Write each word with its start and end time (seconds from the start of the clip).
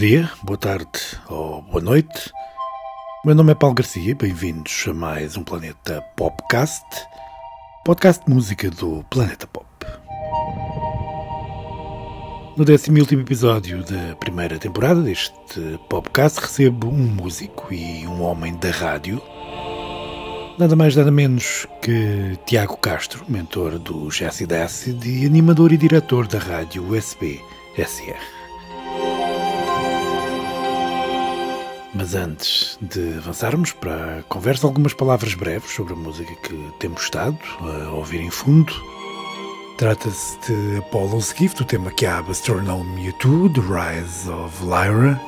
Dia, 0.00 0.30
boa 0.42 0.56
tarde 0.56 0.88
ou 1.28 1.60
boa 1.60 1.82
noite. 1.82 2.32
Meu 3.22 3.34
nome 3.34 3.52
é 3.52 3.54
Paulo 3.54 3.74
Garcia, 3.74 4.14
bem-vindos 4.14 4.86
a 4.88 4.94
mais 4.94 5.36
um 5.36 5.44
Planeta 5.44 6.00
Popcast, 6.16 6.86
podcast 7.84 8.24
de 8.24 8.32
música 8.32 8.70
do 8.70 9.04
Planeta 9.10 9.46
Pop. 9.46 9.66
No 12.56 12.64
décimo 12.64 12.96
e 12.96 13.02
último 13.02 13.20
episódio 13.20 13.84
da 13.84 14.16
primeira 14.16 14.58
temporada 14.58 15.02
deste 15.02 15.78
podcast 15.90 16.40
recebo 16.40 16.88
um 16.88 17.06
músico 17.06 17.68
e 17.70 18.06
um 18.06 18.22
homem 18.22 18.56
da 18.56 18.70
rádio, 18.70 19.20
nada 20.58 20.74
mais 20.74 20.96
nada 20.96 21.10
menos 21.10 21.66
que 21.82 22.38
Tiago 22.46 22.78
Castro, 22.78 23.22
mentor 23.28 23.78
do 23.78 24.10
Jesse 24.10 24.46
Acid 24.54 25.04
e 25.04 25.26
animador 25.26 25.74
e 25.74 25.76
diretor 25.76 26.26
da 26.26 26.38
rádio 26.38 26.90
USB 26.90 27.38
SR. 27.76 28.39
Mas 31.92 32.14
antes 32.14 32.78
de 32.80 33.18
avançarmos 33.18 33.72
para 33.72 34.18
a 34.18 34.22
conversa, 34.22 34.66
algumas 34.66 34.94
palavras 34.94 35.34
breves 35.34 35.72
sobre 35.72 35.92
a 35.92 35.96
música 35.96 36.32
que 36.36 36.72
temos 36.78 37.02
estado 37.02 37.38
a 37.60 37.90
ouvir 37.90 38.20
em 38.20 38.30
fundo. 38.30 38.72
Trata-se 39.76 40.38
de 40.46 40.78
Apollo's 40.78 41.34
Gift, 41.36 41.62
o 41.62 41.64
tema 41.64 41.90
que 41.90 42.06
abre 42.06 42.30
Astronome 42.30 43.02
Mewtwo, 43.02 43.50
The 43.50 43.60
Rise 43.60 44.30
of 44.30 44.62
Lyra, 44.62 45.20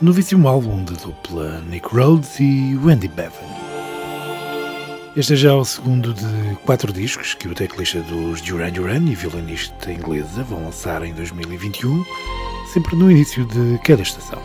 novíssimo 0.00 0.48
álbum 0.48 0.82
de 0.82 0.94
dupla 0.94 1.60
Nick 1.60 1.94
Rhodes 1.94 2.40
e 2.40 2.76
Wendy 2.82 3.08
Bevan. 3.08 3.56
Este 5.16 5.34
é 5.34 5.36
já 5.36 5.54
o 5.54 5.64
segundo 5.64 6.12
de 6.12 6.56
quatro 6.64 6.92
discos 6.92 7.34
que 7.34 7.46
o 7.46 7.54
teclista 7.54 8.00
dos 8.02 8.40
Duran 8.40 8.72
Duran 8.72 9.04
e 9.06 9.14
violinista 9.14 9.92
inglesa 9.92 10.42
vão 10.42 10.64
lançar 10.64 11.04
em 11.04 11.14
2021, 11.14 12.04
sempre 12.72 12.96
no 12.96 13.10
início 13.10 13.44
de 13.46 13.78
cada 13.84 14.02
estação. 14.02 14.42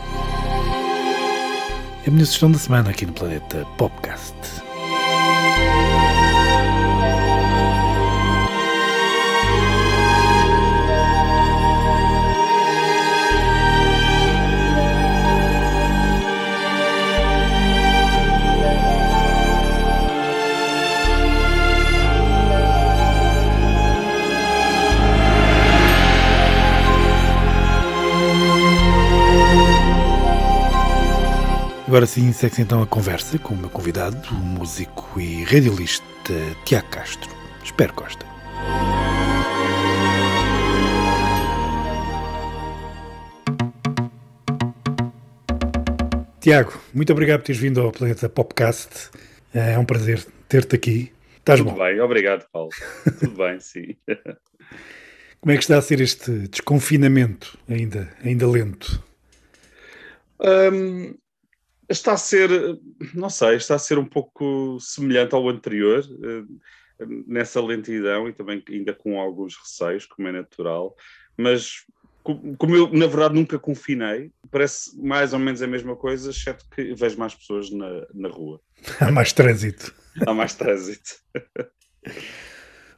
É 2.04 2.08
a 2.08 2.10
minha 2.10 2.26
sugestão 2.26 2.50
da 2.50 2.58
semana 2.58 2.90
aqui 2.90 3.06
no 3.06 3.12
Planeta 3.12 3.64
Popcast. 3.78 4.34
Agora 31.92 32.06
sim, 32.06 32.32
segue 32.32 32.62
então 32.62 32.82
a 32.82 32.86
conversa 32.86 33.38
com 33.38 33.52
o 33.52 33.56
meu 33.58 33.68
convidado, 33.68 34.16
o 34.30 34.34
músico 34.34 35.20
e 35.20 35.44
radialista 35.44 36.02
Tiago 36.64 36.88
Castro. 36.88 37.28
Espero 37.62 37.92
que 37.92 38.00
gostem. 38.00 38.26
Tiago, 46.40 46.80
muito 46.94 47.12
obrigado 47.12 47.40
por 47.40 47.44
teres 47.48 47.60
vindo 47.60 47.82
ao 47.82 47.92
Planeta 47.92 48.26
Popcast. 48.26 49.10
É 49.52 49.78
um 49.78 49.84
prazer 49.84 50.24
ter-te 50.48 50.74
aqui. 50.74 51.12
Estás 51.36 51.60
Tudo 51.60 51.72
bom? 51.72 51.78
bem, 51.78 52.00
obrigado, 52.00 52.46
Paulo. 52.50 52.70
Tudo 53.20 53.36
bem, 53.36 53.60
sim. 53.60 53.98
Como 55.42 55.52
é 55.52 55.56
que 55.56 55.62
está 55.62 55.76
a 55.76 55.82
ser 55.82 56.00
este 56.00 56.48
desconfinamento 56.48 57.58
ainda, 57.68 58.08
ainda 58.24 58.48
lento? 58.48 59.04
Hum, 60.40 61.14
está 61.88 62.12
a 62.12 62.16
ser, 62.16 62.50
não 63.14 63.28
sei, 63.30 63.56
está 63.56 63.74
a 63.74 63.78
ser 63.78 63.98
um 63.98 64.04
pouco 64.04 64.78
semelhante 64.80 65.34
ao 65.34 65.48
anterior, 65.48 66.02
eh, 66.24 67.04
nessa 67.26 67.60
lentidão 67.60 68.28
e 68.28 68.32
também 68.32 68.62
ainda 68.68 68.94
com 68.94 69.20
alguns 69.20 69.56
receios, 69.56 70.06
como 70.06 70.28
é 70.28 70.32
natural, 70.32 70.94
mas 71.36 71.84
co- 72.22 72.40
como 72.56 72.76
eu, 72.76 72.92
na 72.92 73.06
verdade, 73.06 73.34
nunca 73.34 73.58
confinei, 73.58 74.30
parece 74.50 74.96
mais 75.02 75.32
ou 75.32 75.38
menos 75.38 75.60
a 75.62 75.66
mesma 75.66 75.96
coisa, 75.96 76.30
exceto 76.30 76.64
que 76.74 76.94
vejo 76.94 77.18
mais 77.18 77.34
pessoas 77.34 77.70
na, 77.70 78.06
na 78.14 78.28
rua. 78.28 78.60
Há 79.00 79.10
mais 79.10 79.32
trânsito. 79.32 79.94
Há 80.26 80.32
mais 80.32 80.54
trânsito. 80.54 81.10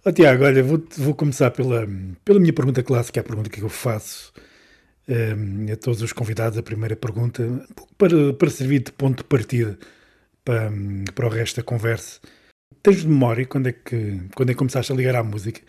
Ó 0.06 0.12
Tiago, 0.12 0.44
olha, 0.44 0.62
vou, 0.62 0.82
vou 0.98 1.14
começar 1.14 1.50
pela, 1.50 1.86
pela 2.24 2.38
minha 2.38 2.52
pergunta 2.52 2.82
clássica, 2.82 3.20
a 3.20 3.24
pergunta 3.24 3.48
que 3.48 3.62
eu 3.62 3.70
faço 3.70 4.34
eh, 5.08 5.72
a 5.72 5.76
todos 5.76 6.02
os 6.02 6.12
convidados. 6.12 6.58
A 6.58 6.62
primeira 6.62 6.96
pergunta, 6.96 7.42
para, 7.98 8.32
para 8.32 8.50
servir 8.50 8.82
de 8.82 8.92
ponto 8.92 9.22
de 9.22 9.28
partida 9.28 9.78
para, 10.44 10.70
para 11.14 11.26
o 11.26 11.30
resto 11.30 11.56
da 11.56 11.62
conversa. 11.62 12.20
Tens 12.82 13.00
de 13.02 13.08
memória 13.08 13.46
quando 13.46 13.68
é, 13.68 13.72
que, 13.72 14.20
quando 14.34 14.50
é 14.50 14.52
que 14.52 14.58
começaste 14.58 14.92
a 14.92 14.94
ligar 14.96 15.16
à 15.16 15.22
música? 15.22 15.60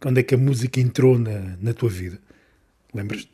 Quando 0.00 0.18
é 0.18 0.22
que 0.22 0.34
a 0.34 0.38
música 0.38 0.80
entrou 0.80 1.18
na, 1.18 1.56
na 1.60 1.72
tua 1.72 1.88
vida? 1.88 2.18
Lembras-te? 2.92 3.30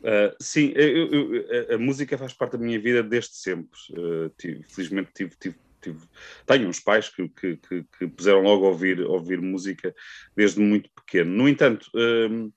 Uh, 0.00 0.36
sim, 0.38 0.72
eu- 0.76 1.10
eu- 1.10 1.74
a- 1.74 1.78
música 1.78 2.18
faz 2.18 2.34
parte 2.34 2.52
da 2.52 2.58
minha 2.58 2.78
vida 2.78 3.02
desde 3.02 3.36
sempre. 3.36 3.78
Uh, 3.92 4.28
tive- 4.36 4.62
felizmente 4.68 5.10
tive, 5.14 5.32
tive- 5.40 5.56
tive- 5.80 6.06
tenho 6.46 6.68
uns 6.68 6.78
pais 6.78 7.08
que, 7.08 7.26
que, 7.30 7.56
que, 7.56 7.86
que 7.98 8.06
puseram 8.08 8.42
logo 8.42 8.66
a 8.66 8.68
ouvir, 8.68 9.00
ouvir 9.00 9.40
música 9.40 9.94
desde 10.36 10.60
muito 10.60 10.90
pequeno. 10.94 11.30
No 11.34 11.48
entanto, 11.48 11.90
um, 11.94 12.52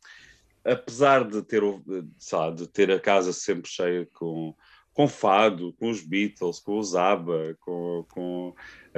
apesar 0.67 1.23
de 1.23 1.41
ter, 1.41 1.63
lá, 1.63 2.49
de 2.51 2.67
ter 2.67 2.91
a 2.91 2.99
casa 2.99 3.31
sempre 3.31 3.69
cheia 3.69 4.07
com, 4.13 4.53
com 4.93 5.07
fado, 5.07 5.73
com 5.73 5.89
os 5.89 6.01
Beatles, 6.01 6.59
com 6.59 6.77
os 6.77 6.95
ABBA, 6.95 7.55
com, 7.59 8.05
com, 8.09 8.53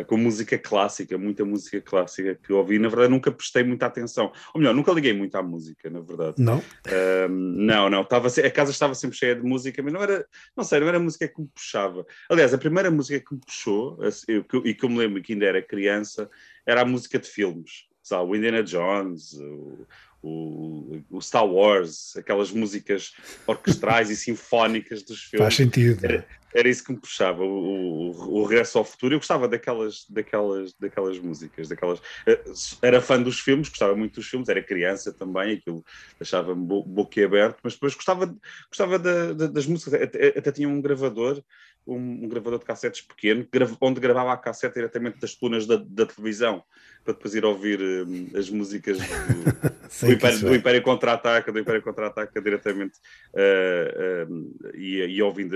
com 0.07 0.17
música 0.17 0.57
clássica, 0.57 1.17
muita 1.17 1.43
música 1.45 1.79
clássica 1.81 2.35
que 2.35 2.53
ouvi, 2.53 2.79
na 2.79 2.87
verdade 2.87 3.11
nunca 3.11 3.31
prestei 3.31 3.63
muita 3.63 3.85
atenção. 3.85 4.31
Ou 4.53 4.59
melhor, 4.59 4.73
nunca 4.73 4.91
liguei 4.93 5.13
muito 5.13 5.35
à 5.35 5.43
música, 5.43 5.89
na 5.89 5.99
verdade. 5.99 6.35
Não? 6.41 6.63
Um, 6.87 7.27
não, 7.29 7.89
não, 7.89 8.01
estava, 8.01 8.27
a 8.27 8.51
casa 8.51 8.71
estava 8.71 8.95
sempre 8.95 9.17
cheia 9.17 9.35
de 9.35 9.43
música, 9.43 9.83
mas 9.83 9.93
não 9.93 10.01
era, 10.01 10.25
não 10.55 10.63
sei, 10.63 10.79
não 10.79 10.87
era 10.87 10.99
música 10.99 11.27
que 11.27 11.39
me 11.41 11.47
puxava. 11.53 12.05
Aliás, 12.29 12.53
a 12.53 12.57
primeira 12.57 12.89
música 12.89 13.23
que 13.23 13.33
me 13.35 13.41
puxou, 13.41 14.01
assim, 14.01 14.23
eu- 14.29 14.43
que 14.43 14.55
eu- 14.55 14.65
e 14.65 14.73
que 14.73 14.85
eu 14.85 14.89
me 14.89 14.97
lembro 14.97 15.21
que 15.21 15.33
ainda 15.33 15.45
era 15.45 15.61
criança, 15.61 16.29
era 16.65 16.81
a 16.81 16.85
música 16.85 17.19
de 17.19 17.27
filmes, 17.27 17.87
sabe? 18.01 18.23
O 18.31 18.35
Indiana 18.35 18.63
Jones, 18.63 19.33
o, 19.33 19.85
o, 20.21 21.01
o 21.09 21.21
Star 21.21 21.45
Wars, 21.45 22.15
aquelas 22.17 22.51
músicas 22.51 23.13
orquestrais 23.47 24.09
e 24.09 24.15
sinfónicas 24.17 25.03
dos 25.03 25.23
filmes. 25.23 25.45
Faz 25.45 25.55
sentido. 25.55 26.03
Era, 26.05 26.27
era 26.53 26.67
isso 26.69 26.83
que 26.83 26.91
me 26.91 26.99
puxava, 26.99 27.43
o, 27.43 28.11
o, 28.11 28.39
o 28.39 28.43
Regresso 28.43 28.77
ao 28.77 28.83
Futuro. 28.85 29.13
Eu 29.15 29.19
gostava 29.19 29.47
daquelas, 29.47 30.05
daquelas, 30.09 30.73
daquelas 30.79 31.19
músicas, 31.19 31.69
daquelas. 31.69 32.01
eh, 32.27 32.43
Era 32.81 33.01
fã 33.01 33.21
dos 33.21 33.39
filmes, 33.39 33.69
gostava 33.69 33.95
muito 33.95 34.15
dos 34.15 34.27
filmes, 34.27 34.49
era 34.49 34.63
criança 34.63 35.13
também, 35.13 35.53
aquilo 35.53 35.83
deixava-me 36.19 36.65
bo 36.65 36.83
boquiaberto, 36.83 37.59
mas 37.63 37.73
depois 37.73 37.93
gostava, 37.95 38.35
gostava 38.69 38.97
da- 38.97 39.33
da- 39.33 39.47
das 39.47 39.65
músicas. 39.67 40.01
Até, 40.01 40.27
até 40.37 40.51
tinha 40.51 40.67
um 40.67 40.81
gravador, 40.81 41.41
um, 41.85 42.25
um 42.25 42.27
gravador 42.27 42.59
de 42.59 42.65
cassetes 42.65 43.01
pequeno, 43.01 43.43
que 43.43 43.51
grava- 43.51 43.77
onde 43.79 43.99
gravava 44.01 44.33
a 44.33 44.37
cassete 44.37 44.75
diretamente 44.75 45.19
das 45.19 45.35
colunas 45.35 45.65
da, 45.67 45.77
da 45.77 46.05
televisão, 46.05 46.63
para 47.03 47.13
depois 47.13 47.35
ir 47.35 47.45
ouvir 47.45 47.79
eh, 47.79 48.37
as 48.37 48.49
músicas 48.49 48.97
do, 48.97 49.05
do 50.01 50.11
Império, 50.11 50.39
do 50.39 50.53
é. 50.53 50.55
Império 50.57 50.81
Contra-Ataca, 50.83 51.51
do 51.51 51.59
Império 51.59 51.81
Contra-Ataca 51.81 52.41
diretamente 52.41 52.97
eh, 53.35 54.25
eh, 54.27 54.27
e, 54.75 54.97
e 55.05 55.21
ouvindo 55.21 55.55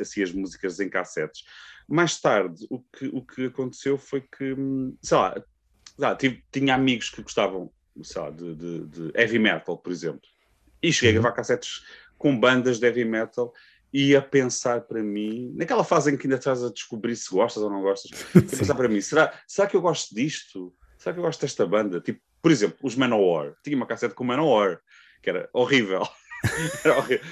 assim 0.00 0.22
as 0.22 0.32
músicas 0.32 0.78
em 0.80 0.88
cassetes. 0.88 1.42
Mais 1.88 2.20
tarde, 2.20 2.66
o 2.70 2.80
que, 2.80 3.06
o 3.12 3.24
que 3.24 3.46
aconteceu 3.46 3.98
foi 3.98 4.20
que, 4.20 4.52
hum, 4.52 4.96
sei 5.02 5.16
lá, 5.16 5.42
lá, 5.98 6.14
tive- 6.14 6.42
tinha 6.52 6.74
amigos 6.74 7.10
que 7.10 7.22
gostavam, 7.22 7.72
sei 8.02 8.22
lá, 8.22 8.30
de, 8.30 8.54
de- 8.54 8.86
de 8.86 9.12
heavy 9.18 9.38
metal, 9.38 9.76
por 9.78 9.90
exemplo, 9.92 10.22
e 10.82 10.92
cheguei 10.92 11.10
a 11.10 11.16
Uhum. 11.16 11.22
gravar 11.22 11.36
cassetes 11.36 11.82
com 12.16 12.38
bandas 12.38 12.78
de 12.78 12.86
heavy 12.86 13.04
metal 13.04 13.52
e 13.92 14.14
a 14.14 14.22
pensar 14.22 14.82
para 14.82 15.02
mim, 15.02 15.52
naquela 15.56 15.82
fase 15.82 16.12
em 16.12 16.16
que 16.16 16.26
ainda 16.26 16.36
estás 16.36 16.62
a 16.62 16.70
descobrir 16.70 17.16
se 17.16 17.28
gostas 17.30 17.62
ou 17.62 17.68
não 17.70 17.82
gostas, 17.82 18.10
a 18.36 18.56
pensar 18.56 18.74
para 18.76 18.88
mim, 18.88 19.00
será, 19.00 19.32
será 19.48 19.66
que 19.66 19.74
eu 19.76 19.80
gosto 19.80 20.14
disto? 20.14 20.72
Será 20.96 21.12
que 21.14 21.18
eu 21.18 21.24
gosto 21.24 21.40
desta 21.40 21.66
banda? 21.66 22.00
Tipo, 22.00 22.20
por 22.42 22.50
exemplo, 22.50 22.78
os 22.82 22.94
Manowar. 22.94 23.54
Tinha 23.62 23.76
uma 23.76 23.86
cassete 23.86 24.14
com 24.14 24.24
Manowar, 24.24 24.80
que 25.22 25.30
era 25.30 25.48
horrível. 25.52 26.02
Era 26.82 26.96
horrível. 26.96 27.26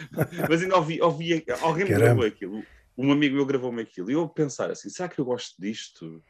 Mas 0.51 0.63
ainda 0.63 0.77
ouvi, 0.77 1.01
ouvi 1.01 1.45
alguém 1.63 1.85
me 1.85 1.91
Caramba. 1.93 2.05
gravou 2.05 2.27
aquilo. 2.27 2.63
Um 2.97 3.11
amigo 3.11 3.37
meu 3.37 3.47
gravou-me 3.47 3.81
aquilo. 3.81 4.11
E 4.11 4.13
eu 4.13 4.29
pensar 4.29 4.71
assim, 4.71 4.91
será 4.91 5.09
que 5.09 5.19
eu 5.19 5.25
gosto 5.25 5.55
disto? 5.59 6.23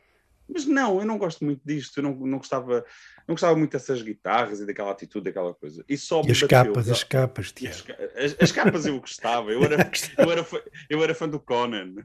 Mas 0.49 0.67
não, 0.67 0.99
eu 0.99 1.06
não 1.06 1.19
gosto 1.19 1.45
muito 1.45 1.61
disto, 1.65 1.99
eu 1.99 2.03
não, 2.03 2.15
não 2.15 2.39
gostava 2.39 2.85
não 3.29 3.35
gostava 3.35 3.55
muito 3.55 3.73
dessas 3.73 4.00
guitarras 4.00 4.59
e 4.59 4.65
daquela 4.65 4.91
atitude, 4.91 5.27
daquela 5.27 5.53
coisa. 5.53 5.85
E 5.87 5.99
só 5.99 6.23
e 6.27 6.31
as 6.31 6.41
bateu, 6.41 6.49
capas, 6.49 6.89
as 6.89 7.05
capas, 7.05 7.55
as, 7.62 7.85
as, 8.17 8.37
as, 8.41 8.53
capas 8.53 8.87
eu 8.87 8.99
gostava. 8.99 9.53
Eu 9.53 9.62
era, 9.62 9.77
eu, 10.17 10.33
era 10.33 10.43
fã, 10.43 10.59
eu 10.89 11.05
era 11.05 11.15
fã 11.15 11.29
do 11.29 11.39
Conan, 11.39 11.97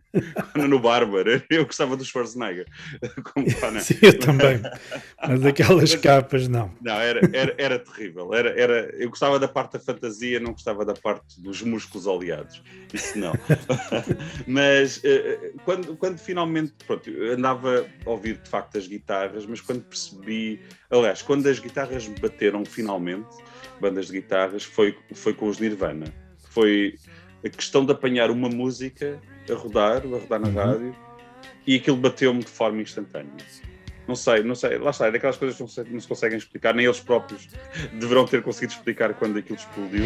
Conan 0.51 0.67
no 0.67 0.79
Bárbaro. 0.79 1.41
Eu 1.49 1.65
gostava 1.65 1.95
do 1.95 2.03
Schwarzenegger 2.03 2.65
como 3.23 3.45
Conan. 3.59 3.79
Sim, 3.79 3.99
eu 4.01 4.19
também. 4.19 4.61
Mas 5.25 5.45
aquelas 5.45 5.95
capas, 5.95 6.47
não. 6.47 6.73
Não, 6.81 6.99
era, 6.99 7.21
era, 7.31 7.55
era 7.57 7.79
terrível. 7.79 8.33
Era, 8.33 8.59
era, 8.59 8.95
eu 8.97 9.09
gostava 9.09 9.39
da 9.39 9.47
parte 9.47 9.73
da 9.73 9.79
fantasia, 9.79 10.39
não 10.39 10.51
gostava 10.51 10.83
da 10.83 10.93
parte 10.93 11.39
dos 11.39 11.61
músculos 11.61 12.07
oleados. 12.07 12.61
Isso 12.91 13.17
não. 13.17 13.33
mas 14.47 14.97
uh, 14.97 15.59
quando, 15.63 15.95
quando 15.95 16.17
finalmente, 16.17 16.73
pronto, 16.85 17.09
andava 17.31 17.85
a 18.05 18.09
ouvir 18.09 18.32
de 18.35 18.49
facto 18.49 18.77
as 18.77 18.87
guitarras, 18.87 19.45
mas 19.45 19.61
quando 19.61 19.83
percebi 19.83 20.61
Aliás, 20.93 21.23
quando 21.23 21.47
as 21.47 21.57
guitarras 21.59 22.07
bateram 22.07 22.63
finalmente, 22.63 23.35
bandas 23.81 24.07
de 24.07 24.13
guitarras, 24.13 24.63
foi, 24.63 24.95
foi 25.11 25.33
com 25.33 25.47
os 25.47 25.57
Nirvana. 25.57 26.05
Foi 26.49 26.93
a 27.43 27.49
questão 27.49 27.83
de 27.83 27.91
apanhar 27.91 28.29
uma 28.29 28.47
música 28.47 29.19
a 29.49 29.53
rodar, 29.55 30.03
a 30.05 30.17
rodar 30.17 30.39
na 30.39 30.49
uhum. 30.49 30.53
rádio, 30.53 30.95
e 31.65 31.75
aquilo 31.75 31.97
bateu-me 31.97 32.41
de 32.41 32.49
forma 32.49 32.79
instantânea. 32.81 33.31
Não 34.07 34.15
sei, 34.15 34.43
não 34.43 34.53
sei, 34.53 34.77
lá 34.77 34.91
está, 34.91 35.07
é 35.07 35.11
daquelas 35.11 35.37
coisas 35.37 35.57
que 35.57 35.63
não 35.63 35.67
se, 35.67 35.83
não 35.85 35.99
se 35.99 36.07
conseguem 36.07 36.37
explicar, 36.37 36.75
nem 36.75 36.85
eles 36.85 36.99
próprios 36.99 37.49
deverão 37.93 38.25
ter 38.27 38.43
conseguido 38.43 38.73
explicar 38.73 39.13
quando 39.15 39.39
aquilo 39.39 39.57
explodiu. 39.57 40.05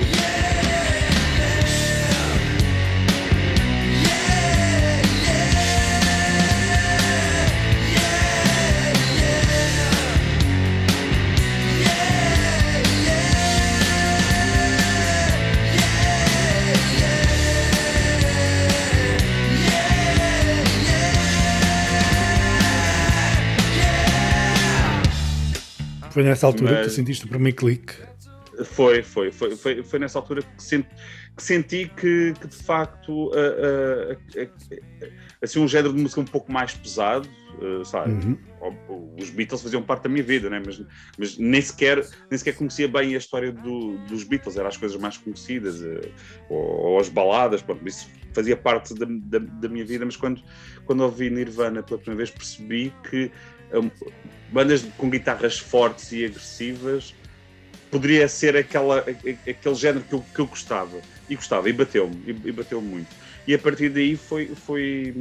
Foi 26.18 26.24
nessa 26.24 26.48
altura 26.48 26.72
Mas... 26.72 26.80
que 26.80 26.88
tu 26.88 26.96
sentiste 26.96 27.26
o 27.26 27.28
primeiro 27.28 27.56
clique? 27.56 27.94
Foi, 28.66 29.04
foi, 29.04 29.32
foi, 29.32 29.56
foi, 29.56 29.84
foi 29.84 30.00
nessa 30.00 30.18
altura 30.18 30.42
que 30.42 30.64
senti 30.64 30.90
que, 31.36 31.44
senti 31.44 31.92
que, 31.96 32.34
que 32.42 32.48
de 32.48 32.56
facto 32.56 33.28
uh, 33.28 33.30
uh, 33.30 34.14
uh, 34.14 35.12
assim, 35.40 35.60
um 35.60 35.68
género 35.68 35.94
de 35.94 36.02
música 36.02 36.20
um 36.20 36.26
pouco 36.26 36.52
mais 36.52 36.74
pesado, 36.74 37.30
sabe? 37.86 38.14
Uhum. 38.14 39.16
Os 39.20 39.30
Beatles 39.30 39.62
faziam 39.62 39.84
parte 39.84 40.06
da 40.06 40.10
minha 40.10 40.24
vida, 40.24 40.50
né? 40.50 40.60
mas, 40.66 40.82
mas 41.20 41.38
nem, 41.38 41.62
sequer, 41.62 42.04
nem 42.32 42.38
sequer 42.40 42.56
conhecia 42.56 42.88
bem 42.88 43.14
a 43.14 43.20
história 43.20 43.52
do, 43.52 44.00
dos 44.08 44.24
Beatles, 44.24 44.58
eram 44.58 44.70
as 44.70 44.78
coisas 44.78 45.00
mais 45.00 45.18
conhecidas, 45.18 45.84
ou, 46.50 46.58
ou, 46.58 47.00
as 47.00 47.10
baladas, 47.10 47.62
pronto, 47.62 47.88
isso 47.88 48.10
fazia 48.34 48.58
parte 48.58 48.96
da, 48.96 49.06
da, 49.08 49.38
da, 49.38 49.70
minha 49.70 49.86
vida, 49.86 50.04
mas 50.04 50.16
quando, 50.16 50.42
quando 50.86 51.02
ouvi 51.02 51.30
Nirvana 51.30 51.84
pela 51.84 52.00
primeira 52.00 52.26
vez 52.26 52.32
percebi 52.32 52.92
que 53.08 53.32
bandas 54.50 54.86
com 54.98 55.10
guitarras 55.10 55.60
fortes 55.60 56.12
e 56.12 56.26
agressivas 56.26 57.14
poderia 57.90 58.28
ser 58.28 58.56
aquela, 58.56 59.00
aquele 59.00 59.76
género 59.76 60.04
que 60.04 60.14
eu, 60.14 60.26
que 60.34 60.40
eu 60.40 60.48
gostava. 60.48 61.00
E 61.30 61.36
gostava, 61.36 61.70
e 61.70 61.74
bateu-me, 61.74 62.18
e, 62.46 62.52
bateu 62.52 62.82
muito. 62.82 63.08
E 63.46 63.54
a 63.54 63.60
partir 63.60 63.90
daí 63.90 64.16
foi, 64.16 64.48
foi 64.48 65.14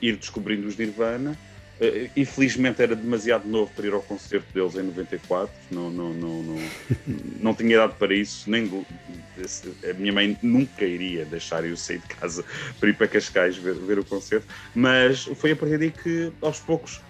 ir 0.00 0.16
descobrindo 0.16 0.66
os 0.66 0.76
Nirvana. 0.76 1.36
Uh, 1.80 2.10
infelizmente 2.14 2.82
era 2.82 2.94
demasiado 2.94 3.48
novo 3.48 3.72
para 3.74 3.86
ir 3.86 3.94
ao 3.94 4.02
concerto 4.02 4.52
deles 4.52 4.74
em 4.74 4.82
94, 4.82 5.50
não, 5.70 5.90
não, 5.90 6.12
não, 6.12 6.42
não, 6.42 6.56
não 7.40 7.54
tinha 7.54 7.72
idade 7.72 7.94
para 7.98 8.14
isso, 8.14 8.50
nem 8.50 8.84
a 9.88 9.92
minha 9.94 10.12
mãe 10.12 10.36
nunca 10.42 10.84
iria 10.84 11.24
deixar 11.24 11.64
eu 11.64 11.74
sair 11.78 12.00
de 12.00 12.08
casa 12.08 12.44
para 12.78 12.90
ir 12.90 12.92
para 12.94 13.08
Cascais 13.08 13.56
ver, 13.56 13.76
ver 13.76 13.98
o 13.98 14.04
concerto, 14.04 14.46
mas 14.74 15.24
foi 15.24 15.52
a 15.52 15.56
partir 15.56 15.78
daí 15.78 15.90
que 15.90 16.30
aos 16.42 16.60
poucos 16.60 17.00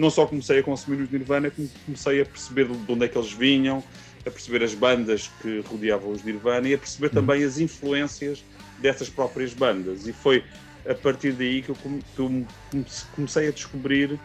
não 0.00 0.10
só 0.10 0.26
comecei 0.26 0.60
a 0.60 0.62
consumir 0.62 1.02
os 1.02 1.10
Nirvana, 1.10 1.50
como 1.50 1.68
comecei 1.84 2.20
a 2.20 2.24
perceber 2.24 2.66
de 2.66 2.92
onde 2.92 3.04
é 3.04 3.08
que 3.08 3.18
eles 3.18 3.32
vinham, 3.32 3.82
a 4.26 4.30
perceber 4.30 4.62
as 4.62 4.74
bandas 4.74 5.30
que 5.40 5.60
rodeavam 5.66 6.10
os 6.10 6.22
Nirvana 6.22 6.68
e 6.68 6.74
a 6.74 6.78
perceber 6.78 7.10
também 7.10 7.42
as 7.42 7.58
influências 7.58 8.44
dessas 8.80 9.08
próprias 9.08 9.52
bandas. 9.52 10.06
E 10.06 10.12
foi 10.12 10.44
a 10.88 10.94
partir 10.94 11.32
daí 11.32 11.62
que 11.62 11.70
eu, 11.70 11.76
comecei 13.14 13.48
a 13.48 13.50
descobrir 13.50 14.12
uh, 14.12 14.18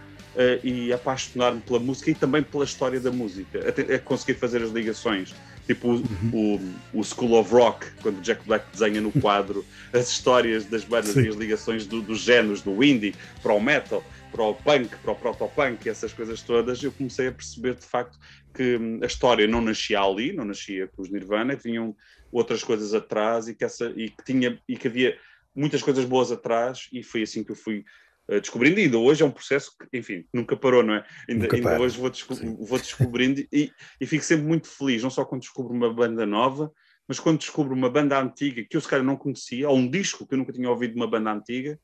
e 0.64 0.94
apaixonar-me 0.94 1.62
pela 1.62 1.80
música 1.80 2.12
e 2.12 2.16
também 2.16 2.42
pela 2.42 2.64
história 2.64 3.00
da 3.00 3.12
música, 3.12 3.60
a, 3.60 3.96
a 3.96 4.00
conseguir 4.00 4.36
fazer 4.36 4.62
as 4.62 4.72
ligações. 4.72 5.34
Tipo 5.66 5.92
uhum. 5.92 6.60
o, 6.94 7.00
o, 7.00 7.04
School 7.04 7.40
of 7.40 7.54
Rock, 7.54 7.86
quando 8.02 8.22
Jack 8.22 8.46
Black 8.46 8.66
desenha 8.74 9.00
no 9.00 9.14
quadro 9.14 9.66
as 9.94 10.10
histórias 10.10 10.66
das 10.66 10.84
bandas 10.84 11.14
Sim. 11.14 11.22
e 11.24 11.28
as 11.30 11.36
ligações 11.36 11.88
do, 11.88 12.02
dos 12.02 12.20
géneros, 12.20 12.62
do 12.62 12.84
indie 12.84 13.16
para 13.42 13.54
o 13.54 13.62
metal 13.62 14.04
para 14.34 14.44
o 14.44 14.56
punk, 14.56 14.90
para 14.98 15.12
o 15.12 15.16
protopunk 15.16 15.86
e 15.86 15.90
essas 15.90 16.12
coisas 16.12 16.42
todas, 16.42 16.84
eu 16.84 16.92
comecei 16.92 17.28
a 17.28 17.32
perceber 17.32 17.76
de 17.76 17.86
facto 17.86 18.18
que 18.54 18.78
hum, 18.78 19.00
a 19.02 19.06
história 19.06 19.48
não 19.48 19.62
nascia 19.62 20.02
ali, 20.02 20.34
não 20.34 20.44
nascia 20.44 20.88
com 20.88 21.04
os 21.04 21.10
Nirvana, 21.10 21.56
que 21.56 21.64
vinham 21.64 21.96
outras 22.32 22.64
coisas 22.64 22.96
atrás 22.96 23.48
e 23.48 23.54
que, 23.54 23.64
essa, 23.64 23.94
e 23.96 24.10
que, 24.10 24.24
tinha, 24.26 24.60
e 24.68 24.76
que 24.76 24.88
havia 24.88 25.18
muitas 25.56 25.84
coisas 25.84 26.04
boas 26.04 26.32
atrás 26.32 26.88
e 26.92 27.04
foi 27.04 27.22
assim 27.22 27.44
que 27.44 27.52
eu 27.52 27.56
fui 27.56 27.86
uh, 28.28 28.42
descobrindo. 28.42 28.80
E 28.80 28.84
ainda 28.84 28.98
hoje 28.98 29.22
é 29.22 29.26
um 29.26 29.32
processo 29.32 29.72
que, 29.78 29.98
enfim, 29.98 30.26
nunca 30.34 30.58
parou, 30.58 30.82
não 30.82 30.96
é? 30.96 31.06
Ainda, 31.30 31.48
ainda 31.54 31.80
hoje 31.80 32.00
vou, 32.00 32.10
desco 32.10 32.34
vou 32.36 32.80
descobrindo 32.80 33.46
e, 33.52 33.72
e 34.02 34.06
fico 34.08 34.24
sempre 34.24 34.48
muito 34.48 34.68
feliz, 34.68 35.04
não 35.04 35.12
só 35.12 35.24
quando 35.24 35.42
descubro 35.42 35.74
uma 35.74 35.94
banda 35.94 36.26
nova, 36.26 36.72
mas 37.08 37.20
quando 37.20 37.38
descubro 37.38 37.76
uma 37.76 37.90
banda 37.90 38.20
antiga 38.20 38.66
que 38.68 38.76
eu 38.76 38.82
se 38.82 38.88
calhar 38.88 39.06
não 39.06 39.16
conhecia, 39.16 39.70
ou 39.70 39.78
um 39.78 39.88
disco 39.88 40.26
que 40.26 40.34
eu 40.34 40.38
nunca 40.40 40.54
tinha 40.54 40.70
ouvido 40.70 40.94
de 40.94 41.00
uma 41.00 41.08
banda 41.08 41.32
antiga, 41.32 41.80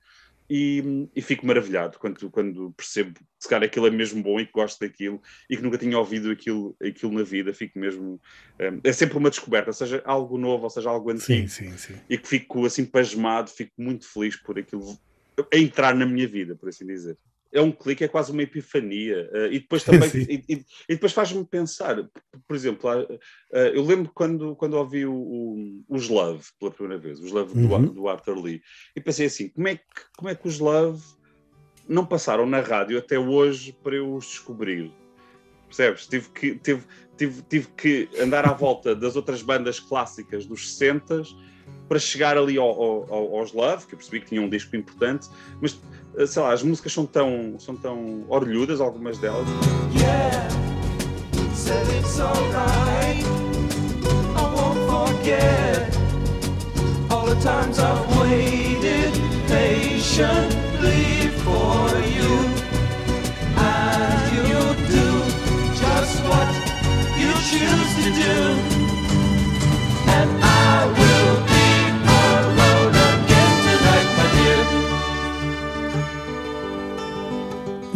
e, 0.50 1.07
e, 1.16 1.22
fico 1.22 1.46
maravilhado 1.46 2.00
quando, 2.00 2.30
quando 2.31 2.72
percebo 2.72 3.13
que 3.13 3.22
se 3.40 3.48
calhar 3.48 3.68
aquilo 3.68 3.86
é 3.86 3.92
mesmo 3.92 4.24
bom 4.24 4.40
e 4.40 4.46
que 4.46 4.51
gosto 4.51 4.80
daquilo 4.80 5.21
e 5.50 5.56
que 5.56 5.62
nunca 5.62 5.78
tinha 5.78 5.97
ouvido 5.97 6.31
aquilo, 6.31 6.76
aquilo 6.81 7.12
na 7.12 7.23
vida, 7.23 7.54
fico 7.54 7.78
mesmo. 7.78 8.19
Um, 8.59 8.81
é 8.83 8.92
sempre 8.92 9.18
uma 9.18 9.30
descoberta, 9.30 9.71
seja 9.71 10.02
algo 10.06 10.38
novo, 10.38 10.64
ou 10.64 10.69
seja 10.69 10.90
algo 10.90 11.12
antigo. 11.12 11.47
Sim, 11.47 11.47
sim, 11.47 11.78
sim. 11.78 11.95
E 12.09 12.18
que 12.18 12.28
fico 12.28 12.66
assim 12.66 12.83
pasmado, 12.83 13.50
fico 13.52 13.73
muito 13.78 14.07
feliz 14.07 14.35
por 14.35 14.57
aquilo 14.57 14.97
a 15.54 15.57
entrar 15.57 15.94
na 15.94 16.06
minha 16.06 16.28
vida, 16.28 16.56
por 16.56 16.69
assim 16.69 16.85
dizer 16.85 17.18
é 17.51 17.61
um 17.61 17.71
clique, 17.71 18.03
é 18.03 18.07
quase 18.07 18.31
uma 18.31 18.44
epifania. 18.44 19.29
Uh, 19.33 19.53
e 19.53 19.59
depois 19.59 19.83
também 19.83 20.09
e, 20.13 20.44
e, 20.47 20.65
e, 20.87 20.94
depois 20.94 21.11
faz-me 21.11 21.44
pensar, 21.45 21.97
por 22.47 22.56
exemplo, 22.56 22.89
uh, 22.89 23.19
eu 23.51 23.83
lembro 23.83 24.11
quando, 24.13 24.56
quando 24.56 24.75
ouvi 24.75 25.06
o, 25.06 25.13
o, 25.13 25.83
os 25.89 26.07
Love 26.09 26.45
pela 26.59 26.71
primeira 26.71 27.01
vez, 27.01 27.19
os 27.19 27.31
Love 27.31 27.57
uhum. 27.57 27.85
do, 27.85 27.94
do, 27.94 28.07
Arthur 28.07 28.37
Lee, 28.39 28.61
e 28.95 29.01
pensei 29.01 29.25
assim, 29.27 29.49
como 29.49 29.68
é, 29.68 29.75
que, 29.75 29.83
como 30.15 30.29
é 30.29 30.35
que 30.35 30.47
os 30.47 30.59
Love 30.59 31.03
não 31.87 32.06
passaram 32.06 32.45
na 32.45 32.61
rádio 32.61 32.97
até 32.97 33.18
hoje 33.18 33.75
para 33.83 33.95
eu 33.95 34.13
os 34.13 34.25
descobrir? 34.25 34.91
Percebes? 35.68 36.07
Tive 36.07 36.29
que, 36.29 36.56
tive, 36.56 36.83
tive, 37.15 37.41
tive 37.44 37.68
que 37.77 38.09
andar 38.19 38.47
à 38.47 38.53
volta 38.53 38.95
das 38.95 39.15
outras 39.15 39.44
bandas 39.44 39.79
clássicas 39.79 40.45
dos 40.45 40.71
60 40.71 41.23
para 41.87 41.99
chegar 41.99 42.37
ali 42.37 42.57
ao, 42.57 42.69
ao, 42.69 43.37
aos 43.37 43.51
Love, 43.51 43.87
que 43.87 43.94
eu 43.94 43.97
percebi 43.97 44.21
que 44.21 44.27
tinha 44.27 44.41
um 44.41 44.49
disco 44.49 44.75
importante, 44.75 45.27
mas 45.59 45.79
sei 46.28 46.42
lá, 46.42 46.54
as 46.54 46.64
músicas 46.64 46.92
são 46.92 47.06
tão, 47.06 47.56
são 47.59 47.76
tão 47.76 48.26
orlhudas, 48.28 48.81
algumas 48.81 49.18
delas. 49.18 49.47
Yeah, 49.94 50.47
it's 51.97 52.19
alright. 52.19 53.23
I 54.35 54.44
won't 54.54 54.80
forget 54.90 55.95
all 57.09 57.26
the 57.26 57.35
times 57.42 57.80
I've 57.80 58.06
waited 58.19 59.14
patiently 59.47 61.30
for 61.44 61.88
you. 62.16 62.31
And 63.56 64.38
you 64.38 64.61
do 64.88 65.06
just 65.76 66.19
what 66.28 66.49
you 67.18 67.31
choose 67.47 67.92
to 68.04 68.11
do. 68.11 68.58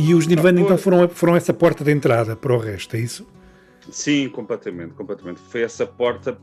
E 0.03 0.13
os 0.13 0.27
Nirvana 0.27 0.59
então 0.59 0.77
foram, 0.77 1.07
foram 1.07 1.35
essa 1.35 1.53
porta 1.53 1.83
de 1.83 1.91
entrada 1.91 2.35
para 2.35 2.53
o 2.53 2.57
resto, 2.57 2.95
é 2.95 2.99
isso? 2.99 3.25
Sim, 3.89 4.29
completamente, 4.29 4.93
completamente. 4.93 5.39
Foi 5.39 5.61
essa 5.61 5.85
porta, 5.85 6.37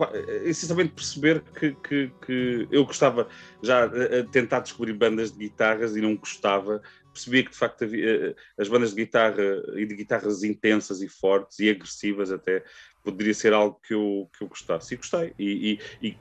essencialmente 0.44 0.92
perceber 0.92 1.42
que, 1.58 1.72
que, 1.74 2.10
que 2.24 2.68
eu 2.70 2.84
gostava 2.84 3.28
já 3.62 3.84
a 3.84 4.24
tentar 4.30 4.60
descobrir 4.60 4.92
bandas 4.92 5.32
de 5.32 5.38
guitarras 5.38 5.96
e 5.96 6.00
não 6.00 6.16
gostava. 6.16 6.82
Percebia 7.12 7.44
que 7.44 7.50
de 7.50 7.56
facto 7.56 7.84
havia, 7.84 8.28
eh, 8.28 8.34
as 8.58 8.68
bandas 8.68 8.90
de 8.90 8.96
guitarra 8.96 9.42
e 9.74 9.84
de 9.84 9.94
guitarras 9.94 10.42
intensas 10.42 11.02
e 11.02 11.08
fortes 11.08 11.58
e 11.58 11.68
agressivas 11.68 12.30
até 12.30 12.62
poderia 13.02 13.34
ser 13.34 13.52
algo 13.52 13.80
que 13.86 13.94
eu, 13.94 14.30
que 14.36 14.44
eu 14.44 14.48
gostasse. 14.48 14.94
E 14.94 14.96
gostei. 14.96 15.34
E, 15.38 15.80
e, 16.02 16.08
e 16.08 16.16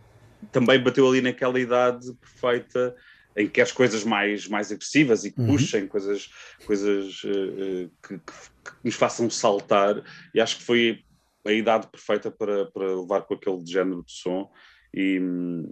também 0.51 0.81
bateu 0.81 1.07
ali 1.07 1.21
naquela 1.21 1.59
idade 1.59 2.13
perfeita 2.13 2.95
em 3.39 3.45
que 3.45 3.53
queres 3.53 3.71
coisas 3.71 4.03
mais, 4.03 4.47
mais 4.47 4.69
agressivas 4.69 5.23
e 5.23 5.31
que 5.31 5.39
uhum. 5.39 5.47
puxem 5.47 5.87
coisas, 5.87 6.29
coisas 6.65 7.23
uh, 7.23 7.89
que, 8.05 8.17
que, 8.17 8.33
que, 8.65 8.71
nos 8.83 8.95
façam 8.95 9.29
saltar, 9.29 10.03
e 10.35 10.41
acho 10.41 10.57
que 10.57 10.63
foi 10.63 11.03
a 11.45 11.53
idade 11.53 11.87
perfeita 11.87 12.29
para, 12.29 12.65
para 12.65 12.99
levar 12.99 13.21
com 13.21 13.33
aquele 13.33 13.65
género 13.65 14.03
de 14.03 14.11
som. 14.11 14.51
E, 14.93 15.21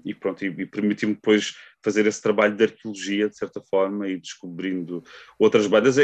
e 0.05 0.13
pronto, 0.13 0.45
e, 0.45 0.47
e 0.47 0.65
permitiu-me 0.65 1.15
depois 1.15 1.55
fazer 1.81 2.05
esse 2.05 2.21
trabalho 2.21 2.55
de 2.55 2.63
arqueologia, 2.63 3.27
de 3.27 3.36
certa 3.36 3.59
forma, 3.59 4.07
e 4.07 4.17
descobrindo 4.17 5.03
outras 5.39 5.67
bandas 5.67 5.97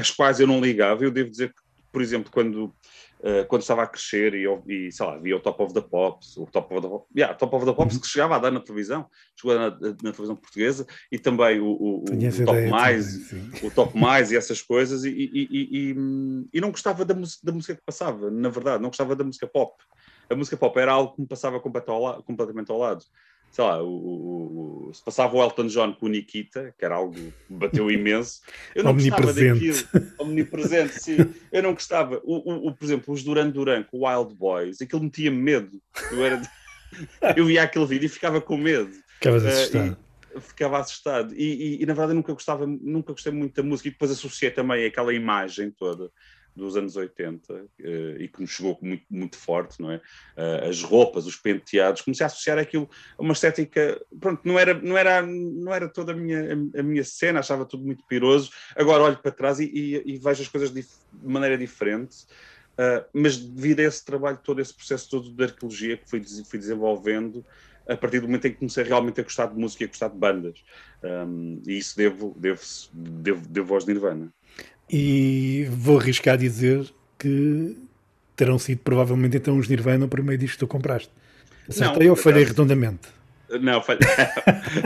às 0.00 0.10
quais 0.10 0.40
eu 0.40 0.46
não 0.46 0.60
ligava. 0.60 1.04
Eu 1.04 1.10
devo 1.10 1.30
dizer 1.30 1.50
que, 1.50 1.60
por 1.92 2.00
exemplo, 2.00 2.32
quando 2.32 2.74
uh, 3.20 3.46
quando 3.48 3.62
estava 3.62 3.82
a 3.82 3.86
crescer 3.86 4.34
e, 4.34 4.44
e, 4.66 4.92
sei 4.92 5.06
lá, 5.06 5.18
via 5.18 5.36
o 5.36 5.40
Top 5.40 5.62
of 5.62 5.74
the 5.74 5.80
Pops, 5.80 6.36
o 6.36 6.46
Top 6.46 6.74
of 6.74 6.86
the, 6.86 7.20
yeah, 7.20 7.34
Top 7.34 7.54
of 7.54 7.64
the 7.64 7.72
Pops 7.72 7.94
uhum. 7.94 8.00
que 8.00 8.06
chegava 8.06 8.36
a 8.36 8.38
dar 8.38 8.50
na 8.50 8.60
televisão, 8.60 9.06
chegou 9.36 9.56
na, 9.56 9.70
na 9.70 10.12
televisão 10.12 10.36
portuguesa, 10.36 10.86
e 11.10 11.18
também 11.18 11.60
o, 11.60 11.66
o, 11.66 12.04
o 12.04 12.44
Top 12.44 12.66
Mais, 12.68 13.32
o 13.62 13.70
Top 13.70 13.98
Mais 13.98 14.32
e 14.32 14.36
essas 14.36 14.62
coisas, 14.62 15.04
e, 15.04 15.10
e, 15.10 15.94
e, 16.52 16.60
não 16.60 16.70
gostava 16.70 17.04
da, 17.04 17.14
da 17.14 17.52
música 17.52 17.74
que 17.74 17.82
passava, 17.84 18.30
na 18.30 18.48
verdade, 18.48 18.82
não 18.82 18.90
gostava 18.90 19.14
da 19.14 19.24
música 19.24 19.46
pop. 19.46 19.74
A 20.30 20.34
música 20.34 20.56
pop 20.56 20.78
era 20.78 20.92
algo 20.92 21.14
que 21.14 21.22
me 21.22 21.26
passava 21.26 21.58
completamente 21.58 22.70
ao 22.70 22.78
lado 22.78 23.02
sei 23.50 23.64
lá, 23.64 23.82
o, 23.82 24.88
o, 24.88 24.94
se 24.94 25.02
passava 25.02 25.36
o 25.36 25.42
Elton 25.42 25.66
John 25.66 25.92
com 25.92 26.06
o 26.06 26.08
Nikita, 26.08 26.74
que 26.78 26.84
era 26.84 26.94
algo 26.94 27.14
que 27.14 27.32
bateu 27.48 27.90
imenso, 27.90 28.40
eu 28.74 28.84
não 28.84 28.94
gostava 28.94 29.32
daquilo, 29.32 29.78
omnipresente, 30.18 31.00
sim, 31.00 31.16
eu 31.52 31.62
não 31.62 31.72
gostava. 31.72 32.20
O, 32.24 32.68
o, 32.68 32.74
por 32.74 32.84
exemplo, 32.84 33.12
os 33.12 33.22
Duran 33.22 33.50
Duran 33.50 33.82
com 33.82 33.98
o 33.98 34.08
Wild 34.08 34.34
Boys, 34.34 34.80
aquilo 34.80 35.02
metia 35.02 35.30
medo. 35.30 35.80
Eu, 36.10 36.24
era, 36.24 36.42
eu 37.36 37.46
via 37.46 37.62
aquele 37.62 37.86
vídeo 37.86 38.06
e 38.06 38.10
ficava 38.10 38.40
com 38.40 38.56
medo. 38.56 38.92
Ficavas 39.14 39.44
uh, 39.44 39.48
assustado. 39.48 39.96
E, 40.36 40.40
ficava 40.40 40.78
assustado. 40.78 41.34
E, 41.34 41.42
e, 41.42 41.82
e, 41.82 41.86
na 41.86 41.94
verdade 41.94 42.12
eu 42.12 42.16
nunca 42.16 42.32
gostava, 42.32 42.66
nunca 42.66 43.12
gostei 43.12 43.32
muito 43.32 43.54
da 43.54 43.68
música 43.68 43.88
e 43.88 43.92
depois 43.92 44.10
associei 44.10 44.50
também 44.50 44.84
aquela 44.84 45.12
imagem 45.12 45.70
toda 45.70 46.10
dos 46.58 46.76
anos 46.76 46.96
80 46.96 47.54
uh, 47.54 47.68
eh, 47.78 48.16
e 48.20 48.28
que 48.28 48.40
nos 48.40 48.50
chegou 48.50 48.78
muito, 48.82 49.04
muito 49.08 49.36
forte, 49.36 49.80
não 49.80 49.90
é? 49.90 49.96
Uh, 50.36 50.68
as 50.68 50.82
roupas, 50.82 51.26
os 51.26 51.36
penteados, 51.36 52.02
comecei 52.02 52.24
a 52.24 52.26
associar 52.26 52.58
aquilo 52.58 52.88
a 53.16 53.22
uma 53.22 53.32
estética, 53.32 54.00
pronto, 54.20 54.42
não 54.44 54.58
era, 54.58 54.74
não 54.74 54.98
era, 54.98 55.22
não 55.22 55.72
era 55.72 55.88
toda 55.88 56.12
a 56.12 56.16
minha, 56.16 56.52
a, 56.76 56.82
minha 56.82 57.04
cena, 57.04 57.40
achava 57.40 57.64
tudo 57.64 57.84
muito 57.84 58.04
piroso. 58.06 58.50
Agora 58.76 59.04
olho 59.04 59.18
para 59.18 59.30
trás 59.30 59.60
e, 59.60 59.64
e, 59.64 60.14
e 60.14 60.18
vejo 60.18 60.42
as 60.42 60.48
coisas 60.48 60.70
de, 60.70 60.84
maneira 61.22 61.56
diferente. 61.56 62.26
Uh, 62.74 63.02
mas 63.12 63.36
devido 63.36 63.80
a 63.80 63.84
esse 63.84 64.04
trabalho 64.04 64.38
todo, 64.42 64.60
esse 64.60 64.74
processo 64.74 65.10
todo 65.10 65.32
de 65.32 65.44
arqueologia 65.44 65.96
que 65.96 66.08
fui, 66.08 66.22
fui 66.44 66.58
desenvolvendo, 66.58 67.44
a 67.88 67.96
partir 67.96 68.20
do 68.20 68.26
momento 68.26 68.46
em 68.46 68.52
que 68.52 68.58
comecei 68.58 68.84
realmente 68.84 69.20
a 69.20 69.24
gostar 69.24 69.46
de 69.46 69.58
música 69.58 69.82
e 69.82 69.86
a 69.86 69.88
gostar 69.88 70.08
de 70.08 70.16
bandas. 70.16 70.62
Um, 71.02 71.60
e 71.66 71.78
isso 71.78 71.96
devo, 71.96 72.36
devo, 72.38 72.60
devo, 72.92 73.48
devo 73.48 73.74
aos 73.74 73.86
Nirvana. 73.86 74.32
E 74.90 75.68
vou 75.70 75.98
arriscar 75.98 76.34
a 76.34 76.36
dizer 76.36 76.86
que 77.18 77.76
terão 78.34 78.58
sido 78.58 78.78
provavelmente 78.78 79.36
então 79.36 79.58
os 79.58 79.68
Nirvana 79.68 80.06
o 80.06 80.08
primeiro 80.08 80.40
disco 80.40 80.54
que 80.54 80.60
tu 80.60 80.66
compraste. 80.66 81.10
Acertei 81.68 82.06
não, 82.06 82.10
ou 82.12 82.16
falhei 82.16 82.44
redondamente? 82.44 83.17
Não, 83.60 83.82
falhei. 83.82 84.00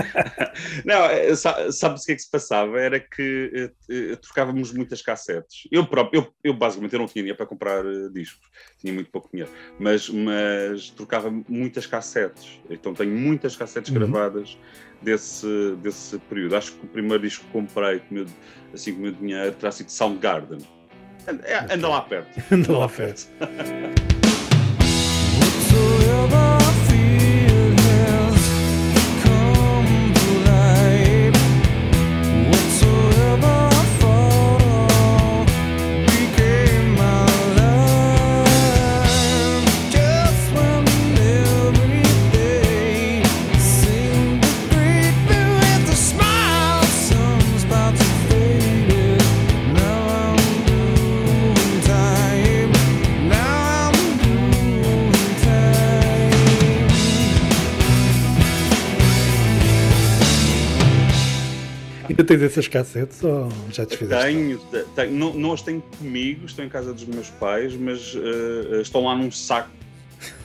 não, 0.85 1.05
eh, 1.07 1.35
sabes 1.35 2.03
o 2.03 2.07
que 2.07 2.13
é 2.13 2.15
que 2.15 2.23
se 2.23 2.31
passava? 2.31 2.81
Era 2.81 3.01
que 3.01 3.73
uh, 3.91 4.17
trocávamos 4.19 4.73
muitas 4.73 5.03
cassetes. 5.03 5.69
Eu 5.71 5.87
próprio, 5.87 6.23
eu, 6.23 6.35
eu 6.45 6.55
basicamente 6.55 6.93
eu 6.93 7.01
não 7.01 7.07
tinha 7.07 7.23
dinheiro 7.23 7.37
para 7.37 7.47
comprar 7.47 7.85
uh, 7.85 8.11
discos, 8.11 8.49
tinha 8.79 8.93
muito 8.93 9.11
pouco 9.11 9.29
dinheiro, 9.33 9.51
mas, 9.79 10.09
mas 10.09 10.91
trocava 10.91 11.31
muitas 11.49 11.87
cassetes. 11.87 12.61
Então 12.71 12.95
tenho 12.95 13.13
muitas 13.13 13.57
cassetes 13.57 13.91
uhum. 13.91 13.99
gravadas 13.99 14.57
desse, 15.03 15.75
desse 15.83 16.19
período. 16.19 16.57
Acho 16.57 16.73
que 16.73 16.87
o 16.87 16.89
primeiro 16.89 17.23
disco 17.23 17.45
que 17.45 17.51
comprei 17.53 17.99
com 18.01 18.15
meu, 18.15 18.27
assim, 18.73 18.93
com 18.93 19.01
o 19.01 19.03
meu 19.03 19.13
dinheiro 19.13 19.53
terá 19.53 19.73
sido 19.73 19.91
Soundgarden. 19.91 20.59
Anda, 21.27 21.45
é, 21.45 21.67
anda 21.75 21.89
lá 21.89 22.01
perto. 22.03 22.43
Anda 22.53 22.79
lá 22.79 22.89
perto. 22.89 23.29
Tens 62.39 62.43
essas 62.43 62.69
cassetes 62.69 63.23
ou 63.23 63.49
já 63.71 63.87
te 63.87 63.97
fizeste? 63.97 64.25
Tenho, 64.25 64.59
tenho 64.95 65.13
não, 65.13 65.35
não, 65.35 65.53
as 65.53 65.63
tenho 65.63 65.83
comigo, 65.99 66.47
estou 66.47 66.65
em 66.65 66.69
casa 66.69 66.93
dos 66.93 67.05
meus 67.05 67.31
pais, 67.31 67.75
mas 67.75 68.15
uh, 68.15 68.81
estão 68.81 69.05
lá 69.05 69.17
num 69.17 69.31
saco 69.31 69.71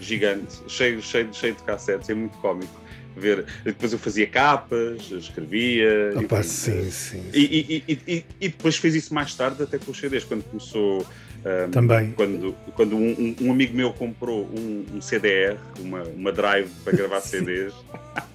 gigante, 0.01 0.57
cheio, 0.67 1.01
cheio, 1.01 1.33
cheio 1.33 1.55
de 1.55 1.63
cassetes, 1.63 2.09
é 2.09 2.13
muito 2.13 2.37
cómico 2.39 2.87
ver. 3.15 3.45
Depois 3.63 3.91
eu 3.93 3.99
fazia 3.99 4.27
capas, 4.27 5.11
escrevia. 5.11 6.13
Opa, 6.15 6.43
sim, 6.43 6.89
sim. 6.91 7.23
E, 7.33 7.83
e, 7.87 8.01
e, 8.07 8.25
e, 8.39 8.47
depois 8.49 8.77
fiz 8.77 8.93
isso 8.93 9.13
mais 9.13 9.33
tarde, 9.33 9.63
até 9.63 9.77
com 9.77 9.91
os 9.91 9.97
CDs, 9.97 10.23
quando 10.23 10.43
começou. 10.43 11.05
Um, 11.45 11.71
Também. 11.71 12.11
Quando, 12.11 12.53
quando 12.75 12.95
um, 12.97 13.35
um, 13.41 13.51
amigo 13.51 13.75
meu 13.75 13.93
comprou 13.93 14.45
um, 14.45 14.85
um 14.93 15.01
CDR, 15.01 15.57
uma, 15.79 16.03
uma 16.03 16.31
drive 16.31 16.69
para 16.83 16.93
gravar 16.93 17.21
CDs. 17.21 17.73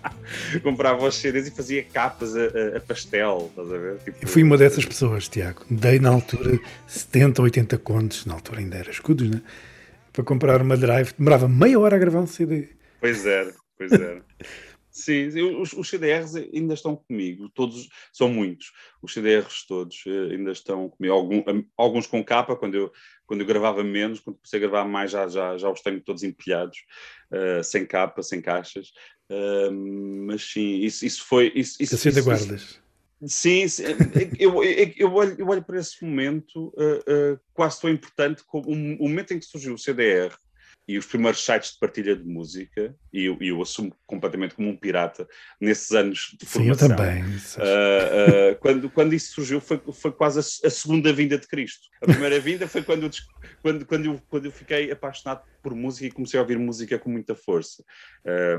comprava 0.62 1.06
os 1.06 1.14
CDs 1.14 1.48
e 1.48 1.50
fazia 1.50 1.82
capas 1.82 2.34
a, 2.36 2.76
a, 2.76 2.80
pastel, 2.80 3.48
estás 3.50 3.72
a 3.72 3.78
ver? 3.78 3.98
Tipo, 3.98 4.18
eu 4.22 4.28
fui 4.28 4.42
uma 4.42 4.56
dessas 4.56 4.84
pessoas, 4.84 5.28
Tiago. 5.28 5.64
Dei 5.70 5.98
na 5.98 6.10
altura 6.10 6.58
70, 6.86 7.42
80 7.42 7.78
contos, 7.78 8.26
na 8.26 8.34
altura 8.34 8.60
ainda 8.60 8.76
era 8.76 8.90
escudos, 8.90 9.28
né? 9.28 9.42
Para 10.12 10.24
comprar 10.24 10.60
uma 10.60 10.76
drive, 10.76 11.12
demorava 11.18 11.48
meia 11.48 11.78
hora 11.78 11.96
a 11.96 11.98
gravar 11.98 12.20
um 12.20 12.26
CD. 12.26 12.68
Pois 13.00 13.26
era, 13.26 13.52
pois 13.76 13.92
era. 13.92 14.22
Sim, 14.92 15.28
os, 15.58 15.72
os, 15.72 15.88
CDRs 15.88 16.36
ainda 16.36 16.74
estão 16.74 16.94
comigo, 16.94 17.48
todos, 17.48 17.88
são 18.12 18.28
muitos, 18.28 18.70
os 19.02 19.12
CDRs 19.12 19.66
todos 19.66 20.04
eh, 20.06 20.34
ainda 20.34 20.52
estão 20.52 20.88
comigo, 20.88 21.12
Algum, 21.12 21.42
alguns 21.76 22.06
com 22.06 22.24
capa, 22.24 22.54
quando 22.54 22.76
eu, 22.76 22.92
quando 23.26 23.40
eu 23.40 23.46
gravava 23.46 23.82
menos, 23.82 24.20
quando 24.20 24.36
comecei 24.36 24.58
a 24.58 24.60
gravar 24.60 24.84
mais 24.88 25.10
já, 25.10 25.26
já, 25.26 25.58
já 25.58 25.68
os 25.68 25.80
tenho 25.80 26.00
todos 26.00 26.22
empilhados, 26.22 26.78
uh, 27.32 27.64
sem 27.64 27.84
capa, 27.84 28.22
sem 28.22 28.40
caixas, 28.40 28.92
uh, 29.30 29.72
mas 30.26 30.42
sim, 30.42 30.80
isso, 30.80 31.04
isso 31.04 31.24
foi... 31.24 31.52
Isso, 31.54 31.82
isso, 31.82 32.08
isso, 32.08 32.24
guardas. 32.24 32.80
Sim, 33.26 33.68
sim 33.68 33.84
eu, 34.38 34.62
eu, 34.64 34.92
eu, 34.96 35.14
olho, 35.14 35.36
eu 35.38 35.48
olho 35.48 35.62
para 35.62 35.78
esse 35.78 36.04
momento 36.04 36.68
uh, 36.68 37.38
quase 37.52 37.80
tão 37.80 37.90
importante 37.90 38.42
como 38.46 38.68
o 38.68 39.08
momento 39.08 39.34
em 39.34 39.38
que 39.38 39.46
surgiu 39.46 39.74
o 39.74 39.78
CDR, 39.78 40.32
e 40.92 40.98
os 40.98 41.06
primeiros 41.06 41.42
sites 41.42 41.72
de 41.72 41.78
partilha 41.78 42.14
de 42.14 42.22
música, 42.22 42.94
e 43.10 43.24
eu, 43.24 43.38
eu, 43.40 43.62
assumo 43.62 43.96
completamente 44.06 44.54
como 44.54 44.68
um 44.68 44.76
pirata 44.76 45.26
nesses 45.58 45.90
anos 45.92 46.36
de 46.38 46.44
formação. 46.44 46.88
Sim, 46.88 46.92
eu 46.92 46.96
também. 46.96 47.22
Uh, 47.24 48.52
uh, 48.52 48.58
quando, 48.60 48.90
quando 48.90 49.14
isso 49.14 49.32
surgiu 49.32 49.58
foi, 49.58 49.80
foi 49.90 50.12
quase 50.12 50.38
a, 50.38 50.66
a, 50.66 50.70
segunda 50.70 51.10
vinda 51.10 51.38
de 51.38 51.48
Cristo. 51.48 51.88
A 52.02 52.06
primeira 52.06 52.38
vinda 52.38 52.68
foi 52.68 52.82
quando, 52.82 53.08
quando, 53.62 53.86
quando, 53.86 54.04
eu, 54.04 54.22
quando 54.28 54.44
eu 54.44 54.52
fiquei 54.52 54.90
apaixonado 54.90 55.42
por 55.62 55.74
música 55.74 56.06
e 56.06 56.10
comecei 56.10 56.38
a 56.38 56.42
ouvir 56.42 56.58
música 56.58 56.98
com 56.98 57.08
muita 57.08 57.34
força. 57.34 57.82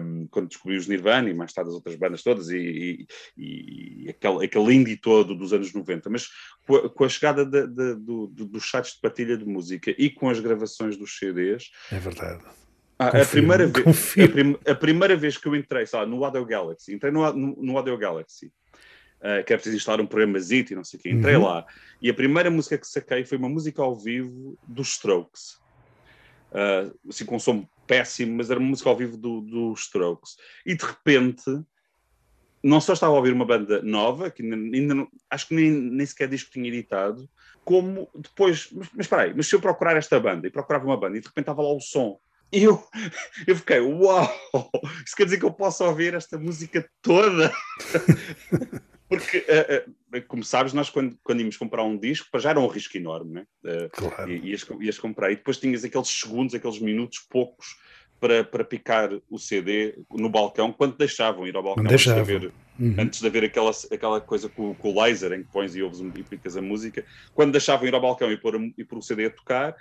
Um, 0.01 0.25
quando 0.31 0.47
descobri 0.47 0.75
os 0.75 0.87
Nirvana 0.87 1.29
e 1.29 1.35
mais 1.35 1.53
tarde 1.53 1.69
as 1.69 1.75
outras 1.75 1.95
bandas 1.95 2.23
todas 2.23 2.49
e, 2.49 3.05
e, 3.37 4.05
e 4.05 4.09
aquele, 4.09 4.43
aquele 4.43 4.73
indie 4.73 4.97
todo 4.97 5.35
dos 5.35 5.53
anos 5.53 5.71
90. 5.71 6.09
Mas 6.09 6.29
com 6.65 7.03
a, 7.03 7.09
chegada 7.09 7.45
de, 7.45 7.67
de, 7.67 7.95
do, 7.95 8.27
dos 8.27 8.69
sites 8.69 8.93
de 8.93 9.01
partilha 9.01 9.37
de 9.37 9.45
música 9.45 9.93
e 9.97 10.09
com 10.09 10.29
as 10.29 10.39
gravações 10.39 10.97
dos 10.97 11.17
CDs. 11.17 11.71
É 11.91 11.99
verdade. 11.99 12.43
Ah, 12.97 13.11
confirmo, 13.11 13.53
a, 13.53 13.57
primeira 13.57 13.67
vez, 13.67 14.15
a, 14.17 14.27
prim, 14.31 14.57
a, 14.67 14.75
primeira 14.75 15.15
vez 15.15 15.37
que 15.37 15.47
eu 15.47 15.55
entrei 15.55 15.85
lá, 15.91 16.05
no 16.05 16.23
Audio 16.23 16.45
Galaxy, 16.45 16.93
entrei 16.93 17.11
no, 17.11 17.33
no, 17.33 17.55
no 17.61 17.77
Audio 17.77 17.97
Galaxy, 17.97 18.47
uh, 19.19 19.43
que 19.45 19.53
é 19.53 19.57
preciso 19.57 19.75
instalar 19.75 19.99
um 19.99 20.07
programa 20.07 20.39
ZIT 20.39 20.71
e 20.71 20.75
não 20.75 20.83
sei 20.83 20.99
o 20.99 21.03
quê, 21.03 21.09
entrei 21.09 21.35
uhum. 21.35 21.43
lá, 21.43 21.65
e 22.01 22.09
a 22.09 22.13
primeira 22.13 22.49
música 22.49 22.77
que 22.77 22.87
saquei 22.87 23.25
foi 23.25 23.37
uma 23.37 23.49
música 23.49 23.81
ao 23.81 23.95
vivo 23.95 24.57
dos 24.67 24.89
Strokes 24.89 25.63
uh, 26.53 26.97
assim, 27.09 27.25
com 27.25 27.35
um 27.35 27.39
som 27.39 27.67
péssimo, 27.87 28.37
mas 28.37 28.49
era 28.49 28.59
uma 28.59 28.69
música 28.69 28.89
ao 28.89 28.95
vivo 28.95 29.17
dos 29.17 29.43
do 29.43 29.73
Strokes. 29.73 30.37
E 30.65 30.75
de 30.75 30.85
repente, 30.85 31.43
não 32.63 32.79
só 32.79 32.93
estava 32.93 33.13
a 33.13 33.17
ouvir 33.17 33.33
uma 33.33 33.45
banda 33.45 33.81
nova, 33.81 34.31
que 34.31 34.41
ainda, 34.41 34.95
não, 34.95 35.07
acho 35.29 35.47
que 35.47 35.53
nem, 35.53 35.69
nem 35.69 36.05
sequer 36.05 36.29
disco 36.29 36.51
tinha 36.51 36.67
editado, 36.67 37.29
como 37.65 38.09
depois, 38.15 38.69
mas, 38.71 38.87
mas 38.93 39.05
espera 39.05 39.23
aí, 39.23 39.33
mas 39.35 39.47
se 39.47 39.55
eu 39.55 39.59
procurar 39.59 39.97
esta 39.97 40.19
banda 40.19 40.47
e 40.47 40.51
procurava 40.51 40.85
uma 40.85 40.97
banda 40.97 41.17
e 41.17 41.19
de 41.19 41.27
repente 41.27 41.43
estava 41.43 41.61
lá 41.61 41.73
o 41.73 41.79
som 41.81 42.19
E 42.51 42.63
eu, 42.63 42.81
eu 43.45 43.55
fiquei, 43.55 43.79
uau! 43.79 44.29
Isso 45.05 45.15
quer 45.15 45.25
dizer 45.25 45.39
que 45.39 45.45
eu 45.45 45.53
posso 45.53 45.83
ouvir 45.83 46.13
esta 46.13 46.37
música 46.37 46.89
toda? 47.01 47.51
Porque, 49.09 49.39
uh, 49.39 50.17
uh, 50.17 50.21
como 50.27 50.43
sabes, 50.43 50.73
nós 50.73 50.89
quando, 50.89 51.15
quando 51.23 51.41
íamos 51.41 51.57
comprar 51.57 51.83
um 51.83 51.97
disco, 51.97 52.39
já 52.39 52.49
era 52.49 52.59
um 52.59 52.67
risco 52.67 52.97
enorme, 52.97 53.33
né? 53.33 53.45
Uh, 53.63 53.89
claro. 53.91 54.31
Ias, 54.31 54.65
ias 54.79 54.97
comprar 54.97 55.31
e 55.31 55.35
depois 55.35 55.57
tinhas 55.57 55.83
aqueles 55.83 56.07
segundos, 56.07 56.55
aqueles 56.55 56.79
minutos 56.79 57.19
poucos 57.29 57.75
para, 58.23 58.41
para 58.41 58.63
picar 58.63 59.09
o 59.29 59.37
CD 59.37 59.95
no 60.09 60.29
balcão, 60.29 60.71
quando 60.71 60.95
deixavam 60.95 61.45
ir 61.45 61.53
ao 61.57 61.61
balcão 61.61 61.83
antes 61.83 62.03
de 62.05 62.11
haver, 62.11 62.53
uhum. 62.79 62.95
antes 62.97 63.19
de 63.19 63.27
haver 63.27 63.43
aquela, 63.43 63.71
aquela 63.91 64.21
coisa 64.21 64.47
com, 64.47 64.73
com, 64.73 64.93
o 64.93 65.03
laser 65.03 65.33
em 65.33 65.43
que 65.43 65.51
pões 65.51 65.75
e 65.75 65.83
ouves 65.83 65.99
e 65.99 66.23
picas 66.23 66.55
a 66.55 66.61
música, 66.61 67.03
quando 67.35 67.51
deixavam 67.51 67.85
ir 67.85 67.93
ao 67.93 67.99
balcão 67.99 68.31
e 68.31 68.37
pôr, 68.37 68.55
e 68.77 68.83
pôr 68.85 68.99
o 68.99 69.01
CD 69.01 69.25
a 69.25 69.29
tocar, 69.29 69.75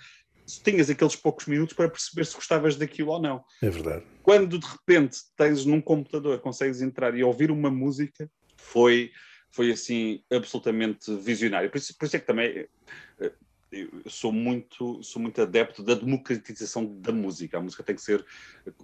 tinhas 0.65 0.91
aqueles 0.91 1.15
poucos 1.15 1.47
minutos 1.47 1.77
para 1.77 1.89
perceber 1.89 2.25
se 2.27 2.35
gostavas 2.35 2.75
daquilo 2.75 3.13
ou 3.13 3.23
não. 3.23 3.45
É 3.63 3.71
verdade. 3.71 4.03
Quando 4.25 4.59
de 4.59 4.67
repente 4.67 5.19
tens 5.37 5.65
num 5.65 5.81
computador, 5.81 6.41
consegues 6.41 6.83
entrar 6.83 7.17
e 7.17 7.23
ouvir 7.23 7.53
uma 7.53 7.71
música, 7.71 8.29
foi, 8.57 9.13
foi 9.53 9.71
assim 9.71 10.21
absolutamente 10.33 11.15
visionário. 11.15 11.71
Por 11.71 11.79
isso, 11.79 11.97
por 11.97 12.07
isso 12.07 12.17
é 12.17 12.19
que 12.19 12.27
também 12.27 12.67
eh, 13.21 13.33
eu 13.73 13.89
sou 14.07 14.31
muito, 14.31 15.03
sou 15.03 15.21
muito 15.21 15.41
adepto 15.41 15.83
da 15.83 15.95
democratização 15.95 16.85
da 17.01 17.11
música. 17.11 17.57
A 17.57 17.61
música 17.61 17.83
tem 17.83 17.97
que 17.97 18.03
ser 18.03 18.25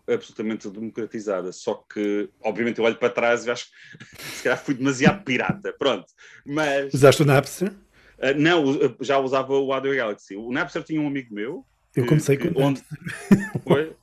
absolutamente 0.06 0.68
democratizada. 0.70 1.52
Só 1.52 1.74
que, 1.74 2.30
obviamente, 2.40 2.78
eu 2.78 2.84
olho 2.84 2.96
para 2.96 3.10
trás 3.10 3.44
e 3.44 3.50
acho 3.50 3.66
que 3.66 4.24
se 4.36 4.42
calhar 4.42 4.58
fui 4.58 4.74
demasiado 4.74 5.22
pirata. 5.24 5.72
Pronto. 5.78 6.06
Mas. 6.44 6.94
Usaste 6.94 7.22
o 7.22 7.26
Napster? 7.26 7.70
Uh, 7.70 8.34
não, 8.36 8.64
já 9.00 9.18
usava 9.18 9.52
o 9.52 9.72
Audio 9.72 9.94
Galaxy. 9.94 10.34
O 10.34 10.50
Napster 10.50 10.82
tinha 10.82 11.00
um 11.00 11.06
amigo 11.06 11.34
meu. 11.34 11.66
Eu 11.94 12.06
comecei 12.06 12.36
que, 12.36 12.50
com 12.50 12.62
onde 12.62 12.82
Foi? 13.66 13.94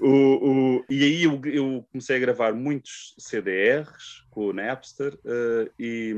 o, 0.00 0.08
o, 0.08 0.84
e 0.90 1.02
aí 1.02 1.22
eu, 1.24 1.40
eu, 1.44 1.86
comecei 1.90 2.16
a 2.16 2.20
gravar 2.20 2.52
muitos 2.52 3.14
CDRs 3.18 4.24
com 4.30 4.46
o 4.46 4.52
Napster 4.52 5.14
uh, 5.14 5.70
e 5.78 6.14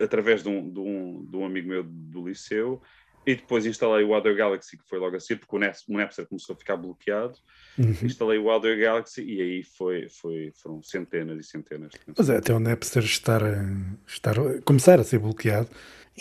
através 0.00 0.42
de 0.42 0.48
um, 0.48 0.70
de, 0.70 0.80
um, 0.80 1.26
de 1.28 1.36
um 1.36 1.44
amigo 1.44 1.68
meu 1.68 1.82
do 1.84 2.26
liceu 2.26 2.82
e 3.26 3.34
depois 3.34 3.64
instalei 3.64 4.04
o 4.04 4.12
Audio 4.12 4.36
Galaxy, 4.36 4.76
que 4.76 4.86
foi 4.86 4.98
logo 4.98 5.16
assim, 5.16 5.36
porque 5.36 5.56
o 5.56 5.58
Napster 5.58 6.26
começou 6.26 6.54
a 6.54 6.58
ficar 6.58 6.76
bloqueado. 6.76 7.34
Uhum. 7.78 7.94
Instalei 8.02 8.38
o 8.38 8.50
Audio 8.50 8.78
Galaxy 8.78 9.22
e 9.22 9.40
aí 9.40 9.62
foi, 9.62 10.08
foi, 10.08 10.52
foram 10.62 10.82
centenas 10.82 11.40
e 11.40 11.48
centenas. 11.48 11.92
Mas 12.16 12.28
é, 12.28 12.36
até 12.36 12.52
o 12.52 12.60
Napster 12.60 13.02
estar, 13.02 13.42
a, 13.42 13.64
estar 14.06 14.38
a, 14.38 14.60
começar 14.62 15.00
a 15.00 15.04
ser 15.04 15.18
bloqueado, 15.18 15.68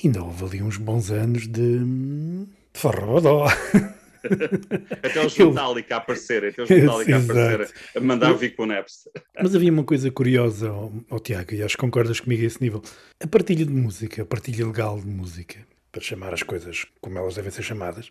ainda 0.01 0.23
houve 0.23 0.45
ali 0.45 0.63
uns 0.63 0.77
bons 0.77 1.11
anos 1.11 1.43
de, 1.43 1.79
de 1.79 2.47
farrabadó. 2.73 3.47
até 5.03 5.25
os 5.25 5.37
Metallica 5.37 5.95
a 5.95 5.97
aparecerem, 5.97 6.49
até 6.49 6.63
os 6.63 6.69
Metallica 6.69 7.15
a 7.15 7.19
aparecerem, 7.19 7.67
a 7.95 7.99
mandar 7.99 8.33
vir 8.33 8.55
com 8.55 8.63
o 8.63 8.65
Napster. 8.65 9.11
Mas 9.41 9.55
havia 9.55 9.71
uma 9.71 9.83
coisa 9.83 10.09
curiosa, 10.11 10.69
ao, 10.69 11.19
Tiago, 11.19 11.53
e 11.53 11.63
acho 11.63 11.75
que 11.75 11.81
concordas 11.81 12.19
comigo 12.19 12.43
a 12.43 12.45
esse 12.45 12.61
nível. 12.61 12.81
A 13.19 13.27
partilha 13.27 13.65
de 13.65 13.71
música, 13.71 14.21
a 14.21 14.25
partilha 14.25 14.65
legal 14.65 14.99
de 14.99 15.07
música, 15.07 15.57
para 15.91 16.01
chamar 16.01 16.33
as 16.33 16.43
coisas 16.43 16.85
como 17.01 17.17
elas 17.17 17.35
devem 17.35 17.51
ser 17.51 17.63
chamadas, 17.63 18.09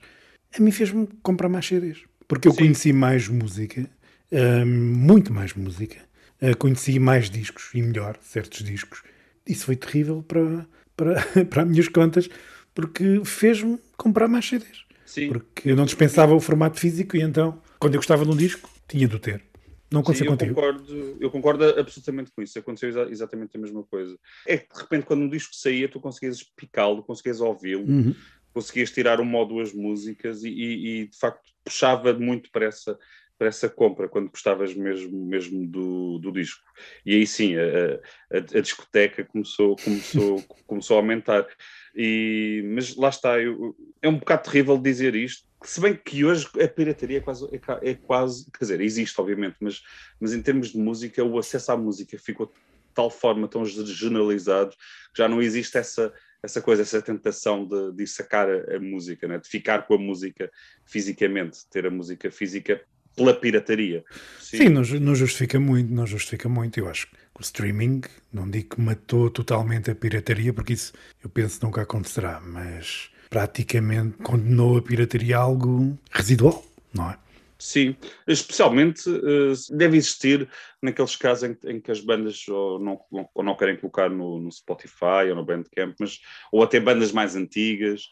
a 0.56 0.60
mim 0.60 0.70
fez-me 0.70 1.08
comprar 1.22 1.48
mais 1.48 1.66
CDs. 1.66 2.04
Porque 2.28 2.48
eu 2.48 2.52
Sim. 2.52 2.58
conheci 2.58 2.92
mais 2.92 3.28
música, 3.28 3.88
uh, 4.30 4.66
muito 4.66 5.32
mais 5.32 5.54
música, 5.54 5.98
uh, 6.40 6.56
conheci 6.56 6.98
mais 6.98 7.28
discos 7.28 7.70
e 7.74 7.82
melhor 7.82 8.16
certos 8.22 8.62
discos. 8.62 9.02
Isso 9.46 9.66
foi 9.66 9.76
terrível 9.76 10.22
para, 10.22 10.66
para, 10.96 11.20
para 11.50 11.62
as 11.62 11.68
minhas 11.68 11.88
contas, 11.88 12.28
porque 12.74 13.22
fez-me 13.24 13.78
comprar 13.96 14.28
mais 14.28 14.46
CDs. 14.46 14.84
Sim. 15.12 15.28
Porque 15.28 15.68
eu 15.68 15.76
não 15.76 15.84
dispensava 15.84 16.34
o 16.34 16.40
formato 16.40 16.80
físico 16.80 17.18
e 17.18 17.20
então, 17.20 17.60
quando 17.78 17.94
eu 17.94 17.98
gostava 17.98 18.24
de 18.24 18.30
um 18.30 18.36
disco, 18.36 18.70
tinha 18.88 19.06
de 19.06 19.14
o 19.14 19.18
ter. 19.18 19.42
Não 19.90 20.00
aconteceu 20.00 20.24
Sim, 20.24 20.32
eu 20.32 20.38
contigo? 20.38 20.54
Concordo, 20.54 21.16
eu 21.20 21.30
concordo 21.30 21.64
absolutamente 21.78 22.32
com 22.34 22.40
isso. 22.40 22.58
Aconteceu 22.58 23.10
exatamente 23.10 23.54
a 23.54 23.60
mesma 23.60 23.82
coisa. 23.82 24.18
É 24.46 24.56
que, 24.56 24.72
de 24.72 24.80
repente, 24.80 25.04
quando 25.04 25.20
um 25.20 25.28
disco 25.28 25.54
saía, 25.54 25.86
tu 25.86 26.00
conseguias 26.00 26.42
picá-lo, 26.42 27.02
conseguias 27.02 27.42
ouvi-lo, 27.42 27.84
uhum. 27.84 28.14
conseguias 28.54 28.90
tirar 28.90 29.20
uma 29.20 29.38
ou 29.38 29.46
duas 29.46 29.74
músicas 29.74 30.44
e, 30.44 30.48
e, 30.48 31.02
e, 31.02 31.06
de 31.08 31.18
facto, 31.18 31.42
puxava 31.62 32.14
muito 32.14 32.50
para 32.50 32.64
essa, 32.64 32.98
para 33.36 33.48
essa 33.48 33.68
compra, 33.68 34.08
quando 34.08 34.30
gostavas 34.30 34.74
mesmo, 34.74 35.26
mesmo 35.26 35.66
do, 35.66 36.18
do 36.20 36.32
disco. 36.32 36.62
E 37.04 37.16
aí 37.16 37.26
sim, 37.26 37.54
a, 37.56 38.00
a, 38.34 38.38
a 38.38 38.60
discoteca 38.62 39.24
começou, 39.26 39.76
começou, 39.76 40.42
começou 40.66 40.96
a 40.96 41.00
aumentar. 41.00 41.46
E, 41.94 42.62
mas 42.74 42.96
lá 42.96 43.08
está, 43.08 43.38
eu, 43.38 43.76
é 44.00 44.08
um 44.08 44.18
bocado 44.18 44.44
terrível 44.44 44.78
dizer 44.78 45.14
isto, 45.14 45.46
se 45.62 45.80
bem 45.80 45.94
que 45.94 46.24
hoje 46.24 46.48
a 46.60 46.68
pirataria 46.68 47.18
é 47.18 47.20
quase, 47.20 47.44
é, 47.52 47.90
é, 47.90 47.94
quase 47.94 48.50
quer 48.50 48.64
dizer, 48.64 48.80
existe 48.80 49.20
obviamente, 49.20 49.56
mas, 49.60 49.82
mas 50.20 50.32
em 50.32 50.42
termos 50.42 50.72
de 50.72 50.78
música, 50.78 51.22
o 51.24 51.38
acesso 51.38 51.72
à 51.72 51.76
música 51.76 52.18
ficou 52.18 52.46
de 52.46 52.52
tal 52.94 53.10
forma 53.10 53.48
tão 53.48 53.64
generalizado 53.64 54.70
que 54.70 55.18
já 55.18 55.28
não 55.28 55.40
existe 55.40 55.78
essa, 55.78 56.12
essa 56.42 56.60
coisa, 56.60 56.82
essa 56.82 57.00
tentação 57.00 57.66
de, 57.66 57.92
de 57.92 58.06
sacar 58.06 58.48
a, 58.48 58.76
a 58.76 58.80
música, 58.80 59.28
né? 59.28 59.38
de 59.38 59.48
ficar 59.48 59.86
com 59.86 59.94
a 59.94 59.98
música 59.98 60.50
fisicamente, 60.84 61.60
ter 61.70 61.86
a 61.86 61.90
música 61.90 62.30
física 62.30 62.82
pela 63.16 63.34
pirataria. 63.34 64.04
Sim, 64.40 64.56
Sim 64.56 64.68
não, 64.68 64.82
não, 65.00 65.14
justifica 65.14 65.58
muito, 65.58 65.92
não 65.92 66.06
justifica 66.06 66.48
muito. 66.48 66.78
Eu 66.78 66.88
acho 66.88 67.06
que 67.06 67.16
o 67.38 67.42
streaming, 67.42 68.02
não 68.32 68.48
digo 68.48 68.76
que 68.76 68.80
matou 68.80 69.30
totalmente 69.30 69.90
a 69.90 69.94
pirataria, 69.94 70.52
porque 70.52 70.72
isso 70.72 70.92
eu 71.22 71.30
penso 71.30 71.64
nunca 71.64 71.82
acontecerá, 71.82 72.40
mas 72.40 73.10
praticamente 73.30 74.18
condenou 74.18 74.76
a 74.76 74.82
pirataria 74.82 75.38
a 75.38 75.40
algo 75.40 75.98
residual, 76.10 76.64
não 76.92 77.10
é? 77.10 77.18
Sim, 77.62 77.94
especialmente 78.26 79.08
uh, 79.08 79.52
deve 79.70 79.96
existir 79.96 80.48
naqueles 80.82 81.14
casos 81.14 81.48
em, 81.48 81.56
em, 81.70 81.80
que 81.80 81.92
as 81.92 82.00
bandas 82.00 82.48
ou 82.48 82.80
não, 82.80 83.00
ou 83.32 83.44
não 83.44 83.54
querem 83.54 83.76
colocar 83.76 84.10
no, 84.10 84.40
no, 84.40 84.50
Spotify 84.50 85.30
ou 85.30 85.36
no 85.36 85.44
Bandcamp, 85.44 85.94
mas, 86.00 86.18
ou 86.50 86.64
até 86.64 86.80
bandas 86.80 87.12
mais 87.12 87.36
antigas, 87.36 88.10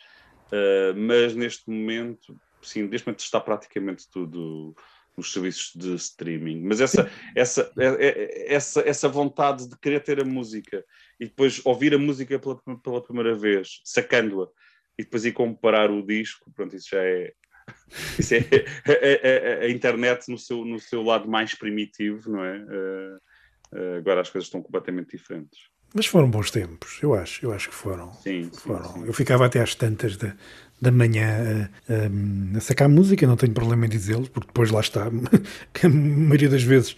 uh, 0.53 0.95
mas 0.97 1.35
neste 1.35 1.69
momento, 1.69 2.41
sim, 2.63 2.83
neste 2.83 3.07
momento 3.07 3.21
está 3.21 3.41
praticamente 3.41 4.09
tudo 4.11 4.75
nos 5.17 5.33
serviços 5.33 5.73
de 5.75 5.95
streaming. 5.95 6.63
Mas 6.63 6.81
essa, 6.81 7.11
essa, 7.35 7.71
é, 7.79 7.87
é, 7.87 8.55
essa, 8.55 8.81
essa 8.89 9.09
vontade 9.09 9.69
de 9.69 9.79
querer 9.79 10.01
ter 10.01 10.21
a 10.21 10.25
música 10.25 10.85
e 11.19 11.27
depois 11.27 11.61
ouvir 11.65 11.95
a 11.95 11.99
música 11.99 12.39
pela, 12.39 12.57
pela 12.83 13.03
primeira 13.03 13.35
vez, 13.35 13.81
sacando-a 13.85 14.49
e 14.99 15.05
depois 15.05 15.25
ir 15.25 15.33
comparar 15.33 15.91
o 15.91 16.05
disco, 16.05 16.51
pronto, 16.55 16.75
isso 16.75 16.89
já 16.91 17.03
é. 17.03 17.33
Isso 18.19 18.35
é 18.35 18.39
a, 18.39 18.93
é, 18.93 19.21
é, 19.23 19.63
é 19.63 19.67
a, 19.67 19.71
internet 19.71 20.29
no 20.29 20.37
seu, 20.37 20.65
no 20.65 20.81
seu 20.81 21.03
lado 21.05 21.29
mais 21.29 21.55
primitivo, 21.55 22.33
não 22.33 22.45
é? 22.45 22.59
Uh, 22.59 23.17
uh, 23.79 23.97
agora 23.99 24.23
as 24.23 24.29
coisas 24.29 24.49
estão 24.49 24.61
completamente 24.61 25.17
diferentes. 25.17 25.61
Mas 25.95 26.07
foram 26.07 26.29
bons 26.29 26.51
tempos, 26.51 26.99
eu 27.01 27.15
acho, 27.15 27.45
eu 27.45 27.53
acho 27.53 27.69
que 27.69 27.75
foram. 27.75 28.13
Sim, 28.15 28.51
foram. 28.53 28.85
Sim, 28.93 29.01
sim. 29.01 29.07
Eu 29.07 29.13
ficava 29.13 29.47
até 29.47 29.61
às 29.61 29.75
tantas 29.77 30.17
da, 30.17 30.37
da 30.81 30.91
manhã 30.91 31.71
a, 31.89 31.93
a, 31.93 32.59
a 32.59 32.61
sacar 32.61 32.89
música, 32.89 33.27
não 33.27 33.37
tenho 33.37 33.53
problema 33.53 33.87
em 33.87 33.89
dizê-lo, 33.89 34.29
porque 34.31 34.47
depois 34.47 34.71
lá 34.71 34.81
está, 34.81 35.11
que 35.75 35.87
a 35.87 35.89
maioria 35.89 36.49
das 36.49 36.63
vezes 36.63 36.97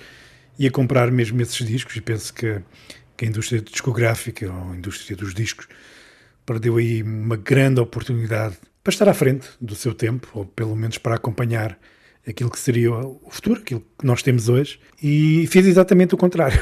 ia 0.58 0.70
comprar 0.70 1.10
mesmo 1.10 1.40
esses 1.42 1.66
discos 1.66 1.96
e 1.96 2.00
penso 2.00 2.32
que, 2.32 2.60
que 3.16 3.24
a 3.24 3.28
indústria 3.28 3.60
discográfica 3.60 4.50
ou 4.50 4.72
a 4.72 4.76
indústria 4.76 5.16
dos 5.16 5.34
discos 5.34 5.66
perdeu 6.46 6.76
aí 6.76 7.02
uma 7.02 7.36
grande 7.36 7.80
oportunidade 7.80 8.56
para 8.82 8.92
estar 8.92 9.08
à 9.08 9.14
frente 9.14 9.48
do 9.60 9.74
seu 9.74 9.94
tempo, 9.94 10.28
ou 10.34 10.44
pelo 10.44 10.74
menos 10.74 10.98
para 10.98 11.14
acompanhar 11.14 11.78
aquilo 12.26 12.50
que 12.50 12.58
seria 12.58 12.92
o 12.92 13.28
futuro, 13.30 13.60
aquilo 13.60 13.84
que 13.98 14.06
nós 14.06 14.22
temos 14.22 14.48
hoje, 14.48 14.78
e 15.02 15.46
fez 15.48 15.66
exatamente 15.66 16.14
o 16.14 16.18
contrário. 16.18 16.60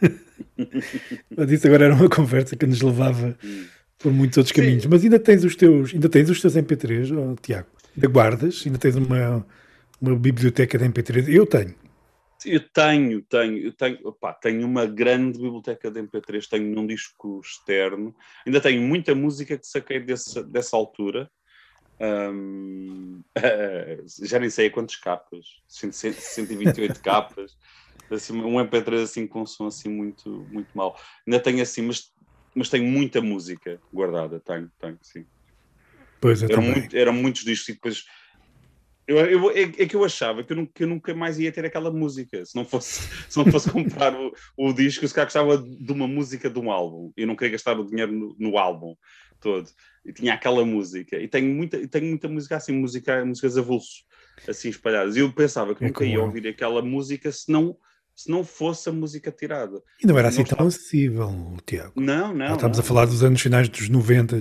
Mas 1.36 1.50
isso 1.50 1.66
agora 1.66 1.86
era 1.86 1.94
uma 1.94 2.08
conversa 2.08 2.56
que 2.56 2.66
nos 2.66 2.80
levava 2.80 3.36
por 3.98 4.12
muitos 4.12 4.38
outros 4.38 4.52
caminhos. 4.52 4.84
Sim. 4.84 4.88
Mas 4.88 5.04
ainda 5.04 5.18
tens 5.18 5.44
os 5.44 5.56
teus, 5.56 5.92
ainda 5.92 6.08
tens 6.08 6.30
os 6.30 6.40
teus 6.40 6.56
MP3, 6.56 7.16
oh, 7.16 7.36
Tiago? 7.40 7.68
Ainda 7.96 8.08
guardas? 8.08 8.62
Ainda 8.64 8.78
tens 8.78 8.96
uma, 8.96 9.44
uma 10.00 10.16
biblioteca 10.16 10.78
de 10.78 10.84
MP3? 10.84 11.28
Eu 11.28 11.46
tenho. 11.46 11.74
Eu 12.46 12.60
tenho, 12.60 13.20
tenho, 13.22 13.58
eu 13.58 13.72
tenho, 13.72 13.98
tenho 14.40 14.64
uma 14.64 14.86
grande 14.86 15.40
biblioteca 15.40 15.90
de 15.90 16.00
MP3, 16.00 16.46
tenho 16.48 16.72
num 16.72 16.86
disco 16.86 17.40
externo, 17.42 18.14
ainda 18.46 18.60
tenho 18.60 18.80
muita 18.80 19.12
música 19.12 19.58
que 19.58 19.66
saquei 19.66 19.98
desse, 19.98 20.40
dessa 20.44 20.76
altura. 20.76 21.28
Já 24.22 24.38
nem 24.38 24.50
sei 24.50 24.68
a 24.68 24.70
quantas 24.70 24.94
capas, 24.94 25.46
128 25.66 26.98
capas, 27.02 27.58
assim, 28.08 28.40
um 28.40 28.54
MP3 28.54 29.02
assim 29.02 29.26
com 29.26 29.42
um 29.42 29.46
som 29.46 29.66
assim 29.66 29.88
muito, 29.88 30.46
muito 30.52 30.68
mal. 30.74 30.96
Ainda 31.26 31.40
tenho 31.40 31.60
assim, 31.60 31.82
mas, 31.82 32.12
mas 32.58 32.68
tenho 32.68 32.84
muita 32.84 33.20
música 33.20 33.80
guardada, 33.92 34.40
tenho, 34.40 34.70
tenho, 34.80 34.98
sim. 35.02 35.24
Pois 36.20 36.42
é, 36.42 36.46
eram, 36.50 36.62
muito, 36.62 36.96
eram 36.96 37.12
muitos 37.12 37.44
discos 37.44 37.68
e 37.68 37.72
depois 37.74 38.04
eu, 39.08 39.16
eu, 39.16 39.50
é, 39.52 39.62
é, 39.62 39.86
que 39.86 39.96
eu 39.96 40.04
achava 40.04 40.44
que 40.44 40.52
eu, 40.52 40.56
nunca, 40.58 40.72
que 40.74 40.84
eu, 40.84 40.86
nunca, 40.86 41.14
mais 41.14 41.38
ia 41.38 41.50
ter 41.50 41.64
aquela 41.64 41.90
música. 41.90 42.44
Se 42.44 42.54
não 42.54 42.64
fosse, 42.64 43.08
se 43.26 43.38
não 43.38 43.46
fosse 43.50 43.70
comprar 43.72 44.14
o, 44.14 44.34
o 44.54 44.70
disco, 44.70 45.08
se 45.08 45.14
calhar 45.14 45.26
gostava 45.26 45.56
de 45.56 45.90
uma 45.90 46.06
música 46.06 46.50
de 46.50 46.58
um 46.58 46.70
álbum. 46.70 47.10
Eu 47.16 47.26
não 47.26 47.34
queria 47.34 47.52
gastar 47.52 47.80
o 47.80 47.86
dinheiro 47.86 48.12
no, 48.12 48.36
no 48.38 48.58
álbum. 48.58 48.94
todo. 49.40 49.66
E 50.04 50.12
tinha 50.12 50.34
aquela 50.34 50.62
música. 50.62 51.16
E 51.16 51.26
tenho 51.26 51.54
muita, 51.54 51.88
tenho 51.88 52.04
muita 52.04 52.28
música 52.28 52.56
assim, 52.56 52.72
música, 52.72 53.24
músicas 53.24 53.56
avulsos, 53.56 54.04
assim 54.46 54.68
espalhadas. 54.68 55.16
E 55.16 55.20
eu 55.20 55.32
pensava 55.32 55.74
que 55.74 55.82
é 55.82 55.86
nunca 55.86 56.04
ia 56.04 56.20
ouvir 56.20 56.46
aquela 56.46 56.82
música 56.82 57.32
se 57.32 57.50
não, 57.50 57.78
se 58.18 58.28
não 58.28 58.42
fosse 58.42 58.88
a 58.88 58.92
música 58.92 59.30
tirada. 59.30 59.80
E 60.02 60.06
não 60.06 60.18
era 60.18 60.26
assim 60.26 60.38
não 60.38 60.44
tão 60.44 60.66
estava... 60.66 60.68
acessível, 60.68 61.56
Tiago. 61.64 61.92
Não, 61.94 62.34
não. 62.34 62.54
estamos 62.54 62.76
não. 62.76 62.84
a 62.84 62.86
falar 62.86 63.06
dos 63.06 63.22
anos 63.22 63.40
finais 63.40 63.68
dos 63.68 63.88
90, 63.88 64.40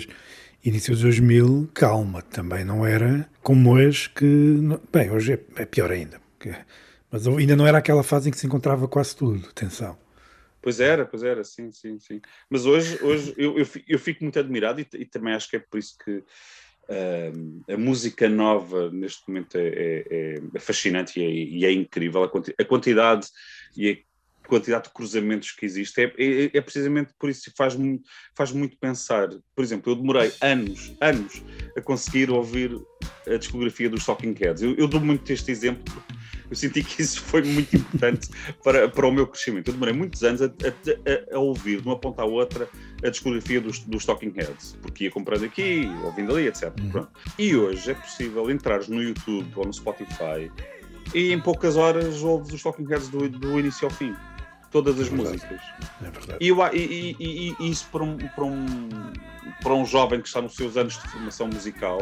início 0.65 0.93
dos 0.93 1.03
2000, 1.03 1.69
calma, 1.75 2.23
também 2.23 2.65
não 2.65 2.83
era 2.83 3.29
como 3.43 3.73
hoje, 3.73 4.09
que. 4.09 4.25
Bem, 4.91 5.11
hoje 5.11 5.33
é, 5.33 5.61
é 5.61 5.65
pior 5.67 5.91
ainda. 5.91 6.19
Porque, 6.31 6.57
mas 7.11 7.27
ainda 7.27 7.55
não 7.55 7.67
era 7.67 7.77
aquela 7.77 8.01
fase 8.01 8.29
em 8.29 8.31
que 8.31 8.39
se 8.39 8.47
encontrava 8.47 8.87
quase 8.87 9.15
tudo, 9.15 9.47
atenção. 9.47 9.95
Pois 10.59 10.79
era, 10.79 11.05
pois 11.05 11.21
era, 11.21 11.43
sim, 11.43 11.71
sim, 11.71 11.99
sim. 11.99 12.19
Mas 12.49 12.65
hoje, 12.65 12.97
hoje 13.03 13.35
eu, 13.37 13.59
eu, 13.59 13.67
eu 13.87 13.99
fico 13.99 14.23
muito 14.23 14.39
admirado 14.39 14.81
e, 14.81 14.87
e, 14.95 15.05
também 15.05 15.35
acho 15.35 15.47
que 15.51 15.57
é 15.57 15.59
por 15.59 15.77
isso 15.77 15.95
que 16.03 16.23
uh, 16.89 17.73
a 17.73 17.77
música 17.77 18.27
nova 18.27 18.89
neste 18.89 19.21
momento 19.27 19.55
é, 19.55 20.03
é, 20.09 20.35
é 20.53 20.59
fascinante 20.59 21.19
e 21.19 21.23
é, 21.23 21.29
e 21.29 21.65
é 21.65 21.71
incrível. 21.71 22.23
A, 22.23 22.29
quanti 22.29 22.55
a, 22.59 22.65
quantidade 22.65 23.27
e 23.77 24.03
a 24.43 24.47
quantidade 24.47 24.85
de 24.85 24.93
cruzamentos 24.93 25.51
que 25.51 25.65
existe 25.65 26.01
é, 26.01 26.13
é, 26.17 26.57
é 26.57 26.61
precisamente 26.61 27.13
por 27.19 27.29
isso 27.29 27.43
que 27.43 27.55
faz, 27.55 27.77
faz 28.35 28.51
muito 28.51 28.77
pensar. 28.77 29.29
Por 29.55 29.63
exemplo, 29.63 29.91
eu 29.91 29.95
demorei 29.95 30.31
anos, 30.41 30.93
anos 31.01 31.43
a 31.77 31.81
conseguir 31.81 32.31
ouvir 32.31 32.71
a 33.27 33.37
discografia 33.37 33.89
dos 33.89 34.05
Talking 34.05 34.33
Heads. 34.39 34.63
Eu, 34.63 34.75
eu 34.75 34.87
dou 34.87 35.01
muito 35.01 35.31
este 35.31 35.51
exemplo 35.51 35.83
porque 35.83 36.17
eu 36.49 36.55
senti 36.55 36.81
que 36.81 37.01
isso 37.01 37.21
foi 37.21 37.41
muito 37.41 37.75
importante 37.75 38.29
para, 38.63 38.87
para 38.87 39.07
o 39.07 39.11
meu 39.11 39.27
crescimento. 39.27 39.67
Eu 39.67 39.73
demorei 39.73 39.93
muitos 39.93 40.23
anos 40.23 40.41
a, 40.41 40.45
a, 40.45 41.35
a 41.35 41.39
ouvir 41.39 41.81
de 41.81 41.87
uma 41.87 41.99
ponta 41.99 42.21
à 42.21 42.25
outra 42.25 42.69
a 43.03 43.09
discografia 43.09 43.59
dos, 43.59 43.79
dos 43.79 44.05
Talking 44.05 44.33
Heads, 44.35 44.77
porque 44.81 45.05
ia 45.05 45.11
comprando 45.11 45.43
aqui, 45.43 45.89
ouvindo 46.03 46.33
ali, 46.33 46.47
etc. 46.47 46.73
Uhum. 46.79 47.05
E 47.37 47.55
hoje 47.55 47.91
é 47.91 47.93
possível 47.93 48.49
entrar 48.49 48.87
no 48.87 49.03
YouTube 49.03 49.51
ou 49.55 49.65
no 49.65 49.73
Spotify 49.73 50.49
e 51.13 51.33
em 51.33 51.39
poucas 51.39 51.77
horas 51.77 52.23
ouves 52.23 52.53
os 52.53 52.61
Talking 52.61 52.85
Heads 52.85 53.09
do, 53.09 53.29
do 53.29 53.59
início 53.59 53.85
ao 53.85 53.91
fim. 53.91 54.15
Todas 54.71 54.99
as 54.99 55.07
é 55.07 55.11
músicas. 55.11 55.61
É 56.01 56.09
verdade. 56.09 56.37
E, 56.41 56.51
e, 56.51 57.15
e, 57.19 57.55
e, 57.59 57.71
isso 57.71 57.87
para 57.91 58.03
um, 58.03 58.17
para, 58.17 58.43
um, 58.43 58.89
para 59.61 59.73
um 59.73 59.85
jovem 59.85 60.21
que 60.21 60.27
está 60.27 60.41
nos 60.41 60.55
seus 60.55 60.75
anos 60.75 61.01
de 61.01 61.07
formação 61.07 61.47
musical, 61.47 61.99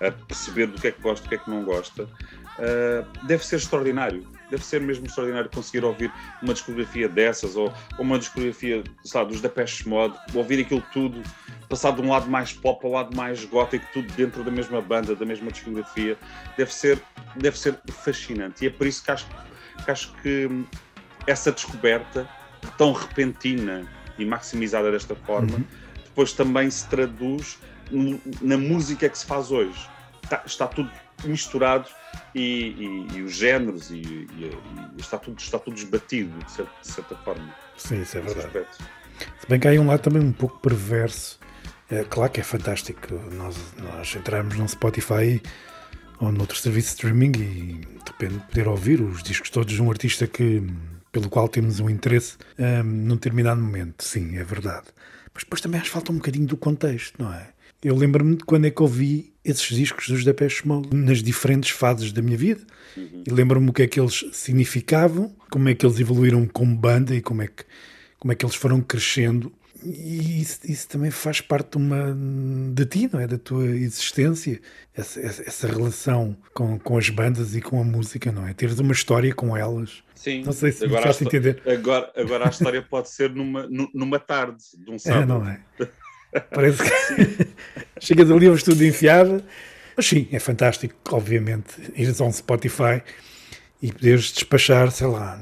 a, 0.00 0.08
a 0.08 0.10
perceber 0.10 0.66
do 0.66 0.80
que 0.80 0.88
é 0.88 0.92
que 0.92 1.00
gosta 1.00 1.24
e 1.24 1.26
do 1.26 1.28
que 1.28 1.34
é 1.36 1.38
que 1.38 1.50
não 1.50 1.64
gosta, 1.64 2.04
uh, 2.04 3.26
deve 3.26 3.46
ser 3.46 3.56
extraordinário. 3.56 4.26
Deve 4.52 4.66
ser 4.66 4.82
mesmo 4.82 5.06
extraordinário 5.06 5.48
conseguir 5.48 5.82
ouvir 5.82 6.12
uma 6.42 6.52
discografia 6.52 7.08
dessas 7.08 7.56
ou, 7.56 7.72
ou 7.96 8.04
uma 8.04 8.18
discografia, 8.18 8.84
sabe, 9.02 9.32
dos 9.32 9.40
Depeche 9.40 9.88
Mode, 9.88 10.14
ouvir 10.34 10.60
aquilo 10.60 10.84
tudo, 10.92 11.22
passar 11.70 11.92
de 11.92 12.02
um 12.02 12.10
lado 12.10 12.30
mais 12.30 12.52
pop 12.52 12.84
ao 12.84 12.92
lado 12.92 13.16
mais 13.16 13.42
gótico, 13.46 13.86
tudo 13.94 14.12
dentro 14.12 14.44
da 14.44 14.50
mesma 14.50 14.82
banda, 14.82 15.16
da 15.16 15.24
mesma 15.24 15.50
discografia. 15.50 16.18
Deve 16.54 16.70
ser, 16.70 17.00
deve 17.34 17.58
ser 17.58 17.80
fascinante. 17.90 18.62
E 18.62 18.66
é 18.66 18.70
por 18.70 18.86
isso 18.86 19.02
que 19.02 19.10
acho 19.10 19.26
que, 19.26 19.90
acho 19.90 20.12
que 20.16 20.50
essa 21.26 21.50
descoberta 21.50 22.28
tão 22.76 22.92
repentina 22.92 23.88
e 24.18 24.26
maximizada 24.26 24.92
desta 24.92 25.14
forma, 25.14 25.56
uhum. 25.56 25.64
depois 26.04 26.34
também 26.34 26.70
se 26.70 26.86
traduz 26.88 27.58
na 28.42 28.58
música 28.58 29.08
que 29.08 29.16
se 29.16 29.24
faz 29.24 29.50
hoje. 29.50 29.88
Está, 30.22 30.42
está 30.44 30.66
tudo 30.66 30.90
misturado 31.24 31.88
e, 32.34 33.06
e, 33.12 33.16
e 33.16 33.22
os 33.22 33.34
géneros 33.34 33.90
e, 33.90 33.96
e, 33.96 34.50
está, 34.98 35.18
tudo, 35.18 35.38
está 35.38 35.58
tudo 35.58 35.76
esbatido, 35.76 36.36
de 36.44 36.50
certa, 36.50 36.72
de 36.80 36.88
certa 36.88 37.16
forma. 37.16 37.54
Sim, 37.76 38.02
isso 38.02 38.18
é 38.18 38.20
verdade. 38.20 38.46
Aspecto. 38.46 38.84
Se 39.40 39.48
bem 39.48 39.60
que 39.60 39.68
há 39.68 39.72
um 39.72 39.86
lado 39.86 40.00
também 40.00 40.22
um 40.22 40.32
pouco 40.32 40.58
perverso. 40.60 41.38
É, 41.90 42.04
claro 42.04 42.32
que 42.32 42.40
é 42.40 42.42
fantástico 42.42 43.14
nós, 43.32 43.56
nós 43.76 44.14
entrarmos 44.14 44.56
num 44.56 44.66
Spotify 44.66 45.42
ou 46.18 46.32
noutro 46.32 46.56
serviço 46.56 46.88
de 46.88 46.94
streaming 46.94 47.32
e 47.36 47.72
de 47.74 48.06
repente 48.06 48.38
poder 48.46 48.68
ouvir 48.68 49.00
os 49.02 49.22
discos 49.22 49.50
todos 49.50 49.74
de 49.74 49.82
um 49.82 49.90
artista 49.90 50.26
que, 50.26 50.62
pelo 51.10 51.28
qual 51.28 51.48
temos 51.48 51.80
um 51.80 51.90
interesse 51.90 52.36
um, 52.58 52.82
num 52.82 53.14
determinado 53.16 53.60
momento. 53.60 54.04
Sim, 54.04 54.38
é 54.38 54.44
verdade. 54.44 54.86
Mas 55.34 55.44
depois 55.44 55.60
também 55.60 55.80
acho 55.80 55.90
falta 55.90 56.12
um 56.12 56.16
bocadinho 56.16 56.46
do 56.46 56.56
contexto, 56.56 57.22
não 57.22 57.32
é? 57.32 57.48
Eu 57.82 57.96
lembro-me 57.96 58.36
de 58.36 58.44
quando 58.44 58.66
é 58.66 58.70
que 58.70 58.80
ouvi 58.80 59.31
esses 59.44 59.76
discos 59.76 60.08
dos 60.08 60.24
Depeche 60.24 60.66
Mode 60.66 60.94
nas 60.94 61.22
diferentes 61.22 61.70
fases 61.70 62.12
da 62.12 62.22
minha 62.22 62.36
vida. 62.36 62.60
Uhum. 62.96 63.24
E 63.26 63.30
lembro-me 63.30 63.70
o 63.70 63.72
que 63.72 63.82
é 63.82 63.86
que 63.86 63.98
eles 63.98 64.24
significavam, 64.32 65.34
como 65.50 65.68
é 65.68 65.74
que 65.74 65.84
eles 65.84 65.98
evoluíram 65.98 66.46
como 66.46 66.76
banda 66.76 67.14
e 67.14 67.20
como 67.20 67.42
é 67.42 67.46
que, 67.48 67.64
como 68.18 68.32
é 68.32 68.34
que 68.34 68.44
eles 68.44 68.54
foram 68.54 68.80
crescendo. 68.80 69.52
E 69.84 70.40
isso, 70.40 70.60
isso 70.64 70.88
também 70.88 71.10
faz 71.10 71.40
parte 71.40 71.76
de, 71.76 71.78
uma, 71.78 72.16
de 72.72 72.86
ti, 72.86 73.10
não 73.12 73.18
é? 73.18 73.26
Da 73.26 73.36
tua 73.36 73.66
existência, 73.66 74.60
essa, 74.94 75.20
essa 75.20 75.66
relação 75.66 76.36
com, 76.54 76.78
com 76.78 76.96
as 76.96 77.08
bandas 77.08 77.56
e 77.56 77.60
com 77.60 77.80
a 77.80 77.84
música, 77.84 78.30
não 78.30 78.46
é? 78.46 78.54
Teres 78.54 78.78
uma 78.78 78.92
história 78.92 79.34
com 79.34 79.56
elas. 79.56 80.04
Sim, 80.14 80.44
não 80.44 80.52
sei 80.52 80.70
se 80.70 80.84
agora 80.84 81.00
me 81.00 81.06
faço 81.08 81.24
entender. 81.24 81.60
Agora, 81.66 82.12
agora 82.14 82.46
a 82.46 82.50
história 82.50 82.80
pode 82.80 83.10
ser 83.10 83.30
numa, 83.30 83.68
numa 83.92 84.20
tarde, 84.20 84.62
de 84.78 84.88
um 84.88 85.00
sábado. 85.00 85.22
É, 85.22 85.26
não 85.26 85.48
é? 85.48 85.60
Parece 86.50 86.82
que 86.82 87.48
chegas 88.00 88.30
ali 88.30 88.46
ao 88.46 88.54
estudo 88.54 88.84
enfiado. 88.84 89.42
Mas 89.96 90.06
sim, 90.06 90.28
é 90.32 90.38
fantástico, 90.38 90.94
obviamente, 91.10 91.92
ires 91.94 92.20
a 92.20 92.24
um 92.24 92.32
Spotify 92.32 93.02
e 93.82 93.92
poderes 93.92 94.32
despachar, 94.32 94.90
sei 94.90 95.06
lá, 95.06 95.38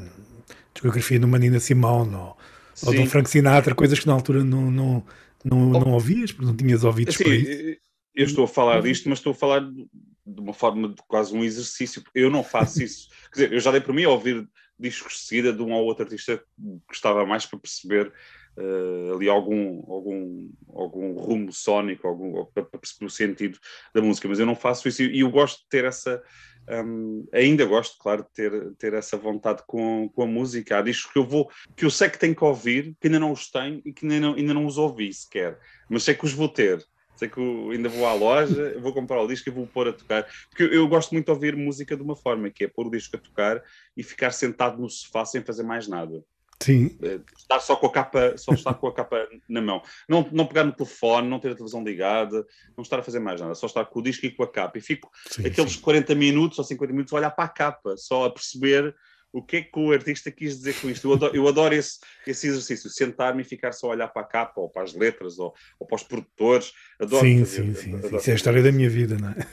discografia 0.75 1.19
de 1.19 1.25
uma 1.25 1.39
Nina 1.39 1.61
Simone 1.61 2.15
ou, 2.15 2.37
ou 2.85 2.93
de 2.93 3.01
um 3.01 3.07
Frank 3.07 3.31
Sinatra, 3.31 3.75
coisas 3.75 3.99
que 4.01 4.07
na 4.07 4.15
altura 4.15 4.43
não, 4.43 4.71
não, 4.71 5.05
não, 5.45 5.71
não 5.71 5.93
ouvias, 5.93 6.33
porque 6.33 6.47
não 6.47 6.57
tinhas 6.57 6.83
ouvido 6.83 7.13
Sim, 7.13 7.77
Eu 8.15 8.25
estou 8.25 8.45
a 8.45 8.49
falar 8.49 8.83
disto, 8.83 9.09
mas 9.09 9.19
estou 9.19 9.33
a 9.33 9.37
falar 9.37 9.61
de 9.61 10.41
uma 10.41 10.53
forma 10.53 10.89
de 10.89 11.03
quase 11.07 11.35
um 11.35 11.45
exercício. 11.45 12.03
Eu 12.15 12.31
não 12.31 12.43
faço 12.43 12.83
isso. 12.85 13.09
Quer 13.33 13.43
dizer, 13.43 13.53
eu 13.53 13.61
já 13.61 13.71
dei 13.71 13.81
para 13.81 13.93
mim 13.93 14.05
a 14.05 14.11
ouvir 14.11 14.49
discos 14.79 15.13
de 15.15 15.19
seguida 15.21 15.53
de 15.53 15.63
um 15.63 15.73
ou 15.73 15.85
outro 15.85 16.05
artista 16.05 16.39
que 16.39 16.45
gostava 16.89 17.25
mais 17.27 17.47
para 17.47 17.59
perceber 17.59 18.13
uh, 18.57 19.15
ali 19.15 19.29
algum, 19.29 19.83
algum, 19.91 20.51
algum 20.75 21.13
rumo 21.15 21.53
sónico, 21.53 22.07
algum, 22.07 22.45
para 22.47 22.65
perceber 22.65 23.07
o 23.07 23.11
sentido 23.11 23.59
da 23.95 24.01
música, 24.01 24.29
mas 24.29 24.39
eu 24.39 24.47
não 24.47 24.57
faço 24.57 24.89
isso 24.89 25.03
e 25.03 25.21
eu 25.21 25.31
gosto 25.31 25.63
de 25.63 25.69
ter 25.69 25.85
essa. 25.85 26.23
Um, 26.69 27.27
ainda 27.33 27.65
gosto, 27.65 27.99
claro, 27.99 28.23
de 28.23 28.31
ter, 28.33 28.75
ter 28.75 28.95
essa 28.95 29.17
vontade 29.17 29.63
com, 29.67 30.09
com 30.15 30.23
a 30.23 30.27
música. 30.27 30.79
Há 30.79 30.83
discos 30.83 31.13
que 31.13 31.19
eu 31.19 31.25
vou, 31.25 31.51
que 31.75 31.85
eu 31.85 31.91
sei 31.91 32.09
que 32.09 32.19
tenho 32.19 32.37
que 32.37 32.45
ouvir, 32.45 32.95
que 33.01 33.09
ainda 33.09 33.19
não 33.19 33.33
os 33.33 33.51
tenho 33.51 33.83
e 33.85 33.93
que 33.93 34.05
ainda 34.05 34.21
não, 34.21 34.35
ainda 34.35 34.55
não 34.55 34.67
os 34.67 34.79
ouvi 34.79 35.13
sequer, 35.13 35.59
mas 35.89 36.05
sei 36.05 36.15
que 36.15 36.25
os 36.25 36.33
vou 36.33 36.49
ter 36.49 36.87
sei 37.21 37.29
que 37.29 37.41
ainda 37.41 37.89
vou 37.91 38.07
à 38.07 38.15
loja, 38.15 38.79
vou 38.81 38.95
comprar 38.95 39.21
o 39.21 39.29
disco 39.29 39.49
e 39.49 39.53
vou 39.53 39.67
pôr 39.67 39.89
a 39.89 39.93
tocar. 39.93 40.27
Porque 40.49 40.63
eu, 40.63 40.73
eu, 40.73 40.89
gosto 40.89 41.13
muito 41.13 41.27
de 41.27 41.31
ouvir 41.31 41.55
música 41.55 41.95
de 41.95 42.03
uma 42.03 42.17
forma, 42.17 42.49
que 42.51 42.65
é 42.65 42.69
pôr 42.69 42.87
o 42.87 42.91
disco 42.91 43.17
a 43.17 43.21
tocar 43.21 43.63
e 43.95 44.03
ficar 44.03 44.31
sentado 44.31 44.81
no 44.81 44.89
sofá 44.89 45.27
sem 45.27 45.43
fazer 45.43 45.63
mais 45.63 45.87
nada. 45.87 46.25
Sim. 46.63 46.99
Estar 47.37 47.61
só 47.61 47.75
com 47.75 47.87
a 47.87 47.93
capa, 47.93 48.37
só 48.37 48.53
estar 48.53 48.75
com 48.75 48.87
a 48.87 48.95
capa 48.95 49.27
na 49.49 49.63
mão. 49.63 49.83
Não, 50.09 50.29
não 50.31 50.47
pegar 50.47 50.65
no 50.65 50.73
telefone, 50.73 51.29
não 51.29 51.41
ter 51.41 51.53
a 51.53 51.55
televisão 51.55 51.83
ligada, 51.83 52.47
não 52.77 52.83
estar 52.83 52.99
a 52.99 53.03
fazer 53.03 53.19
mais 53.19 53.41
nada, 53.41 53.55
só 53.55 53.67
estar 53.67 53.87
com 53.87 53.99
o 53.99 54.03
disco 54.03 54.27
e 54.27 54.31
com 54.31 54.43
a 54.43 54.49
capa. 54.51 54.77
E 54.77 54.81
fico 54.81 55.11
sim, 55.31 55.47
aqueles 55.47 55.73
sim. 55.73 55.81
40 55.81 56.15
minutos 56.15 56.59
ou 56.59 56.65
50 56.65 56.93
minutos 56.93 57.13
a 57.13 57.17
olhar 57.17 57.31
para 57.31 57.45
a 57.45 57.49
capa, 57.49 57.97
só 57.97 58.27
a 58.27 58.31
perceber 58.31 58.95
o 59.33 59.43
que 59.43 59.57
é 59.59 59.63
que 59.63 59.79
o 59.79 59.93
artista 59.93 60.31
quis 60.31 60.59
dizer 60.59 60.75
com 60.81 60.91
isto. 60.91 61.07
Eu 61.07 61.15
adoro, 61.15 61.37
eu 61.37 61.49
adoro 61.49 61.75
esse, 61.75 61.99
esse 62.27 62.49
exercício, 62.49 62.91
sentar-me 62.91 63.43
e 63.43 63.45
ficar 63.45 63.73
só 63.73 63.87
a 63.87 63.91
olhar 63.91 64.09
para 64.09 64.23
a 64.23 64.27
capa, 64.27 64.61
ou 64.61 64.69
para 64.69 64.83
as 64.83 64.95
letras, 64.95 65.39
ou, 65.39 65.55
ou 65.79 65.87
para 65.87 65.97
os 65.97 66.03
produtores. 66.03 66.73
Adoro 66.99 67.25
sim, 67.25 67.39
fazer, 67.39 67.63
sim, 67.63 67.75
sim, 67.75 67.95
adoro 67.95 68.17
Isso 68.17 68.31
é 68.31 68.33
a 68.33 68.37
história 68.37 68.63
da 68.63 68.73
minha 68.73 68.91
vida, 68.91 69.17
não 69.17 69.31
é? 69.31 69.47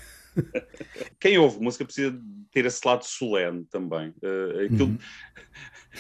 Quem 1.20 1.38
ouve 1.38 1.60
música 1.60 1.86
precisa 1.86 2.20
ter 2.52 2.66
esse 2.66 2.86
lado 2.86 3.04
solene 3.04 3.66
também. 3.66 4.10
Uh, 4.22 4.66
aquilo, 4.66 4.86
uhum. 4.86 4.98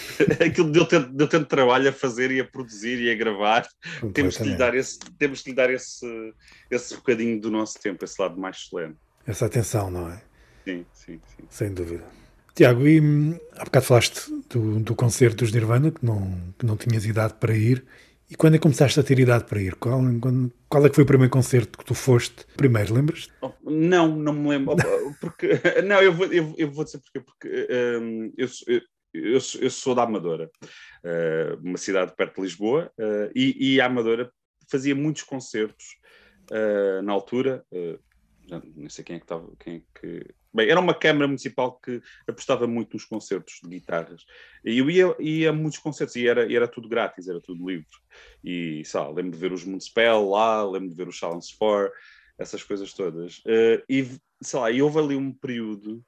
aquilo 0.45 0.71
deu 0.71 0.85
tanto, 0.85 1.11
deu 1.13 1.27
tanto 1.27 1.47
trabalho 1.47 1.89
a 1.89 1.93
fazer 1.93 2.31
e 2.31 2.39
a 2.39 2.45
produzir 2.45 2.99
e 2.99 3.11
a 3.11 3.15
gravar. 3.15 3.67
Temos 4.13 4.37
que 4.37 4.43
lhe 4.43 4.55
dar 4.55 4.75
esse, 4.75 4.99
temos 5.17 5.41
que 5.41 5.49
lhe 5.49 5.55
dar 5.55 5.69
esse, 5.69 6.33
esse 6.69 6.95
bocadinho 6.95 7.39
do 7.39 7.51
nosso 7.51 7.79
tempo, 7.79 8.03
esse 8.03 8.21
lado 8.21 8.39
mais 8.39 8.57
solene. 8.57 8.95
Essa 9.25 9.45
atenção, 9.45 9.91
não 9.91 10.09
é? 10.09 10.21
Sim, 10.65 10.85
sim, 10.93 11.19
sim. 11.25 11.43
Sem 11.49 11.73
dúvida. 11.73 12.03
Tiago, 12.53 12.87
e 12.87 12.99
hum, 12.99 13.37
há 13.55 13.65
bocado 13.65 13.85
falaste 13.85 14.31
do, 14.49 14.79
do 14.79 14.95
concerto 14.95 15.37
dos 15.37 15.51
Nirvana, 15.51 15.91
que 15.91 16.03
não, 16.03 16.53
que 16.57 16.65
não 16.65 16.75
tinhas 16.75 17.05
idade 17.05 17.35
para 17.35 17.55
ir. 17.55 17.85
E 18.29 18.35
quando 18.35 18.55
é 18.55 18.57
que 18.57 18.63
começaste 18.63 18.99
a 18.99 19.03
ter 19.03 19.19
idade 19.19 19.45
para 19.45 19.61
ir? 19.61 19.75
Qual, 19.75 20.01
quando, 20.19 20.51
qual 20.67 20.85
é 20.85 20.89
que 20.89 20.95
foi 20.95 21.03
o 21.03 21.07
primeiro 21.07 21.31
concerto 21.31 21.77
que 21.77 21.85
tu 21.85 21.93
foste? 21.93 22.45
Primeiro, 22.57 22.93
lembras? 22.93 23.29
Oh, 23.41 23.51
não, 23.63 24.13
não 24.15 24.33
me 24.33 24.49
lembro. 24.49 24.75
Porque, 25.21 25.61
não, 25.85 26.01
eu 26.01 26.11
vou, 26.11 26.25
eu, 26.25 26.53
eu 26.57 26.71
vou 26.71 26.83
dizer 26.83 26.99
porquê. 26.99 27.21
Porque 27.21 27.67
um, 28.01 28.33
eu, 28.37 28.47
eu, 29.17 29.39
eu, 29.61 29.69
sou 29.69 29.95
da 29.95 30.03
Amadora, 30.03 30.49
uh, 31.03 31.59
uma 31.63 31.77
cidade 31.77 32.15
perto 32.15 32.35
de 32.35 32.41
Lisboa, 32.41 32.91
uh, 32.99 33.31
e, 33.35 33.75
e, 33.75 33.81
a 33.81 33.85
Amadora 33.85 34.31
fazia 34.69 34.95
muitos 34.95 35.23
concertos 35.23 35.97
uh, 36.51 37.01
na 37.01 37.13
altura, 37.13 37.65
nem 38.75 38.89
sei 38.89 39.03
quem 39.03 39.15
é 39.17 39.19
que 39.19 39.25
estava, 39.25 39.49
quem 39.59 39.75
é 39.75 39.99
que... 39.99 40.25
Bem, 40.53 40.69
era 40.69 40.79
uma 40.79 40.93
Câmara 40.93 41.27
Municipal 41.27 41.77
que 41.79 42.01
apostava 42.27 42.65
muito 42.65 42.93
nos 42.93 43.05
concertos 43.05 43.59
de 43.61 43.69
guitarras. 43.69 44.25
E 44.65 44.77
eu 44.79 44.89
ia, 44.89 45.15
ia 45.19 45.49
a 45.49 45.53
muitos 45.53 45.77
concertos 45.77 46.15
e 46.15 46.27
era, 46.27 46.51
era 46.51 46.67
tudo 46.67 46.89
grátis, 46.89 47.27
era 47.27 47.39
tudo 47.39 47.67
livre. 47.67 47.85
E, 48.43 48.81
sei 48.85 48.99
lá, 48.99 49.09
lembro 49.09 49.31
de 49.31 49.37
ver 49.37 49.51
os 49.51 49.63
Municipal 49.65 50.29
lá, 50.29 50.63
lembro 50.63 50.89
de 50.89 50.95
ver 50.95 51.07
os 51.07 51.15
Challenge 51.15 51.45
4, 51.59 51.91
essas 52.37 52.63
coisas 52.63 52.93
todas. 52.93 53.39
Uh, 53.39 53.83
e, 53.89 54.07
sei 54.41 54.59
lá, 54.59 54.71
e 54.71 54.81
houve 54.81 54.99
ali 54.99 55.15
um 55.15 55.31
período 55.31 56.03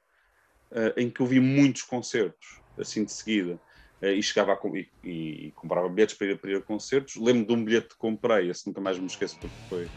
uh, 0.70 0.92
em 0.96 1.10
que 1.10 1.20
eu 1.20 1.26
vi 1.26 1.40
muitos 1.40 1.82
concertos, 1.82 2.60
assim 2.80 3.04
de 3.04 3.12
seguida. 3.12 3.58
Uh, 4.02 4.06
e 4.06 4.22
chegava 4.22 4.52
a, 4.52 4.58
e, 4.74 4.88
e, 5.04 5.52
comprava 5.54 5.88
bilhetes 5.88 6.16
para 6.16 6.28
ir, 6.28 6.38
para 6.38 6.50
ir 6.50 6.56
a 6.56 6.60
concertos. 6.62 7.16
Lembro 7.16 7.46
de 7.46 7.52
um 7.52 7.64
bilhete 7.64 7.88
que 7.88 7.96
comprei, 7.96 8.50
esse 8.50 8.66
nunca 8.66 8.80
mais 8.80 8.98
me 8.98 9.06
esqueço 9.06 9.38
porque 9.38 9.56
foi 9.68 9.88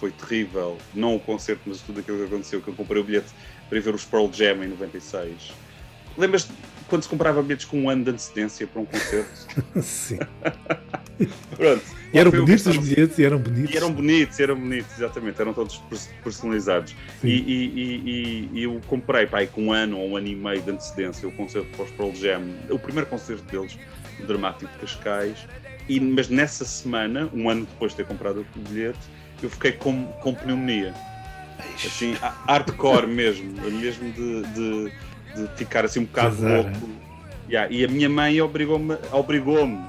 foi 0.00 0.10
terrível, 0.10 0.78
não 0.94 1.16
o 1.16 1.20
concerto, 1.20 1.60
mas 1.66 1.82
tudo 1.82 2.00
aquilo 2.00 2.16
que 2.16 2.24
aconteceu, 2.24 2.62
que 2.62 2.68
eu 2.68 2.74
comprei 2.74 3.02
o 3.02 3.04
bilhete 3.04 3.34
para 3.68 3.76
ir 3.76 3.82
ver 3.82 3.94
os 3.94 4.02
Pearl 4.02 4.32
Jam 4.32 4.64
em 4.64 4.68
96. 4.68 5.52
Lembras 6.16 6.48
quando 6.90 7.02
se 7.04 7.08
comprava 7.08 7.40
bilhetes 7.40 7.64
com 7.64 7.80
um 7.82 7.88
ano 7.88 8.04
de 8.04 8.10
antecedência 8.10 8.66
para 8.66 8.82
um 8.82 8.84
concerto? 8.84 9.30
Sim. 9.80 10.18
Pronto. 11.56 11.82
E 12.12 12.18
eram 12.18 12.30
bonitos 12.30 12.66
os 12.66 12.76
bilhetes 12.76 13.18
e 13.18 13.24
eram 13.24 13.38
bonitos. 13.38 13.72
E 13.72 13.76
eram 13.76 13.92
bonitos, 13.92 14.40
eram 14.40 14.56
bonitos, 14.56 14.92
exatamente, 14.96 15.40
eram 15.40 15.54
todos 15.54 15.80
personalizados. 16.24 16.94
E, 17.22 17.28
e, 17.28 17.70
e, 17.76 18.50
e, 18.52 18.62
eu 18.64 18.80
comprei 18.86 19.26
pai, 19.26 19.46
com 19.46 19.66
um 19.66 19.72
ano 19.72 19.98
ou 19.98 20.10
um 20.10 20.16
ano 20.16 20.26
e 20.26 20.34
meio 20.34 20.60
de 20.60 20.70
antecedência 20.70 21.28
o 21.28 21.32
concerto 21.32 21.68
para 21.76 21.84
os 21.84 21.90
Pearl 21.92 22.12
Jam, 22.14 22.42
o 22.68 22.78
primeiro 22.78 23.08
concerto 23.08 23.44
deles, 23.44 23.78
o 24.18 24.26
Dramático 24.26 24.70
de 24.72 24.78
Cascais, 24.78 25.46
e, 25.88 26.00
mas 26.00 26.28
nessa 26.28 26.64
semana, 26.64 27.30
um 27.32 27.48
ano 27.48 27.64
depois 27.66 27.92
de 27.92 27.98
ter 27.98 28.06
comprado 28.06 28.44
o 28.56 28.58
bilhete, 28.58 28.98
eu 29.42 29.48
fiquei 29.48 29.72
com, 29.72 30.06
com 30.20 30.34
pneumonia. 30.34 30.92
Assim, 31.84 32.16
hardcore 32.46 33.06
mesmo, 33.06 33.52
mesmo 33.70 34.10
de, 34.12 34.42
de, 34.54 34.92
de 35.34 35.48
ficar 35.56 35.84
assim 35.84 36.00
um 36.00 36.04
bocado 36.04 36.42
louco. 36.42 36.70
Yeah, 37.48 37.72
e 37.72 37.84
a 37.84 37.88
minha 37.88 38.08
mãe 38.08 38.40
obrigou-me, 38.40 38.96
obrigou-me, 39.10 39.80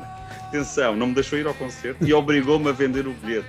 atenção, 0.47 0.95
não 0.95 1.07
me 1.07 1.13
deixou 1.13 1.37
ir 1.37 1.45
ao 1.45 1.53
concerto 1.53 2.03
e 2.03 2.11
obrigou-me 2.13 2.69
a 2.69 2.71
vender 2.71 3.07
o 3.07 3.13
bilhete. 3.13 3.47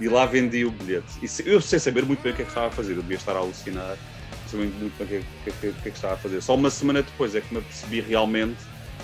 E 0.00 0.08
lá 0.08 0.26
vendi 0.26 0.64
o 0.64 0.70
bilhete. 0.70 1.06
E 1.22 1.48
eu 1.48 1.60
sei 1.60 1.78
saber 1.78 2.04
muito 2.04 2.22
bem 2.22 2.32
o 2.32 2.34
que 2.34 2.42
é 2.42 2.44
que 2.44 2.50
estava 2.50 2.66
a 2.66 2.70
fazer, 2.70 2.92
eu 2.92 3.02
devia 3.02 3.16
estar 3.16 3.32
a 3.32 3.38
alucinar, 3.38 3.96
sabendo 4.50 4.74
muito 4.78 4.98
bem 4.98 5.06
o 5.18 5.22
que, 5.22 5.26
que, 5.44 5.50
que, 5.52 5.72
que, 5.72 5.88
é 5.88 5.90
que 5.90 5.96
estava 5.96 6.14
a 6.14 6.16
fazer. 6.16 6.42
Só 6.42 6.54
uma 6.54 6.70
semana 6.70 7.02
depois 7.02 7.34
é 7.34 7.40
que 7.40 7.54
me 7.54 7.60
apercebi 7.60 8.00
realmente 8.00 8.58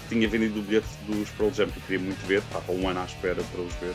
que 0.08 0.14
tinha 0.16 0.28
vendido 0.28 0.58
o 0.58 0.62
bilhete 0.62 0.88
dos 1.06 1.28
Pearl 1.30 1.52
Jam, 1.52 1.68
que 1.68 1.78
eu 1.78 1.82
queria 1.86 2.04
muito 2.04 2.26
ver, 2.26 2.38
estava 2.38 2.72
um 2.72 2.88
ano 2.88 3.00
à 3.00 3.04
espera 3.04 3.42
para 3.42 3.60
os 3.60 3.72
ver. 3.74 3.94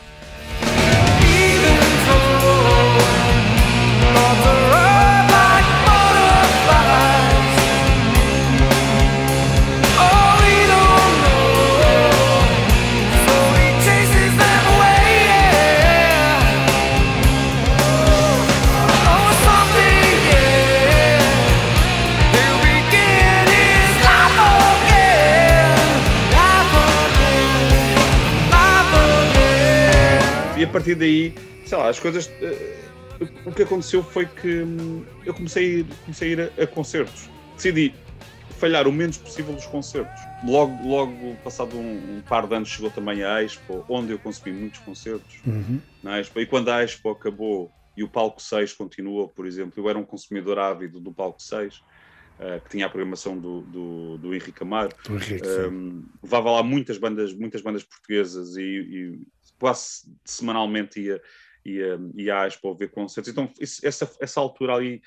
E 4.84 4.87
a 30.68 30.72
partir 30.72 30.94
daí, 30.94 31.34
sei 31.64 31.78
lá, 31.78 31.88
as 31.88 31.98
coisas. 31.98 32.26
Uh, 32.26 32.88
o 33.44 33.52
que 33.52 33.62
aconteceu 33.62 34.02
foi 34.02 34.26
que 34.26 34.62
hum, 34.62 35.04
eu 35.24 35.34
comecei 35.34 35.64
a 35.64 35.78
ir, 35.80 35.86
comecei 36.04 36.28
a, 36.28 36.32
ir 36.32 36.52
a, 36.56 36.62
a, 36.62 36.66
concertos. 36.66 37.28
Decidi 37.56 37.92
falhar 38.58 38.86
o 38.86 38.92
menos 38.92 39.16
possível 39.16 39.54
dos 39.54 39.66
concertos. 39.66 40.20
Logo, 40.44 40.86
logo 40.86 41.34
passado 41.42 41.76
um, 41.76 42.18
um, 42.18 42.22
par 42.28 42.46
de 42.46 42.54
anos, 42.54 42.68
chegou 42.68 42.90
também 42.90 43.24
a 43.24 43.42
Expo, 43.42 43.84
onde 43.88 44.12
eu 44.12 44.18
consegui 44.18 44.52
muitos 44.52 44.80
concertos 44.80 45.40
uhum. 45.44 45.80
na 46.02 46.20
Expo. 46.20 46.38
E 46.40 46.46
quando 46.46 46.68
a 46.68 46.84
Expo 46.84 47.10
acabou 47.10 47.72
e 47.96 48.04
o 48.04 48.08
Palco 48.08 48.40
6 48.40 48.74
continuou, 48.74 49.28
por 49.28 49.46
exemplo, 49.46 49.72
eu 49.76 49.88
era 49.88 49.98
um 49.98 50.04
consumidor 50.04 50.58
ávido 50.58 51.00
do 51.00 51.12
Palco 51.12 51.42
6. 51.42 51.74
Uh, 51.74 51.82
eh, 52.40 52.60
que 52.60 52.70
tinha 52.70 52.86
a 52.86 52.88
programação 52.88 53.36
do, 53.36 53.62
do, 53.62 54.18
do 54.18 54.32
Henrique 54.32 54.62
um, 55.72 56.04
levava 56.22 56.52
lá 56.52 56.62
muitas 56.62 56.96
bandas, 56.96 57.34
muitas 57.34 57.60
bandas 57.60 57.82
portuguesas 57.82 58.56
e, 58.56 58.62
e 58.62 59.26
quase 59.58 60.02
semanalmente 60.24 61.00
ia, 61.00 61.20
ia, 61.64 61.98
ia 62.14 62.40
à 62.40 62.46
Expo 62.46 62.74
ver 62.74 62.90
concertos. 62.90 63.30
Então, 63.30 63.52
isso, 63.60 63.86
essa, 63.86 64.10
essa 64.20 64.40
altura 64.40 64.74
ali, 64.74 65.02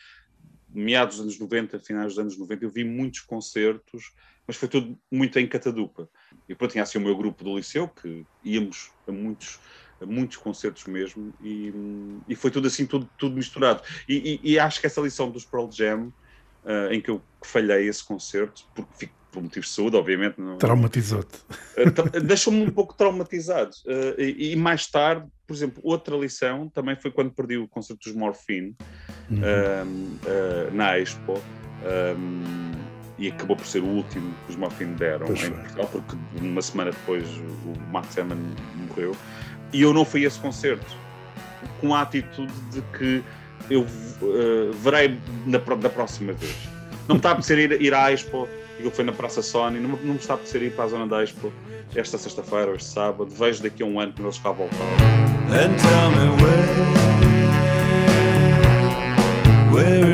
meados 0.69 1.17
dos 1.17 1.23
anos 1.25 1.39
90, 1.39 1.79
finais 1.79 2.07
dos 2.07 2.19
anos 2.19 2.37
90, 2.37 2.65
eu 2.65 2.69
vi 2.69 2.83
muitos 2.83 3.21
concertos, 3.21 4.13
mas 4.47 4.55
foi 4.55 4.67
tudo 4.67 4.97
muito 5.11 5.39
em 5.39 5.47
catadupa. 5.47 6.09
E 6.45 6.49
depois 6.49 6.71
tinha 6.71 6.83
assim 6.83 6.97
o 6.97 7.01
meu 7.01 7.15
grupo 7.15 7.43
do 7.43 7.57
liceu, 7.57 7.87
que 7.87 8.25
íamos 8.43 8.91
a 9.07 9.11
muitos, 9.11 9.59
a 9.99 10.05
muitos 10.05 10.37
concertos 10.37 10.85
mesmo, 10.85 11.33
e, 11.41 11.73
e 12.27 12.35
foi 12.35 12.51
tudo 12.51 12.67
assim, 12.67 12.85
tudo, 12.85 13.09
tudo 13.17 13.35
misturado. 13.35 13.81
E, 14.07 14.39
e, 14.43 14.51
e 14.53 14.59
acho 14.59 14.79
que 14.79 14.87
essa 14.87 15.01
lição 15.01 15.29
dos 15.29 15.45
Pearl 15.45 15.69
Jam, 15.71 16.13
uh, 16.63 16.91
em 16.91 17.01
que 17.01 17.09
eu 17.09 17.21
falhei 17.43 17.87
esse 17.87 18.03
concerto, 18.03 18.67
porque 18.73 19.09
por 19.31 19.41
motivos 19.41 19.69
de 19.69 19.75
saúde, 19.75 19.95
obviamente. 19.95 20.39
Não... 20.39 20.57
Traumatizou-te. 20.57 21.39
Eh, 21.77 22.19
deixou-me 22.19 22.63
um 22.63 22.69
pouco 22.69 22.93
traumatizado. 22.93 23.71
Uh, 23.85 24.21
e, 24.21 24.51
e, 24.51 24.55
mais 24.55 24.87
tarde, 24.87 25.25
por 25.47 25.55
exemplo, 25.55 25.81
outra 25.83 26.15
lição 26.15 26.69
também 26.69 26.95
foi 26.95 27.11
quando 27.11 27.31
perdi 27.31 27.57
o 27.57 27.67
concerto 27.67 28.09
dos 28.09 28.15
Morphine 28.15 28.75
uhum. 29.29 29.39
uh, 29.39 30.73
na 30.75 30.99
Expo. 30.99 31.41
Um, 31.83 32.71
e 33.17 33.27
acabou 33.27 33.55
por 33.55 33.67
ser 33.67 33.83
o 33.83 33.85
último 33.85 34.33
que 34.45 34.51
os 34.51 34.55
Morphine 34.55 34.95
deram 34.95 35.27
pois 35.27 35.43
em 35.43 35.51
Portugal, 35.51 35.87
porque 35.91 36.15
uma 36.41 36.61
semana 36.61 36.89
depois 36.89 37.23
o 37.29 37.91
Max 37.91 38.17
Eman 38.17 38.37
morreu. 38.87 39.15
E 39.71 39.81
eu 39.83 39.93
não 39.93 40.03
fui 40.03 40.23
a 40.23 40.27
esse 40.27 40.39
concerto 40.39 40.97
com 41.79 41.93
a 41.93 42.01
atitude 42.01 42.51
de 42.71 42.81
que 42.97 43.23
eu 43.69 43.81
uh, 43.81 44.73
verei 44.73 45.19
na, 45.45 45.59
da 45.59 45.89
próxima 45.89 46.33
vez. 46.33 46.55
Não 47.07 47.15
me 47.15 47.19
está 47.19 47.29
a 47.29 47.31
apetecer 47.33 47.59
ir, 47.59 47.81
ir 47.81 47.93
à 47.93 48.11
Expo 48.11 48.47
aquilo 48.81 48.91
foi 48.91 49.05
na 49.05 49.11
Praça 49.11 49.43
Sony, 49.43 49.79
não, 49.79 49.89
não 49.89 49.97
me 49.97 50.15
está 50.15 50.33
apetecer 50.33 50.63
ir 50.63 50.73
para 50.73 50.85
a 50.85 50.87
Zona 50.87 51.07
da 51.07 51.23
Expo 51.23 51.53
esta 51.95 52.17
sexta-feira 52.17 52.69
ou 52.69 52.75
este 52.75 52.89
sábado, 52.89 53.29
vejo 53.29 53.61
daqui 53.61 53.83
a 53.83 53.85
um 53.85 53.99
ano 53.99 54.11
quando 54.13 54.25
eles 54.25 54.39
cá 54.39 54.51
voltar. 54.51 54.75
And 55.51 55.75
tell 55.77 56.09
me 56.11 56.29
where, 56.41 56.67
where 59.71 60.10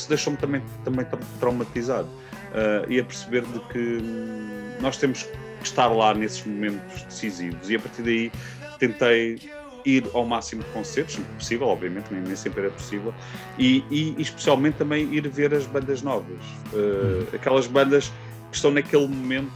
isso 0.00 0.08
deixou-me 0.08 0.38
também, 0.38 0.62
também 0.84 1.06
traumatizado 1.38 2.08
uh, 2.08 2.90
e 2.90 2.98
a 2.98 3.04
perceber 3.04 3.42
de 3.42 3.60
que 3.68 3.98
nós 4.80 4.96
temos 4.96 5.22
que 5.22 5.66
estar 5.66 5.88
lá 5.88 6.14
nesses 6.14 6.44
momentos 6.44 7.02
decisivos. 7.02 7.68
E 7.68 7.76
a 7.76 7.80
partir 7.80 8.02
daí 8.02 8.32
tentei 8.78 9.38
ir 9.84 10.04
ao 10.12 10.24
máximo 10.24 10.62
de 10.62 10.68
concertos, 10.70 11.18
possível, 11.38 11.68
obviamente, 11.68 12.12
nem, 12.12 12.22
nem 12.22 12.36
sempre 12.36 12.62
era 12.62 12.70
possível, 12.70 13.14
e, 13.58 13.82
e, 13.90 14.14
especialmente 14.20 14.76
também 14.76 15.12
ir 15.12 15.26
ver 15.28 15.54
as 15.54 15.66
bandas 15.66 16.02
novas, 16.02 16.42
uh, 16.72 17.34
aquelas 17.34 17.66
bandas 17.66 18.12
que 18.50 18.56
estão 18.56 18.70
naquele 18.70 19.06
momento, 19.06 19.52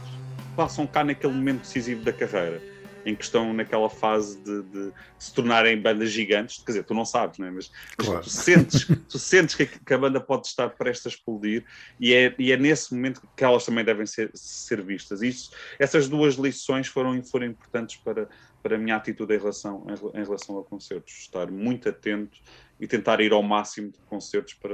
passam 0.55 0.87
cá 0.87 1.03
naquele 1.03 1.33
momento 1.33 1.61
decisivo 1.61 2.03
da 2.03 2.13
carreira 2.13 2.61
em 3.05 3.15
que 3.15 3.23
estão 3.23 3.53
naquela 3.53 3.89
fase 3.89 4.41
de, 4.41 4.63
de, 4.63 4.91
se 5.19 5.33
tornarem 5.33 5.79
bandas 5.79 6.09
gigantes, 6.09 6.57
quer 6.57 6.71
dizer, 6.71 6.83
tu 6.83 6.93
não 6.93 7.05
sabes, 7.05 7.37
não 7.37 7.47
é? 7.47 7.51
mas, 7.51 7.71
claro. 7.95 8.21
tu 8.21 8.29
sentes, 8.29 8.87
tu 9.07 9.19
sentes 9.19 9.53
que, 9.55 9.67
que, 9.67 9.93
a 9.93 9.97
banda 9.97 10.19
pode 10.19 10.47
estar 10.47 10.69
prestes 10.71 11.05
a 11.05 11.09
explodir 11.09 11.63
e 11.99 12.13
é, 12.13 12.33
e 12.39 12.51
é 12.51 12.57
nesse 12.57 12.93
momento 12.93 13.21
que 13.37 13.43
elas 13.43 13.63
também 13.63 13.85
devem 13.85 14.05
ser, 14.05 14.31
ser 14.33 14.81
vistas. 14.81 15.21
Isso, 15.21 15.51
essas 15.77 16.09
duas 16.09 16.35
lições 16.35 16.87
foram, 16.87 17.21
foram 17.23 17.45
importantes 17.45 17.97
para, 17.97 18.27
para 18.63 18.75
a 18.75 18.79
minha 18.79 18.95
atitude 18.95 19.35
em 19.35 19.37
relação, 19.37 19.85
em, 19.87 20.19
em 20.19 20.23
relação 20.23 20.57
a 20.57 20.63
concertos, 20.63 21.13
estar 21.13 21.51
muito 21.51 21.87
atento 21.87 22.39
e 22.79 22.87
tentar 22.87 23.21
ir 23.21 23.31
ao 23.31 23.43
máximo 23.43 23.91
de 23.91 23.99
concertos 24.09 24.55
para, 24.55 24.73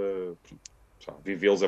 para 1.06 1.16
vivê-los. 1.24 1.62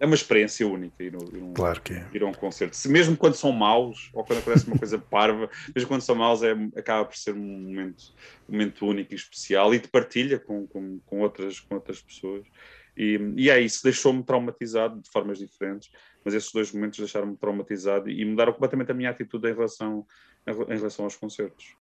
É 0.00 0.06
uma 0.06 0.14
experiência 0.14 0.66
única 0.66 1.02
ir, 1.02 1.14
ir, 1.14 1.42
um, 1.42 1.52
claro 1.52 1.80
que 1.80 1.92
é. 1.92 2.06
ir 2.12 2.22
a 2.22 2.26
um 2.26 2.32
concerto. 2.32 2.76
Se, 2.76 2.88
mesmo 2.88 3.16
quando 3.16 3.34
são 3.34 3.50
maus, 3.50 4.10
ou 4.12 4.24
quando 4.24 4.38
acontece 4.38 4.66
uma 4.66 4.78
coisa 4.78 4.98
parva, 5.10 5.50
mesmo 5.74 5.88
quando 5.88 6.02
são 6.02 6.14
maus, 6.14 6.42
é, 6.42 6.52
acaba 6.76 7.04
por 7.04 7.16
ser 7.16 7.34
um 7.34 7.38
momento, 7.38 8.14
um 8.48 8.52
momento 8.52 8.86
único 8.86 9.12
e 9.12 9.16
especial 9.16 9.74
e 9.74 9.80
de 9.80 9.88
partilha 9.88 10.38
com, 10.38 10.66
com, 10.68 11.00
com, 11.00 11.20
outras, 11.20 11.58
com 11.58 11.74
outras 11.74 12.00
pessoas. 12.00 12.46
E, 12.96 13.18
e 13.36 13.50
é 13.50 13.60
isso, 13.60 13.82
deixou-me 13.82 14.22
traumatizado 14.22 15.00
de 15.00 15.10
formas 15.10 15.38
diferentes, 15.38 15.90
mas 16.24 16.34
esses 16.34 16.52
dois 16.52 16.72
momentos 16.72 16.98
deixaram-me 16.98 17.36
traumatizado 17.36 18.08
e 18.08 18.24
mudaram 18.24 18.52
completamente 18.52 18.90
a 18.90 18.94
minha 18.94 19.10
atitude 19.10 19.48
em 19.48 19.54
relação, 19.54 20.06
em 20.46 20.76
relação 20.76 21.04
aos 21.04 21.16
concertos. 21.16 21.76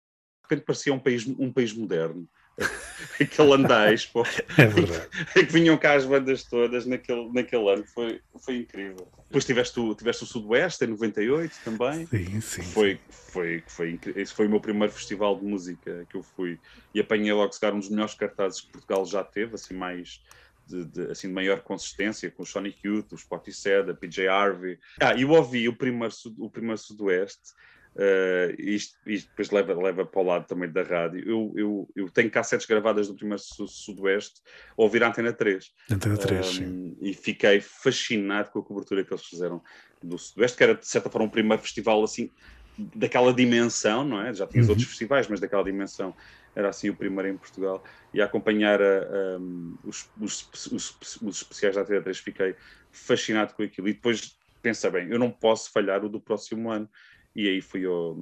repente 0.42 0.64
parecia 0.64 0.92
um 0.92 0.98
país, 0.98 1.26
um 1.26 1.52
país 1.52 1.72
moderno. 1.72 2.28
aquele 3.20 3.52
andais, 3.52 4.06
pô, 4.06 4.24
é 4.58 4.66
verdade. 4.66 5.08
que 5.32 5.42
vinham 5.44 5.76
cá 5.78 5.94
as 5.94 6.04
bandas 6.04 6.44
todas 6.44 6.86
naquele, 6.86 7.30
naquele 7.32 7.68
ano, 7.70 7.84
foi, 7.86 8.20
foi 8.44 8.56
incrível. 8.58 9.08
Depois 9.26 9.44
tiveste 9.44 9.80
o, 9.80 9.94
tiveste 9.94 10.24
o 10.24 10.26
Sudoeste 10.26 10.84
em 10.84 10.88
98 10.88 11.56
também. 11.64 12.06
Sim, 12.06 12.40
sim. 12.40 12.62
Foi, 12.62 13.00
foi, 13.08 13.64
foi, 13.66 14.00
esse 14.16 14.32
foi 14.34 14.46
o 14.46 14.50
meu 14.50 14.60
primeiro 14.60 14.92
festival 14.92 15.38
de 15.38 15.44
música 15.44 16.06
que 16.10 16.16
eu 16.16 16.22
fui 16.22 16.58
e 16.94 17.00
apanhei 17.00 17.32
logo, 17.32 17.52
se 17.52 17.66
um 17.70 17.78
dos 17.78 17.88
melhores 17.88 18.14
cartazes 18.14 18.60
que 18.60 18.72
Portugal 18.72 19.04
já 19.06 19.24
teve, 19.24 19.54
assim, 19.54 19.74
mais. 19.74 20.20
De, 20.64 20.84
de, 20.84 21.10
assim, 21.10 21.26
de 21.26 21.34
maior 21.34 21.60
consistência, 21.60 22.30
com 22.30 22.44
o 22.44 22.46
Sonic 22.46 22.86
Youth, 22.86 23.10
o 23.10 23.16
Spotty 23.16 23.52
Sad, 23.52 23.90
a 23.90 23.94
PJ 23.94 24.28
Harvey. 24.28 24.78
Ah, 25.00 25.12
eu 25.12 25.30
ouvi 25.30 25.68
o 25.68 25.74
primeiro, 25.74 26.14
o 26.38 26.48
primeiro 26.48 26.78
Sudoeste 26.78 27.52
Uh, 27.94 28.54
isto, 28.58 28.96
isto, 29.06 29.28
depois 29.28 29.50
leva, 29.50 29.74
leva 29.74 30.06
para 30.06 30.20
o 30.20 30.24
lado 30.24 30.46
também 30.46 30.70
da 30.70 30.82
rádio. 30.82 31.22
Eu, 31.28 31.52
eu, 31.54 31.88
eu 31.94 32.10
tenho 32.10 32.30
cassetes 32.30 32.66
gravadas 32.66 33.08
do 33.08 33.14
primeiro 33.14 33.42
Sudoeste 33.42 34.40
a 34.70 34.82
ouvir 34.82 35.04
a 35.04 35.08
Antena 35.08 35.32
3. 35.32 35.72
Antena 35.90 36.16
3, 36.16 36.46
um, 36.46 36.52
sim. 36.52 36.96
E 37.02 37.12
fiquei 37.12 37.60
fascinado 37.60 38.50
com 38.50 38.60
a 38.60 38.62
cobertura 38.62 39.04
que 39.04 39.12
eles 39.12 39.24
fizeram 39.24 39.62
do 40.02 40.18
Sudoeste, 40.18 40.56
que 40.56 40.64
era 40.64 40.74
de 40.74 40.86
certa 40.86 41.10
forma 41.10 41.26
um 41.26 41.30
primeiro 41.30 41.62
festival 41.62 42.02
assim, 42.02 42.30
daquela 42.78 43.32
dimensão, 43.32 44.04
não 44.04 44.22
é? 44.22 44.32
Já 44.32 44.46
tinhas 44.46 44.66
uhum. 44.66 44.72
outros 44.72 44.88
festivais, 44.88 45.28
mas 45.28 45.40
daquela 45.40 45.62
dimensão 45.62 46.14
era 46.54 46.70
assim 46.70 46.88
o 46.88 46.96
primeiro 46.96 47.28
em 47.28 47.36
Portugal. 47.36 47.84
E 48.12 48.22
a 48.22 48.24
acompanhar 48.24 48.80
a, 48.80 48.84
a, 48.84 49.38
os, 49.84 50.08
os, 50.18 50.50
os, 50.72 51.22
os 51.22 51.36
especiais 51.36 51.74
da 51.74 51.82
Antena 51.82 52.00
3 52.00 52.18
fiquei 52.18 52.54
fascinado 52.90 53.52
com 53.52 53.62
aquilo. 53.62 53.88
E 53.88 53.92
depois 53.92 54.34
pensa 54.62 54.88
bem, 54.88 55.08
eu 55.10 55.18
não 55.18 55.30
posso 55.30 55.70
falhar 55.72 56.04
o 56.04 56.08
do 56.08 56.20
próximo 56.20 56.70
ano 56.70 56.88
e 57.34 57.48
aí 57.48 57.60
fui 57.60 57.84
ao, 57.84 58.18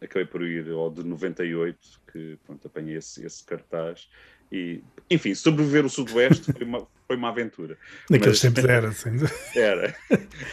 acabei 0.00 0.26
por 0.26 0.42
ir 0.42 0.70
ao 0.70 0.90
de 0.90 1.04
98, 1.04 1.78
que 2.12 2.38
pronto, 2.44 2.66
apanhei 2.66 2.96
esse, 2.96 3.24
esse 3.24 3.44
cartaz. 3.44 4.08
E, 4.52 4.82
enfim, 5.10 5.34
sobreviver 5.34 5.86
o 5.86 5.88
Sudoeste 5.88 6.52
foi 6.52 6.64
uma, 6.64 6.86
foi 7.08 7.16
uma 7.16 7.30
aventura. 7.30 7.78
Naqueles 8.10 8.42
Mas, 8.42 8.54
tempos 8.54 8.64
era, 8.68 8.88
assim. 8.88 9.10
Era. 9.56 9.96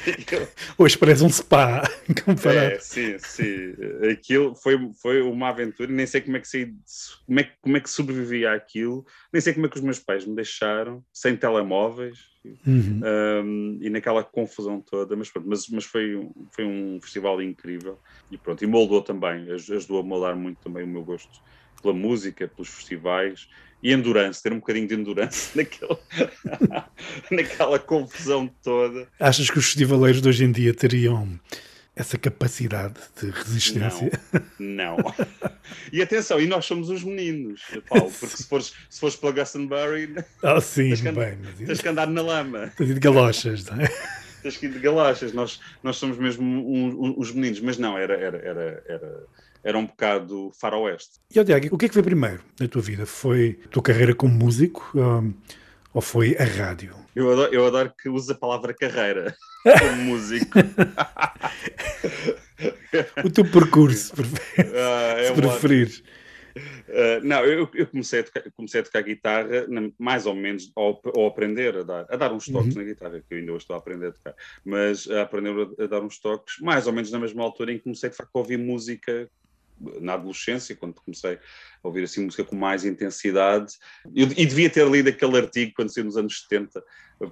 Hoje 0.78 0.98
parece 0.98 1.24
um 1.24 1.30
spa 1.30 1.84
comparado. 2.24 2.76
É, 2.76 2.80
sim, 2.80 3.18
sim. 3.20 3.76
Aquilo 4.10 4.56
foi, 4.56 4.78
foi 5.02 5.22
uma 5.22 5.50
aventura. 5.50 5.92
Nem 5.92 6.08
sei 6.08 6.22
como 6.22 6.38
é 6.38 6.40
que 6.40 6.48
saí, 6.48 6.74
como 7.26 7.40
é, 7.42 7.52
como 7.62 7.78
é 7.78 7.80
que 7.82 7.90
sobrevivi 7.90 8.46
àquilo. 8.46 9.06
Nem 9.34 9.42
sei 9.42 9.54
como 9.54 9.66
é 9.66 9.70
que 9.70 9.76
os 9.76 9.84
meus 9.84 10.00
pais 10.00 10.26
me 10.26 10.34
deixaram, 10.34 11.04
sem 11.12 11.36
telemóveis. 11.36 12.29
Uhum. 12.66 13.02
Um, 13.04 13.78
e 13.82 13.90
naquela 13.90 14.24
confusão 14.24 14.82
toda, 14.82 15.16
mas, 15.16 15.30
pronto, 15.30 15.48
mas, 15.48 15.68
mas 15.70 15.86
foi, 15.86 16.28
foi 16.54 16.66
um 16.66 17.00
festival 17.02 17.42
incrível 17.42 18.00
e 18.30 18.38
pronto, 18.38 18.64
e 18.64 18.68
moldou 18.68 19.02
também, 19.02 19.50
ajudou 19.52 20.00
a 20.00 20.04
moldar 20.04 20.36
muito 20.36 20.60
também 20.60 20.84
o 20.84 20.88
meu 20.88 21.04
gosto 21.04 21.30
pela 21.82 21.94
música, 21.94 22.48
pelos 22.48 22.70
festivais 22.70 23.48
e 23.82 23.94
endurance, 23.94 24.44
ter 24.44 24.52
um 24.52 24.60
bocadinho 24.60 24.88
de 24.88 24.96
endurance 24.96 25.56
naquele, 25.58 25.98
naquela 27.32 27.80
confusão 27.80 28.48
toda. 28.62 29.08
Achas 29.20 29.50
que 29.50 29.58
os 29.58 29.66
festivaleiros 29.66 30.22
de 30.22 30.30
hoje 30.30 30.44
em 30.44 30.52
dia 30.52 30.74
teriam 30.74 31.40
essa 32.00 32.18
capacidade 32.18 32.96
de 33.22 33.30
resistência? 33.30 34.12
Não, 34.58 34.98
não. 34.98 35.14
E 35.94 36.02
atenção, 36.02 36.40
e 36.40 36.48
nós 36.48 36.66
somos 36.66 36.90
os 36.90 37.04
meninos, 37.04 37.62
Paulo, 37.88 38.12
porque 38.12 38.38
se 38.38 38.48
fores, 38.48 38.74
se 38.90 39.00
fores 39.00 39.16
pela 39.16 39.32
Glastonbury, 39.32 40.16
oh, 40.42 40.60
sim, 40.60 40.90
tens, 40.90 41.02
que 41.02 41.08
andar, 41.08 41.26
bem, 41.26 41.38
tens 41.66 41.82
que 41.82 41.88
andar 41.88 42.08
na 42.08 42.22
lama. 42.22 42.74
Tens 42.76 42.94
de 42.94 43.00
galochas, 43.00 43.66
não 43.66 43.80
é? 43.80 43.88
Tens 44.42 44.58
que 44.58 44.66
ir 44.66 44.74
de 44.74 44.80
galochas, 44.80 45.32
nós, 45.32 45.60
nós 45.84 45.98
somos 45.98 46.18
mesmo 46.18 46.44
um, 46.44 47.06
um, 47.06 47.20
os 47.20 47.32
meninos, 47.32 47.60
mas 47.60 47.78
não, 47.78 47.98
era, 47.98 48.16
era, 48.16 48.38
era, 48.38 48.84
era 48.88 49.24
era 49.64 49.78
um 49.78 49.86
bocado 49.86 50.52
faroeste. 50.58 51.20
E, 51.30 51.44
Tiago, 51.44 51.68
o 51.72 51.78
que 51.78 51.86
é 51.86 51.88
que 51.90 51.94
foi 51.94 52.02
primeiro 52.02 52.42
na 52.60 52.68
tua 52.68 52.82
vida? 52.82 53.06
Foi 53.06 53.60
a 53.66 53.68
tua 53.68 53.84
carreira 53.84 54.16
como 54.16 54.34
músico 54.34 54.90
um, 54.96 55.34
ou 55.94 56.02
foi 56.02 56.36
a 56.38 56.46
rádio? 56.46 56.96
Eu 57.20 57.34
adoro, 57.34 57.54
eu 57.54 57.68
adoro 57.68 57.94
que 58.02 58.08
uses 58.08 58.30
a 58.30 58.36
palavra 58.36 58.74
carreira 58.74 59.36
como 59.80 60.04
músico. 60.04 60.58
o 63.26 63.30
teu 63.30 63.44
percurso, 63.44 64.14
uh, 64.14 64.24
é 65.20 65.26
se 65.26 65.34
preferires. 65.34 66.00
Uh, 66.88 67.20
não, 67.22 67.44
eu, 67.44 67.70
eu, 67.74 67.88
comecei, 67.88 68.22
a 68.22 68.24
tocar, 68.24 68.50
comecei 68.52 68.80
a 68.80 68.84
tocar 68.84 69.02
guitarra 69.02 69.68
mais 70.00 70.26
ou 70.26 70.34
menos 70.34 70.72
ao, 70.74 71.02
ao, 71.14 71.28
aprender 71.28 71.76
a 71.76 71.84
dar, 71.84 72.06
a 72.10 72.16
dar 72.16 72.32
uns 72.32 72.46
toques 72.46 72.74
uhum. 72.74 72.82
na 72.82 72.88
guitarra, 72.88 73.20
que 73.20 73.34
eu 73.34 73.38
ainda 73.38 73.52
hoje 73.52 73.64
estou 73.64 73.76
a 73.76 73.80
aprender 73.80 74.08
a 74.08 74.12
tocar, 74.14 74.34
mas 74.64 75.06
a 75.10 75.22
aprender 75.22 75.68
a, 75.78 75.84
a, 75.84 75.88
dar 75.88 76.02
uns 76.02 76.20
toques 76.20 76.56
mais 76.62 76.88
ou 76.88 76.94
menos 76.94 77.12
na 77.12 77.20
mesma 77.20 77.44
altura 77.44 77.74
em 77.74 77.78
que 77.78 77.84
comecei 77.84 78.10
de 78.10 78.16
facto 78.16 78.34
a 78.34 78.40
ouvir 78.40 78.58
música 78.58 79.30
na 80.02 80.14
adolescência, 80.14 80.76
quando 80.76 80.96
comecei 80.96 81.38
ouvir 81.82 82.04
assim 82.04 82.26
música 82.26 82.44
com 82.44 82.56
mais 82.56 82.86
intensidade, 82.86 83.74
eu, 84.16 84.28
e 84.36 84.46
devia 84.46 84.70
ter 84.70 84.88
lido 84.88 85.10
aquele 85.10 85.38
artigo 85.38 85.74
quando 85.76 85.94
saiu 85.94 86.06
nos 86.06 86.18
anos 86.18 86.42
70, 86.42 86.84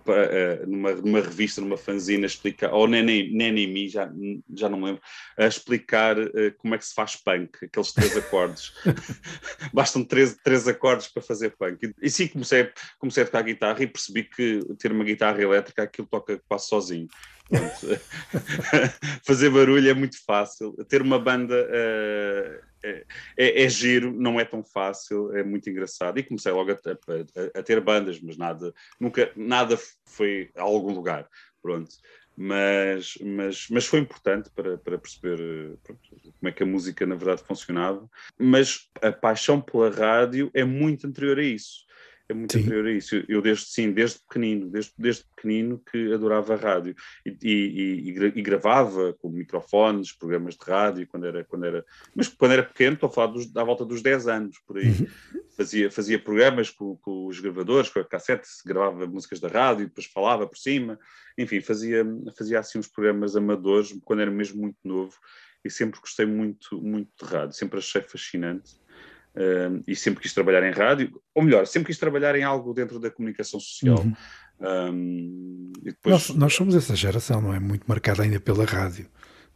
para, 0.03 0.63
uh, 0.63 0.67
numa, 0.67 0.93
numa, 0.95 1.21
revista, 1.21 1.61
numa 1.61 1.77
fanzina, 1.77 2.25
explicar, 2.25 2.73
ou 2.73 2.87
nem 2.87 3.03
nem 3.03 3.53
Me, 3.53 3.87
já, 3.87 4.11
já 4.53 4.67
não 4.67 4.83
lembro, 4.83 5.01
a 5.37 5.45
explicar 5.45 6.19
uh, 6.19 6.53
como 6.57 6.75
é 6.75 6.77
que 6.77 6.85
se 6.85 6.93
faz 6.93 7.15
punk, 7.15 7.63
aqueles 7.63 7.93
três 7.93 8.17
acordes. 8.17 8.73
Bastam 9.73 10.03
três, 10.03 10.35
três 10.43 10.67
acordes 10.67 11.07
para 11.07 11.23
fazer 11.23 11.55
punk. 11.57 11.85
E, 11.85 12.07
e 12.07 12.09
sim, 12.09 12.27
comecei, 12.27 12.69
comecei 12.99 13.23
a 13.23 13.25
tocar 13.25 13.43
guitarra 13.43 13.81
e 13.81 13.87
percebi 13.87 14.23
que 14.23 14.59
ter 14.77 14.91
uma 14.91 15.05
guitarra 15.05 15.41
elétrica, 15.41 15.83
aquilo 15.83 16.07
toca 16.07 16.41
quase 16.47 16.67
sozinho. 16.67 17.07
fazer 19.23 19.49
barulho 19.49 19.89
é 19.89 19.93
muito 19.93 20.17
fácil. 20.25 20.73
Ter 20.89 21.01
uma 21.01 21.17
banda 21.17 21.55
uh, 21.55 22.66
é, 22.83 23.05
é, 23.37 23.63
é, 23.63 23.69
giro, 23.69 24.11
não 24.11 24.39
é 24.39 24.45
tão 24.45 24.63
fácil, 24.63 25.35
é 25.35 25.43
muito 25.43 25.69
engraçado. 25.69 26.17
E 26.17 26.23
comecei 26.23 26.51
logo 26.51 26.71
a, 26.71 26.75
a, 26.75 27.59
a, 27.59 27.63
ter 27.63 27.81
bandas, 27.81 28.19
mas 28.21 28.37
nada, 28.37 28.73
nunca, 28.99 29.31
nada 29.35 29.77
foi 30.05 30.51
a 30.55 30.61
algum 30.61 30.93
lugar. 30.93 31.27
Pronto. 31.61 31.95
Mas, 32.39 33.17
mas, 33.19 33.67
mas 33.69 33.87
foi 33.87 33.99
importante 33.99 34.51
para, 34.51 34.77
para 34.77 34.97
perceber 34.99 35.39
como 35.87 36.49
é 36.49 36.51
que 36.51 36.61
a 36.61 36.67
música 36.67 37.05
na 37.05 37.15
verdade 37.15 37.43
funcionava. 37.43 38.07
Mas 38.37 38.89
a 39.01 39.11
paixão 39.11 39.59
pela 39.59 39.89
rádio 39.89 40.51
é 40.53 40.63
muito 40.63 41.07
anterior 41.07 41.39
a 41.39 41.43
isso 41.43 41.86
é 42.29 42.33
muito 42.33 42.53
sim. 42.53 42.59
anterior 42.59 42.85
a 42.85 42.91
isso. 42.91 43.23
Eu, 43.27 43.41
desde, 43.41 43.65
sim, 43.65 43.91
desde 43.91 44.19
pequenino, 44.19 44.69
desde, 44.69 44.91
desde 44.97 45.23
pequenino 45.35 45.81
que 45.89 46.13
adorava 46.13 46.53
a 46.53 46.57
rádio 46.57 46.95
e, 47.25 47.37
e, 47.41 48.09
e, 48.09 48.31
e, 48.35 48.41
gravava 48.41 49.13
com 49.13 49.29
microfones, 49.29 50.11
programas 50.11 50.55
de 50.55 50.65
rádio, 50.65 51.07
quando 51.07 51.25
era, 51.25 51.43
quando 51.45 51.65
era, 51.65 51.85
mas 52.13 52.27
quando 52.27 52.51
era 52.51 52.63
pequeno, 52.63 52.95
estou 52.95 53.07
a 53.07 53.11
falar 53.11 53.27
dos, 53.27 53.55
à 53.55 53.63
volta 53.63 53.85
dos 53.85 54.01
10 54.01 54.27
anos, 54.27 54.59
por 54.65 54.77
aí. 54.77 54.87
Uhum. 54.87 55.07
Fazia, 55.55 55.89
fazia 55.89 56.19
programas 56.19 56.69
com, 56.69 56.97
com, 56.97 57.25
os 57.25 57.39
gravadores, 57.39 57.89
com 57.89 57.99
a 57.99 58.03
cassete, 58.03 58.47
gravava 58.65 59.07
músicas 59.07 59.39
da 59.39 59.47
rádio, 59.47 59.87
depois 59.87 60.05
falava 60.05 60.45
por 60.45 60.57
cima, 60.57 60.99
enfim, 61.37 61.61
fazia, 61.61 62.05
fazia 62.37 62.59
assim 62.59 62.77
uns 62.77 62.87
programas 62.87 63.35
amadores, 63.35 63.97
quando 64.03 64.21
era 64.21 64.29
mesmo 64.29 64.61
muito 64.61 64.77
novo, 64.83 65.15
e 65.65 65.69
sempre 65.69 65.99
gostei 65.99 66.25
muito, 66.25 66.79
muito 66.79 67.09
de 67.19 67.25
rádio, 67.25 67.55
sempre 67.55 67.79
achei 67.79 68.01
fascinante 68.01 68.79
e 69.87 69.95
sempre 69.95 70.21
quis 70.21 70.33
trabalhar 70.33 70.67
em 70.67 70.71
rádio, 70.71 71.21
ou 71.33 71.43
melhor, 71.43 71.67
sempre 71.67 71.87
quis 71.87 71.97
trabalhar 71.97 72.35
em 72.35 72.43
algo 72.43 72.73
dentro 72.73 72.99
da 72.99 73.11
comunicação 73.11 73.59
social. 73.59 73.99
Uhum. 73.99 74.13
Um, 74.59 75.71
depois... 75.83 76.11
nós, 76.11 76.29
nós 76.35 76.53
somos 76.55 76.75
essa 76.75 76.95
geração, 76.95 77.41
não 77.41 77.53
é? 77.53 77.59
Muito 77.59 77.83
marcada 77.85 78.23
ainda 78.23 78.39
pela 78.39 78.65
rádio 78.65 79.07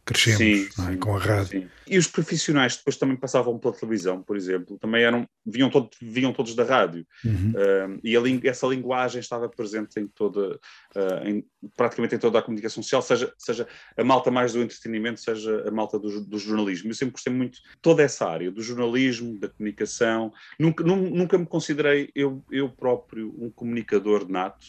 crescemos 0.04 0.38
sim, 0.38 0.66
é? 0.66 0.90
sim, 0.90 0.96
com 0.98 1.16
a 1.16 1.18
rádio. 1.18 1.62
Sim. 1.62 1.68
E 1.86 1.98
os 1.98 2.06
profissionais 2.06 2.76
depois 2.76 2.96
também 2.96 3.16
passavam 3.16 3.58
pela 3.58 3.74
televisão, 3.74 4.22
por 4.22 4.36
exemplo, 4.36 4.78
também 4.78 5.02
eram, 5.02 5.28
vinham, 5.44 5.70
todo, 5.70 5.90
vinham 6.00 6.32
todos 6.32 6.54
da 6.54 6.64
rádio. 6.64 7.06
Uhum. 7.24 7.50
Uh, 7.50 8.00
e 8.02 8.16
a, 8.16 8.20
essa 8.48 8.66
linguagem 8.66 9.20
estava 9.20 9.48
presente 9.48 10.00
em 10.00 10.06
toda, 10.06 10.54
uh, 10.96 11.28
em, 11.28 11.44
praticamente 11.76 12.14
em 12.14 12.18
toda 12.18 12.38
a 12.38 12.42
comunicação 12.42 12.82
social, 12.82 13.02
seja, 13.02 13.32
seja 13.38 13.68
a 13.96 14.02
malta 14.04 14.30
mais 14.30 14.52
do 14.52 14.62
entretenimento, 14.62 15.20
seja 15.20 15.68
a 15.68 15.70
malta 15.70 15.98
do, 15.98 16.20
do 16.24 16.38
jornalismo. 16.38 16.90
Eu 16.90 16.94
sempre 16.94 17.12
gostei 17.12 17.32
muito 17.32 17.54
de 17.54 17.62
toda 17.80 18.02
essa 18.02 18.28
área, 18.28 18.50
do 18.50 18.62
jornalismo, 18.62 19.38
da 19.38 19.48
comunicação. 19.48 20.32
Nunca, 20.58 20.82
nunca 20.82 21.38
me 21.38 21.46
considerei 21.46 22.10
eu, 22.14 22.44
eu 22.50 22.68
próprio 22.68 23.34
um 23.38 23.50
comunicador 23.50 24.28
nato. 24.28 24.66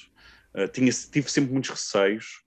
Uh, 0.53 0.67
tinha, 0.67 0.91
tive 0.91 1.31
sempre 1.31 1.51
muitos 1.51 1.71
receios, 1.71 2.43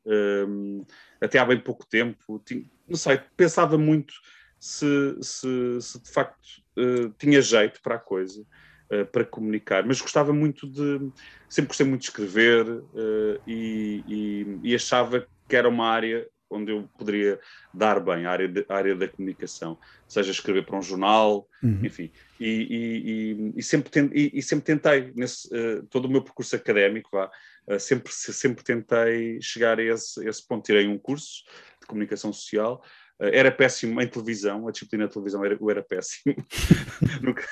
até 1.21 1.39
há 1.39 1.45
bem 1.45 1.59
pouco 1.59 1.87
tempo. 1.87 2.43
Tinha, 2.45 2.65
não 2.89 2.97
sei, 2.97 3.21
pensava 3.37 3.77
muito 3.77 4.15
se, 4.59 5.17
se, 5.21 5.81
se 5.81 6.03
de 6.03 6.11
facto 6.11 6.47
uh, 6.77 7.11
tinha 7.19 7.41
jeito 7.41 7.81
para 7.83 7.97
a 7.97 7.99
coisa, 7.99 8.43
uh, 8.91 9.07
para 9.07 9.25
comunicar, 9.25 9.85
mas 9.87 10.01
gostava 10.01 10.33
muito 10.33 10.67
de. 10.67 11.11
Sempre 11.49 11.69
gostei 11.69 11.87
muito 11.87 12.03
de 12.03 12.09
escrever 12.09 12.67
uh, 12.69 13.41
e, 13.47 14.03
e, 14.07 14.61
e, 14.71 14.75
achava 14.75 15.27
que 15.49 15.57
era 15.57 15.69
uma 15.69 15.89
área 15.89 16.27
onde 16.51 16.73
eu 16.73 16.89
poderia 16.99 17.39
dar 17.73 18.01
bem, 18.01 18.27
a 18.27 18.31
área, 18.31 18.49
de, 18.49 18.65
a 18.69 18.75
área 18.75 18.95
da 18.95 19.09
comunicação, 19.09 19.79
seja 20.07 20.31
escrever 20.31 20.65
para 20.65 20.79
um 20.79 20.83
jornal, 20.83 21.49
uhum. 21.63 21.81
enfim. 21.85 22.11
E, 22.39 23.53
e, 23.57 23.63
sempre 23.63 23.91
e, 24.15 24.43
sempre 24.43 24.65
tentei, 24.65 25.13
nesse, 25.15 25.49
todo 25.91 26.05
o 26.07 26.11
meu 26.11 26.23
percurso 26.23 26.55
académico, 26.55 27.11
vá, 27.13 27.31
sempre, 27.79 28.13
sempre 28.13 28.63
tentei 28.63 29.41
chegar 29.41 29.79
a 29.79 29.83
esse, 29.83 30.27
esse 30.29 30.47
ponto. 30.47 30.65
Tirei 30.65 30.87
um 30.87 30.99
curso 30.99 31.45
de 31.81 31.87
comunicação 31.87 32.33
social, 32.33 32.83
era 33.19 33.51
péssimo 33.51 34.01
em 34.01 34.07
televisão, 34.07 34.69
a 34.69 34.71
disciplina 34.71 35.07
de 35.07 35.13
televisão 35.13 35.45
era, 35.45 35.57
eu 35.59 35.71
era 35.71 35.83
péssimo. 35.83 36.37
nunca, 37.23 37.45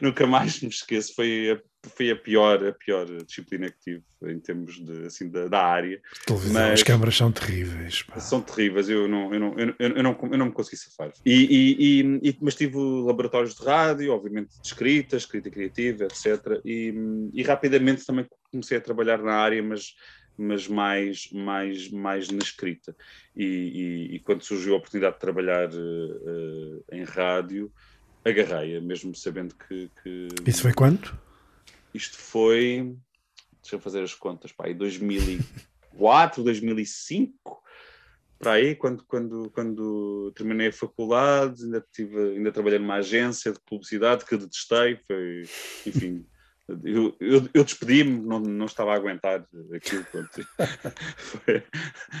nunca, 0.00 0.26
mais 0.26 0.60
me 0.62 0.68
esqueço, 0.68 1.14
foi 1.14 1.52
a, 1.52 1.88
foi 1.90 2.10
a 2.10 2.16
pior, 2.16 2.66
a 2.66 2.72
pior 2.72 3.06
disciplina 3.24 3.70
que 3.70 3.78
tive 3.80 4.02
em 4.22 4.40
termos 4.40 4.82
de, 4.82 5.06
assim, 5.06 5.28
da, 5.28 5.46
da 5.46 5.62
área. 5.62 6.00
Televisão, 6.26 6.54
Mas, 6.54 6.72
as 6.72 6.82
câmaras 6.82 7.16
são 7.16 7.30
terríveis. 7.30 8.02
Pá. 8.02 8.18
São 8.18 8.40
terríveis, 8.40 8.88
eu 8.88 9.06
não, 9.06 9.34
eu 9.34 9.40
não, 9.40 9.58
eu, 9.58 9.74
eu, 9.78 10.02
não, 10.02 10.18
eu 10.32 10.38
não 10.38 10.46
me 10.46 10.52
consegui 10.52 10.78
safar. 10.78 11.12
E, 11.24 11.78
e, 11.80 12.30
e, 12.30 12.38
mas 12.40 12.54
tive 12.54 12.78
laboratórios 12.78 13.54
de 13.54 13.62
rádio, 13.62 14.12
obviamente 14.12 14.58
de 14.58 14.66
escrita, 14.66 15.16
escrita 15.16 15.50
criativa, 15.50 16.04
etc. 16.04 16.60
E, 16.64 16.94
e 17.34 17.42
rapidamente 17.42 18.06
também 18.06 18.26
comecei 18.50 18.78
a 18.78 18.80
trabalhar 18.80 19.18
na 19.18 19.34
área, 19.34 19.62
mas 19.62 19.94
mas 20.36 20.66
mais, 20.68 21.30
mais, 21.32 21.90
mais 21.90 22.28
na 22.28 22.38
escrita. 22.38 22.96
E, 23.36 23.44
e, 23.44 24.14
e 24.16 24.20
quando 24.20 24.42
surgiu 24.42 24.74
a 24.74 24.78
oportunidade 24.78 25.14
de 25.14 25.20
trabalhar 25.20 25.68
uh, 25.72 26.84
em 26.92 27.04
rádio, 27.04 27.72
agarrei-a, 28.24 28.80
mesmo 28.80 29.14
sabendo 29.14 29.54
que, 29.54 29.90
que, 30.02 30.28
Isso 30.46 30.62
foi 30.62 30.72
quanto? 30.72 31.16
Isto 31.92 32.18
foi. 32.18 32.96
Deixa 33.62 33.76
eu 33.76 33.80
fazer 33.80 34.02
as 34.02 34.14
contas, 34.14 34.52
pá, 34.52 34.68
em 34.68 34.76
2004, 34.76 36.42
2005, 36.42 37.62
para 38.38 38.52
aí, 38.52 38.74
quando, 38.74 39.04
quando, 39.04 39.50
quando 39.50 40.32
terminei 40.36 40.68
a 40.68 40.72
faculdade, 40.72 41.64
ainda, 41.64 41.86
tive, 41.92 42.36
ainda 42.36 42.52
trabalhei 42.52 42.78
numa 42.78 42.96
agência 42.96 43.52
de 43.52 43.60
publicidade 43.60 44.26
que 44.26 44.36
detestei, 44.36 44.98
foi, 45.06 45.42
enfim, 45.86 46.26
eu, 46.68 47.14
eu, 47.20 47.48
eu 47.52 47.64
despedi-me, 47.64 48.20
não, 48.26 48.40
não 48.40 48.64
estava 48.64 48.92
a 48.92 48.96
aguentar 48.96 49.44
aquilo. 49.74 50.04
Foi, 51.16 51.62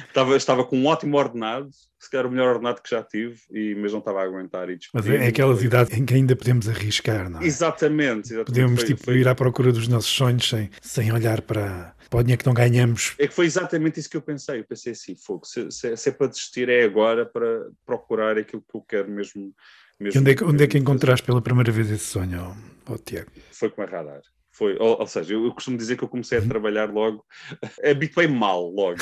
estava, 0.06 0.36
estava 0.36 0.64
com 0.64 0.78
um 0.78 0.86
ótimo 0.86 1.16
ordenado, 1.16 1.70
se 1.98 2.10
calhar 2.10 2.26
o 2.26 2.30
melhor 2.30 2.48
ordenado 2.48 2.82
que 2.82 2.90
já 2.90 3.02
tive, 3.02 3.40
e, 3.50 3.74
mas 3.74 3.92
não 3.92 4.00
estava 4.00 4.20
a 4.20 4.24
aguentar. 4.24 4.68
E 4.68 4.78
mas 4.92 5.06
é 5.08 5.26
aquelas 5.28 5.58
foi... 5.58 5.66
idades 5.66 5.96
em 5.96 6.04
que 6.04 6.14
ainda 6.14 6.36
podemos 6.36 6.68
arriscar, 6.68 7.30
não 7.30 7.40
é? 7.40 7.46
Exatamente. 7.46 8.34
exatamente. 8.34 8.46
Podemos 8.46 8.80
foi, 8.80 8.94
tipo, 8.94 9.12
ir 9.12 9.26
à 9.26 9.34
procura 9.34 9.72
dos 9.72 9.88
nossos 9.88 10.10
sonhos 10.10 10.46
sem, 10.46 10.68
sem 10.82 11.10
olhar 11.10 11.40
para, 11.40 11.94
para 12.10 12.20
o 12.20 12.22
dinheiro 12.22 12.40
que 12.40 12.46
não 12.46 12.54
ganhamos. 12.54 13.14
É 13.18 13.26
que 13.26 13.34
foi 13.34 13.46
exatamente 13.46 13.98
isso 13.98 14.10
que 14.10 14.16
eu 14.16 14.22
pensei. 14.22 14.60
Eu 14.60 14.64
pensei 14.64 14.92
assim: 14.92 15.14
fogo, 15.16 15.46
se, 15.46 15.70
se, 15.70 15.96
se 15.96 16.08
é 16.10 16.12
para 16.12 16.26
desistir, 16.26 16.68
é 16.68 16.84
agora 16.84 17.24
para 17.24 17.68
procurar 17.86 18.36
aquilo 18.36 18.62
que 18.62 18.76
eu 18.76 18.82
quero 18.82 19.10
mesmo. 19.10 19.54
Mesmo 20.04 20.18
e 20.18 20.20
onde 20.20 20.30
é, 20.30 20.34
que, 20.34 20.44
onde 20.44 20.64
é 20.64 20.66
que 20.66 20.78
encontraste 20.78 21.24
pela 21.24 21.40
primeira 21.40 21.72
vez 21.72 21.90
esse 21.90 22.04
sonho, 22.04 22.56
oh, 22.88 22.92
oh, 22.92 22.98
Tiago? 22.98 23.30
Foi 23.50 23.70
com 23.70 23.82
a 23.82 23.86
radar. 23.86 24.20
Foi, 24.52 24.76
ou, 24.78 25.00
ou, 25.00 25.06
seja, 25.06 25.34
eu, 25.34 25.44
eu, 25.44 25.52
costumo 25.52 25.76
dizer 25.76 25.96
que 25.96 26.04
eu 26.04 26.08
comecei 26.08 26.38
a 26.38 26.40
uhum. 26.40 26.48
trabalhar 26.48 26.88
logo, 26.90 27.24
habituei 27.84 28.28
mal 28.28 28.68
logo. 28.70 29.00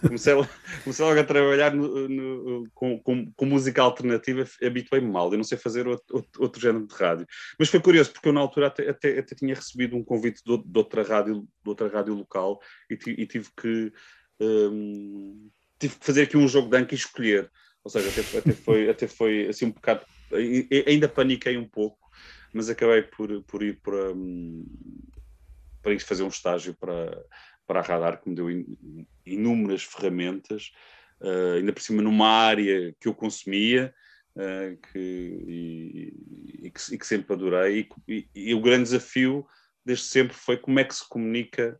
Comecei, 0.00 0.34
comecei 0.82 1.04
logo 1.04 1.20
a 1.20 1.24
trabalhar 1.24 1.74
no, 1.74 2.08
no, 2.08 2.68
com, 2.74 2.98
com, 3.00 3.32
com, 3.34 3.46
música 3.46 3.80
alternativa, 3.80 4.44
habituei-me 4.62 5.10
mal. 5.10 5.30
Eu 5.30 5.38
não 5.38 5.44
sei 5.44 5.56
fazer 5.56 5.86
outro, 5.86 6.16
outro, 6.16 6.42
outro, 6.42 6.60
género 6.60 6.86
de 6.86 6.94
rádio. 6.94 7.26
Mas 7.58 7.68
foi 7.68 7.80
curioso, 7.80 8.12
porque 8.12 8.28
eu 8.28 8.32
na 8.32 8.40
altura 8.40 8.66
até, 8.66 8.88
até, 8.88 9.18
até 9.18 9.34
tinha 9.34 9.54
recebido 9.54 9.96
um 9.96 10.04
convite 10.04 10.42
de, 10.44 10.58
de, 10.58 10.78
outra, 10.78 11.02
rádio, 11.02 11.42
de 11.42 11.68
outra 11.68 11.88
rádio 11.88 12.14
local 12.14 12.60
e, 12.90 12.98
e 13.06 13.26
tive 13.26 13.48
que. 13.56 13.92
Um, 14.40 15.48
tive 15.78 15.96
que 15.98 16.04
fazer 16.04 16.22
aqui 16.22 16.36
um 16.36 16.48
jogo 16.48 16.68
de 16.68 16.76
anca 16.76 16.94
e 16.94 16.98
escolher. 16.98 17.50
Ou 17.82 17.90
seja, 17.90 18.08
até, 18.08 18.38
até, 18.38 18.52
foi, 18.52 18.90
até 18.90 19.06
foi 19.06 19.48
assim 19.48 19.66
um 19.66 19.72
bocado. 19.72 20.04
Ainda 20.86 21.08
paniquei 21.08 21.56
um 21.56 21.68
pouco 21.68 22.04
mas 22.54 22.70
acabei 22.70 23.02
por, 23.02 23.42
por 23.42 23.62
ir 23.64 23.80
para, 23.82 24.12
um, 24.12 24.64
para 25.82 25.92
ir 25.92 25.98
fazer 25.98 26.22
um 26.22 26.28
estágio 26.28 26.72
para, 26.74 27.20
para 27.66 27.80
a 27.80 27.82
Radar, 27.82 28.22
que 28.22 28.28
me 28.28 28.36
deu 28.36 28.48
in, 28.48 29.04
inúmeras 29.26 29.82
ferramentas, 29.82 30.72
uh, 31.20 31.56
ainda 31.56 31.72
por 31.72 31.82
cima 31.82 32.00
numa 32.00 32.28
área 32.28 32.94
que 33.00 33.08
eu 33.08 33.14
consumia 33.14 33.92
uh, 34.36 34.80
que, 34.92 34.98
e, 35.48 36.66
e, 36.66 36.70
que, 36.70 36.94
e, 36.94 36.98
que, 36.98 37.06
sempre 37.06 37.34
adorei. 37.34 37.88
E, 38.06 38.28
e, 38.32 38.54
o 38.54 38.60
grande 38.60 38.84
desafio 38.84 39.44
desde 39.84 40.04
sempre 40.04 40.36
foi 40.36 40.56
como 40.56 40.78
é 40.78 40.84
que 40.84 40.94
se 40.94 41.06
comunica 41.08 41.78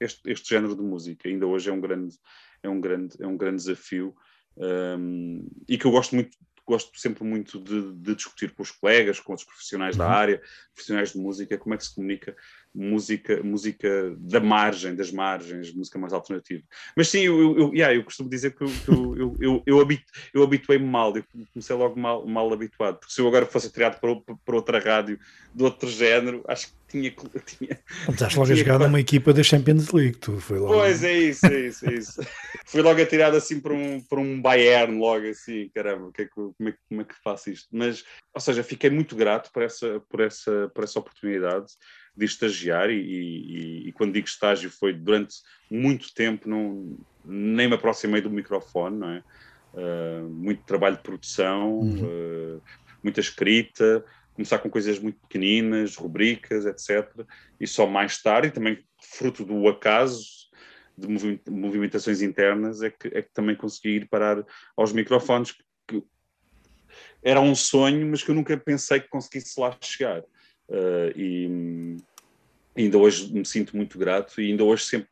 este, 0.00 0.32
este 0.32 0.48
género 0.48 0.74
de 0.74 0.82
música. 0.82 1.28
Ainda 1.28 1.46
hoje 1.46 1.68
é 1.68 1.72
um 1.72 1.82
grande, 1.82 2.16
é 2.62 2.68
um 2.68 2.80
grande, 2.80 3.14
é 3.20 3.26
um 3.26 3.36
grande 3.36 3.56
desafio. 3.56 4.16
Um, 4.56 5.46
e 5.68 5.76
que 5.76 5.84
eu 5.84 5.90
gosto 5.90 6.14
muito 6.14 6.38
gosto 6.66 6.98
sempre 6.98 7.24
muito 7.24 7.58
de, 7.60 7.92
de, 7.92 8.14
discutir 8.14 8.52
com 8.52 8.62
os 8.62 8.70
colegas, 8.70 9.20
com 9.20 9.34
os 9.34 9.44
profissionais 9.44 9.96
da 9.96 10.06
uhum. 10.06 10.12
área, 10.12 10.42
profissionais 10.72 11.12
de 11.12 11.18
música, 11.18 11.58
como 11.58 11.74
é 11.74 11.78
que 11.78 11.84
se 11.84 11.94
comunica 11.94 12.36
música, 12.74 13.42
música 13.42 14.16
da 14.18 14.40
margem, 14.40 14.94
das 14.94 15.12
margens, 15.12 15.72
música 15.72 15.98
mais 15.98 16.12
alternativa. 16.12 16.62
Mas 16.96 17.08
sim, 17.08 17.20
eu, 17.20 17.58
eu, 17.58 17.74
yeah, 17.74 17.94
eu 17.94 18.02
costumo 18.02 18.28
dizer 18.28 18.54
que 18.54 18.64
eu, 18.64 18.70
eu, 18.88 19.16
eu, 19.16 19.36
eu, 19.40 19.62
eu, 19.64 19.80
habitu, 19.80 20.04
eu 20.34 20.42
habituei-me 20.42 20.86
mal, 20.86 21.16
eu 21.16 21.24
comecei 21.52 21.76
logo 21.76 21.98
mal, 21.98 22.26
mal 22.26 22.52
habituado, 22.52 22.98
porque 22.98 23.14
se 23.14 23.20
eu 23.20 23.28
agora 23.28 23.46
fosse 23.46 23.70
criado 23.70 24.00
para, 24.00 24.36
para 24.44 24.56
outra 24.56 24.80
rádio 24.80 25.18
de 25.54 25.62
outro 25.62 25.88
género, 25.88 26.42
acho 26.48 26.68
que 26.68 26.74
tinha. 26.88 27.14
tinha 27.46 27.80
Estás 28.08 28.34
logo 28.34 28.52
a 28.52 28.54
jogar 28.54 28.78
numa 28.78 29.00
equipa 29.00 29.32
da 29.32 29.42
Champions 29.42 29.90
League, 29.90 30.16
tu 30.18 30.38
foi 30.38 30.58
logo. 30.58 30.74
Pois 30.74 31.02
é 31.02 31.12
isso, 31.12 31.46
é 31.46 31.60
isso, 31.60 31.88
é 31.88 31.94
isso. 31.94 32.20
Fui 32.66 32.82
logo 32.82 33.00
atirado 33.00 33.36
assim 33.36 33.60
para 33.60 33.72
um, 33.72 34.00
para 34.00 34.20
um 34.20 34.40
Bayern, 34.40 34.98
logo 34.98 35.26
assim, 35.28 35.70
caramba, 35.74 36.10
que 36.12 36.22
é 36.22 36.24
que, 36.24 36.30
como, 36.34 36.54
é, 36.68 36.74
como 36.88 37.00
é 37.00 37.04
que 37.04 37.14
faço 37.22 37.50
isto? 37.50 37.68
Mas, 37.72 38.04
ou 38.32 38.40
seja, 38.40 38.62
fiquei 38.62 38.90
muito 38.90 39.14
grato 39.14 39.50
por 39.52 39.62
essa, 39.62 40.00
por 40.08 40.20
essa, 40.20 40.70
por 40.74 40.84
essa 40.84 40.98
oportunidade 40.98 41.66
de 42.16 42.24
estagiar 42.24 42.90
e, 42.90 42.96
e, 42.96 43.88
e, 43.88 43.92
quando 43.92 44.12
digo 44.12 44.26
estágio 44.26 44.70
foi 44.70 44.92
durante 44.92 45.36
muito 45.68 46.14
tempo, 46.14 46.48
não, 46.48 46.96
nem 47.24 47.68
me 47.68 47.74
aproximei 47.74 48.20
do 48.20 48.30
microfone, 48.30 48.96
não 48.96 49.10
é? 49.10 49.22
Uh, 49.74 50.28
muito 50.28 50.62
trabalho 50.62 50.96
de 50.96 51.02
produção, 51.02 51.80
uhum. 51.80 52.56
uh, 52.56 52.62
muita 53.02 53.18
escrita, 53.18 54.04
começar 54.34 54.58
com 54.58 54.70
coisas 54.70 55.00
muito 55.00 55.18
pequeninas, 55.20 55.96
rubricas, 55.96 56.64
etc. 56.66 57.26
E 57.58 57.66
só 57.66 57.86
mais 57.86 58.22
tarde, 58.22 58.48
e 58.48 58.50
também 58.52 58.84
fruto 59.00 59.44
do 59.44 59.66
acaso, 59.68 60.44
de 60.96 61.08
movimentações 61.50 62.22
internas, 62.22 62.82
é 62.82 62.90
que, 62.90 63.08
é 63.08 63.22
que 63.22 63.32
também 63.32 63.56
consegui 63.56 63.96
ir 63.96 64.08
parar 64.08 64.44
aos 64.76 64.92
microfones, 64.92 65.56
que 65.88 66.04
era 67.22 67.40
um 67.40 67.54
sonho, 67.54 68.06
mas 68.06 68.22
que 68.22 68.30
eu 68.30 68.34
nunca 68.34 68.56
pensei 68.56 69.00
que 69.00 69.08
conseguisse 69.08 69.58
lá 69.58 69.76
chegar. 69.80 70.22
Uh, 70.68 71.12
e 71.16 71.96
ainda 72.76 72.98
hoje 72.98 73.32
me 73.32 73.44
sinto 73.44 73.76
muito 73.76 73.98
grato 73.98 74.40
e 74.40 74.50
ainda 74.50 74.64
hoje 74.64 74.84
sempre, 74.84 75.08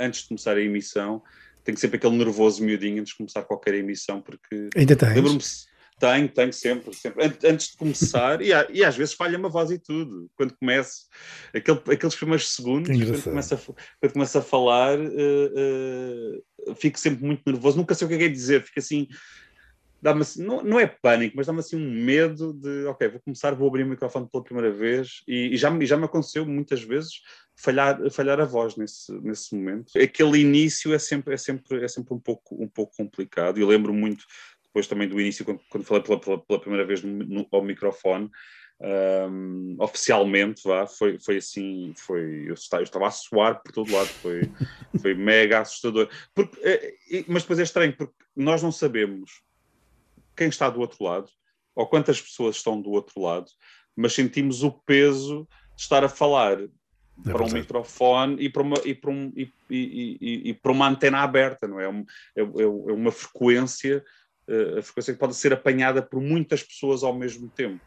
antes 0.00 0.22
de 0.22 0.28
começar 0.28 0.56
a 0.56 0.60
emissão, 0.60 1.22
tenho 1.62 1.78
sempre 1.78 1.96
aquele 1.96 2.16
nervoso 2.16 2.62
miudinho 2.62 3.00
antes 3.00 3.12
de 3.12 3.18
começar 3.18 3.42
qualquer 3.42 3.74
emissão, 3.74 4.20
porque 4.20 4.68
ainda 4.76 4.96
tens? 4.96 5.14
Lembro-me, 5.14 5.40
tenho, 5.98 6.28
tenho 6.28 6.52
sempre, 6.52 6.94
sempre. 6.94 7.32
Antes 7.44 7.68
de 7.68 7.76
começar, 7.76 8.42
e, 8.42 8.50
e, 8.72 8.84
às 8.84 8.96
vezes 8.96 9.14
falha-me 9.14 9.46
a 9.46 9.48
voz 9.48 9.70
e 9.70 9.78
tudo. 9.78 10.28
Quando 10.36 10.56
começo, 10.56 11.06
aquele, 11.54 11.80
aqueles 11.90 12.16
primeiros 12.16 12.50
segundos, 12.54 12.90
quando 12.90 13.22
começo, 13.22 13.54
a, 13.54 13.58
quando 13.58 14.12
começo 14.12 14.38
a 14.38 14.42
falar, 14.42 14.98
uh, 14.98 16.42
uh, 16.68 16.74
fico 16.74 16.98
sempre 16.98 17.24
muito 17.24 17.42
nervoso. 17.46 17.76
Nunca 17.76 17.94
sei 17.94 18.06
o 18.06 18.08
que 18.08 18.14
é 18.14 18.18
que 18.18 18.24
é 18.24 18.28
dizer, 18.28 18.62
fico 18.64 18.80
assim, 18.80 19.08
dá-me 20.04 20.20
assim, 20.20 20.44
não, 20.44 20.62
não 20.62 20.78
é 20.78 20.86
pânico, 20.86 21.34
mas 21.34 21.46
dá-me 21.46 21.60
assim 21.60 21.76
um 21.76 21.90
medo 21.90 22.52
de, 22.52 22.84
ok, 22.84 23.08
vou 23.08 23.20
começar, 23.20 23.54
vou 23.54 23.66
abrir 23.66 23.84
o 23.84 23.88
microfone 23.88 24.28
pela 24.30 24.44
primeira 24.44 24.70
vez 24.70 25.22
e, 25.26 25.54
e 25.54 25.56
já, 25.56 25.70
já 25.80 25.96
me 25.96 26.04
aconteceu 26.04 26.44
muitas 26.44 26.82
vezes 26.82 27.22
falhar, 27.56 27.98
falhar 28.10 28.38
a 28.38 28.44
voz 28.44 28.76
nesse, 28.76 29.10
nesse 29.22 29.54
momento. 29.54 29.98
Aquele 29.98 30.40
início 30.40 30.92
é 30.92 30.98
sempre, 30.98 31.32
é 31.32 31.38
sempre, 31.38 31.82
é 31.82 31.88
sempre 31.88 32.12
um, 32.12 32.20
pouco, 32.20 32.62
um 32.62 32.68
pouco 32.68 32.94
complicado. 32.94 33.56
Eu 33.56 33.66
lembro 33.66 33.94
muito 33.94 34.26
depois 34.64 34.86
também 34.86 35.08
do 35.08 35.18
início, 35.18 35.42
quando, 35.42 35.60
quando 35.70 35.84
falei 35.84 36.02
pela, 36.02 36.20
pela, 36.20 36.38
pela, 36.38 36.60
primeira 36.60 36.84
vez 36.84 37.02
no, 37.02 37.24
no, 37.24 37.46
ao 37.50 37.62
microfone, 37.62 38.28
um, 39.30 39.76
oficialmente, 39.78 40.64
vá, 40.64 40.86
foi, 40.86 41.18
foi 41.18 41.38
assim, 41.38 41.94
foi, 41.96 42.44
eu 42.46 42.54
estava, 42.54 42.82
eu 42.82 42.84
estava 42.84 43.06
a 43.06 43.10
suar 43.10 43.62
por 43.62 43.72
todo 43.72 43.90
lado, 43.90 44.08
foi, 44.08 44.42
foi 45.00 45.14
mega 45.14 45.60
assustador. 45.60 46.10
Porque, 46.34 46.60
é, 46.62 46.94
mas 47.26 47.44
depois 47.44 47.58
é 47.58 47.62
estranho, 47.62 47.96
porque 47.96 48.12
nós 48.36 48.62
não 48.62 48.70
sabemos 48.70 49.43
quem 50.36 50.48
está 50.48 50.68
do 50.68 50.80
outro 50.80 51.04
lado, 51.04 51.28
ou 51.74 51.86
quantas 51.86 52.20
pessoas 52.20 52.56
estão 52.56 52.80
do 52.80 52.90
outro 52.90 53.20
lado, 53.20 53.46
mas 53.96 54.14
sentimos 54.14 54.62
o 54.62 54.70
peso 54.70 55.48
de 55.76 55.82
estar 55.82 56.04
a 56.04 56.08
falar 56.08 56.58
é 57.26 57.32
para 57.32 57.44
um 57.44 57.50
microfone 57.50 58.36
e 58.42 58.48
para 58.48 58.62
uma, 58.62 58.76
e 58.84 58.94
para 58.94 59.10
um, 59.10 59.32
e, 59.36 59.52
e, 59.70 60.50
e, 60.50 60.54
para 60.54 60.72
uma 60.72 60.88
antena 60.88 61.18
aberta, 61.18 61.68
não 61.68 61.78
é? 61.78 61.84
É, 62.36 62.42
é, 62.42 62.62
é 62.62 62.66
uma 62.66 63.12
frequência, 63.12 64.04
uh, 64.48 64.78
a 64.78 64.82
frequência 64.82 65.12
que 65.12 65.20
pode 65.20 65.34
ser 65.36 65.52
apanhada 65.52 66.02
por 66.02 66.20
muitas 66.20 66.62
pessoas 66.62 67.04
ao 67.04 67.14
mesmo 67.14 67.48
tempo. 67.48 67.80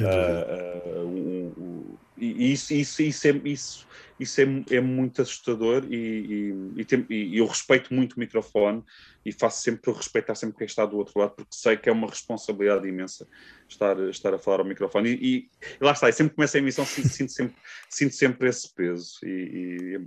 Uh, 0.00 1.04
uh, 1.04 1.98
e 2.16 2.52
isso, 2.52 2.72
isso, 2.72 3.02
isso, 3.02 3.28
é, 3.28 3.40
isso, 3.44 3.86
isso 4.20 4.40
é, 4.40 4.76
é 4.76 4.80
muito 4.80 5.20
assustador 5.20 5.84
e, 5.90 5.96
e, 5.96 6.80
e, 6.80 6.84
tem, 6.84 7.04
e, 7.10 7.38
eu 7.38 7.46
respeito 7.46 7.92
muito 7.92 8.14
o 8.14 8.20
microfone 8.20 8.84
e 9.24 9.32
faço 9.32 9.62
sempre 9.62 9.80
por 9.80 9.96
respeitar 9.96 10.34
sempre 10.34 10.58
quem 10.58 10.66
está 10.66 10.84
do 10.84 10.96
outro 10.96 11.18
lado, 11.18 11.32
porque 11.32 11.50
sei 11.54 11.76
que 11.76 11.88
é 11.88 11.92
uma 11.92 12.08
responsabilidade 12.08 12.86
imensa 12.86 13.26
estar, 13.68 13.98
estar 14.08 14.34
a 14.34 14.38
falar 14.38 14.60
ao 14.60 14.66
microfone. 14.66 15.10
E, 15.10 15.36
e 15.36 15.48
lá 15.80 15.92
está, 15.92 16.08
e 16.08 16.12
sempre 16.12 16.30
que 16.30 16.36
começo 16.36 16.56
a 16.56 16.60
emissão 16.60 16.84
sinto, 16.84 17.08
sinto, 17.08 17.32
sempre, 17.32 17.56
sinto 17.88 18.14
sempre 18.14 18.48
esse 18.48 18.72
peso. 18.72 19.18
E, 19.24 19.98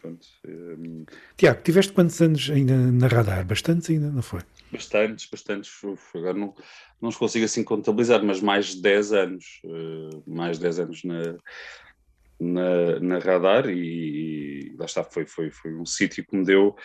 pronto, 0.00 0.26
um... 0.46 1.04
Tiago, 1.36 1.62
tiveste 1.62 1.92
quantos 1.92 2.20
anos 2.20 2.50
ainda 2.50 2.76
na 2.76 3.06
radar? 3.06 3.44
Bastantes 3.46 3.88
ainda, 3.88 4.10
não 4.10 4.22
foi? 4.22 4.40
Bastantes, 4.70 5.26
bastantes. 5.30 5.72
Agora 6.14 6.34
não, 6.34 6.54
não 7.00 7.08
os 7.08 7.16
consigo 7.16 7.46
assim 7.46 7.64
contabilizar, 7.64 8.22
mas 8.22 8.40
mais 8.40 8.74
de 8.74 8.82
10 8.82 9.12
anos. 9.12 9.60
Uh, 9.64 10.22
mais 10.26 10.58
de 10.58 10.64
10 10.64 10.78
anos 10.80 11.04
na, 11.04 11.36
na, 12.40 13.00
na 13.00 13.18
radar 13.18 13.68
e, 13.68 14.70
e, 14.70 14.76
lá 14.78 14.86
está, 14.86 15.02
foi, 15.02 15.26
foi, 15.26 15.50
foi 15.50 15.74
um 15.74 15.86
sítio 15.86 16.24
que 16.24 16.36
me 16.36 16.44
deu 16.44 16.76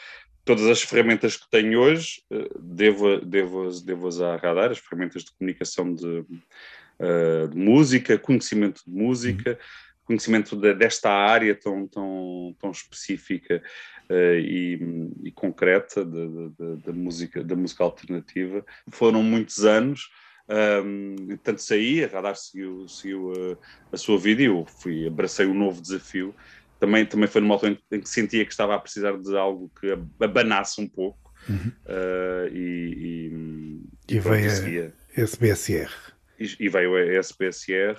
todas 0.45 0.65
as 0.65 0.81
ferramentas 0.81 1.37
que 1.37 1.49
tenho 1.49 1.79
hoje, 1.79 2.21
eh, 2.31 2.49
devo, 2.59 3.17
devo, 3.21 3.69
devo 3.81 4.23
à 4.23 4.35
radar, 4.35 4.71
as 4.71 4.79
ferramentas 4.79 5.23
de 5.23 5.31
comunicação 5.31 5.93
de, 5.93 6.05
uh, 6.05 7.47
de 7.49 7.57
música, 7.57 8.17
conhecimento 8.17 8.81
de 8.85 8.91
música, 8.91 9.51
uhum. 9.51 10.05
conhecimento 10.05 10.55
de, 10.55 10.73
desta 10.73 11.09
área 11.09 11.55
tão, 11.55 11.87
tão, 11.87 12.55
tão 12.59 12.71
específica 12.71 13.63
uh, 14.09 14.37
e, 14.37 14.79
e, 15.23 15.31
concreta 15.31 16.03
da 16.03 16.91
música, 16.91 17.41
da 17.41 17.55
música 17.55 17.83
alternativa. 17.83 18.65
Foram 18.89 19.23
muitos 19.23 19.63
anos 19.63 20.09
um, 20.49 21.37
tanto 21.41 21.61
saí, 21.61 22.03
a 22.03 22.07
Radar 22.07 22.35
seguiu, 22.35 22.87
seguiu 22.87 23.31
a, 23.91 23.95
a 23.95 23.97
sua 23.97 24.17
vida 24.17 24.41
e 24.41 24.45
eu 24.45 24.65
fui, 24.65 25.07
abracei 25.07 25.45
um 25.45 25.53
novo 25.53 25.81
desafio. 25.81 26.35
Também, 26.79 27.05
também 27.05 27.27
foi 27.27 27.39
numa 27.39 27.55
altura 27.55 27.77
em, 27.91 28.01
que 28.01 28.09
sentia 28.09 28.43
que 28.43 28.51
estava 28.51 28.75
a 28.75 28.79
precisar 28.79 29.17
de 29.17 29.37
algo 29.37 29.71
que 29.79 29.97
abanasse 30.19 30.81
um 30.81 30.87
pouco. 30.87 31.23
Uhum. 31.47 31.71
Uh, 31.85 32.47
e, 32.53 33.81
e, 34.09 34.15
e 34.15 34.19
veio 34.19 34.93
a 35.17 35.21
SBSR. 35.21 35.91
E, 36.39 36.55
e 36.59 36.69
veio 36.69 36.95
a 36.95 37.19
SBSR 37.19 37.97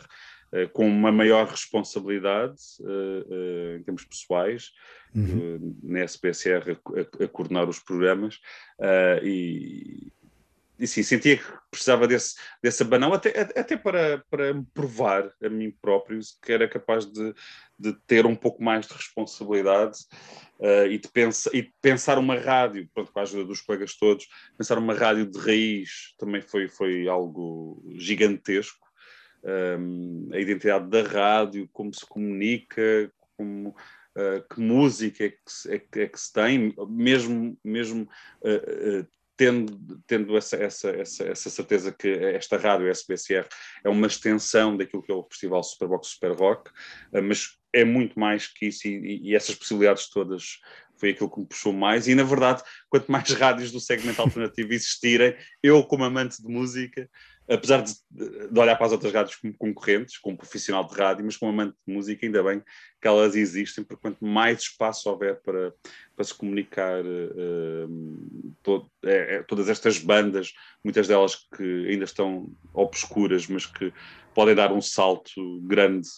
uh, 0.53 0.69
com 0.73 0.87
uma 0.87 1.13
maior 1.13 1.47
responsabilidade 1.47 2.61
uh, 2.81 3.77
em 3.79 3.83
termos 3.83 4.05
pessoais, 4.05 4.71
uhum. 5.15 5.77
na 5.83 6.01
SBSR 6.01 6.73
a, 6.73 7.23
a, 7.23 7.25
a, 7.25 7.29
coordenar 7.29 7.69
os 7.69 7.79
programas 7.79 8.41
e, 9.23 10.11
e 10.79 10.87
sim, 10.87 11.03
sentia 11.03 11.37
que 11.37 11.45
precisava 11.75 12.07
desse, 12.07 12.35
desse 12.63 12.83
abanão, 12.83 13.13
até, 13.13 13.41
até 13.41 13.77
para, 13.77 14.25
para 14.31 14.55
me 14.55 14.65
provar 14.73 15.33
a 15.43 15.49
mim 15.49 15.71
próprio 15.71 16.19
que 16.43 16.53
era 16.53 16.69
capaz 16.69 17.05
de, 17.07 17.35
de 17.79 17.93
ter 18.07 18.27
um 18.27 18.35
pouco 18.35 18.63
mais 18.63 18.87
de 18.87 18.95
responsabilidade 18.95 19.99
uh, 20.59 20.87
e, 20.87 20.99
de 20.99 21.09
pensa, 21.09 21.51
e 21.53 21.63
de 21.63 21.75
pensar 21.81 22.19
uma 22.19 22.37
rádio, 22.37 22.89
pronto, 22.95 23.13
com 23.13 23.19
a 23.19 23.23
ajuda 23.23 23.45
dos 23.45 23.61
colegas 23.61 23.97
todos, 23.97 24.27
pensar 24.57 24.79
uma 24.79 24.95
rádio 24.95 25.27
de 25.27 25.39
raiz 25.39 26.15
também 26.19 26.41
foi, 26.41 26.69
foi 26.69 27.09
algo 27.09 27.83
gigantesco. 27.97 28.85
Um, 29.47 30.31
a 30.33 30.39
identidade 30.39 30.89
da 30.89 31.03
rádio, 31.03 31.69
como 31.71 31.93
se 31.93 32.07
comunica, 32.07 33.13
como, 33.37 33.69
uh, 34.17 34.55
que 34.55 34.59
música 34.59 35.25
é 35.25 35.29
que, 35.31 35.99
é, 35.99 36.03
é 36.05 36.09
que 36.09 36.19
se 36.19 36.33
tem, 36.33 36.75
mesmo, 36.89 37.59
mesmo 37.63 38.09
uh, 38.41 39.07
tendo, 39.37 40.01
tendo 40.07 40.37
essa, 40.37 40.57
essa, 40.57 40.91
essa, 40.91 41.25
essa, 41.25 41.51
certeza 41.51 41.93
que 41.93 42.09
esta 42.09 42.57
rádio, 42.57 42.89
SBCR, 42.89 43.47
é 43.85 43.89
uma 43.89 44.07
extensão 44.07 44.77
daquilo 44.77 45.03
que 45.03 45.11
é 45.11 45.15
o 45.15 45.27
Festival 45.29 45.63
Superbox 45.63 46.09
Super 46.09 46.33
Rock, 46.33 46.71
eh, 47.13 47.21
mas 47.21 47.59
é 47.73 47.85
muito 47.85 48.19
mais 48.19 48.47
que 48.47 48.67
isso 48.67 48.87
e, 48.87 49.31
e, 49.31 49.35
essas 49.35 49.55
possibilidades 49.57 50.09
todas 50.09 50.61
foi 50.97 51.11
aquilo 51.11 51.31
que 51.31 51.41
me 51.41 51.47
puxou 51.47 51.73
mais. 51.73 52.07
E 52.07 52.15
na 52.15 52.23
verdade 52.23 52.63
quanto 52.89 53.11
mais 53.11 53.29
rádios 53.35 53.73
do 53.73 53.81
segmento 53.81 54.23
alternativo 54.23 54.73
existirem 54.73 55.37
eu 55.63 55.83
como 55.85 56.05
amante 56.05 56.41
de 56.41 56.49
música 56.49 57.09
apesar 57.49 57.83
de, 57.83 57.95
de, 58.11 58.59
olhar 58.59 58.77
para 58.77 58.87
as 58.87 58.93
outras 58.93 59.13
rádios 59.13 59.37
como 59.37 59.55
concorrentes, 59.55 60.19
como 60.19 60.37
profissional 60.37 60.87
de 60.87 60.95
rádio, 60.95 61.25
mas 61.25 61.37
como 61.37 61.53
amante 61.53 61.77
de 61.87 61.95
música, 61.95 62.25
ainda 62.25 62.43
bem 62.43 62.63
que 63.01 63.09
elas 63.09 63.37
existem, 63.37 63.85
porque 63.85 64.01
quanto 64.01 64.25
mais 64.25 64.63
espaço 64.63 65.11
houver 65.11 65.41
para, 65.43 65.75
para 66.17 66.25
se 66.25 66.35
comunicar 66.35 67.05
uh, 67.05 68.55
todo, 68.63 68.91
é, 69.05 69.37
é, 69.37 69.43
todas 69.43 69.69
estas 69.69 69.99
bandas, 69.99 70.55
muitas 70.83 71.07
delas 71.07 71.37
que 71.55 71.87
ainda 71.87 72.05
estão 72.05 72.51
obscuras, 72.73 73.47
mas 73.47 73.67
que 73.67 73.93
podem 74.35 74.55
dar 74.55 74.73
um 74.73 74.81
salto 74.81 75.61
grande 75.63 76.09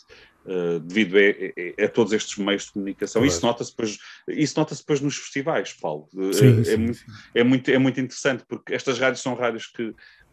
Uh, 0.48 0.78
devido 0.78 1.16
a, 1.16 1.82
a, 1.82 1.86
a, 1.86 1.88
todos 1.88 2.12
estes 2.12 2.38
meios 2.38 2.66
de 2.66 2.70
comunicação. 2.70 3.20
Claro. 3.20 3.34
Isso 3.34 3.44
nota-se 3.44 3.70
depois, 3.72 3.98
isso 4.28 4.56
nota 4.56 4.76
depois 4.76 5.00
nos 5.00 5.16
festivais, 5.16 5.72
Paulo. 5.72 6.08
Sim, 6.32 6.60
uh, 6.60 6.64
sim, 6.64 6.72
é, 6.72 6.76
muito, 6.76 7.04
é, 7.34 7.42
muito, 7.42 7.70
é 7.72 7.78
muito 7.78 8.00
interessante, 8.00 8.44
porque 8.46 8.72
estas 8.72 8.96
rádios 8.96 9.22
são 9.22 9.34
rádios 9.34 9.66
que 9.66 9.92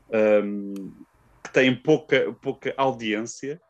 um, 0.09 0.73
que 1.43 1.51
têm 1.53 1.75
pouca, 1.75 2.33
pouca 2.41 2.73
audiência, 2.77 3.61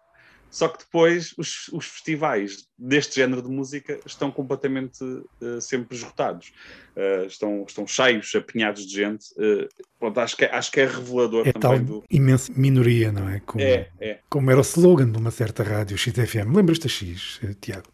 só 0.53 0.67
que 0.67 0.77
depois 0.77 1.33
os, 1.35 1.67
os 1.69 1.87
festivais 1.87 2.67
deste 2.77 3.15
género 3.15 3.41
de 3.41 3.49
música 3.49 3.99
estão 4.05 4.31
completamente 4.31 5.03
uh, 5.03 5.59
sempre 5.59 5.97
esgotados. 5.97 6.53
Uh, 6.95 7.25
estão, 7.25 7.65
estão 7.67 7.87
cheios, 7.87 8.31
apinhados 8.35 8.85
de 8.85 8.93
gente. 8.93 9.25
Uh, 9.31 9.67
pronto, 9.97 10.19
acho, 10.19 10.37
que, 10.37 10.45
é, 10.45 10.53
acho 10.53 10.71
que 10.71 10.79
é 10.79 10.85
revelador 10.85 11.47
é 11.47 11.53
também 11.53 11.79
tal 11.79 11.79
do... 11.79 12.03
imensa 12.07 12.53
minoria, 12.55 13.11
não 13.11 13.27
é? 13.27 13.39
Como, 13.39 13.63
é, 13.63 13.89
é? 13.99 14.19
como 14.29 14.51
era 14.51 14.59
o 14.59 14.61
slogan 14.61 15.11
de 15.11 15.17
uma 15.17 15.31
certa 15.31 15.63
rádio, 15.63 15.97
XFM. 15.97 16.55
Lembras 16.55 16.77
da 16.77 16.87
X, 16.87 17.41
Tiago? 17.59 17.91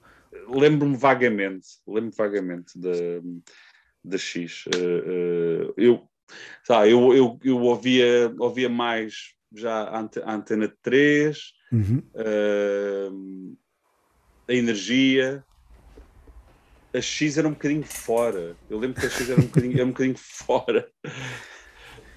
Lembro-me 0.50 0.98
vagamente, 0.98 1.66
lembro-me 1.88 2.16
vagamente 2.18 2.78
da, 2.78 2.90
da 4.04 4.18
X. 4.18 4.66
eu 5.78 6.10
Sabe, 6.63 6.91
eu, 6.91 7.13
eu, 7.13 7.39
eu 7.43 7.57
ouvia, 7.59 8.34
ouvia 8.38 8.69
mais 8.69 9.34
já 9.55 9.84
a 9.84 10.36
Antena 10.36 10.71
3, 10.82 11.38
uhum. 11.71 12.03
uh, 12.13 13.57
a 14.47 14.53
Energia. 14.53 15.43
A 16.93 17.01
X 17.01 17.38
era 17.38 17.47
um 17.47 17.51
bocadinho 17.51 17.84
fora. 17.84 18.55
Eu 18.69 18.80
lembro 18.80 18.99
que 18.99 19.05
a 19.05 19.09
X 19.09 19.30
era 19.30 19.39
um 19.39 19.45
bocadinho, 19.45 19.75
era 19.75 19.86
um 19.86 19.89
bocadinho 19.89 20.17
fora. 20.17 20.88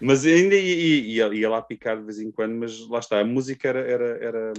Mas 0.00 0.24
ainda 0.26 0.54
ia, 0.54 1.26
ia, 1.26 1.34
ia, 1.34 1.48
lá 1.48 1.62
picar 1.62 1.96
de 1.96 2.04
vez 2.04 2.18
em 2.18 2.30
quando, 2.30 2.54
mas 2.54 2.88
lá 2.88 2.98
está, 2.98 3.20
a 3.20 3.24
música 3.24 3.68
era. 3.68 3.80
era, 3.80 4.04
era... 4.18 4.52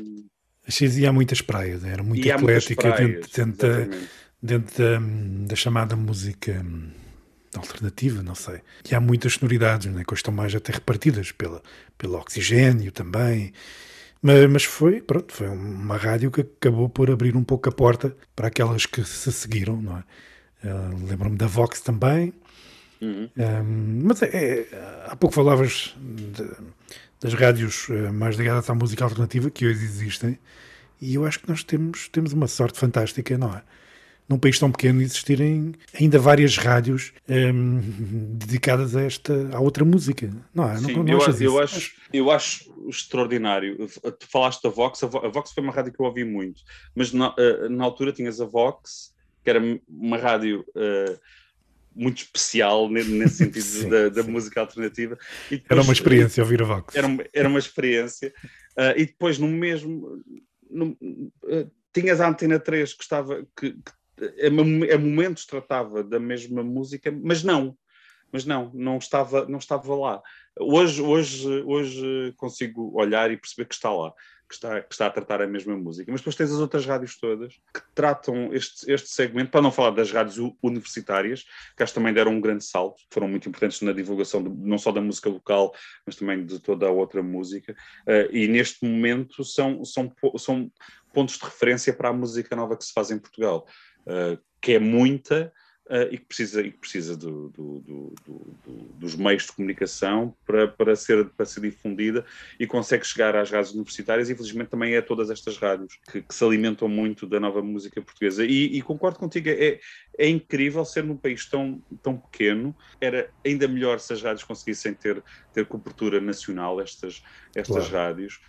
A 0.65 0.71
X 0.71 0.97
ia 0.97 1.09
a 1.09 1.13
muitas 1.13 1.41
praias, 1.41 1.83
era 1.83 2.01
muito 2.01 2.25
eclética 2.25 2.93
praias, 2.93 3.27
dentro, 3.29 3.67
dentro, 3.67 3.89
da, 3.89 3.97
dentro 4.41 4.77
da, 4.77 5.47
da 5.47 5.55
chamada 5.55 5.95
música 5.95 6.63
alternativa, 7.59 8.21
não 8.21 8.35
sei. 8.35 8.61
E 8.89 8.95
há 8.95 8.99
muitas 8.99 9.33
sonoridades, 9.33 9.91
né, 9.91 10.03
que 10.07 10.13
estão 10.13 10.33
mais 10.33 10.53
até 10.55 10.73
repartidas 10.73 11.31
pela, 11.31 11.61
pelo 11.97 12.15
oxigênio 12.17 12.91
também. 12.91 13.53
Mas, 14.21 14.49
mas 14.49 14.63
foi, 14.63 15.01
pronto, 15.01 15.33
foi 15.33 15.47
uma 15.47 15.97
rádio 15.97 16.31
que 16.31 16.41
acabou 16.41 16.87
por 16.89 17.11
abrir 17.11 17.35
um 17.35 17.43
pouco 17.43 17.69
a 17.69 17.71
porta 17.71 18.15
para 18.35 18.47
aquelas 18.47 18.85
que 18.85 19.03
se 19.03 19.31
seguiram, 19.31 19.81
não 19.81 19.97
é? 19.97 20.03
Uh, 20.65 21.05
Lembro-me 21.07 21.35
da 21.35 21.45
Vox 21.47 21.81
também. 21.81 22.33
Uhum. 23.01 23.29
Um, 23.35 24.01
mas 24.05 24.21
é, 24.21 24.27
é, 24.27 25.05
há 25.07 25.15
pouco 25.15 25.35
falavas 25.35 25.93
de, 25.99 26.49
das 27.19 27.33
rádios 27.33 27.89
uh, 27.89 28.13
mais 28.13 28.37
ligadas 28.37 28.69
à 28.69 28.73
música 28.73 29.03
alternativa 29.03 29.51
que 29.51 29.65
hoje 29.67 29.83
existem 29.83 30.39
e 31.03 31.15
eu 31.15 31.25
acho 31.25 31.41
que 31.41 31.49
nós 31.49 31.65
temos, 31.65 32.07
temos 32.07 32.31
uma 32.31 32.47
sorte 32.47 32.79
fantástica, 32.79 33.37
não 33.37 33.53
é? 33.53 33.61
Num 34.27 34.37
país 34.37 34.57
tão 34.57 34.71
pequeno 34.71 35.01
existirem 35.01 35.73
ainda 35.93 36.17
várias 36.17 36.57
rádios 36.57 37.13
um, 37.27 37.81
dedicadas 38.37 38.95
a 38.95 39.01
esta 39.01 39.49
a 39.53 39.59
outra 39.59 39.83
música 39.83 40.29
não 40.53 40.69
é? 40.69 40.77
Sim, 40.77 40.93
não, 40.93 41.03
não 41.03 41.13
eu, 41.13 41.21
acho, 41.21 41.43
eu, 41.43 41.59
acho, 41.59 41.95
eu 42.13 42.31
acho 42.31 42.73
extraordinário. 42.87 43.87
Tu 44.19 44.27
falaste 44.27 44.63
da 44.63 44.69
Vox 44.69 45.03
a 45.03 45.07
Vox 45.07 45.51
foi 45.51 45.63
uma 45.63 45.73
rádio 45.73 45.93
que 45.93 45.99
eu 45.99 46.05
ouvi 46.05 46.23
muito 46.23 46.61
mas 46.95 47.11
na, 47.11 47.33
eh, 47.37 47.69
na 47.69 47.83
altura 47.83 48.11
tinhas 48.11 48.39
a 48.39 48.45
Vox 48.45 49.13
que 49.43 49.49
era 49.49 49.59
uma 49.89 50.17
rádio 50.17 50.65
uh, 50.69 51.19
muito 51.95 52.23
especial 52.23 52.89
nesse 52.89 53.35
sentido 53.35 53.61
sim, 53.61 53.89
da, 53.89 54.09
da 54.09 54.23
música 54.23 54.61
alternativa. 54.61 55.17
Depois, 55.49 55.69
era 55.69 55.81
uma 55.81 55.93
experiência 55.93 56.43
ouvir 56.43 56.61
a 56.61 56.65
Vox. 56.65 56.95
Era, 56.95 57.07
era 57.33 57.49
uma 57.49 57.59
experiência. 57.59 58.33
Uh, 58.77 58.97
e 58.97 59.05
depois 59.05 59.37
no 59.37 59.47
mesmo 59.47 60.23
no, 60.69 60.97
uh, 61.43 61.71
tinhas 61.93 62.19
a 62.19 62.27
Antena 62.27 62.59
3 62.59 62.93
que 62.93 63.03
estava 63.03 63.45
que, 63.55 63.71
que 63.71 63.91
a, 64.23 64.95
a 64.95 64.97
momentos 64.97 65.45
tratava 65.45 66.03
da 66.03 66.19
mesma 66.19 66.63
música, 66.63 67.11
mas 67.11 67.43
não, 67.43 67.77
mas 68.33 68.45
não, 68.45 68.71
não 68.73 68.97
estava, 68.97 69.45
não 69.45 69.59
estava 69.59 69.95
lá. 69.95 70.21
Hoje, 70.59 71.01
hoje, 71.01 71.47
hoje 71.65 72.33
consigo 72.35 72.91
olhar 72.99 73.31
e 73.31 73.37
perceber 73.37 73.67
que 73.67 73.75
está 73.75 73.91
lá, 73.91 74.11
que 74.49 74.55
está, 74.55 74.81
que 74.81 74.93
está 74.93 75.05
a 75.05 75.09
tratar 75.11 75.41
a 75.41 75.47
mesma 75.47 75.77
música. 75.77 76.11
Mas 76.11 76.21
depois 76.21 76.35
tens 76.35 76.51
as 76.51 76.59
outras 76.59 76.85
rádios 76.85 77.15
todas 77.17 77.53
que 77.73 77.81
tratam 77.93 78.51
este, 78.51 78.91
este 78.91 79.09
segmento, 79.09 79.51
para 79.51 79.61
não 79.61 79.71
falar 79.71 79.91
das 79.91 80.11
rádios 80.11 80.37
universitárias, 80.63 81.45
que 81.77 81.83
acho 81.83 81.93
também 81.93 82.13
deram 82.13 82.31
um 82.31 82.41
grande 82.41 82.63
salto, 82.63 83.01
foram 83.11 83.27
muito 83.27 83.47
importantes 83.47 83.81
na 83.81 83.93
divulgação 83.93 84.43
de, 84.43 84.49
não 84.49 84.79
só 84.79 84.91
da 84.91 85.01
música 85.01 85.29
local, 85.29 85.73
mas 86.05 86.15
também 86.15 86.43
de 86.43 86.59
toda 86.59 86.87
a 86.87 86.91
outra 86.91 87.21
música. 87.21 87.73
Uh, 88.07 88.35
e 88.35 88.47
neste 88.47 88.83
momento 88.83 89.43
são, 89.43 89.85
são, 89.85 90.11
são 90.37 90.71
pontos 91.13 91.37
de 91.37 91.45
referência 91.45 91.93
para 91.93 92.09
a 92.09 92.13
música 92.13 92.55
nova 92.55 92.75
que 92.75 92.83
se 92.83 92.91
faz 92.91 93.11
em 93.11 93.19
Portugal, 93.19 93.67
uh, 94.07 94.37
que 94.61 94.73
é 94.73 94.79
muita, 94.79 95.51
uh, 95.89 96.07
e 96.11 96.17
que 96.17 96.25
precisa, 96.25 96.61
e 96.61 96.71
que 96.71 96.77
precisa 96.77 97.17
do, 97.17 97.49
do, 97.49 97.79
do, 97.79 98.13
dos 99.03 99.15
meios 99.15 99.45
de 99.45 99.51
comunicação 99.51 100.35
para, 100.45 100.67
para, 100.67 100.95
ser, 100.95 101.25
para 101.29 101.45
ser 101.45 101.61
difundida 101.61 102.25
e 102.59 102.65
consegue 102.65 103.05
chegar 103.05 103.35
às 103.35 103.51
rádios 103.51 103.73
universitárias 103.73 104.29
e 104.29 104.35
felizmente 104.35 104.69
também 104.69 104.93
é 104.93 104.97
a 104.97 105.01
todas 105.01 105.29
estas 105.29 105.57
rádios 105.57 105.99
que, 106.09 106.21
que 106.21 106.33
se 106.33 106.43
alimentam 106.43 106.87
muito 106.87 107.27
da 107.27 107.39
nova 107.39 107.61
música 107.61 108.01
portuguesa. 108.01 108.45
E, 108.45 108.77
e, 108.77 108.81
concordo 108.81 109.19
contigo, 109.19 109.49
é, 109.49 109.79
é 110.17 110.27
incrível 110.27 110.85
ser 110.85 111.03
num 111.03 111.17
país 111.17 111.45
tão, 111.45 111.81
tão 112.01 112.17
pequeno, 112.17 112.75
era 113.01 113.29
ainda 113.45 113.67
melhor 113.67 113.99
se 113.99 114.13
as 114.13 114.21
rádios 114.21 114.43
conseguissem 114.43 114.93
ter, 114.93 115.21
ter 115.53 115.65
cobertura 115.65 116.21
nacional, 116.21 116.79
estas, 116.79 117.21
estas 117.55 117.89
claro. 117.89 118.07
rádios, 118.07 118.39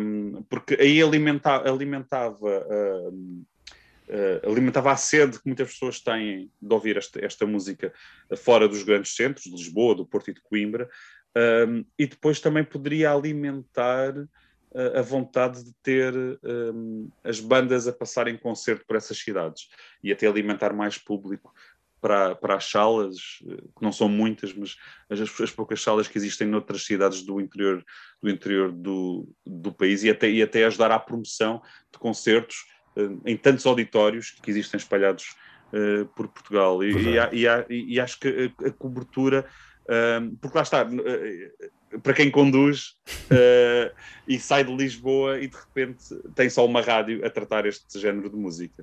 um, 0.00 0.42
porque 0.50 0.74
aí 0.74 1.00
alimenta, 1.00 1.68
alimentava. 1.68 2.66
Um, 3.10 3.44
uh, 4.08 4.50
alimentava 4.50 4.92
a 4.92 4.96
sede 4.96 5.38
que 5.38 5.46
muitas 5.46 5.72
pessoas 5.72 6.00
têm 6.00 6.50
de 6.60 6.74
ouvir 6.74 6.96
esta, 6.96 7.24
esta 7.24 7.46
música 7.46 7.92
fora 8.36 8.68
dos 8.68 8.82
grandes 8.82 9.14
centros, 9.14 9.44
de 9.44 9.50
Lisboa, 9.50 9.94
do 9.94 10.06
Porto 10.06 10.30
e 10.30 10.34
de 10.34 10.40
Coimbra, 10.40 10.88
um, 11.66 11.84
e 11.98 12.06
depois 12.06 12.40
também 12.40 12.64
poderia 12.64 13.10
alimentar 13.10 14.16
uh, 14.16 14.98
a 14.98 15.02
vontade 15.02 15.64
de 15.64 15.72
ter 15.82 16.14
um, 16.14 17.08
as 17.24 17.40
bandas 17.40 17.88
a 17.88 17.92
passarem 17.92 18.36
concerto 18.36 18.84
por 18.86 18.96
essas 18.96 19.18
cidades 19.18 19.68
e 20.02 20.12
até 20.12 20.26
alimentar 20.26 20.72
mais 20.72 20.98
público 20.98 21.52
para, 22.02 22.34
para 22.34 22.56
as 22.56 22.68
salas, 22.68 23.38
que 23.38 23.80
não 23.80 23.92
são 23.92 24.08
muitas, 24.08 24.52
mas 24.52 24.76
as, 25.08 25.20
as, 25.40 25.52
poucas 25.52 25.80
salas 25.80 26.08
que 26.08 26.18
existem 26.18 26.48
noutras 26.48 26.84
cidades 26.84 27.22
do 27.22 27.40
interior 27.40 27.84
do, 28.20 28.28
interior 28.28 28.72
do, 28.72 29.28
do 29.46 29.72
país 29.72 30.02
e 30.02 30.10
até, 30.10 30.28
e 30.28 30.42
até 30.42 30.64
ajudar 30.64 30.90
à 30.90 30.98
promoção 30.98 31.62
de 31.92 31.98
concertos 32.00 32.56
eh, 32.56 32.81
em 33.24 33.36
tantos 33.36 33.64
auditórios 33.66 34.30
que 34.42 34.50
existem 34.50 34.78
espalhados 34.78 35.34
uh, 35.72 36.06
por 36.14 36.28
Portugal. 36.28 36.82
E, 36.82 36.92
e, 36.92 37.46
e, 37.46 37.94
e, 37.94 38.00
acho 38.00 38.18
que 38.20 38.52
a, 38.62 38.68
a 38.68 38.70
cobertura, 38.70 39.46
uh, 39.84 40.36
porque 40.36 40.56
lá 40.56 40.62
está, 40.62 40.84
uh, 40.84 42.00
para 42.00 42.14
quem 42.14 42.30
conduz 42.30 42.96
e 44.26 44.38
sai 44.38 44.64
de 44.64 44.74
Lisboa 44.74 45.38
e 45.38 45.46
de 45.46 45.56
repente 45.56 46.02
tem 46.34 46.48
só 46.48 46.64
uma 46.64 46.80
rádio 46.80 47.24
a 47.24 47.28
tratar 47.28 47.66
este 47.66 47.98
género 47.98 48.30
de 48.30 48.36
música. 48.36 48.82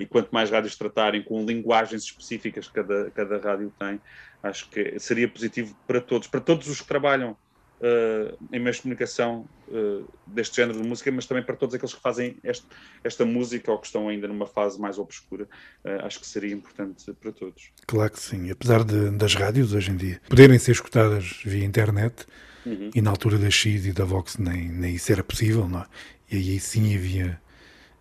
e 0.00 0.04
quanto 0.06 0.32
mais 0.32 0.50
rádios 0.50 0.74
tratarem 0.74 1.22
com 1.22 1.46
linguagens 1.46 2.02
específicas 2.02 2.66
que 2.66 2.74
cada, 2.74 3.08
cada 3.12 3.38
rádio 3.38 3.72
tem, 3.78 4.00
acho 4.42 4.68
que 4.68 4.98
seria 4.98 5.28
positivo 5.28 5.76
para 5.86 6.00
todos, 6.00 6.26
para 6.26 6.40
todos 6.40 6.66
os 6.66 6.80
que 6.80 6.88
trabalham 6.88 7.36
uh, 7.84 8.38
em 8.50 8.58
meios 8.58 8.76
de 8.76 8.82
comunicação 8.82 9.46
uh, 9.68 10.04
deste 10.26 10.56
género 10.56 10.80
de 10.80 10.88
música, 10.88 11.12
mas 11.12 11.26
também 11.26 11.44
para 11.44 11.54
todos 11.54 11.74
aqueles 11.74 11.94
que 11.94 12.00
fazem 12.00 12.36
este, 12.42 12.66
esta 13.02 13.24
música 13.24 13.70
ou 13.70 13.78
que 13.78 13.86
estão 13.86 14.08
ainda 14.08 14.26
numa 14.26 14.46
fase 14.46 14.80
mais 14.80 14.98
obscura, 14.98 15.44
uh, 15.84 16.04
acho 16.06 16.18
que 16.18 16.26
seria 16.26 16.54
importante 16.54 17.12
para 17.12 17.30
todos. 17.30 17.70
Claro 17.86 18.10
que 18.10 18.20
sim, 18.20 18.50
apesar 18.50 18.82
de, 18.82 19.10
das 19.10 19.34
rádios 19.34 19.74
hoje 19.74 19.90
em 19.90 19.96
dia 19.96 20.20
poderem 20.28 20.58
ser 20.58 20.72
escutadas 20.72 21.40
via 21.44 21.64
internet, 21.64 22.26
uhum. 22.64 22.90
e 22.94 23.02
na 23.02 23.10
altura 23.10 23.38
da 23.38 23.50
X 23.50 23.84
e 23.84 23.92
da 23.92 24.04
Vox 24.04 24.38
nem, 24.38 24.68
nem 24.68 24.94
isso 24.94 25.12
era 25.12 25.22
possível, 25.22 25.68
não 25.68 25.80
é? 25.80 25.86
e 26.30 26.36
aí 26.36 26.60
sim 26.60 26.96
havia, 26.96 27.38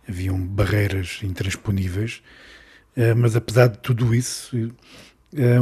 haviam 0.08 0.40
barreiras 0.40 1.20
intransponíveis, 1.22 2.24
mas 3.18 3.36
apesar 3.36 3.68
de 3.68 3.80
tudo 3.80 4.14
isso, 4.14 4.56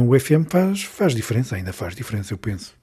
o 0.06 0.18
FM 0.18 0.48
faz, 0.48 0.82
faz 0.82 1.14
diferença, 1.14 1.56
ainda 1.56 1.72
faz 1.72 1.94
diferença, 1.94 2.32
eu 2.32 2.38
penso. 2.38 2.74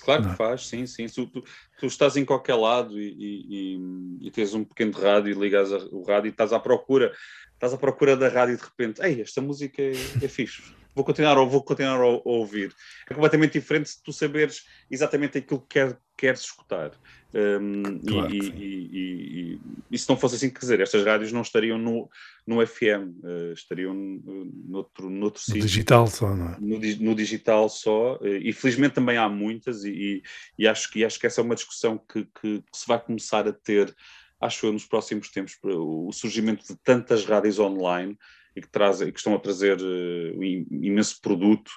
Claro 0.00 0.30
que 0.30 0.36
faz, 0.36 0.66
sim, 0.66 0.86
sim. 0.86 1.06
Tu, 1.06 1.26
tu, 1.26 1.44
tu, 1.78 1.86
estás 1.86 2.16
em 2.16 2.24
qualquer 2.24 2.54
lado 2.54 2.98
e, 3.00 3.14
e, 3.18 4.26
e, 4.26 4.30
tens 4.30 4.54
um 4.54 4.64
pequeno 4.64 4.92
rádio 4.92 5.30
e 5.30 5.38
ligas 5.38 5.70
o 5.70 6.02
rádio 6.02 6.28
e 6.28 6.30
estás 6.30 6.52
à 6.52 6.58
procura, 6.58 7.12
estás 7.52 7.74
à 7.74 7.76
procura 7.76 8.16
da 8.16 8.28
rádio 8.28 8.54
e 8.54 8.56
de 8.56 8.62
repente, 8.62 9.02
ei, 9.02 9.20
esta 9.20 9.40
música 9.40 9.82
é, 9.82 9.90
é 9.90 10.28
fixe 10.28 10.62
vou 10.94 11.04
continuar 11.04 11.38
ou 11.38 11.48
vou 11.48 11.62
continuar 11.62 12.00
a, 12.00 12.20
ouvir. 12.24 12.74
É 13.08 13.14
completamente 13.14 13.52
diferente 13.52 13.90
se 13.90 14.02
tu 14.02 14.12
saberes 14.12 14.66
exatamente 14.90 15.38
aquilo 15.38 15.60
que 15.60 15.68
quer, 15.68 15.98
queres 16.16 16.40
escutar. 16.40 16.92
Um, 17.34 17.98
claro, 18.00 18.34
e, 18.34 18.38
e, 18.38 18.88
e, 18.92 19.60
e, 19.90 19.98
se 19.98 20.06
não 20.08 20.18
fosse 20.18 20.34
assim, 20.34 20.50
quer 20.50 20.58
dizer, 20.58 20.80
estas 20.80 21.04
rádios 21.04 21.32
não 21.32 21.40
estariam 21.40 21.78
no, 21.78 22.10
no 22.46 22.66
FM, 22.66 23.08
uh, 23.22 23.26
eh, 23.26 23.52
estariam 23.54 23.94
noutro, 23.94 25.08
noutro 25.08 25.40
no 25.40 25.54
sítio. 25.54 25.62
digital 25.62 26.06
só, 26.06 26.36
não 26.36 26.50
é? 26.50 26.56
No, 26.60 26.78
no 26.78 27.14
digital 27.14 27.70
só, 27.70 28.16
uh, 28.16 28.26
e 28.26 28.52
felizmente 28.52 28.94
também 28.94 29.16
há 29.16 29.30
muitas, 29.30 29.82
e, 29.84 30.22
e, 30.58 30.68
acho, 30.68 30.90
que, 30.90 31.04
acho 31.04 31.18
que 31.18 31.26
essa 31.26 31.40
é 31.40 31.44
uma 31.44 31.54
discussão 31.54 31.96
que, 31.96 32.24
que, 32.24 32.60
que 32.60 32.78
se 32.78 32.86
vai 32.86 33.00
começar 33.00 33.48
a 33.48 33.52
ter, 33.52 33.94
acho 34.38 34.66
eu, 34.66 34.72
nos 34.72 34.84
próximos 34.84 35.30
tempos, 35.30 35.56
o 35.62 36.12
surgimento 36.12 36.66
de 36.66 36.76
tantas 36.84 37.24
rádios 37.24 37.58
online 37.58 38.18
e 38.54 38.60
que, 38.60 38.68
trazem, 38.68 39.10
que 39.10 39.18
estão 39.18 39.34
a 39.34 39.38
trazer 39.38 39.78
uh, 39.80 40.42
imenso 40.42 41.20
produto 41.20 41.70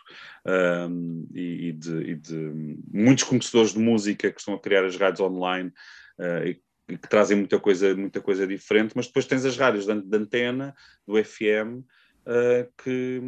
um, 0.90 1.28
e, 1.34 1.72
de, 1.72 1.98
e, 2.02 2.16
de, 2.16 2.78
muitos 2.92 3.24
conhecedores 3.24 3.74
de 3.74 3.80
música 3.80 4.32
que 4.32 4.40
estão 4.40 4.54
a 4.54 4.60
criar 4.60 4.86
as 4.86 4.96
rádios 4.98 5.22
online 5.22 5.72
uh, 6.20 6.46
e, 6.46 6.62
e, 6.90 6.98
que 6.98 7.10
trazem 7.10 7.38
muita 7.38 7.60
coisa, 7.60 7.96
muita 7.96 8.22
coisa 8.22 8.46
diferente, 8.46 8.94
mas 8.96 9.08
depois 9.08 9.26
tens 9.26 9.46
as 9.46 9.58
rádios 9.58 9.86
de, 9.86 10.02
de 10.02 10.18
antena, 10.18 10.76
do 11.08 11.24
FM, 11.24 11.84
uh, 12.26 12.72
que, 12.84 13.22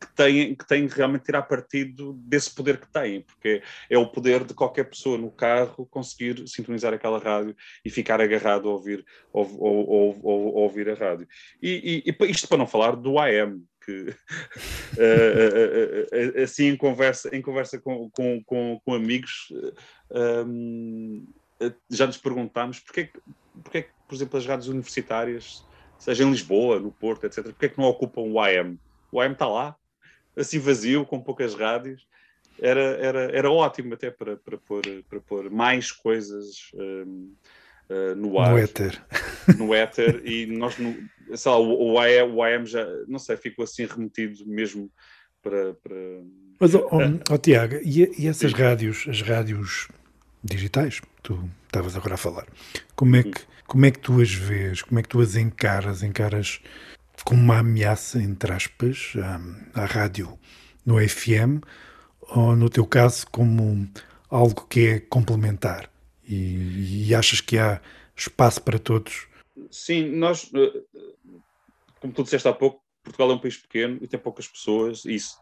que, 0.00 0.14
têm, 0.14 0.54
que 0.54 0.66
têm 0.66 0.86
realmente 0.86 1.24
tirar 1.24 1.42
partido 1.42 2.12
desse 2.14 2.54
poder 2.54 2.78
que 2.78 2.88
têm, 2.88 3.22
porque 3.22 3.62
é 3.88 3.96
o 3.98 4.08
poder 4.08 4.44
de 4.44 4.54
qualquer 4.54 4.84
pessoa 4.84 5.16
no 5.16 5.30
carro 5.30 5.86
conseguir 5.86 6.46
sintonizar 6.48 6.92
aquela 6.92 7.18
rádio 7.18 7.56
e 7.84 7.90
ficar 7.90 8.20
agarrado 8.20 8.68
a 8.68 8.72
ouvir, 8.72 9.04
ou, 9.32 9.46
ou, 9.58 9.88
ou, 9.88 10.22
ou 10.22 10.54
ouvir 10.54 10.88
a 10.90 10.94
rádio. 10.94 11.26
E, 11.62 12.04
e, 12.06 12.10
e, 12.10 12.30
isto 12.30 12.48
para 12.48 12.58
não 12.58 12.66
falar 12.66 12.96
do 12.96 13.18
AM, 13.18 13.64
que 13.84 14.02
uh, 14.02 14.14
uh, 16.38 16.42
assim 16.42 16.66
em 16.68 16.76
conversa, 16.76 17.34
em 17.34 17.40
conversa 17.40 17.80
com, 17.80 18.10
com, 18.10 18.42
com, 18.44 18.80
com 18.84 18.94
amigos 18.94 19.52
um, 20.46 21.26
já 21.90 22.06
nos 22.06 22.18
perguntámos 22.18 22.80
porque, 22.80 23.10
porque 23.64 23.78
é 23.78 23.88
por 24.08 24.14
exemplo, 24.14 24.38
as 24.38 24.46
rádios 24.46 24.68
universitárias 24.68 25.64
seja 25.98 26.24
em 26.24 26.30
Lisboa, 26.30 26.78
no 26.78 26.92
Porto, 26.92 27.24
etc. 27.24 27.44
Porquê 27.44 27.66
é 27.66 27.68
que 27.68 27.78
não 27.78 27.86
ocupam 27.86 28.22
o 28.22 28.40
AM? 28.40 28.78
O 29.10 29.20
AM 29.20 29.32
está 29.32 29.46
lá, 29.46 29.76
assim 30.36 30.58
vazio, 30.58 31.04
com 31.04 31.20
poucas 31.20 31.54
rádios. 31.54 32.06
Era, 32.60 32.80
era, 32.80 33.20
era 33.36 33.50
ótimo 33.50 33.94
até 33.94 34.10
para, 34.10 34.36
para, 34.36 34.58
pôr, 34.58 34.82
para 35.08 35.20
pôr 35.20 35.50
mais 35.50 35.92
coisas 35.92 36.70
um, 36.74 37.32
uh, 37.88 37.92
eh, 37.92 38.14
no 38.16 38.38
ar. 38.38 38.50
No 38.50 38.58
éter. 38.58 39.06
No 39.56 39.74
éter. 39.74 40.22
e 40.26 40.46
nós, 40.46 40.76
no, 40.76 40.96
sei 41.36 41.52
lá, 41.52 41.58
o, 41.58 41.92
o, 41.92 41.98
AM, 42.00 42.32
o 42.32 42.42
AM 42.42 42.66
já, 42.66 42.84
não 43.06 43.18
sei, 43.18 43.36
ficou 43.36 43.62
assim 43.62 43.86
remetido 43.86 44.44
mesmo 44.46 44.90
para... 45.40 45.74
para... 45.74 45.94
Mas, 46.58 46.74
oh, 46.74 46.88
oh, 46.90 47.32
oh 47.34 47.38
Tiago, 47.38 47.76
e, 47.84 48.10
e 48.18 48.26
essas 48.26 48.50
Sim. 48.50 48.56
rádios, 48.56 49.06
as 49.08 49.22
rádios 49.22 49.88
digitais, 50.42 51.00
tu 51.22 51.48
estavas 51.66 51.96
agora 51.96 52.14
a 52.14 52.18
falar, 52.18 52.46
como 52.94 53.16
é 53.16 53.22
que 53.22 53.46
como 53.68 53.84
é 53.84 53.90
que 53.90 53.98
tu 53.98 54.20
as 54.20 54.32
vês? 54.32 54.80
Como 54.80 54.98
é 54.98 55.02
que 55.02 55.10
tu 55.10 55.20
as 55.20 55.36
encaras? 55.36 56.02
Encaras 56.02 56.60
como 57.22 57.42
uma 57.42 57.58
ameaça, 57.58 58.18
entre 58.20 58.50
aspas, 58.50 59.12
à, 59.74 59.82
à 59.82 59.84
rádio 59.84 60.38
no 60.86 60.98
FM 61.06 61.62
ou, 62.22 62.56
no 62.56 62.70
teu 62.70 62.86
caso, 62.86 63.26
como 63.30 63.86
algo 64.30 64.66
que 64.66 64.86
é 64.86 65.00
complementar? 65.00 65.90
E, 66.26 67.08
e 67.08 67.14
achas 67.14 67.42
que 67.42 67.58
há 67.58 67.80
espaço 68.16 68.62
para 68.62 68.78
todos? 68.78 69.26
Sim, 69.70 70.12
nós, 70.12 70.50
eh, 70.54 70.80
como 72.00 72.14
tu 72.14 72.22
disseste 72.22 72.48
há 72.48 72.54
pouco, 72.54 72.80
Portugal 73.02 73.30
é 73.30 73.34
um 73.34 73.38
país 73.38 73.56
pequeno 73.56 73.98
e 74.00 74.06
tem 74.06 74.18
poucas 74.18 74.46
pessoas, 74.46 75.04
e 75.04 75.14
isso 75.14 75.38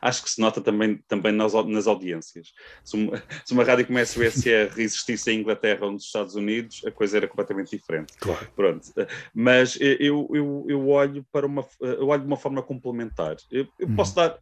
acho 0.00 0.22
que 0.22 0.30
se 0.30 0.40
nota 0.40 0.60
também, 0.60 0.96
também 1.08 1.32
nas, 1.32 1.52
nas 1.52 1.86
audiências. 1.86 2.52
Se 2.84 2.96
uma, 2.96 3.22
se 3.44 3.52
uma 3.52 3.64
rádio 3.64 3.86
como 3.86 3.98
a 3.98 4.02
SBSR 4.02 4.80
existisse 4.80 5.30
em 5.30 5.40
Inglaterra 5.40 5.86
ou 5.86 5.92
nos 5.92 6.04
Estados 6.04 6.34
Unidos, 6.34 6.82
a 6.84 6.90
coisa 6.90 7.16
era 7.16 7.28
completamente 7.28 7.76
diferente. 7.76 8.14
Claro. 8.18 8.50
Pronto. 8.54 8.88
Mas 9.34 9.78
eu, 9.80 10.28
eu, 10.32 10.66
eu 10.68 10.88
olho 10.88 11.24
para 11.30 11.46
uma, 11.46 11.66
eu 11.80 12.08
olho 12.08 12.22
de 12.22 12.26
uma 12.26 12.36
forma 12.36 12.62
complementar. 12.62 13.36
Eu, 13.50 13.66
eu 13.78 13.88
hum. 13.88 13.96
posso 13.96 14.14
dar 14.14 14.38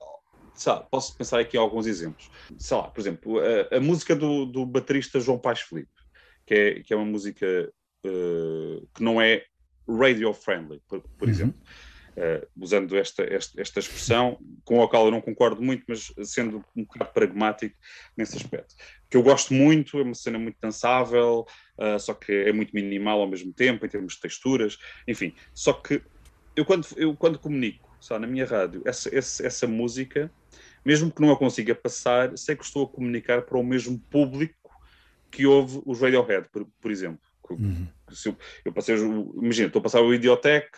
lá, 0.67 0.81
posso 0.91 1.17
pensar 1.17 1.41
aqui 1.41 1.57
alguns 1.57 1.87
exemplos. 1.87 2.31
Sei 2.59 2.77
lá, 2.77 2.85
por 2.85 3.01
exemplo, 3.01 3.39
a, 3.39 3.77
a 3.77 3.81
música 3.81 4.15
do, 4.17 4.47
do 4.47 4.65
baterista 4.65 5.21
João 5.21 5.39
Paz 5.39 5.61
Felipe, 5.61 5.91
que 6.47 6.55
é, 6.55 6.81
que 6.81 6.93
é 6.93 6.97
uma 6.97 7.07
música 7.07 7.71
uh, 8.07 8.89
que 8.95 9.03
não 9.03 9.21
é 9.21 9.45
radio 9.89 10.33
friendly, 10.33 10.81
por, 10.89 11.01
por 11.01 11.27
uhum. 11.27 11.35
exemplo 11.35 11.61
uh, 12.17 12.47
usando 12.57 12.97
esta, 12.97 13.23
esta, 13.23 13.61
esta, 13.61 13.81
expressão, 13.81 14.39
com 14.65 14.83
a 14.83 14.89
qual 14.89 15.07
eu 15.07 15.11
não 15.11 15.21
concordo 15.21 15.63
muito, 15.63 15.85
mas 15.89 16.13
sendo 16.25 16.65
um 16.77 16.85
bocado 16.85 17.13
pragmático 17.13 17.77
nesse 18.17 18.37
aspecto. 18.37 18.75
Que 19.09 19.17
eu 19.17 19.23
gosto 19.23 19.53
muito, 19.55 19.99
é 19.99 20.03
uma 20.03 20.15
cena 20.15 20.39
muito 20.39 20.57
dançável, 20.61 21.47
uh, 21.79 21.99
só 21.99 22.15
que 22.15 22.33
é 22.33 22.53
muito 22.53 22.73
minimal 22.73 23.21
ao 23.21 23.29
mesmo 23.29 23.53
tempo, 23.53 23.85
em 23.85 23.89
termos 23.89 24.15
de 24.15 24.21
texturas, 24.21 24.79
enfim. 25.07 25.35
Só 25.55 25.73
que 25.73 26.03
eu 26.57 26.65
quando, 26.65 26.87
eu, 26.97 27.17
quando 27.17 27.39
comunico 27.39 27.91
sabe, 28.01 28.23
na 28.23 28.27
minha 28.27 28.47
rádio 28.47 28.83
essa, 28.85 29.15
essa, 29.15 29.47
essa 29.47 29.67
música, 29.67 30.31
mesmo 30.85 31.11
que 31.11 31.21
não 31.21 31.31
a 31.31 31.37
consiga 31.37 31.75
passar, 31.75 32.37
sei 32.37 32.57
que 32.57 32.65
estou 32.65 32.85
a 32.85 32.89
comunicar 32.89 33.43
para 33.43 33.59
o 33.59 33.63
mesmo 33.63 33.99
público 34.11 34.55
que 35.31 35.47
ouve 35.47 35.81
os 35.87 36.01
Radiohead, 36.01 36.49
por, 36.51 36.67
por 36.81 36.91
exemplo. 36.91 37.21
Uhum. 37.51 37.89
se 38.13 38.29
eu, 38.29 38.37
eu 38.65 38.73
passei, 38.73 38.95
imagina, 38.95 39.67
estou 39.67 39.81
a 39.81 39.83
passar 39.83 40.01
o 40.01 40.15
Idiotec 40.15 40.71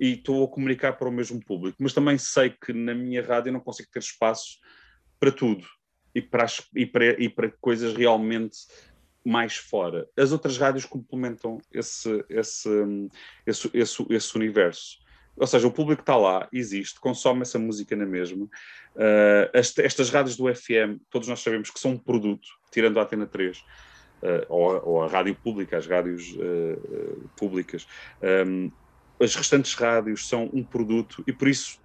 e 0.00 0.14
estou 0.14 0.42
a 0.42 0.48
comunicar 0.48 0.94
para 0.94 1.08
o 1.08 1.12
mesmo 1.12 1.38
público, 1.44 1.76
mas 1.78 1.92
também 1.92 2.16
sei 2.16 2.48
que 2.50 2.72
na 2.72 2.94
minha 2.94 3.22
rádio 3.22 3.52
não 3.52 3.60
consigo 3.60 3.90
ter 3.92 3.98
espaço 3.98 4.58
para 5.20 5.30
tudo 5.30 5.66
e 6.14 6.22
para, 6.22 6.46
e 6.74 6.86
para, 6.86 7.22
e 7.22 7.28
para 7.28 7.52
coisas 7.60 7.94
realmente 7.94 8.56
mais 9.22 9.56
fora. 9.56 10.08
As 10.16 10.32
outras 10.32 10.56
rádios 10.56 10.86
complementam 10.86 11.58
esse, 11.70 12.24
esse, 12.30 12.68
esse, 13.46 13.70
esse, 13.74 14.06
esse 14.08 14.36
universo. 14.36 14.98
Ou 15.36 15.46
seja, 15.46 15.66
o 15.66 15.72
público 15.72 16.00
está 16.02 16.16
lá, 16.16 16.48
existe, 16.50 16.98
consome 16.98 17.42
essa 17.42 17.58
música 17.58 17.94
na 17.94 18.06
mesma. 18.06 18.44
Uh, 18.44 19.50
estas 19.52 20.08
rádios 20.10 20.36
do 20.36 20.52
FM, 20.52 20.98
todos 21.10 21.28
nós 21.28 21.40
sabemos 21.40 21.70
que 21.70 21.78
são 21.78 21.92
um 21.92 21.98
produto, 21.98 22.48
tirando 22.70 22.98
a 22.98 23.02
Atena 23.02 23.26
3, 23.26 23.58
uh, 23.58 23.62
ah, 24.22 24.46
ou, 24.48 24.88
ou, 24.88 25.02
a 25.02 25.06
rádio 25.06 25.34
pública, 25.34 25.76
as 25.76 25.86
rádios 25.86 26.32
uh, 26.32 27.28
públicas. 27.36 27.86
Um, 28.46 28.70
as 29.20 29.34
restantes 29.34 29.74
rádios 29.74 30.28
são 30.28 30.50
um 30.52 30.62
produto 30.62 31.22
e 31.26 31.32
por 31.32 31.48
isso 31.48 31.78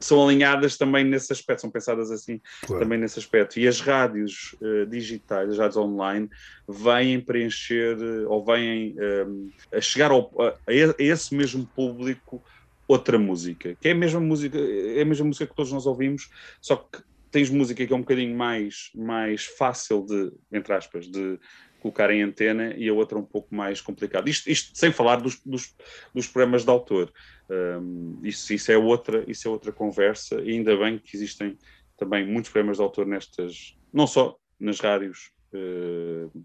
são 0.00 0.26
alinhadas 0.26 0.78
também 0.78 1.04
nesse 1.04 1.30
aspecto, 1.30 1.60
são 1.60 1.70
pensadas 1.70 2.10
assim 2.10 2.40
claro. 2.66 2.82
também 2.82 2.98
nesse 2.98 3.18
aspecto. 3.18 3.60
E 3.60 3.68
as 3.68 3.80
rádios 3.80 4.56
uh, 4.60 4.86
digitais, 4.86 5.50
as 5.50 5.58
rádios 5.58 5.76
online, 5.76 6.28
vêm 6.66 7.20
preencher 7.20 7.98
ou 8.26 8.42
vêm 8.42 8.96
um, 8.98 9.50
a 9.72 9.80
chegar 9.80 10.10
ao, 10.10 10.32
a, 10.40 10.54
a, 10.66 10.72
esse 10.98 11.34
mesmo 11.34 11.66
público 11.66 12.42
outra 12.88 13.18
música, 13.18 13.76
que 13.80 13.88
é 13.88 13.92
a 13.92 13.94
mesma 13.94 14.18
música, 14.18 14.58
é 14.58 15.02
a 15.02 15.04
mesma 15.04 15.26
música 15.26 15.46
que 15.46 15.54
todos 15.54 15.70
nós 15.70 15.86
ouvimos, 15.86 16.28
só 16.60 16.76
que 16.76 17.00
tens 17.30 17.48
música 17.48 17.86
que 17.86 17.92
é 17.92 17.96
um 17.96 18.00
bocadinho 18.00 18.36
mais, 18.36 18.90
mais 18.94 19.44
fácil 19.44 20.04
de, 20.04 20.32
entre 20.50 20.72
aspas, 20.72 21.06
de 21.06 21.38
colocar 21.80 22.10
em 22.10 22.22
antena 22.22 22.74
e 22.76 22.88
a 22.88 22.94
outra 22.94 23.18
um 23.18 23.24
pouco 23.24 23.54
mais 23.54 23.80
complicada. 23.80 24.28
Isto, 24.28 24.50
isto 24.50 24.78
sem 24.78 24.92
falar 24.92 25.16
dos, 25.16 25.40
dos, 25.44 25.74
dos 26.14 26.26
programas 26.26 26.64
de 26.64 26.70
autor. 26.70 27.12
Um, 27.48 28.20
isso, 28.22 28.52
isso, 28.52 28.70
é 28.70 28.78
outra, 28.78 29.24
isso 29.26 29.48
é 29.48 29.50
outra 29.50 29.72
conversa 29.72 30.40
e 30.40 30.50
ainda 30.50 30.76
bem 30.76 30.98
que 30.98 31.16
existem 31.16 31.58
também 31.96 32.26
muitos 32.26 32.50
programas 32.50 32.76
de 32.76 32.82
autor 32.82 33.06
nestas, 33.06 33.76
não 33.92 34.06
só 34.06 34.36
nas 34.58 34.78
rádios 34.80 35.32
uh, 35.52 36.44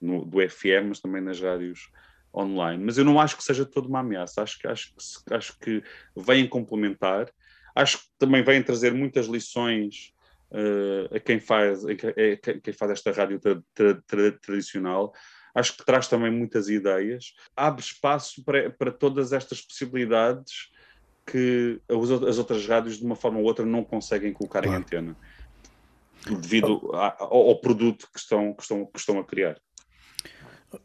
no, 0.00 0.24
do 0.24 0.38
FM, 0.48 0.88
mas 0.88 1.00
também 1.00 1.22
nas 1.22 1.40
rádios 1.40 1.90
online, 2.34 2.82
mas 2.82 2.98
eu 2.98 3.04
não 3.04 3.20
acho 3.20 3.36
que 3.36 3.44
seja 3.44 3.64
toda 3.64 3.88
uma 3.88 4.00
ameaça, 4.00 4.42
acho 4.42 4.58
que, 4.58 4.66
acho, 4.66 4.92
acho 5.30 5.58
que 5.58 5.82
vêm 6.16 6.46
complementar, 6.46 7.30
acho 7.74 7.98
que 7.98 8.04
também 8.18 8.42
vêm 8.42 8.62
trazer 8.62 8.92
muitas 8.92 9.26
lições 9.26 10.12
uh, 10.50 11.14
a, 11.14 11.20
quem 11.20 11.40
faz, 11.40 11.84
a, 11.84 11.94
quem 11.94 12.72
faz 12.72 12.90
esta 12.92 13.12
rádio 13.12 13.38
tra, 13.38 13.62
tra, 13.74 14.02
tra, 14.06 14.32
tradicional, 14.32 15.12
acho 15.54 15.76
que 15.76 15.84
traz 15.84 16.08
também 16.08 16.30
muitas 16.30 16.68
ideias, 16.68 17.34
abre 17.56 17.82
espaço 17.82 18.42
para, 18.44 18.70
para 18.70 18.90
todas 18.90 19.32
estas 19.32 19.60
possibilidades 19.60 20.70
que 21.26 21.80
as 21.88 22.38
outras 22.38 22.66
rádios, 22.66 22.98
de 22.98 23.04
uma 23.04 23.16
forma 23.16 23.38
ou 23.38 23.44
outra, 23.44 23.64
não 23.64 23.84
conseguem 23.84 24.32
colocar 24.32 24.62
claro. 24.62 24.78
em 24.78 24.82
antena, 24.82 25.16
devido 26.40 26.90
ao, 26.94 27.48
ao 27.48 27.60
produto 27.60 28.08
que 28.12 28.18
estão, 28.18 28.54
que, 28.54 28.62
estão, 28.62 28.86
que 28.86 28.98
estão 28.98 29.18
a 29.18 29.24
criar. 29.24 29.60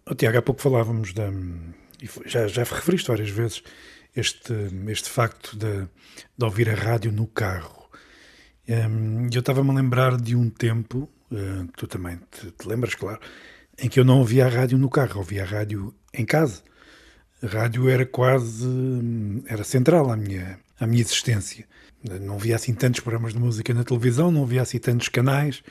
Oh, 0.05 0.15
Tiago, 0.15 0.37
há 0.37 0.41
pouco 0.41 0.61
falávamos 0.61 1.13
da. 1.13 1.29
Já, 2.25 2.47
já 2.47 2.63
referiste 2.63 3.07
várias 3.07 3.29
vezes 3.29 3.63
este, 4.15 4.53
este 4.87 5.09
facto 5.09 5.57
de, 5.57 5.87
de 6.37 6.45
ouvir 6.45 6.69
a 6.69 6.75
rádio 6.75 7.11
no 7.11 7.27
carro. 7.27 7.82
Um, 8.67 9.27
eu 9.31 9.39
estava-me 9.39 9.71
a 9.71 9.73
lembrar 9.73 10.15
de 10.17 10.35
um 10.35 10.49
tempo, 10.49 11.09
uh, 11.31 11.67
tu 11.75 11.85
também 11.87 12.19
te, 12.31 12.51
te, 12.51 12.67
lembras, 12.67 12.95
claro, 12.95 13.19
em 13.77 13.89
que 13.89 13.99
eu 13.99 14.05
não 14.05 14.19
ouvia 14.19 14.45
a 14.45 14.49
rádio 14.49 14.77
no 14.77 14.89
carro, 14.89 15.17
ouvia 15.17 15.43
a 15.43 15.45
rádio 15.45 15.93
em 16.13 16.25
casa. 16.25 16.61
A 17.41 17.47
rádio 17.47 17.89
era 17.89 18.05
quase. 18.05 18.65
era 19.47 19.63
central 19.63 20.09
à 20.09 20.15
minha, 20.15 20.59
à 20.79 20.87
minha 20.87 21.01
existência. 21.01 21.65
Não 22.21 22.37
via 22.37 22.55
assim 22.55 22.73
tantos 22.73 23.01
programas 23.01 23.33
de 23.33 23.39
música 23.39 23.73
na 23.73 23.83
televisão, 23.83 24.31
não 24.31 24.45
via 24.45 24.61
assim 24.61 24.79
tantos 24.79 25.09
canais. 25.09 25.61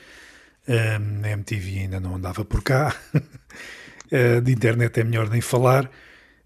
Um, 0.67 1.25
a 1.25 1.29
MTV 1.31 1.79
ainda 1.79 1.99
não 1.99 2.15
andava 2.15 2.45
por 2.45 2.63
cá. 2.63 2.95
Eh, 4.11 4.41
de 4.41 4.51
internet 4.51 4.99
é 4.99 5.03
melhor 5.03 5.27
nem 5.27 5.41
falar. 5.41 5.89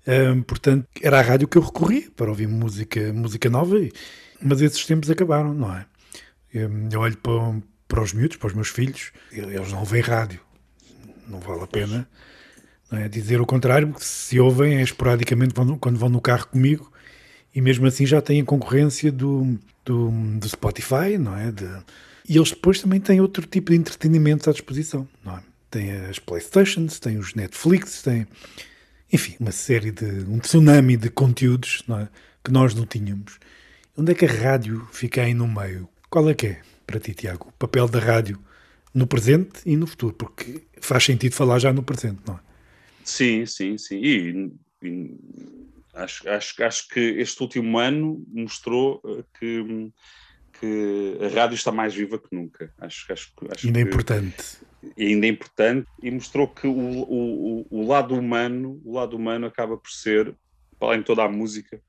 Uh, 0.07 0.41
portanto, 0.43 0.87
era 1.01 1.19
a 1.19 1.21
rádio 1.21 1.49
que 1.49 1.57
eu 1.57 1.61
recorria 1.61 2.09
para 2.15 2.29
ouvir 2.29 2.47
música, 2.47 3.11
música 3.11 3.49
nova, 3.49 3.75
mas 4.41 4.61
esses 4.61 4.85
tempos 4.85 5.09
acabaram, 5.09 5.53
não 5.53 5.75
é? 5.75 5.85
Eu, 6.53 6.69
eu 6.91 6.99
olho 6.99 7.17
para, 7.17 7.61
para 7.87 8.01
os 8.01 8.13
miúdos, 8.13 8.37
para 8.37 8.47
os 8.47 8.53
meus 8.53 8.69
filhos, 8.69 9.11
eles 9.31 9.71
não 9.71 9.79
ouvem 9.79 10.01
rádio, 10.01 10.39
não 11.27 11.39
vale 11.39 11.63
a 11.63 11.67
pena 11.67 12.07
não 12.91 12.99
é? 12.99 13.09
dizer 13.09 13.41
o 13.41 13.45
contrário, 13.45 13.89
porque 13.89 14.03
se 14.03 14.39
ouvem 14.39 14.77
é 14.77 14.81
esporadicamente 14.81 15.53
quando 15.79 15.97
vão 15.97 16.09
no 16.09 16.21
carro 16.21 16.47
comigo 16.47 16.91
e 17.53 17.61
mesmo 17.61 17.85
assim 17.85 18.05
já 18.05 18.21
têm 18.21 18.43
concorrência 18.45 19.11
do, 19.11 19.57
do, 19.83 20.11
do 20.39 20.49
Spotify, 20.49 21.17
não 21.19 21.35
é? 21.35 21.51
De, 21.51 21.65
e 22.27 22.37
eles 22.37 22.49
depois 22.49 22.81
também 22.81 22.99
têm 22.99 23.21
outro 23.21 23.45
tipo 23.45 23.71
de 23.71 23.77
entretenimento 23.77 24.49
à 24.49 24.53
disposição, 24.53 25.07
não 25.23 25.37
é? 25.37 25.41
tem 25.69 25.91
as 25.91 26.19
Playstations, 26.19 26.99
tem 26.99 27.17
os 27.17 27.33
Netflix, 27.33 28.01
tem 28.01 28.27
enfim, 29.11 29.35
uma 29.39 29.51
série 29.51 29.91
de 29.91 30.05
um 30.29 30.39
tsunami 30.39 30.97
de 30.97 31.09
conteúdos 31.09 31.83
é? 31.89 32.07
que 32.43 32.51
nós 32.51 32.73
não 32.73 32.85
tínhamos. 32.85 33.39
Onde 33.95 34.11
é 34.11 34.15
que 34.15 34.25
a 34.25 34.31
rádio 34.31 34.87
fica 34.91 35.21
aí 35.21 35.33
no 35.33 35.47
meio? 35.47 35.87
Qual 36.10 36.30
é 36.30 36.34
que 36.34 36.47
é, 36.47 36.62
para 36.86 36.99
ti, 36.99 37.14
Tiago, 37.14 37.49
o 37.49 37.51
papel 37.53 37.88
da 37.88 37.99
rádio 37.99 38.39
no 38.93 39.08
presente 39.08 39.62
e 39.66 39.76
no 39.76 39.88
futuro? 39.88 40.14
Porque 40.14 40.64
faz 40.82 41.03
sentido 41.03 41.34
falar 41.34 41.60
já 41.60 41.74
no 41.74 41.84
presente, 41.84 42.22
não 42.26 42.36
é? 42.36 42.39
Sim, 43.03 43.45
sim, 43.45 43.78
sim. 43.78 43.99
E, 44.01 44.51
e 44.84 45.18
acho, 45.93 46.30
acho, 46.30 46.64
acho 46.64 46.88
que 46.89 46.99
este 46.99 47.41
último 47.41 47.78
ano 47.78 48.24
mostrou 48.30 49.01
eh, 49.05 49.24
que, 49.39 49.91
que 50.60 51.18
a 51.24 51.39
rádio 51.39 51.55
está 51.55 51.72
mais 51.72 51.93
viva 51.93 52.18
que 52.18 52.34
nunca. 52.36 52.74
Acho, 52.80 53.12
acho, 53.12 53.32
acho 53.49 53.68
Ainda 53.68 53.80
é 53.80 53.84
importante 53.84 54.58
ainda 54.97 55.26
é 55.26 55.30
importante 55.30 55.88
e 56.01 56.12
mostrou 56.12 56.47
que 56.47 56.68
o, 56.68 56.72
o, 56.72 57.68
o, 57.70 57.88
lado 57.88 58.16
humano, 58.16 58.80
o 58.86 58.93
lado 58.93 59.16
humano 59.16 59.47
acaba 59.47 59.78
por 59.78 59.91
ser, 59.91 60.36
para 60.80 60.89
além 60.89 60.99
de 60.99 61.05
toda 61.05 61.24
a 61.24 61.30
música, 61.30 61.82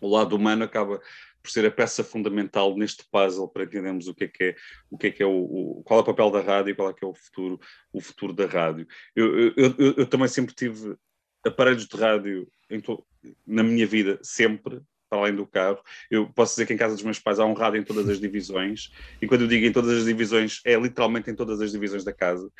o 0.00 0.08
lado 0.08 0.34
humano 0.34 0.64
acaba 0.64 1.00
por 1.42 1.50
ser 1.50 1.66
a 1.66 1.70
peça 1.70 2.04
fundamental 2.04 2.76
neste 2.76 3.04
puzzle 3.10 3.48
para 3.48 3.64
entendermos 3.64 4.06
o 4.06 4.14
que 4.14 4.24
é 4.24 4.28
que 4.28 4.44
é, 4.44 4.56
o 4.90 4.96
que 4.96 5.06
é, 5.08 5.10
que 5.10 5.22
é 5.22 5.26
o, 5.26 5.78
o 5.78 5.82
qual 5.84 6.00
é 6.00 6.02
o 6.02 6.06
papel 6.06 6.30
da 6.30 6.40
rádio 6.40 6.70
e 6.70 6.74
qual 6.74 6.90
é 6.90 6.94
que 6.94 7.04
é 7.04 7.08
o 7.08 7.14
futuro, 7.14 7.60
o 7.92 8.00
futuro 8.00 8.32
da 8.32 8.46
rádio. 8.46 8.86
Eu, 9.14 9.38
eu, 9.38 9.54
eu, 9.56 9.94
eu 9.98 10.06
também 10.06 10.28
sempre 10.28 10.54
tive 10.54 10.96
aparelhos 11.44 11.86
de 11.86 11.96
rádio 11.96 12.48
to, 12.84 13.04
na 13.46 13.62
minha 13.62 13.86
vida, 13.86 14.18
sempre, 14.22 14.80
para 15.12 15.20
além 15.20 15.36
do 15.36 15.46
carro. 15.46 15.78
Eu 16.10 16.26
posso 16.26 16.54
dizer 16.54 16.64
que 16.64 16.72
em 16.72 16.76
casa 16.78 16.94
dos 16.94 17.04
meus 17.04 17.18
pais 17.18 17.38
há 17.38 17.44
um 17.44 17.52
rádio 17.52 17.78
em 17.78 17.84
todas 17.84 18.08
as 18.08 18.18
divisões, 18.18 18.90
e 19.20 19.26
quando 19.26 19.42
eu 19.42 19.46
digo 19.46 19.66
em 19.66 19.72
todas 19.72 19.98
as 19.98 20.04
divisões, 20.06 20.62
é 20.64 20.74
literalmente 20.74 21.30
em 21.30 21.34
todas 21.34 21.60
as 21.60 21.70
divisões 21.70 22.02
da 22.02 22.14
casa, 22.14 22.50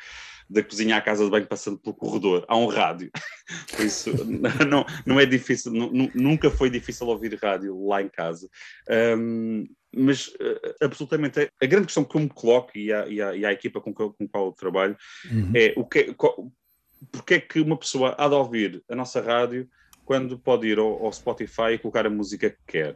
da 0.47 0.61
cozinha 0.61 0.97
à 0.97 1.01
casa 1.01 1.25
de 1.25 1.31
banho, 1.31 1.47
passando 1.47 1.79
pelo 1.79 1.95
corredor, 1.95 2.45
há 2.47 2.55
um 2.55 2.67
rádio. 2.67 3.09
Por 3.75 3.83
isso, 3.83 4.11
não, 4.69 4.85
não 5.03 5.19
é 5.19 5.25
difícil, 5.25 5.71
não, 5.71 5.89
nunca 6.13 6.51
foi 6.51 6.69
difícil 6.69 7.07
ouvir 7.07 7.33
rádio 7.41 7.87
lá 7.87 8.03
em 8.03 8.09
casa. 8.09 8.47
Um, 9.17 9.65
mas 9.95 10.27
uh, 10.27 10.75
absolutamente 10.81 11.39
a 11.39 11.65
grande 11.65 11.85
questão 11.85 12.03
que 12.03 12.15
eu 12.15 12.21
me 12.21 12.29
coloco 12.29 12.75
e 12.75 12.91
a, 12.93 13.07
e 13.07 13.19
e 13.19 13.45
equipa 13.45 13.79
com, 13.79 13.93
que, 13.93 14.09
com 14.09 14.27
qual 14.27 14.47
eu 14.47 14.51
trabalho 14.51 14.97
uhum. 15.31 15.51
é 15.55 15.73
o 15.77 15.85
que, 15.85 16.13
qual, 16.15 16.51
porque 17.11 17.35
é 17.35 17.39
que 17.39 17.59
uma 17.59 17.77
pessoa 17.77 18.15
há 18.17 18.27
de 18.27 18.33
ouvir 18.33 18.83
a 18.89 18.95
nossa 18.95 19.21
rádio 19.21 19.69
quando 20.05 20.37
pode 20.37 20.67
ir 20.67 20.77
ao, 20.77 21.05
ao 21.05 21.13
Spotify 21.13 21.73
e 21.73 21.77
colocar 21.77 22.05
a 22.05 22.09
música 22.09 22.49
que 22.49 22.57
quer. 22.67 22.95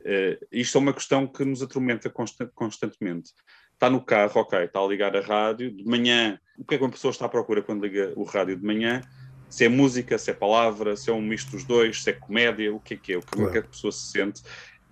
Uh, 0.00 0.46
isto 0.50 0.78
é 0.78 0.80
uma 0.80 0.94
questão 0.94 1.26
que 1.26 1.44
nos 1.44 1.62
atormenta 1.62 2.08
constant, 2.08 2.50
constantemente. 2.54 3.32
Está 3.74 3.90
no 3.90 4.02
carro, 4.02 4.40
ok, 4.40 4.64
está 4.64 4.80
a 4.80 4.86
ligar 4.86 5.16
a 5.16 5.20
rádio, 5.20 5.70
de 5.70 5.84
manhã, 5.84 6.38
o 6.58 6.64
que 6.64 6.74
é 6.74 6.78
que 6.78 6.84
uma 6.84 6.90
pessoa 6.90 7.10
está 7.10 7.26
à 7.26 7.28
procura 7.28 7.62
quando 7.62 7.82
liga 7.84 8.12
o 8.16 8.24
rádio 8.24 8.56
de 8.56 8.64
manhã? 8.64 9.02
Se 9.48 9.64
é 9.64 9.68
música, 9.68 10.16
se 10.16 10.30
é 10.30 10.34
palavra, 10.34 10.96
se 10.96 11.10
é 11.10 11.12
um 11.12 11.20
misto 11.20 11.50
dos 11.50 11.64
dois, 11.64 12.02
se 12.02 12.10
é 12.10 12.12
comédia, 12.12 12.74
o 12.74 12.80
que 12.80 12.94
é 12.94 12.96
que 12.96 13.12
é, 13.12 13.16
o 13.16 13.20
que, 13.20 13.32
claro. 13.32 13.48
é 13.48 13.52
que 13.52 13.58
a 13.58 13.62
pessoa 13.62 13.92
se 13.92 14.10
sente. 14.10 14.42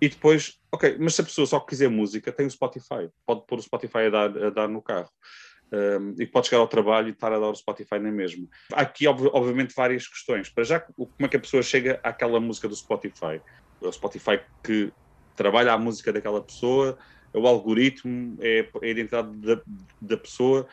E 0.01 0.09
depois, 0.09 0.59
ok, 0.71 0.97
mas 0.99 1.15
se 1.15 1.21
a 1.21 1.23
pessoa 1.23 1.45
só 1.45 1.59
quiser 1.59 1.89
música, 1.89 2.31
tem 2.31 2.45
o 2.45 2.51
Spotify, 2.51 3.09
pode 3.25 3.45
pôr 3.47 3.59
o 3.59 3.61
Spotify 3.61 4.05
a 4.07 4.09
dar, 4.09 4.43
a 4.45 4.49
dar 4.49 4.67
no 4.67 4.81
carro 4.81 5.09
um, 5.71 6.15
e 6.19 6.25
pode 6.25 6.47
chegar 6.47 6.59
ao 6.59 6.67
trabalho 6.67 7.07
e 7.07 7.11
estar 7.11 7.31
a 7.31 7.39
dar 7.39 7.49
o 7.49 7.55
Spotify 7.55 7.99
nem 7.99 8.11
mesmo. 8.11 8.47
Há 8.73 8.81
aqui, 8.81 9.07
ob 9.07 9.27
obviamente, 9.33 9.73
várias 9.75 10.07
questões. 10.07 10.49
Para 10.49 10.63
já, 10.63 10.79
como 10.79 11.11
é 11.19 11.27
que 11.27 11.37
a 11.37 11.39
pessoa 11.39 11.63
chega 11.63 11.99
àquela 12.03 12.39
música 12.39 12.67
do 12.67 12.75
Spotify? 12.75 13.41
É 13.81 13.87
o 13.87 13.91
Spotify 13.91 14.39
que 14.63 14.91
trabalha 15.35 15.73
a 15.73 15.77
música 15.77 16.11
daquela 16.11 16.43
pessoa, 16.43 16.97
é 17.33 17.37
o 17.37 17.47
algoritmo, 17.47 18.37
é, 18.41 18.69
é 18.81 18.87
a 18.87 18.89
identidade 18.89 19.31
da, 19.37 19.61
da 20.01 20.17
pessoa, 20.17 20.67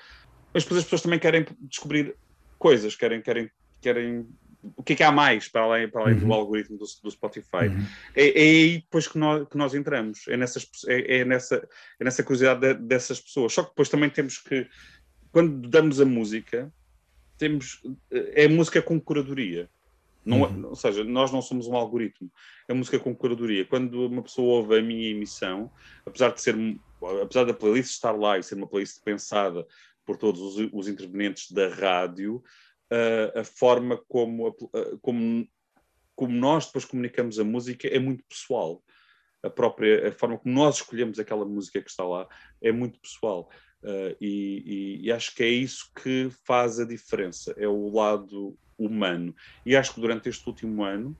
mas 0.52 0.64
depois 0.64 0.78
as 0.78 0.84
pessoas 0.84 1.02
também 1.02 1.18
querem 1.18 1.46
descobrir 1.60 2.16
coisas, 2.58 2.96
querem, 2.96 3.20
querem, 3.20 3.50
querem 3.80 4.26
o 4.76 4.82
que 4.82 4.94
é 4.94 4.96
que 4.96 5.02
há 5.02 5.12
mais 5.12 5.48
para 5.48 5.62
além, 5.62 5.88
para 5.88 6.02
além 6.02 6.14
uhum. 6.14 6.28
do 6.28 6.32
algoritmo 6.32 6.78
do, 6.78 6.84
do 7.02 7.10
Spotify? 7.10 7.68
Uhum. 7.68 7.86
É, 8.14 8.28
é, 8.28 8.42
aí 8.42 8.78
depois 8.78 9.06
que 9.06 9.18
nós, 9.18 9.48
que 9.48 9.56
nós 9.56 9.74
entramos, 9.74 10.26
é, 10.28 10.36
nessas, 10.36 10.68
é, 10.88 11.18
é, 11.18 11.24
nessa, 11.24 11.68
é 12.00 12.04
nessa 12.04 12.22
curiosidade 12.22 12.60
de, 12.60 12.74
dessas 12.74 13.20
pessoas. 13.20 13.52
Só 13.52 13.62
que 13.62 13.70
depois 13.70 13.88
também 13.88 14.10
temos 14.10 14.38
que, 14.38 14.66
quando 15.30 15.68
damos 15.68 16.00
a 16.00 16.04
música, 16.04 16.72
temos 17.38 17.82
é 18.10 18.48
música 18.48 18.80
com 18.80 19.00
curadoria. 19.00 19.68
Não, 20.24 20.44
é, 20.44 20.48
Uhum. 20.48 20.68
Ou 20.70 20.76
seja, 20.76 21.04
nós 21.04 21.30
não 21.30 21.40
somos 21.40 21.68
um 21.68 21.76
algoritmo, 21.76 22.30
é 22.66 22.74
música 22.74 22.98
com 22.98 23.14
curadoria. 23.14 23.64
Quando 23.64 24.06
uma 24.06 24.22
pessoa 24.22 24.56
ouve 24.56 24.78
a 24.78 24.82
minha 24.82 25.08
emissão, 25.08 25.70
apesar 26.04 26.30
de 26.30 26.40
ser, 26.40 26.56
apesar 27.22 27.44
da 27.44 27.54
playlist 27.54 27.92
estar 27.92 28.10
lá 28.10 28.36
e 28.36 28.42
ser 28.42 28.56
uma 28.56 28.66
playlist 28.66 29.00
pensada 29.04 29.64
por 30.04 30.16
todos 30.16 30.40
os, 30.40 30.68
os 30.72 30.88
intervenientes 30.88 31.52
da 31.52 31.68
rádio, 31.68 32.42
uh, 32.92 33.40
a 33.40 33.44
forma 33.44 34.00
como, 34.08 34.54
como, 35.00 35.48
como 36.14 36.32
nós 36.32 36.66
depois 36.66 36.84
comunicamos 36.84 37.38
a 37.38 37.44
música 37.44 37.88
é 37.88 37.98
muito 37.98 38.24
pessoal. 38.24 38.82
A 39.42 39.50
própria 39.50 40.08
a 40.08 40.12
forma 40.12 40.38
como 40.38 40.54
nós 40.54 40.76
escolhemos 40.76 41.18
aquela 41.18 41.44
música 41.44 41.80
que 41.80 41.90
está 41.90 42.04
lá 42.04 42.26
é 42.60 42.72
muito 42.72 42.98
pessoal. 43.00 43.48
Uh, 43.82 44.16
e, 44.20 44.98
e, 45.00 45.06
e 45.06 45.12
acho 45.12 45.34
que 45.34 45.42
é 45.42 45.48
isso 45.48 45.90
que 46.02 46.28
faz 46.44 46.80
a 46.80 46.84
diferença, 46.84 47.54
é 47.56 47.68
o 47.68 47.88
lado 47.88 48.58
humano. 48.78 49.34
E 49.64 49.76
acho 49.76 49.94
que 49.94 50.00
durante 50.00 50.28
este 50.28 50.46
último 50.48 50.82
ano, 50.82 51.16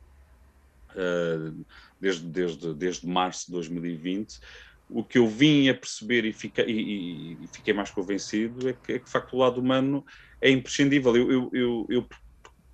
uh, 0.91 1.65
desde, 2.01 2.27
desde, 2.27 2.75
desde 2.75 3.07
março 3.07 3.47
de 3.47 3.53
2020, 3.53 4.41
o 4.89 5.03
que 5.03 5.19
eu 5.19 5.27
vim 5.27 5.69
a 5.69 5.75
perceber 5.75 6.25
e 6.25 6.33
fiquei, 6.33 6.65
e, 6.67 7.33
e 7.45 7.49
fiquei 7.53 7.75
mais 7.75 7.91
convencido 7.91 8.69
é 8.69 8.73
que, 8.73 8.93
é 8.93 8.99
que, 8.99 9.05
de 9.05 9.11
facto, 9.11 9.35
o 9.35 9.39
lado 9.39 9.61
humano 9.61 10.05
é 10.41 10.51
imprescindível. 10.51 11.17
Eu, 11.17 11.33
eu, 11.33 11.51
eu, 11.53 11.87
eu 11.89 12.09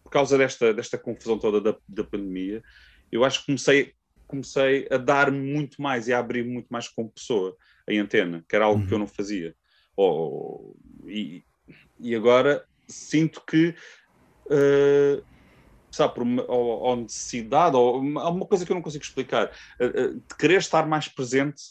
por 0.02 0.10
causa 0.10 0.36
desta, 0.36 0.74
desta 0.74 0.98
confusão 0.98 1.38
toda 1.38 1.60
da, 1.60 1.78
da 1.88 2.04
pandemia, 2.04 2.62
eu 3.10 3.24
acho 3.24 3.40
que 3.40 3.46
comecei, 3.46 3.94
comecei 4.26 4.86
a 4.90 4.98
dar 4.98 5.30
muito 5.30 5.80
mais 5.80 6.06
e 6.06 6.12
a 6.12 6.18
abrir 6.18 6.44
muito 6.44 6.68
mais 6.68 6.86
como 6.88 7.10
pessoa 7.10 7.56
em 7.88 7.98
antena, 7.98 8.44
que 8.46 8.54
era 8.54 8.66
algo 8.66 8.80
uhum. 8.80 8.86
que 8.86 8.94
eu 8.94 8.98
não 8.98 9.06
fazia. 9.06 9.54
Oh, 9.96 10.74
e, 11.06 11.42
e 11.98 12.14
agora 12.14 12.64
sinto 12.88 13.42
que 13.46 13.74
Uh, 14.46 15.24
sabe, 15.92 16.14
por 16.14 16.22
uma, 16.22 16.42
ou, 16.50 16.80
ou, 16.80 16.96
necessidade, 16.96 17.76
ou 17.76 17.96
alguma 18.18 18.46
coisa 18.46 18.64
que 18.64 18.72
eu 18.72 18.74
não 18.74 18.82
consigo 18.82 19.04
explicar, 19.04 19.52
uh, 19.78 19.86
uh, 19.86 20.14
de 20.14 20.36
querer 20.38 20.58
estar 20.58 20.86
mais 20.86 21.06
presente 21.06 21.62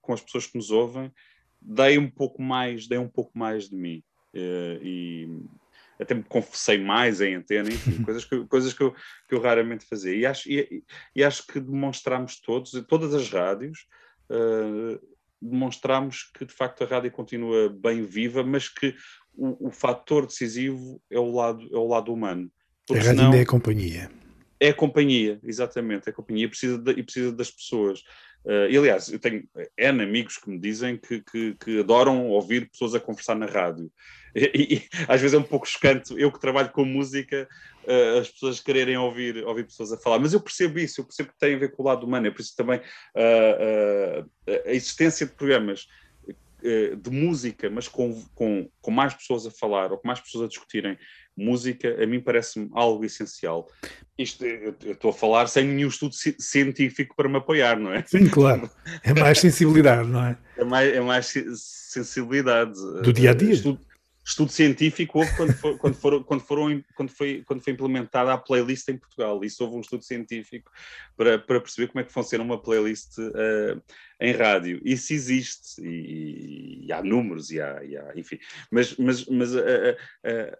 com 0.00 0.12
as 0.12 0.20
pessoas 0.20 0.46
que 0.46 0.56
nos 0.56 0.70
ouvem, 0.70 1.12
dei 1.60 1.98
um 1.98 2.08
pouco 2.08 2.40
mais, 2.40 2.86
dei 2.86 2.98
um 2.98 3.08
pouco 3.08 3.36
mais 3.36 3.68
de 3.68 3.76
mim. 3.76 4.02
e 4.34 5.28
até 5.98 6.14
me 6.14 6.22
confessei 6.22 6.76
mais 6.78 7.22
em 7.22 7.34
antena, 7.34 7.70
enfim, 7.70 8.02
coisas, 8.04 8.24
que, 8.24 8.44
coisas 8.46 8.74
que, 8.74 8.82
eu, 8.82 8.94
que 9.28 9.34
eu 9.34 9.40
raramente 9.40 9.86
fazia. 9.86 10.14
E 10.14 10.26
acho, 10.26 10.48
e, 10.50 10.84
e 11.14 11.24
acho 11.24 11.46
que 11.46 11.58
demonstramos 11.58 12.38
todos, 12.38 12.70
todas 12.86 13.14
as 13.14 13.30
rádios, 13.30 13.86
demonstramos 15.40 16.30
que 16.34 16.44
de 16.44 16.52
facto 16.52 16.84
a 16.84 16.86
rádio 16.86 17.10
continua 17.10 17.68
bem 17.70 18.02
viva, 18.02 18.42
mas 18.44 18.68
que 18.68 18.94
o, 19.34 19.68
o 19.68 19.70
fator 19.70 20.26
decisivo 20.26 21.00
é 21.10 21.18
o 21.18 21.30
lado, 21.30 21.68
é 21.72 21.76
o 21.76 21.86
lado 21.86 22.12
humano. 22.12 22.50
Porque 22.86 23.02
a 23.02 23.04
rádio 23.04 23.24
senão, 23.24 23.34
é 23.34 23.40
a 23.40 23.46
companhia. 23.46 24.10
É 24.60 24.68
a 24.68 24.74
companhia, 24.74 25.38
exatamente. 25.42 26.08
É 26.08 26.10
a 26.10 26.14
companhia 26.14 26.48
precisa 26.48 26.78
de, 26.78 26.92
e 26.92 27.02
precisa 27.02 27.32
das 27.32 27.50
pessoas. 27.50 28.00
Uh, 28.44 28.70
e, 28.70 28.78
aliás, 28.78 29.12
eu 29.12 29.18
tenho 29.18 29.42
N 29.76 30.02
amigos 30.02 30.38
que 30.38 30.48
me 30.48 30.58
dizem 30.58 30.96
que, 30.96 31.20
que, 31.20 31.54
que 31.54 31.80
adoram 31.80 32.28
ouvir 32.28 32.70
pessoas 32.70 32.94
a 32.94 33.00
conversar 33.00 33.34
na 33.34 33.46
rádio. 33.46 33.90
E, 34.34 34.74
e, 34.76 34.82
às 35.08 35.20
vezes 35.20 35.34
é 35.34 35.38
um 35.38 35.42
pouco 35.42 35.66
chocante, 35.66 36.14
eu 36.16 36.30
que 36.30 36.38
trabalho 36.38 36.70
com 36.70 36.84
música, 36.84 37.48
uh, 37.84 38.20
as 38.20 38.30
pessoas 38.30 38.60
quererem 38.60 38.96
ouvir, 38.96 39.44
ouvir 39.44 39.64
pessoas 39.64 39.92
a 39.92 39.98
falar. 39.98 40.20
Mas 40.20 40.32
eu 40.32 40.40
percebo 40.40 40.78
isso, 40.78 41.00
eu 41.00 41.04
percebo 41.04 41.30
que 41.30 41.38
tem 41.38 41.54
a 41.54 41.58
ver 41.58 41.72
com 41.72 41.82
o 41.82 41.86
lado 41.86 42.06
humano. 42.06 42.28
É 42.28 42.30
por 42.30 42.40
isso 42.40 42.54
também 42.54 42.78
uh, 42.78 44.30
a 44.66 44.72
existência 44.72 45.26
de 45.26 45.32
programas 45.32 45.86
de 46.96 47.10
música, 47.10 47.70
mas 47.70 47.88
com, 47.88 48.22
com, 48.34 48.68
com 48.80 48.90
mais 48.90 49.14
pessoas 49.14 49.46
a 49.46 49.50
falar 49.50 49.92
ou 49.92 49.98
com 49.98 50.06
mais 50.06 50.20
pessoas 50.20 50.44
a 50.44 50.48
discutirem 50.48 50.98
música, 51.36 52.02
a 52.02 52.06
mim 52.06 52.20
parece-me 52.20 52.70
algo 52.72 53.04
essencial. 53.04 53.68
Isto, 54.18 54.44
eu 54.44 54.74
estou 54.84 55.10
a 55.10 55.14
falar 55.14 55.46
sem 55.48 55.66
nenhum 55.66 55.88
estudo 55.88 56.14
científico 56.38 57.14
para 57.14 57.28
me 57.28 57.36
apoiar, 57.36 57.78
não 57.78 57.92
é? 57.92 58.02
Sim, 58.06 58.28
claro. 58.28 58.70
É 59.04 59.12
mais 59.12 59.38
sensibilidade, 59.38 60.08
não 60.08 60.24
é? 60.24 60.38
É 60.56 60.64
mais, 60.64 60.94
é 60.94 61.00
mais 61.00 61.34
sensibilidade. 61.56 62.72
Do 63.02 63.12
dia 63.12 63.32
a 63.32 63.34
dia. 63.34 63.52
Estudo, 63.52 63.80
estudo 64.26 64.50
científico 64.50 65.20
houve 65.20 65.34
quando, 65.36 65.52
for, 65.52 65.78
quando, 65.78 65.94
foram, 65.94 66.22
quando, 66.22 66.40
foram, 66.40 66.84
quando, 66.94 67.10
foi, 67.10 67.44
quando 67.46 67.62
foi 67.62 67.72
implementada 67.72 68.32
a 68.32 68.38
playlist 68.38 68.88
em 68.88 68.98
Portugal. 68.98 69.42
Isso 69.44 69.62
houve 69.64 69.76
um 69.76 69.80
estudo 69.80 70.02
científico 70.02 70.70
para, 71.16 71.38
para 71.38 71.60
perceber 71.60 71.88
como 71.88 72.00
é 72.00 72.04
que 72.04 72.12
funciona 72.12 72.42
uma 72.42 72.60
playlist 72.60 73.16
uh, 73.18 73.80
em 74.20 74.32
rádio. 74.32 74.80
Isso 74.84 75.12
existe, 75.12 75.80
e, 75.80 76.86
e 76.86 76.92
há 76.92 77.02
números, 77.02 77.50
e 77.50 77.60
há, 77.60 77.84
e 77.84 77.96
há, 77.96 78.12
enfim. 78.16 78.38
Mas, 78.70 78.96
mas, 78.96 79.24
mas 79.26 79.54
uh, 79.54 79.60
uh, 79.60 80.56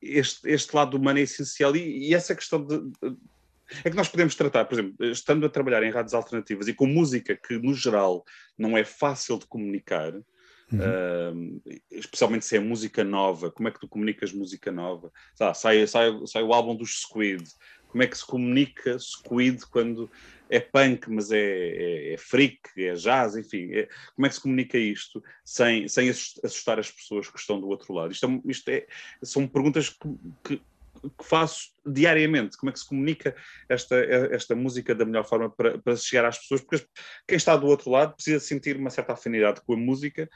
este, 0.00 0.48
este 0.48 0.76
lado 0.76 0.96
humano 0.96 1.18
é 1.18 1.22
essencial, 1.22 1.74
e, 1.74 2.08
e 2.08 2.14
essa 2.14 2.36
questão 2.36 2.64
de, 2.64 2.78
de 2.78 3.16
é 3.84 3.90
que 3.90 3.96
nós 3.96 4.08
podemos 4.08 4.36
tratar, 4.36 4.64
por 4.64 4.78
exemplo, 4.78 5.04
estando 5.06 5.44
a 5.44 5.48
trabalhar 5.48 5.82
em 5.82 5.90
rádios 5.90 6.14
alternativas 6.14 6.68
e 6.68 6.72
com 6.72 6.86
música 6.86 7.34
que, 7.36 7.58
no 7.58 7.74
geral, 7.74 8.24
não 8.56 8.78
é 8.78 8.84
fácil 8.84 9.40
de 9.40 9.46
comunicar, 9.46 10.12
Uhum. 10.72 11.60
Uh, 11.60 11.72
especialmente 11.92 12.44
se 12.44 12.56
é 12.56 12.60
música 12.60 13.04
nova, 13.04 13.50
como 13.52 13.68
é 13.68 13.70
que 13.70 13.78
tu 13.78 13.88
comunicas 13.88 14.32
música 14.32 14.72
nova? 14.72 15.12
Sai, 15.54 15.86
sai, 15.86 16.10
sai 16.26 16.42
o 16.42 16.52
álbum 16.52 16.74
dos 16.74 17.02
Squid, 17.02 17.44
como 17.88 18.02
é 18.02 18.06
que 18.06 18.18
se 18.18 18.26
comunica 18.26 18.98
Squid 18.98 19.64
quando 19.66 20.10
é 20.50 20.60
punk, 20.60 21.08
mas 21.08 21.30
é, 21.30 21.38
é, 21.38 22.12
é 22.14 22.18
freak, 22.18 22.60
é 22.76 22.94
jazz, 22.94 23.36
enfim, 23.36 23.72
é, 23.72 23.88
como 24.14 24.26
é 24.26 24.28
que 24.28 24.34
se 24.34 24.40
comunica 24.40 24.78
isto 24.78 25.22
sem, 25.44 25.88
sem 25.88 26.08
assustar 26.08 26.78
as 26.78 26.90
pessoas 26.90 27.30
que 27.30 27.38
estão 27.38 27.60
do 27.60 27.68
outro 27.68 27.92
lado? 27.94 28.12
Isto, 28.12 28.26
é, 28.26 28.40
isto 28.50 28.68
é, 28.68 28.86
são 29.22 29.46
perguntas 29.46 29.88
que, 29.88 30.08
que 30.44 30.62
que 31.18 31.24
faço 31.24 31.70
diariamente, 31.84 32.56
como 32.56 32.70
é 32.70 32.72
que 32.72 32.78
se 32.78 32.88
comunica 32.88 33.34
esta, 33.68 33.96
esta 33.96 34.54
música 34.54 34.94
da 34.94 35.04
melhor 35.04 35.24
forma 35.24 35.50
para, 35.50 35.78
para 35.78 35.96
chegar 35.96 36.24
às 36.24 36.38
pessoas, 36.38 36.62
porque 36.62 36.84
quem 37.26 37.36
está 37.36 37.56
do 37.56 37.66
outro 37.66 37.90
lado 37.90 38.14
precisa 38.14 38.40
sentir 38.40 38.76
uma 38.76 38.90
certa 38.90 39.12
afinidade 39.12 39.60
com 39.60 39.74
a 39.74 39.76
música 39.76 40.28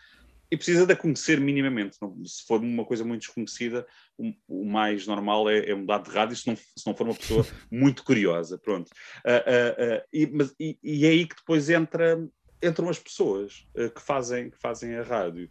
e 0.51 0.57
precisa 0.57 0.85
de 0.85 0.93
a 0.93 0.97
conhecer 0.97 1.41
minimamente. 1.41 1.97
se 2.25 2.47
for 2.47 2.61
uma 2.61 2.85
coisa 2.85 3.05
muito 3.05 3.23
desconhecida, 3.23 3.87
o, 4.49 4.65
mais 4.65 5.07
normal 5.07 5.49
é, 5.49 5.71
é, 5.71 5.75
mudar 5.75 5.99
de 5.99 6.11
rádio, 6.11 6.37
se 6.37 6.47
não, 6.47 6.57
se 6.57 6.87
não 6.87 6.95
for 6.95 7.07
uma 7.07 7.15
pessoa 7.15 7.47
muito 7.71 8.03
curiosa, 8.03 8.59
pronto. 8.59 8.91
Uh, 9.25 9.31
uh, 9.31 9.99
uh, 9.99 10.03
e, 10.13 10.27
mas, 10.27 10.55
e, 10.59 10.79
e, 10.83 11.07
é 11.07 11.11
aí 11.11 11.27
que 11.27 11.37
depois 11.37 11.71
entra, 11.71 12.21
entram 12.63 12.89
as 12.89 12.99
pessoas 12.99 13.67
que, 13.95 14.03
fazem, 14.03 14.51
que 14.51 14.59
fazem 14.59 14.97
a 14.97 15.03
rádio. 15.03 15.49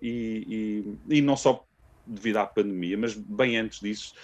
E, 0.00 0.84
e, 1.08 1.16
e 1.16 1.20
não 1.22 1.36
só 1.36 1.66
devido 2.06 2.38
à 2.38 2.46
pandemia, 2.46 2.96
mas 2.96 3.14
bem 3.14 3.56
antes 3.56 3.80
disso, 3.80 4.14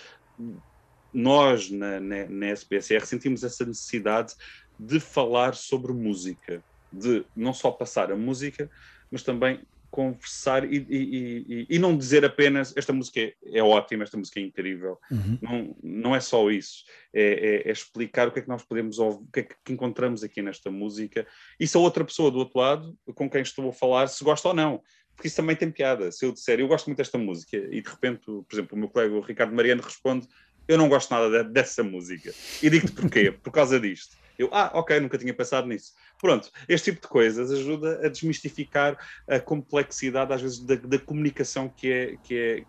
nós 1.12 1.70
na, 1.70 2.00
na, 2.00 2.26
na 2.26 2.52
SPSR 2.52 3.06
sentimos 3.06 3.44
essa 3.44 3.64
necessidade 3.64 4.34
de 4.78 5.00
falar 5.00 5.54
sobre 5.54 5.92
música, 5.92 6.62
de 6.92 7.24
não 7.34 7.52
só 7.52 7.70
passar 7.70 8.12
a 8.12 8.16
música, 8.16 8.70
mas 9.10 9.22
também 9.22 9.60
conversar 9.90 10.70
e, 10.70 10.76
e, 10.88 11.44
e, 11.48 11.66
e, 11.70 11.78
não 11.78 11.96
dizer 11.96 12.24
apenas 12.24 12.76
esta 12.76 12.92
música 12.92 13.20
é, 13.20 13.34
é, 13.44 13.62
ótima, 13.62 14.04
esta 14.04 14.16
música 14.16 14.38
é 14.38 14.42
incrível. 14.42 14.98
Uhum. 15.10 15.38
Não, 15.40 15.76
não 15.82 16.16
é 16.16 16.20
só 16.20 16.50
isso. 16.50 16.84
É, 17.12 17.22
é, 17.22 17.68
é, 17.68 17.72
explicar 17.72 18.28
o 18.28 18.32
que 18.32 18.38
é 18.38 18.42
que 18.42 18.48
nós 18.48 18.62
podemos 18.62 18.98
ouvir, 18.98 19.24
o 19.24 19.32
que 19.32 19.40
é 19.40 19.42
que 19.42 19.72
encontramos 19.72 20.22
aqui 20.22 20.42
nesta 20.42 20.70
música. 20.70 21.26
E 21.58 21.66
se 21.66 21.76
a 21.76 21.80
outra 21.80 22.04
pessoa 22.04 22.30
do 22.30 22.38
outro 22.38 22.58
lado, 22.58 22.96
com 23.14 23.30
quem 23.30 23.42
estou 23.42 23.68
a 23.68 23.72
falar, 23.72 24.08
se 24.08 24.22
gosta 24.22 24.48
ou 24.48 24.54
não. 24.54 24.82
Porque 25.14 25.26
isso 25.26 25.36
também 25.36 25.56
tem 25.56 25.70
piada. 25.70 26.12
Se 26.12 26.24
eu 26.24 26.32
disser, 26.32 26.60
eu 26.60 26.68
gosto 26.68 26.86
muito 26.86 26.98
desta 26.98 27.18
música, 27.18 27.56
e 27.56 27.82
de 27.82 27.88
repente, 27.88 28.24
por 28.24 28.46
exemplo, 28.52 28.76
o 28.76 28.78
meu 28.78 28.88
colega 28.88 29.14
o 29.14 29.20
Ricardo 29.20 29.52
Mariano 29.52 29.82
responde, 29.82 30.28
eu 30.68 30.78
não 30.78 30.88
gosto 30.88 31.10
nada 31.10 31.42
de, 31.42 31.50
dessa 31.50 31.82
música. 31.82 32.32
E 32.62 32.70
digo-te 32.70 32.92
porquê? 32.92 33.32
Por 33.42 33.50
causa 33.50 33.80
disto. 33.80 34.16
Eu, 34.38 34.48
ah, 34.52 34.70
ok, 34.74 35.00
nunca 35.00 35.18
tinha 35.18 35.34
pensado 35.34 35.66
nisso. 35.66 35.94
Pronto, 36.20 36.50
este 36.68 36.92
tipo 36.92 37.02
de 37.02 37.08
coisas 37.08 37.50
ajuda 37.50 38.06
a 38.06 38.08
desmistificar 38.08 38.96
a 39.26 39.40
complexidade, 39.40 40.32
às 40.32 40.40
vezes, 40.40 40.60
da, 40.60 40.76
da 40.76 40.98
comunicação 40.98 41.68
que 41.68 41.90
é, 41.90 42.16
que 42.22 42.38
é, 42.38 42.64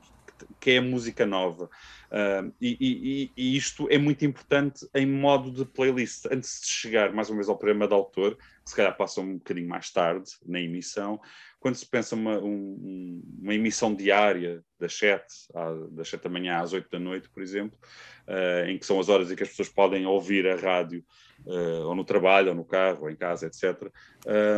que 0.60 0.72
é 0.72 0.78
a 0.78 0.82
música 0.82 1.26
nova. 1.28 1.66
Uh, 2.10 2.52
e, 2.60 2.78
e, 2.80 3.32
e, 3.38 3.58
isto 3.58 3.88
é 3.92 4.00
muito 4.00 4.26
importante 4.26 4.88
em 4.96 5.06
modo 5.06 5.52
de 5.52 5.64
playlist. 5.64 6.26
Antes 6.32 6.62
de 6.62 6.68
chegar 6.68 7.14
mais 7.14 7.30
uma 7.30 7.36
vez 7.36 7.50
ao 7.50 7.58
programa 7.58 7.88
de 7.88 7.94
autor, 7.94 8.36
se 8.70 8.76
calhar 8.76 8.96
passa 8.96 9.20
um 9.20 9.38
bocadinho 9.38 9.68
mais 9.68 9.90
tarde 9.92 10.30
na 10.46 10.60
emissão, 10.60 11.20
quando 11.60 11.76
se 11.76 11.86
pensa 11.86 12.16
uma, 12.16 12.38
um, 12.38 13.22
uma 13.42 13.54
emissão 13.54 13.96
diária 13.96 14.64
das 14.80 14.94
7, 14.96 15.26
das 15.92 16.08
7 16.08 16.24
da 16.24 16.30
manhã 16.30 16.60
às 16.60 16.72
8 16.72 16.88
da 16.90 17.00
noite, 17.00 17.30
por 17.30 17.42
exemplo, 17.42 17.78
uh, 18.28 18.70
em 18.70 18.78
que 18.78 18.86
são 18.86 19.00
as 19.00 19.10
horas 19.10 19.32
em 19.32 19.36
que 19.36 19.42
as 19.42 19.50
pessoas 19.50 19.70
podem 19.70 20.06
ouvir 20.06 20.48
a 20.48 20.56
rádio 20.56 21.04
uh, 21.46 21.88
ou 21.88 21.96
no 21.96 22.06
trabalho, 22.06 22.50
ou 22.50 22.56
no 22.56 22.64
carro, 22.64 23.04
ou 23.04 23.10
em 23.10 23.16
casa, 23.16 23.48
etc. 23.48 23.92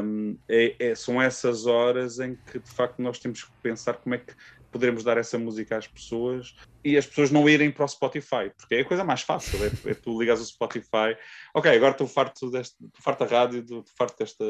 Um, 0.04 0.38
é, 0.50 0.76
é, 0.78 0.96
são 0.96 1.22
essas 1.22 1.66
horas 1.66 2.20
em 2.20 2.36
que, 2.36 2.60
de 2.60 2.70
facto, 2.70 3.02
nós 3.02 3.18
temos 3.18 3.46
que 3.46 3.52
pensar 3.64 3.94
como 3.94 4.16
é 4.16 4.18
que 4.18 4.36
poderemos 4.72 5.04
dar 5.04 5.18
essa 5.18 5.38
música 5.38 5.78
às 5.78 5.88
pessoas 5.88 6.56
e 6.84 6.98
as 6.98 7.06
pessoas 7.06 7.32
não 7.32 7.48
irem 7.48 7.72
para 7.72 7.86
o 7.86 7.88
Spotify, 7.88 8.52
porque 8.58 8.76
é 8.76 8.82
a 8.82 8.86
coisa 8.86 9.04
mais 9.04 9.22
fácil, 9.22 9.60
é, 9.64 9.92
é 9.92 9.94
tu 9.94 10.20
ligas 10.20 10.42
o 10.42 10.46
Spotify, 10.46 11.16
ok, 11.54 11.76
agora 11.76 11.92
estou 11.92 12.08
farto, 12.08 12.50
deste, 12.50 12.78
farto 13.00 13.26
da 13.26 13.38
rádio, 13.40 13.60
estou 13.60 13.84
farto 13.98 14.18
desta, 14.18 14.46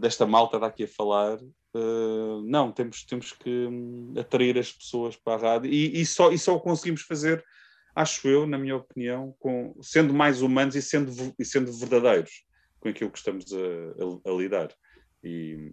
desta 0.00 0.26
malta 0.26 0.58
daqui 0.58 0.84
a 0.84 0.88
falar, 0.88 1.38
Uh, 1.76 2.40
não, 2.46 2.70
temos, 2.70 3.02
temos 3.02 3.32
que 3.32 3.50
hum, 3.50 4.14
atrair 4.16 4.56
as 4.56 4.72
pessoas 4.72 5.16
para 5.16 5.34
a 5.34 5.54
rádio 5.54 5.72
e, 5.72 6.00
e, 6.00 6.06
só, 6.06 6.30
e 6.30 6.38
só 6.38 6.54
o 6.54 6.60
conseguimos 6.60 7.02
fazer, 7.02 7.44
acho 7.96 8.28
eu, 8.28 8.46
na 8.46 8.56
minha 8.56 8.76
opinião, 8.76 9.34
com, 9.40 9.74
sendo 9.82 10.14
mais 10.14 10.40
humanos 10.40 10.76
e 10.76 10.82
sendo, 10.82 11.10
e 11.36 11.44
sendo 11.44 11.72
verdadeiros 11.72 12.44
com 12.78 12.88
aquilo 12.88 13.10
que 13.10 13.18
estamos 13.18 13.52
a, 13.52 13.56
a, 13.56 14.32
a 14.32 14.36
lidar. 14.36 14.68
E, 15.24 15.72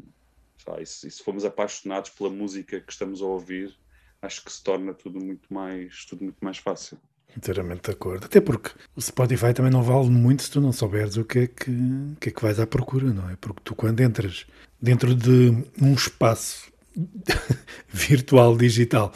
e, 0.79 0.85
se, 0.85 1.07
e 1.07 1.11
se 1.11 1.23
formos 1.23 1.45
apaixonados 1.45 2.09
pela 2.11 2.29
música 2.29 2.79
que 2.79 2.91
estamos 2.91 3.21
a 3.21 3.25
ouvir, 3.25 3.75
acho 4.21 4.43
que 4.43 4.51
se 4.51 4.63
torna 4.63 4.93
tudo 4.93 5.19
muito 5.19 5.51
mais, 5.53 6.05
tudo 6.05 6.23
muito 6.23 6.37
mais 6.41 6.57
fácil. 6.57 6.97
Inteiramente 7.35 7.83
de 7.85 7.91
acordo. 7.91 8.25
Até 8.25 8.41
porque 8.41 8.71
o 8.95 9.01
Spotify 9.01 9.53
também 9.53 9.71
não 9.71 9.81
vale 9.81 10.09
muito 10.09 10.43
se 10.43 10.51
tu 10.51 10.59
não 10.59 10.71
souberes 10.71 11.15
o 11.17 11.23
que 11.23 11.39
é 11.39 11.47
que, 11.47 11.71
que, 12.19 12.29
é 12.29 12.31
que 12.31 12.41
vais 12.41 12.59
à 12.59 12.67
procura, 12.67 13.11
não 13.11 13.29
é? 13.29 13.35
Porque 13.37 13.61
tu, 13.63 13.73
quando 13.73 14.01
entras 14.01 14.45
dentro 14.81 15.15
de 15.15 15.65
um 15.81 15.93
espaço 15.93 16.71
virtual, 17.87 18.57
digital, 18.57 19.13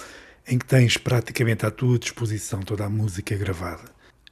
em 0.48 0.58
que 0.58 0.66
tens 0.66 0.98
praticamente 0.98 1.66
à 1.66 1.72
tua 1.72 2.00
disposição 2.00 2.62
toda 2.62 2.86
a 2.86 2.89
música 2.89 3.36
gravada, 3.36 3.84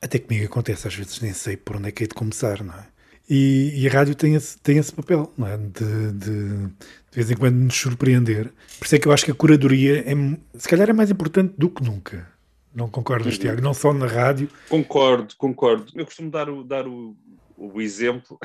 até 0.02 0.20
comigo 0.20 0.46
acontece, 0.46 0.88
às 0.88 0.96
vezes 0.96 1.20
nem 1.22 1.34
sei 1.34 1.58
por 1.58 1.76
onde 1.76 1.90
é 1.90 1.92
que 1.92 2.04
é 2.04 2.08
de 2.08 2.14
começar, 2.14 2.64
não 2.64 2.74
é? 2.74 2.88
E, 3.30 3.74
e, 3.82 3.88
a 3.88 3.92
rádio 3.92 4.16
tem 4.16 4.36
esse, 4.36 4.58
tem 4.60 4.78
esse 4.78 4.92
papel, 4.92 5.32
não 5.38 5.48
é? 5.48 5.58
De, 5.58 6.12
de, 6.12 6.70
de 7.14 7.16
vez 7.16 7.30
em 7.30 7.36
quando 7.36 7.56
nos 7.56 7.76
surpreender. 7.76 8.52
Por 8.80 8.86
isso 8.86 8.96
é 8.96 9.00
que 9.00 9.08
eu 9.08 9.12
acho 9.12 9.24
que 9.24 9.32
a 9.32 9.36
curadoria 9.36 10.00
é, 10.00 10.14
se 10.58 10.68
calhar 10.68 10.90
é 10.90 10.94
mais 10.94 11.12
importante 11.12 11.54
do 11.56 11.70
que 11.70 11.84
nunca. 11.84 12.28
Não 12.74 12.90
concordas, 12.90 13.36
uhum. 13.36 13.40
Tiago? 13.40 13.62
Não 13.62 13.74
só 13.74 13.94
na 13.94 14.08
rádio. 14.08 14.50
Concordo, 14.68 15.36
concordo. 15.38 15.92
Eu 15.94 16.06
costumo 16.06 16.32
dar 16.32 16.50
o, 16.50 16.64
dar 16.64 16.88
o, 16.88 17.16
o 17.56 17.80
exemplo 17.80 18.40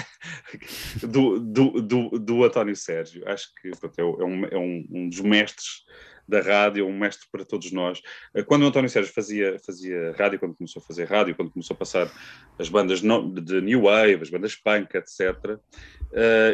do, 1.00 1.40
do, 1.40 1.80
do, 1.80 2.10
do 2.18 2.44
António 2.44 2.76
Sérgio. 2.76 3.26
Acho 3.26 3.48
que 3.54 3.70
pronto, 3.70 3.98
é, 3.98 4.04
um, 4.04 4.44
é 4.44 4.58
um, 4.58 4.86
um 4.90 5.08
dos 5.08 5.20
mestres 5.20 5.84
da 6.28 6.42
rádio, 6.42 6.86
um 6.86 6.96
mestre 6.96 7.26
para 7.32 7.44
todos 7.44 7.72
nós. 7.72 8.02
Eh, 8.34 8.42
quando 8.42 8.62
o 8.62 8.66
António 8.66 8.90
Sérgio 8.90 9.12
fazia, 9.12 9.58
fazia 9.64 10.14
rádio, 10.18 10.38
quando 10.38 10.54
começou 10.54 10.82
a 10.82 10.86
fazer 10.86 11.04
rádio, 11.04 11.34
quando 11.34 11.50
começou 11.50 11.74
a 11.74 11.78
passar 11.78 12.12
as 12.58 12.68
bandas 12.68 13.00
de 13.00 13.60
New 13.62 13.82
Wave, 13.82 14.22
as 14.22 14.30
bandas 14.30 14.54
punk, 14.54 14.94
etc., 14.94 15.20
uh, 15.46 15.58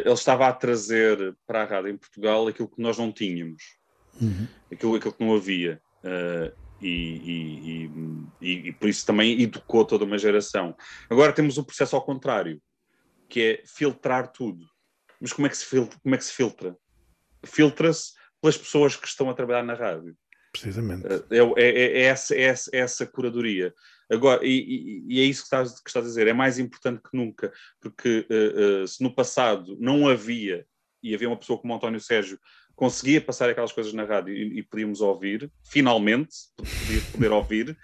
ele 0.03 0.13
estava 0.13 0.47
a 0.47 0.53
trazer 0.53 1.35
para 1.45 1.63
a 1.63 1.65
rádio 1.65 1.91
em 1.91 1.97
Portugal 1.97 2.47
aquilo 2.47 2.69
que 2.69 2.81
nós 2.81 2.97
não 2.97 3.11
tínhamos, 3.11 3.61
uhum. 4.21 4.47
aquilo, 4.71 4.95
aquilo 4.95 5.13
que 5.13 5.25
não 5.25 5.35
havia. 5.35 5.81
Uh, 6.03 6.65
e, 6.81 7.89
e, 7.91 7.91
e, 8.41 8.67
e, 8.67 8.71
por 8.73 8.87
isso 8.87 9.05
também 9.05 9.41
educou 9.41 9.83
toda 9.83 10.05
uma 10.05 10.17
geração. 10.17 10.75
Agora 11.09 11.33
temos 11.33 11.57
o 11.57 11.63
processo 11.63 11.95
ao 11.95 12.01
contrário, 12.01 12.61
que 13.27 13.41
é 13.41 13.63
filtrar 13.65 14.31
tudo. 14.31 14.65
Mas 15.19 15.33
como 15.33 15.47
é 15.47 15.49
que 15.49 15.57
se 15.57 15.65
filtra? 15.65 15.97
Como 16.01 16.15
é 16.15 16.17
que 16.17 16.25
se 16.25 16.33
filtra? 16.33 16.77
Filtra-se 17.43 18.13
pelas 18.45 18.57
pessoas 18.57 18.95
que 18.95 19.07
estão 19.07 19.27
a 19.27 19.33
trabalhar 19.33 19.63
na 19.63 19.73
rádio. 19.73 20.15
Precisamente. 20.51 21.03
É, 21.07 21.37
é, 21.37 21.61
é, 21.63 21.99
é 21.99 22.01
essa, 22.03 22.35
é, 22.35 22.41
essa, 22.41 22.69
é 22.71 22.77
essa 22.77 23.05
curadoria. 23.07 23.73
Agora, 24.09 24.45
e, 24.45 25.03
e, 25.07 25.19
é 25.19 25.23
isso 25.23 25.41
que 25.41 25.47
estás, 25.47 25.81
que 25.81 25.89
estás 25.89 26.05
a 26.05 26.07
dizer, 26.07 26.27
é 26.27 26.33
mais 26.33 26.59
importante 26.59 27.01
que 27.01 27.17
nunca, 27.17 27.51
porque 27.81 28.27
uh, 28.29 28.83
uh, 28.83 28.87
se 28.87 29.01
no 29.01 29.13
passado 29.13 29.75
não 29.79 30.07
havia, 30.07 30.63
e 31.01 31.15
havia 31.15 31.27
uma 31.27 31.37
pessoa 31.37 31.57
como 31.59 31.73
o 31.73 31.75
António 31.75 31.99
Sérgio 31.99 32.39
conseguia 32.75 33.19
passar 33.19 33.49
aquelas 33.49 33.71
coisas 33.71 33.93
na 33.93 34.03
rádio 34.03 34.35
e, 34.35 34.59
e 34.59 34.63
podíamos 34.63 35.01
ouvir, 35.01 35.51
finalmente, 35.67 36.35
podia 36.55 37.01
poder 37.11 37.31
ouvir. 37.31 37.77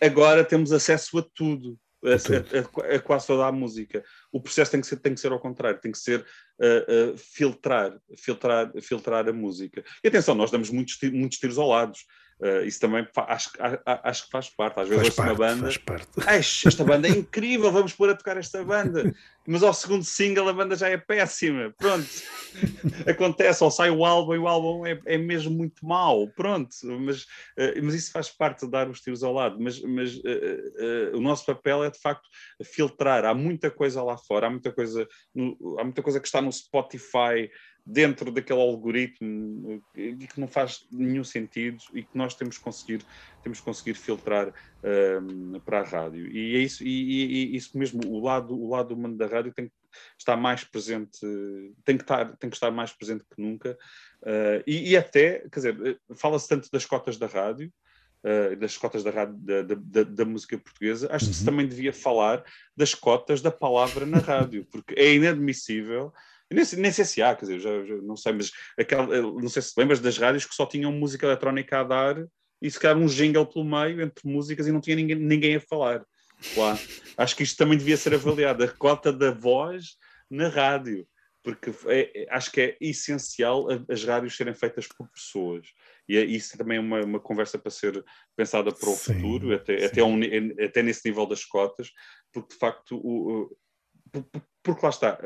Agora 0.00 0.42
temos 0.42 0.72
acesso 0.72 1.18
a 1.18 1.22
tudo, 1.34 1.78
a, 2.04 2.08
a, 2.08 2.92
a, 2.92 2.96
a, 2.96 3.00
quase 3.00 3.26
toda 3.26 3.46
a 3.46 3.52
música. 3.52 4.02
O 4.32 4.40
processo 4.40 4.70
tem 4.70 4.80
que 4.80 4.86
ser, 4.86 4.96
tem 4.96 5.14
que 5.14 5.20
ser 5.20 5.32
ao 5.32 5.40
contrário, 5.40 5.80
tem 5.80 5.92
que 5.92 5.98
ser 5.98 6.20
uh, 6.20 7.12
uh, 7.12 7.18
filtrar, 7.18 7.98
filtrar, 8.16 8.72
filtrar 8.80 9.28
a 9.28 9.32
música. 9.32 9.84
E 10.02 10.08
atenção, 10.08 10.34
nós 10.34 10.50
damos 10.50 10.70
muitos, 10.70 10.98
muitos 11.12 11.38
tiros 11.38 11.58
ao 11.58 11.68
lado. 11.68 11.92
Uh, 12.40 12.64
isso 12.64 12.80
também 12.80 13.06
acho, 13.14 13.50
acho 13.84 14.24
que 14.24 14.30
faz 14.30 14.48
parte. 14.48 14.80
Às 14.80 14.88
vezes 14.88 15.08
faz 15.08 15.14
parte, 15.14 15.30
uma 15.30 15.34
banda. 15.36 15.62
Faz 15.64 15.76
parte. 15.76 16.08
esta 16.66 16.84
banda 16.84 17.06
é 17.06 17.10
incrível, 17.10 17.70
vamos 17.70 17.92
pôr 17.92 18.08
a 18.08 18.14
tocar 18.14 18.38
esta 18.38 18.64
banda. 18.64 19.14
Mas 19.46 19.62
ao 19.62 19.74
segundo 19.74 20.04
single 20.04 20.48
a 20.48 20.52
banda 20.52 20.74
já 20.74 20.88
é 20.88 20.96
péssima. 20.96 21.74
Pronto. 21.76 22.08
Acontece, 23.06 23.62
ou 23.62 23.70
sai 23.70 23.90
o 23.90 24.04
álbum 24.06 24.34
e 24.34 24.38
o 24.38 24.48
álbum 24.48 24.86
é, 24.86 24.98
é 25.04 25.18
mesmo 25.18 25.50
muito 25.50 25.84
mau. 25.84 26.28
Pronto. 26.28 26.70
Mas, 26.82 27.22
uh, 27.22 27.82
mas 27.82 27.94
isso 27.94 28.10
faz 28.10 28.30
parte 28.30 28.64
de 28.64 28.70
dar 28.70 28.88
os 28.88 29.02
tiros 29.02 29.22
ao 29.22 29.34
lado. 29.34 29.58
Mas, 29.60 29.82
mas 29.82 30.16
uh, 30.16 31.16
o 31.16 31.20
nosso 31.20 31.44
papel 31.44 31.84
é 31.84 31.90
de 31.90 32.00
facto 32.00 32.26
filtrar. 32.64 33.26
Há 33.26 33.34
muita 33.34 33.70
coisa 33.70 34.02
lá 34.02 34.16
fora, 34.16 34.46
há 34.46 34.50
muita 34.50 34.72
coisa, 34.72 35.06
no, 35.34 35.76
há 35.78 35.84
muita 35.84 36.02
coisa 36.02 36.18
que 36.18 36.26
está 36.26 36.40
no 36.40 36.50
Spotify 36.50 37.50
dentro 37.92 38.30
daquele 38.30 38.60
algoritmo 38.60 39.82
e 39.94 40.14
que 40.14 40.38
não 40.38 40.46
faz 40.46 40.86
nenhum 40.92 41.24
sentido 41.24 41.82
e 41.92 42.02
que 42.02 42.16
nós 42.16 42.34
temos 42.34 42.56
que 42.56 42.62
conseguir, 42.62 43.04
temos 43.42 43.58
que 43.58 43.64
conseguir 43.64 43.94
filtrar 43.94 44.52
um, 45.22 45.58
para 45.60 45.80
a 45.80 45.82
rádio. 45.82 46.30
E 46.30 46.56
é 46.56 46.58
isso, 46.60 46.84
e, 46.84 47.52
e, 47.52 47.56
isso 47.56 47.76
mesmo, 47.76 48.00
o 48.06 48.20
lado, 48.20 48.54
o 48.54 48.70
lado 48.70 48.94
humano 48.94 49.16
da 49.16 49.26
rádio 49.26 49.52
tem 49.52 49.66
que 49.66 49.74
estar 50.16 50.36
mais 50.36 50.62
presente, 50.62 51.18
tem 51.84 51.96
que 51.96 52.04
estar, 52.04 52.36
tem 52.36 52.48
que 52.48 52.56
estar 52.56 52.70
mais 52.70 52.92
presente 52.92 53.24
que 53.24 53.42
nunca. 53.42 53.76
Uh, 54.22 54.62
e, 54.66 54.90
e, 54.90 54.96
até, 54.96 55.40
quer 55.50 55.60
dizer, 55.60 56.00
fala-se 56.14 56.48
tanto 56.48 56.70
das 56.70 56.86
cotas 56.86 57.18
da 57.18 57.26
rádio, 57.26 57.72
Uh, 58.22 58.54
das 58.56 58.76
cotas 58.76 59.02
da, 59.02 59.10
rádio, 59.10 59.34
da, 59.38 59.62
da, 59.62 60.02
da, 60.02 60.24
música 60.26 60.58
portuguesa, 60.58 61.08
acho 61.10 61.28
que 61.28 61.32
se 61.32 61.40
uhum. 61.40 61.46
também 61.46 61.66
devia 61.66 61.90
falar 61.90 62.44
das 62.76 62.94
cotas 62.94 63.40
da 63.40 63.50
palavra 63.50 64.04
na 64.04 64.18
rádio, 64.18 64.66
porque 64.70 64.92
é 64.94 65.14
inadmissível 65.14 66.12
nem, 66.50 66.64
nem 66.76 66.92
sei 66.92 67.04
se 67.04 67.22
há, 67.22 67.34
quer 67.34 67.46
dizer, 67.46 67.60
já, 67.60 67.84
já 67.84 67.96
não 68.02 68.16
sei, 68.16 68.32
mas 68.32 68.50
aquela, 68.78 69.06
não 69.06 69.48
sei 69.48 69.62
se 69.62 69.72
lembras 69.76 70.00
das 70.00 70.18
rádios 70.18 70.44
que 70.44 70.54
só 70.54 70.66
tinham 70.66 70.92
música 70.92 71.26
eletrónica 71.26 71.80
a 71.80 71.84
dar 71.84 72.26
e 72.60 72.70
se 72.70 72.78
calhar 72.78 72.96
um 72.96 73.06
jingle 73.06 73.46
pelo 73.46 73.64
meio 73.64 74.00
entre 74.02 74.28
músicas 74.28 74.66
e 74.66 74.72
não 74.72 74.80
tinha 74.80 74.96
ninguém, 74.96 75.16
ninguém 75.16 75.56
a 75.56 75.60
falar. 75.60 76.04
Lá. 76.56 76.78
Acho 77.16 77.36
que 77.36 77.42
isto 77.42 77.56
também 77.56 77.78
devia 77.78 77.96
ser 77.96 78.14
avaliado, 78.14 78.64
a 78.64 78.68
cota 78.68 79.12
da 79.12 79.30
voz 79.30 79.96
na 80.30 80.48
rádio, 80.48 81.06
porque 81.42 81.70
é, 81.86 82.22
é, 82.22 82.26
acho 82.30 82.50
que 82.50 82.60
é 82.60 82.76
essencial 82.80 83.66
as 83.88 84.04
rádios 84.04 84.36
serem 84.36 84.54
feitas 84.54 84.86
por 84.86 85.08
pessoas. 85.10 85.68
E 86.08 86.16
é, 86.16 86.24
isso 86.24 86.56
também 86.56 86.78
é 86.78 86.80
uma, 86.80 87.00
uma 87.02 87.20
conversa 87.20 87.58
para 87.58 87.70
ser 87.70 88.04
pensada 88.36 88.72
para 88.72 88.88
o 88.88 88.94
sim, 88.94 89.14
futuro, 89.14 89.54
até, 89.54 89.84
até, 89.84 90.02
um, 90.02 90.20
até 90.62 90.82
nesse 90.82 91.08
nível 91.08 91.26
das 91.26 91.44
cotas, 91.44 91.90
porque 92.32 92.54
de 92.54 92.58
facto, 92.58 92.96
o, 92.96 93.42
o, 93.42 93.56
porque 94.62 94.80
lá 94.82 94.90
está, 94.90 95.18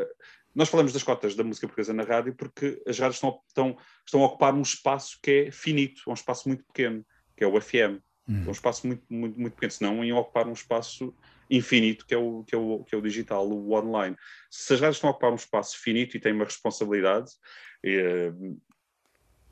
nós 0.54 0.68
falamos 0.68 0.92
das 0.92 1.02
cotas 1.02 1.34
da 1.34 1.42
música 1.42 1.66
portuguesa 1.66 1.92
na 1.92 2.04
rádio 2.04 2.34
porque 2.34 2.80
as 2.86 2.98
rádios 2.98 3.16
estão, 3.16 3.40
estão, 3.48 3.76
estão 4.04 4.22
a 4.22 4.26
ocupar 4.26 4.54
um 4.54 4.62
espaço 4.62 5.18
que 5.22 5.30
é 5.30 5.50
finito, 5.50 6.02
um 6.06 6.14
espaço 6.14 6.48
muito 6.48 6.64
pequeno, 6.64 7.04
que 7.36 7.42
é 7.42 7.46
o 7.46 7.60
FM. 7.60 8.00
Hum. 8.28 8.44
É 8.44 8.48
um 8.48 8.52
espaço 8.52 8.86
muito, 8.86 9.02
muito, 9.10 9.38
muito 9.38 9.54
pequeno, 9.54 9.72
senão 9.72 10.04
iam 10.04 10.18
ocupar 10.18 10.46
um 10.46 10.52
espaço 10.52 11.14
infinito, 11.50 12.06
que 12.06 12.14
é, 12.14 12.18
o, 12.18 12.44
que, 12.44 12.54
é 12.54 12.58
o, 12.58 12.84
que 12.84 12.94
é 12.94 12.98
o 12.98 13.02
digital, 13.02 13.46
o 13.46 13.72
online. 13.74 14.16
Se 14.50 14.72
as 14.74 14.80
rádios 14.80 14.96
estão 14.96 15.10
a 15.10 15.12
ocupar 15.12 15.32
um 15.32 15.36
espaço 15.36 15.78
finito 15.78 16.16
e 16.16 16.20
têm 16.20 16.32
uma 16.32 16.44
responsabilidade, 16.44 17.30
eh, 17.84 18.32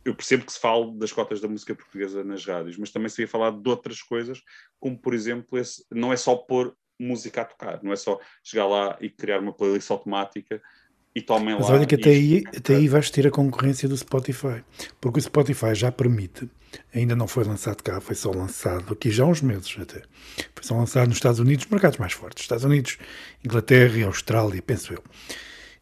eu 0.05 0.15
percebo 0.15 0.45
que 0.45 0.53
se 0.53 0.59
fala 0.59 0.91
das 0.97 1.13
cotas 1.13 1.41
da 1.41 1.49
música 1.49 1.75
portuguesa 1.75 2.25
nas 2.25 2.45
rádios, 2.45 2.77
mas 2.77 2.91
também 2.91 3.09
se 3.09 3.23
ia 3.23 3.29
falar 3.29 3.51
de 3.51 3.69
outras 3.69 4.03
coisas, 4.03 4.43
como 4.81 4.99
por 4.99 5.15
exemplo, 5.15 5.59
esse, 5.59 5.85
não 5.91 6.13
é 6.13 6.17
só 6.17 6.35
pôr 6.35 6.75
música 6.99 7.43
a 7.43 7.45
tocar, 7.45 7.83
não 7.83 7.93
é 7.93 7.97
só 7.97 8.19
chegar 8.43 8.67
lá 8.67 8.97
e 9.01 9.11
criar 9.11 9.41
uma 9.41 9.53
playlist 9.53 9.91
automática 9.91 10.63
e 11.15 11.21
tomem 11.21 11.55
Mas 11.55 11.69
lá. 11.69 11.75
olha 11.75 11.87
que 11.87 11.95
até 11.95 12.11
aí, 12.11 12.43
até 12.57 12.77
aí 12.77 12.89
vais 12.89 13.11
ter 13.11 13.27
a 13.27 13.31
concorrência 13.31 13.89
do 13.89 13.97
Spotify, 13.97 14.63
porque 15.01 15.19
o 15.19 15.23
Spotify 15.23 15.75
já 15.75 15.93
permite, 15.93 16.49
ainda 16.95 17.15
não 17.15 17.27
foi 17.27 17.45
lançado 17.45 17.83
cá, 17.83 18.01
foi 18.01 18.15
só 18.15 18.31
lançado 18.31 18.93
aqui 18.93 19.11
já 19.11 19.25
há 19.25 19.27
uns 19.27 19.43
meses 19.43 19.77
até. 19.79 20.03
Foi 20.55 20.65
só 20.65 20.75
lançado 20.77 21.09
nos 21.09 21.19
Estados 21.19 21.39
Unidos, 21.39 21.67
mercados 21.67 21.99
mais 21.99 22.13
fortes, 22.13 22.43
Estados 22.43 22.65
Unidos, 22.65 22.99
Inglaterra 23.45 23.99
e 23.99 24.03
Austrália, 24.05 24.63
penso 24.63 24.95
eu, 24.95 25.03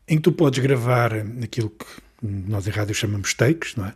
em 0.09 0.17
que 0.17 0.23
tu 0.23 0.33
podes 0.33 0.59
gravar 0.59 1.13
aquilo 1.43 1.71
que 1.71 1.87
nós 2.23 2.67
em 2.67 2.71
rádio 2.71 2.95
chamamos 2.95 3.33
takes, 3.33 3.77
não 3.77 3.87
é? 3.87 3.95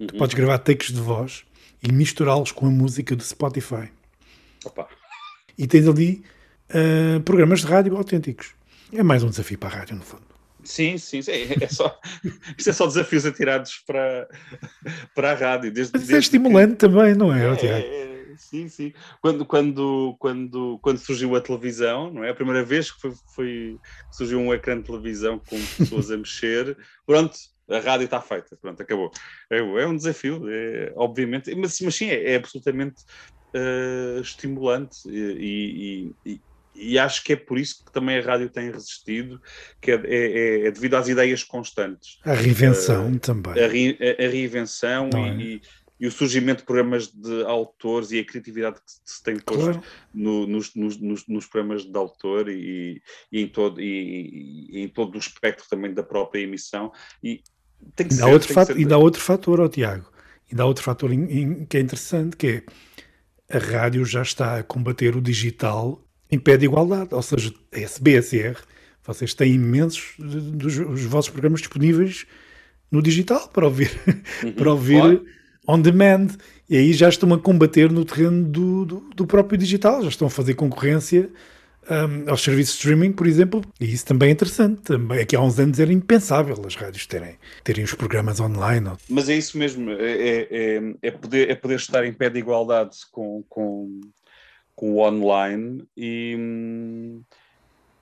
Uhum. 0.00 0.06
Tu 0.06 0.16
podes 0.16 0.34
gravar 0.34 0.58
takes 0.58 0.90
de 0.90 1.00
voz 1.00 1.44
e 1.82 1.92
misturá-los 1.92 2.50
com 2.50 2.66
a 2.66 2.70
música 2.70 3.14
do 3.14 3.22
Spotify. 3.22 3.90
Opa. 4.64 4.88
E 5.58 5.66
tens 5.66 5.86
ali 5.86 6.24
uh, 6.70 7.20
programas 7.20 7.60
de 7.60 7.66
rádio 7.66 7.96
autênticos. 7.96 8.54
É 8.92 9.02
mais 9.02 9.22
um 9.22 9.28
desafio 9.28 9.58
para 9.58 9.68
a 9.68 9.78
rádio, 9.78 9.96
no 9.96 10.02
fundo. 10.02 10.31
Sim, 10.64 10.98
sim, 10.98 11.22
sim. 11.22 11.32
É 11.60 11.68
só, 11.68 11.98
isto 12.56 12.70
é 12.70 12.72
só 12.72 12.86
desafios 12.86 13.26
atirados 13.26 13.82
para, 13.86 14.28
para 15.14 15.32
a 15.32 15.34
rádio. 15.34 15.72
Desde, 15.72 15.92
Mas 15.92 16.10
é 16.10 16.18
estimulante 16.18 16.72
que... 16.72 16.78
também, 16.78 17.14
não 17.14 17.34
é, 17.34 17.46
é, 17.46 17.78
é, 17.78 18.12
Sim, 18.36 18.68
sim. 18.68 18.92
Quando, 19.20 19.44
quando, 19.44 20.16
quando, 20.18 20.78
quando 20.82 20.98
surgiu 20.98 21.34
a 21.36 21.40
televisão, 21.40 22.12
não 22.12 22.24
é? 22.24 22.30
A 22.30 22.34
primeira 22.34 22.64
vez 22.64 22.90
que 22.90 23.00
foi, 23.00 23.12
foi 23.34 23.78
surgiu 24.10 24.38
um 24.38 24.52
ecrã 24.52 24.76
de 24.76 24.84
televisão 24.84 25.38
com 25.38 25.56
pessoas 25.76 26.10
a 26.10 26.16
mexer, 26.16 26.76
pronto, 27.06 27.36
a 27.70 27.78
rádio 27.78 28.04
está 28.04 28.20
feita, 28.20 28.56
pronto, 28.60 28.82
acabou. 28.82 29.10
É, 29.50 29.58
é 29.58 29.86
um 29.86 29.96
desafio, 29.96 30.48
é, 30.48 30.92
obviamente, 30.96 31.54
mas, 31.54 31.80
mas 31.80 31.94
sim, 31.94 32.06
é, 32.06 32.32
é 32.32 32.36
absolutamente 32.36 33.02
uh, 33.54 34.20
estimulante 34.20 34.98
e, 35.08 36.12
e, 36.24 36.32
e 36.32 36.40
e 36.74 36.98
acho 36.98 37.22
que 37.22 37.34
é 37.34 37.36
por 37.36 37.58
isso 37.58 37.84
que 37.84 37.92
também 37.92 38.18
a 38.18 38.22
rádio 38.22 38.48
tem 38.48 38.70
resistido, 38.70 39.40
que 39.80 39.90
é, 39.90 39.94
é, 39.94 40.00
é, 40.06 40.66
é 40.66 40.70
devido 40.70 40.94
às 40.94 41.08
ideias 41.08 41.44
constantes. 41.44 42.18
A 42.24 42.32
reinvenção 42.32 43.12
uh, 43.12 43.18
também. 43.18 43.52
A, 43.52 43.68
re, 43.68 43.98
a, 44.00 44.24
a 44.24 44.28
reinvenção 44.28 45.10
e, 45.14 45.54
é? 45.54 45.60
e, 46.00 46.06
o 46.06 46.10
surgimento 46.10 46.60
de 46.60 46.66
programas 46.66 47.06
de 47.08 47.44
autores 47.44 48.10
e 48.10 48.18
a 48.18 48.24
criatividade 48.24 48.76
que 48.76 48.82
se 49.04 49.22
tem 49.22 49.38
posto 49.38 49.62
claro. 49.62 49.82
no, 50.12 50.46
nos, 50.46 50.74
nos, 50.74 50.98
nos, 51.28 51.46
programas 51.46 51.84
de 51.84 51.96
autor 51.96 52.48
e, 52.48 53.00
e 53.30 53.40
em 53.40 53.46
todo, 53.46 53.80
e, 53.80 54.68
e, 54.72 54.82
em 54.82 54.88
todo 54.88 55.14
o 55.14 55.18
espectro 55.18 55.64
também 55.68 55.94
da 55.94 56.02
própria 56.02 56.40
emissão. 56.40 56.90
E 57.22 57.42
tem 57.94 58.08
que 58.08 58.14
e, 58.14 58.16
ser, 58.16 58.22
dá 58.22 58.28
outro 58.28 58.52
fator, 58.52 58.80
e 58.80 58.84
dá 58.84 58.98
outro 58.98 59.20
fator, 59.20 59.60
oh, 59.60 59.68
Tiago, 59.68 60.10
e 60.50 60.54
dá 60.54 60.64
outro 60.64 60.82
fator 60.82 61.10
que 61.68 61.76
é 61.76 61.80
interessante, 61.80 62.36
que 62.36 62.46
é 62.46 63.56
a 63.56 63.58
rádio 63.58 64.04
já 64.04 64.22
está 64.22 64.58
a 64.58 64.62
combater 64.62 65.14
o 65.14 65.20
digital 65.20 66.02
em 66.32 66.38
pé 66.38 66.56
de 66.56 66.64
igualdade. 66.64 67.14
Ou 67.14 67.22
seja, 67.22 67.52
a 67.72 67.78
SBSR, 67.78 68.56
vocês 69.04 69.34
têm 69.34 69.54
imensos 69.54 70.14
dos 70.18 70.78
os 70.78 71.04
vossos 71.04 71.30
programas 71.30 71.60
disponíveis 71.60 72.26
no 72.90 73.02
digital 73.02 73.48
para 73.48 73.66
ouvir, 73.66 73.90
uhum. 74.42 74.52
para 74.56 74.70
ouvir 74.72 75.22
on 75.68 75.80
demand. 75.80 76.28
E 76.68 76.76
aí 76.76 76.92
já 76.94 77.08
estão 77.08 77.32
a 77.34 77.38
combater 77.38 77.92
no 77.92 78.04
terreno 78.04 78.44
do, 78.44 78.84
do, 78.84 79.00
do 79.14 79.26
próprio 79.26 79.58
digital, 79.58 80.02
já 80.02 80.08
estão 80.08 80.26
a 80.26 80.30
fazer 80.30 80.54
concorrência 80.54 81.30
um, 81.90 82.30
aos 82.30 82.42
serviços 82.42 82.74
de 82.74 82.78
streaming, 82.80 83.12
por 83.12 83.26
exemplo, 83.26 83.62
e 83.80 83.92
isso 83.92 84.06
também 84.06 84.28
é 84.28 84.32
interessante. 84.32 84.82
Também, 84.82 85.20
aqui 85.20 85.34
há 85.34 85.40
uns 85.40 85.58
anos 85.58 85.78
era 85.80 85.92
impensável 85.92 86.56
as 86.66 86.74
rádios 86.74 87.06
terem, 87.06 87.36
terem 87.64 87.84
os 87.84 87.94
programas 87.94 88.40
online. 88.40 88.92
Mas 89.08 89.28
é 89.28 89.36
isso 89.36 89.58
mesmo, 89.58 89.90
é, 89.90 90.12
é, 90.12 90.48
é, 90.50 90.94
é 91.02 91.10
poder, 91.10 91.50
é 91.50 91.54
poder 91.54 91.76
estar 91.76 92.04
em 92.06 92.12
pé 92.12 92.30
de 92.30 92.38
igualdade 92.38 92.96
com, 93.10 93.44
com, 93.48 94.00
com 94.74 94.92
o 94.92 95.00
online 95.00 95.86
e, 95.96 96.36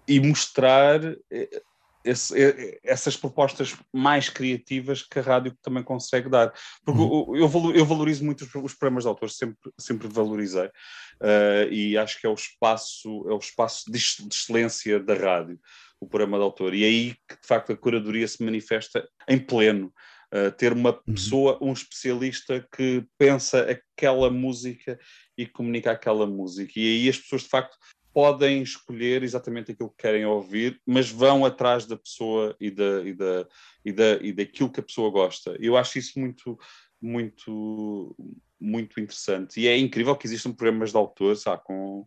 e 0.07 0.21
mostrar 0.21 1.01
eh, 1.31 1.63
esse, 2.05 2.39
eh, 2.39 2.81
essas 2.83 3.17
propostas 3.17 3.77
mais 3.93 4.29
criativas 4.29 5.03
que 5.03 5.19
a 5.19 5.23
rádio 5.23 5.57
também 5.63 5.83
consegue 5.83 6.29
dar. 6.29 6.53
Porque 6.85 7.01
uhum. 7.01 7.37
eu, 7.37 7.75
eu 7.75 7.87
valorizo 7.87 8.25
muito 8.25 8.43
os, 8.43 8.55
os 8.55 8.75
programas 8.75 9.05
de 9.05 9.09
autor, 9.09 9.31
sempre, 9.31 9.73
sempre 9.79 10.09
valorizei, 10.09 10.67
uh, 10.67 11.71
e 11.71 11.97
acho 11.99 12.21
que 12.21 12.27
é 12.27 12.31
o 12.31 12.35
espaço, 12.35 13.09
é 13.29 13.33
o 13.33 13.39
espaço 13.39 13.85
de, 13.87 13.99
de, 13.99 14.35
excelência 14.35 15.01
da 15.01 15.15
rádio, 15.15 15.59
o 16.01 16.07
programa 16.07 16.39
de 16.39 16.45
autor. 16.45 16.75
E 16.75 16.85
é 16.85 16.87
aí 16.87 17.15
que, 17.29 17.41
de 17.41 17.47
facto, 17.47 17.73
a 17.73 17.77
curadoria 17.77 18.27
se 18.27 18.43
manifesta 18.43 19.07
em 19.29 19.39
pleno. 19.39 19.93
Uh, 20.33 20.53
ter 20.53 20.73
uma 20.73 20.91
uhum. 20.91 21.15
pessoa, 21.15 21.59
um 21.61 21.73
especialista 21.73 22.65
que 22.77 23.05
pensa 23.19 23.63
aquela 23.63 24.31
música 24.31 24.97
e 25.37 25.45
comunica 25.45 25.91
aquela 25.91 26.25
música. 26.25 26.73
E 26.77 26.87
aí 26.87 27.09
as 27.09 27.19
pessoas, 27.19 27.43
de 27.43 27.49
facto, 27.49 27.77
podem 28.13 28.63
escolher 28.63 29.23
exatamente 29.23 29.73
aquilo 29.73 29.91
que 29.91 30.03
querem 30.03 30.25
ouvir, 30.25 30.81
mas 30.87 31.11
vão 31.11 31.45
atrás 31.45 31.87
da 31.87 31.97
pessoa 31.97 32.57
e, 32.61 32.71
da, 32.71 33.03
e, 33.03 33.15
da, 33.15 33.49
e, 33.85 33.93
da, 33.93 34.13
e 34.21 34.33
daquilo 34.33 34.71
que 34.71 34.81
a 34.81 34.85
pessoa 34.85 35.11
gosta. 35.11 35.57
Eu 35.61 35.77
acho 35.77 35.99
isso 35.99 36.19
muito, 36.19 36.59
muito, 37.01 38.17
muito 38.61 39.01
interessante. 39.01 39.61
E 39.61 39.69
é 39.69 39.77
incrível 39.77 40.17
que 40.17 40.27
existam 40.27 40.53
programas 40.53 40.91
de 40.91 40.97
autores 40.97 41.43
sabe, 41.43 41.63
com 41.65 42.07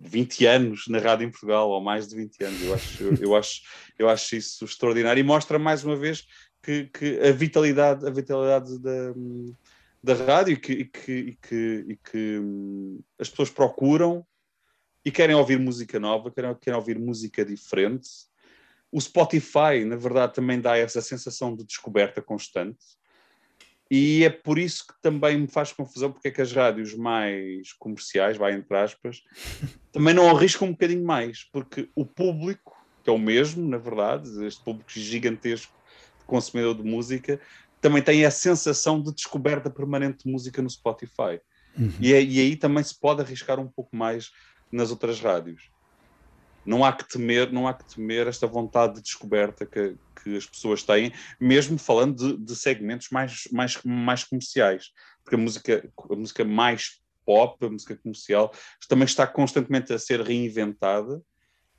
20 0.00 0.46
anos 0.46 0.84
na 0.88 0.98
rádio 0.98 1.26
em 1.26 1.30
Portugal, 1.30 1.70
ou 1.70 1.80
mais 1.80 2.08
de 2.08 2.16
20 2.16 2.44
anos. 2.44 2.62
Eu 2.62 2.74
acho, 2.74 3.02
eu, 3.02 3.14
eu 3.16 3.36
acho, 3.36 3.62
eu 3.98 4.08
acho 4.08 4.36
isso 4.36 4.64
extraordinário 4.64 5.20
e 5.20 5.24
mostra 5.24 5.58
mais 5.58 5.82
uma 5.82 5.96
vez 5.96 6.24
que, 6.62 6.86
que 6.86 7.20
a 7.20 7.32
vitalidade, 7.32 8.06
a 8.06 8.10
vitalidade 8.10 8.78
da, 8.78 9.14
da 10.02 10.14
rádio 10.14 10.52
e 10.52 10.56
que, 10.56 10.72
e 10.72 10.84
que, 10.84 11.12
e 11.12 11.36
que, 11.36 11.84
e 11.88 11.96
que 11.96 12.38
hum, 12.38 13.00
as 13.18 13.28
pessoas 13.28 13.50
procuram 13.50 14.26
e 15.04 15.10
querem 15.10 15.34
ouvir 15.34 15.58
música 15.58 15.98
nova, 15.98 16.30
querem, 16.30 16.54
querem 16.54 16.78
ouvir 16.78 16.98
música 16.98 17.44
diferente. 17.44 18.08
O 18.90 19.00
Spotify, 19.00 19.84
na 19.86 19.96
verdade, 19.96 20.34
também 20.34 20.60
dá 20.60 20.76
essa 20.76 21.00
sensação 21.00 21.54
de 21.54 21.64
descoberta 21.64 22.22
constante. 22.22 22.84
E 23.90 24.22
é 24.22 24.28
por 24.28 24.58
isso 24.58 24.86
que 24.86 24.94
também 25.00 25.38
me 25.38 25.48
faz 25.48 25.72
confusão 25.72 26.12
porque 26.12 26.28
é 26.28 26.30
que 26.30 26.42
as 26.42 26.52
rádios 26.52 26.94
mais 26.94 27.72
comerciais, 27.72 28.36
vai 28.36 28.52
entre 28.52 28.76
aspas, 28.76 29.22
também 29.90 30.12
não 30.12 30.28
arriscam 30.28 30.68
um 30.68 30.72
bocadinho 30.72 31.04
mais, 31.04 31.44
porque 31.44 31.88
o 31.94 32.04
público, 32.04 32.76
que 33.02 33.08
é 33.08 33.12
o 33.12 33.18
mesmo, 33.18 33.66
na 33.66 33.78
verdade, 33.78 34.44
este 34.44 34.62
público 34.62 34.90
gigantesco 34.90 35.72
consumidor 36.28 36.76
de 36.76 36.84
música, 36.84 37.40
também 37.80 38.02
tem 38.02 38.24
a 38.24 38.30
sensação 38.30 39.02
de 39.02 39.12
descoberta 39.12 39.70
permanente 39.70 40.24
de 40.24 40.30
música 40.30 40.62
no 40.62 40.70
Spotify. 40.70 41.40
Uhum. 41.76 41.92
E, 42.00 42.12
é, 42.12 42.22
e 42.22 42.40
aí 42.40 42.56
também 42.56 42.82
se 42.82 42.98
pode 42.98 43.22
arriscar 43.22 43.58
um 43.58 43.68
pouco 43.68 43.96
mais 43.96 44.30
nas 44.70 44.90
outras 44.90 45.20
rádios. 45.20 45.70
Não 46.64 46.84
há 46.84 46.92
que 46.92 47.08
temer, 47.08 47.52
não 47.52 47.66
há 47.66 47.72
que 47.72 47.94
temer 47.94 48.26
esta 48.26 48.46
vontade 48.46 48.96
de 48.96 49.02
descoberta 49.02 49.64
que, 49.64 49.96
que 50.22 50.36
as 50.36 50.44
pessoas 50.44 50.82
têm, 50.82 51.12
mesmo 51.40 51.78
falando 51.78 52.36
de, 52.36 52.44
de 52.44 52.56
segmentos 52.56 53.08
mais, 53.10 53.48
mais, 53.50 53.78
mais 53.82 54.24
comerciais, 54.24 54.92
porque 55.22 55.36
a 55.36 55.38
música, 55.38 55.90
a 56.10 56.16
música 56.16 56.44
mais 56.44 57.00
pop, 57.24 57.64
a 57.64 57.70
música 57.70 57.96
comercial, 57.96 58.52
também 58.88 59.06
está 59.06 59.26
constantemente 59.26 59.92
a 59.92 59.98
ser 59.98 60.20
reinventada, 60.20 61.22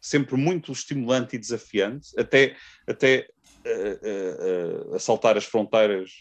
sempre 0.01 0.35
muito 0.37 0.71
estimulante 0.71 1.35
e 1.35 1.39
desafiante, 1.39 2.07
até, 2.17 2.55
até 2.87 3.27
uh, 3.65 4.89
uh, 4.89 4.91
uh, 4.91 4.95
assaltar 4.95 5.37
as 5.37 5.45
fronteiras 5.45 6.11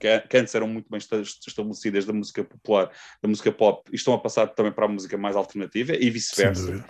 que, 0.00 0.36
antes 0.36 0.54
eram 0.54 0.66
muito 0.66 0.88
bem 0.90 0.98
estabelecidas 0.98 2.06
da 2.06 2.12
música 2.12 2.42
popular, 2.42 2.90
da 3.22 3.28
música 3.28 3.52
pop, 3.52 3.88
e 3.92 3.96
estão 3.96 4.14
a 4.14 4.18
passar 4.18 4.46
também 4.48 4.72
para 4.72 4.86
a 4.86 4.88
música 4.88 5.16
mais 5.18 5.36
alternativa 5.36 5.94
e 5.94 6.08
vice-versa. 6.08 6.84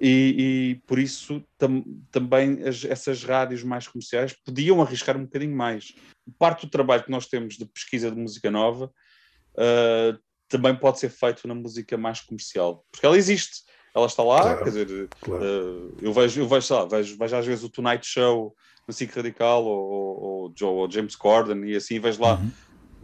E, 0.00 0.34
e, 0.80 0.82
por 0.86 0.98
isso 0.98 1.44
tam, 1.56 1.84
também 2.10 2.66
as, 2.66 2.84
essas 2.84 3.22
rádios 3.22 3.62
mais 3.62 3.86
comerciais 3.86 4.34
podiam 4.44 4.82
arriscar 4.82 5.16
um 5.16 5.24
bocadinho 5.24 5.54
mais. 5.54 5.94
Parte 6.38 6.66
do 6.66 6.70
trabalho 6.70 7.04
que 7.04 7.10
nós 7.10 7.26
temos 7.26 7.56
de 7.56 7.66
pesquisa 7.66 8.10
de 8.10 8.16
música 8.16 8.50
nova 8.50 8.86
uh, 8.86 10.18
também 10.48 10.74
pode 10.74 10.98
ser 10.98 11.10
feito 11.10 11.46
na 11.46 11.54
música 11.54 11.96
mais 11.96 12.20
comercial, 12.20 12.84
porque 12.90 13.06
ela 13.06 13.16
existe, 13.16 13.62
ela 13.94 14.06
está 14.06 14.22
lá, 14.22 14.40
claro, 14.40 14.64
quer 14.64 14.70
dizer, 14.70 15.08
claro. 15.20 15.44
uh, 15.44 15.96
eu 16.02 16.12
vejo, 16.12 16.40
eu 16.40 16.48
vejo, 16.48 16.74
lá, 16.74 16.84
vejo, 16.84 17.16
vejo 17.16 17.36
às 17.36 17.46
vezes 17.46 17.64
o 17.64 17.68
Tonight 17.68 18.04
Show 18.04 18.54
no 18.86 18.92
SIC 18.92 19.14
Radical 19.14 19.64
ou, 19.64 19.78
ou, 19.78 20.54
ou, 20.60 20.74
ou, 20.74 20.90
James 20.90 21.14
Corden 21.14 21.64
e 21.64 21.76
assim 21.76 22.00
vejo 22.00 22.20
lá 22.20 22.34
uhum. 22.34 22.50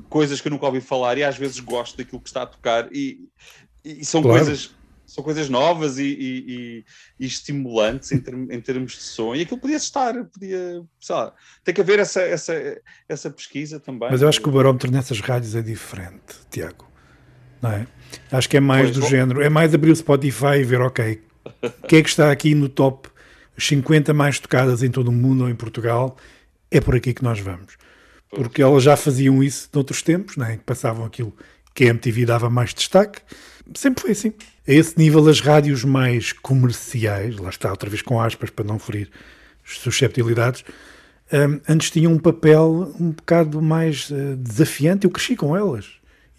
coisas 0.09 0.41
que 0.41 0.49
eu 0.49 0.51
nunca 0.51 0.67
ouvi 0.67 0.81
falar 0.81 1.17
e 1.17 1.23
às 1.23 1.37
vezes 1.37 1.61
gosto 1.61 1.97
daquilo 1.97 2.21
que 2.21 2.29
está 2.29 2.43
a 2.43 2.47
tocar 2.47 2.89
e, 2.93 3.29
e 3.85 4.05
são 4.05 4.21
claro. 4.21 4.39
coisas 4.39 4.75
são 5.07 5.25
coisas 5.25 5.49
novas 5.49 5.99
e, 5.99 6.05
e, 6.05 6.85
e 7.19 7.27
estimulantes 7.27 8.13
em, 8.13 8.21
term, 8.21 8.47
em, 8.49 8.61
termos 8.61 8.93
de 8.93 9.03
som 9.03 9.35
e 9.35 9.43
aquilo 9.43 9.59
podia 9.59 9.77
estar, 9.77 10.15
podia, 10.27 10.85
lá, 11.09 11.35
tem 11.65 11.75
que 11.75 11.81
haver 11.81 11.99
essa, 11.99 12.21
essa, 12.23 12.81
essa 13.09 13.29
pesquisa 13.29 13.81
também. 13.81 14.09
Mas 14.09 14.23
eu 14.23 14.29
acho 14.29 14.41
que 14.41 14.49
o 14.49 14.53
barómetro 14.53 14.89
nessas 14.89 15.19
rádios 15.19 15.57
é 15.57 15.63
diferente, 15.63 16.37
Tiago, 16.49 16.87
não 17.61 17.71
é? 17.71 17.87
Acho 18.33 18.49
que 18.49 18.57
é 18.57 18.61
mais 18.61 18.85
pois, 18.85 18.95
do 18.95 19.01
bom. 19.03 19.09
género, 19.09 19.43
é 19.43 19.49
mais 19.49 19.75
abrir 19.75 19.91
o 19.91 19.97
Spotify 19.97 20.59
e 20.61 20.65
ver, 20.65 20.81
ok, 20.81 21.21
o 21.63 21.87
que 21.87 21.97
é 21.97 22.03
que 22.03 22.09
está 22.09 22.31
aqui 22.31 22.55
no 22.55 22.69
top 22.69 23.09
50 23.57 24.13
mais 24.15 24.39
tocadas 24.39 24.83
em 24.83 24.91
todo 24.91 25.09
o 25.09 25.13
mundo 25.13 25.45
ou 25.45 25.51
em 25.51 25.55
Portugal, 25.55 26.17
é 26.71 26.81
por 26.81 26.95
aqui 26.95 27.13
que 27.13 27.23
nós 27.23 27.39
vamos. 27.41 27.77
Porque 28.31 28.63
elas 28.63 28.83
já 28.83 28.97
faziam 28.97 29.43
isso 29.43 29.69
noutros 29.73 30.03
tempos, 30.03 30.37
né, 30.37 30.57
que 30.57 30.65
passavam 30.65 31.05
aquilo 31.05 31.35
que 31.75 31.85
a 31.85 31.89
MTV 31.89 32.27
dava 32.27 32.49
mais 32.49 32.73
destaque. 32.73 33.21
Sempre 33.75 34.03
foi 34.03 34.11
assim. 34.13 34.33
A 34.67 34.73
esse 34.73 34.99
nível, 34.99 35.27
as 35.29 35.41
rádios 35.41 35.85
mais 35.85 36.33
comerciais, 36.33 37.37
lá 37.37 37.51
está 37.51 37.71
outra 37.71 37.89
vez 37.89 38.03
com 38.03 38.21
aspas 38.21 38.51
para 38.51 38.65
não 38.65 38.79
ferir 38.79 39.11
susceptibilidades, 39.65 40.65
um, 41.33 41.61
antes 41.69 41.91
tinham 41.91 42.13
um 42.13 42.19
papel 42.19 42.93
um 42.99 43.11
bocado 43.11 43.63
mais 43.63 44.11
uh, 44.11 44.37
desafiante. 44.37 45.05
Eu 45.05 45.11
cresci 45.11 45.37
com 45.37 45.57
elas. 45.57 45.87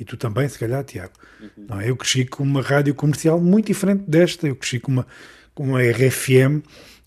E 0.01 0.03
tu 0.03 0.17
também, 0.17 0.49
se 0.49 0.57
calhar, 0.57 0.83
Tiago. 0.83 1.13
Uhum. 1.39 1.65
Não, 1.69 1.79
é? 1.79 1.87
eu 1.87 1.95
cresci 1.95 2.25
com 2.25 2.41
uma 2.41 2.63
rádio 2.63 2.95
comercial 2.95 3.39
muito 3.39 3.67
diferente 3.67 4.03
desta. 4.07 4.47
Eu 4.47 4.55
cresci 4.55 4.79
com 4.79 4.91
uma, 4.91 5.07
com 5.53 5.63
uma 5.63 5.79
RFM 5.79 6.63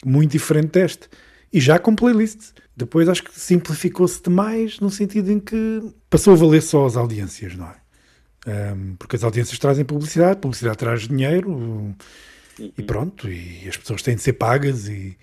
muito 0.06 0.30
diferente 0.30 0.68
deste. 0.68 1.08
E 1.52 1.60
já 1.60 1.76
com 1.76 1.96
playlist. 1.96 2.52
Depois 2.76 3.08
acho 3.08 3.24
que 3.24 3.36
simplificou-se 3.36 4.22
demais 4.22 4.78
no 4.78 4.90
sentido 4.90 5.32
em 5.32 5.40
que 5.40 5.82
passou 6.08 6.34
a 6.34 6.36
valer 6.36 6.62
só 6.62 6.86
as 6.86 6.96
audiências, 6.96 7.56
não 7.56 7.66
é? 7.66 7.74
Um, 8.46 8.94
porque 8.94 9.16
as 9.16 9.24
audiências 9.24 9.58
trazem 9.58 9.84
publicidade, 9.84 10.38
publicidade 10.38 10.78
traz 10.78 11.08
dinheiro 11.08 11.50
uhum. 11.50 11.94
e 12.58 12.82
pronto, 12.82 13.28
e 13.28 13.68
as 13.68 13.76
pessoas 13.76 14.02
têm 14.02 14.14
de 14.14 14.22
ser 14.22 14.34
pagas 14.34 14.86
e, 14.86 15.16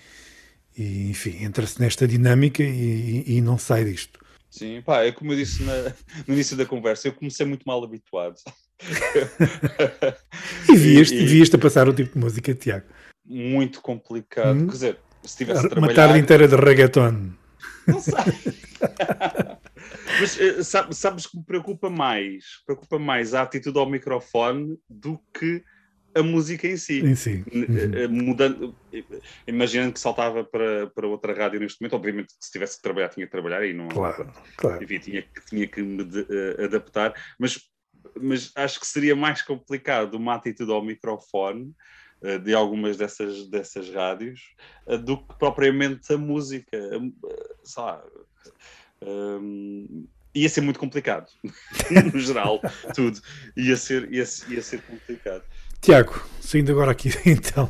e 0.78 1.10
enfim, 1.10 1.44
entra-se 1.44 1.80
nesta 1.80 2.06
dinâmica 2.06 2.64
e, 2.64 3.24
e, 3.28 3.41
não 3.41 3.58
sai 3.58 3.86
disto. 3.86 4.20
Sim, 4.52 4.84
pá, 4.86 5.03
é 5.03 5.11
como 5.11 5.34
eu 5.34 5.38
disse 5.38 5.64
na, 5.64 5.73
no 6.28 6.36
início 6.36 6.56
da 6.56 6.65
conversa, 6.65 7.07
eu 7.07 7.14
comecei 7.14 7.45
muito 7.45 7.64
mal 7.65 7.84
habituado. 7.84 8.36
e 10.69 10.76
vias-te 10.76 11.15
e... 11.15 11.26
vias 11.26 11.52
a 11.53 11.57
passar 11.57 11.88
o 11.90 11.94
tipo 11.94 12.14
de 12.14 12.19
música, 12.19 12.53
Tiago 12.53 12.86
muito 13.26 13.82
complicado. 13.82 14.57
Hum? 14.57 14.68
Quer 14.68 14.73
dizer, 14.73 14.99
se 15.23 15.38
tivesse 15.38 15.61
Uma 15.61 15.69
trabalhar... 15.69 15.95
tarde 15.95 16.19
inteira 16.19 16.48
de 16.48 16.56
reggaeton. 16.56 17.32
Não 17.88 17.99
sei. 17.99 18.14
Mas 20.19 20.40
eh, 20.40 20.61
sabes 20.91 21.26
que 21.26 21.38
me 21.38 21.44
preocupa 21.44 21.90
mais? 21.90 22.44
Preocupa 22.65 22.99
mais 22.99 23.34
a 23.34 23.41
atitude 23.41 23.78
ao 23.80 23.90
microfone 23.90 24.78
do 24.90 25.19
que 25.34 25.64
a 26.14 26.24
música 26.24 26.68
em 26.68 26.78
si. 26.78 27.00
Em 27.00 27.16
si. 27.16 27.44
Uhum. 27.52 28.26
Mudando, 28.26 28.76
imaginando 29.48 29.94
que 29.94 30.00
saltava 30.00 30.44
para, 30.44 30.88
para 30.88 31.08
outra 31.08 31.34
rádio 31.34 31.60
neste 31.60 31.82
momento, 31.82 31.96
obviamente 31.96 32.28
que 32.38 32.46
se 32.46 32.52
tivesse 32.52 32.78
que 32.78 32.84
trabalhar, 32.84 33.10
tinha 33.10 33.26
que 33.26 33.32
trabalhar 33.32 33.66
e 33.66 33.74
não. 33.74 33.88
Claro, 33.88 34.32
claro. 34.58 34.84
Enfim, 34.84 35.00
tinha, 35.00 35.26
tinha 35.48 35.68
que 35.68 35.82
me 35.82 36.04
de, 36.04 36.22
uh, 36.22 36.66
adaptar, 36.66 37.14
mas, 37.40 37.60
mas 38.20 38.52
acho 38.56 38.80
que 38.80 38.88
seria 38.88 39.16
mais 39.16 39.42
complicado 39.42 40.16
uma 40.16 40.36
atitude 40.36 40.72
ao 40.72 40.84
microfone 40.84 41.74
uh, 42.22 42.40
de 42.40 42.54
algumas 42.54 42.98
dessas, 42.98 43.48
dessas 43.48 43.90
rádios 43.90 44.54
uh, 44.88 44.98
do 44.98 45.18
que 45.18 45.38
propriamente 45.40 46.12
a 46.14 46.18
música. 46.18 46.78
sei 47.64 47.84
lá. 47.84 48.04
Um, 49.04 50.06
ia 50.34 50.48
ser 50.48 50.62
muito 50.62 50.80
complicado, 50.80 51.30
no 52.14 52.20
geral, 52.20 52.62
tudo. 52.96 53.20
Ia 53.56 53.76
ser, 53.76 54.12
ia, 54.14 54.24
ia 54.50 54.62
ser 54.62 54.82
complicado. 54.84 55.44
Tiago, 55.82 56.24
saindo 56.40 56.72
agora 56.72 56.91
aqui 56.91 57.10
então 57.26 57.68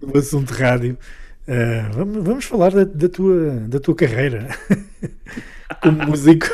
do 0.00 0.18
assunto 0.18 0.52
rádio, 0.52 0.98
uh, 1.46 1.92
vamos, 1.94 2.24
vamos 2.24 2.44
falar 2.44 2.72
da, 2.72 2.82
da, 2.82 3.08
tua, 3.08 3.50
da 3.68 3.78
tua 3.78 3.94
carreira 3.94 4.48
como 5.80 6.06
músico. 6.10 6.48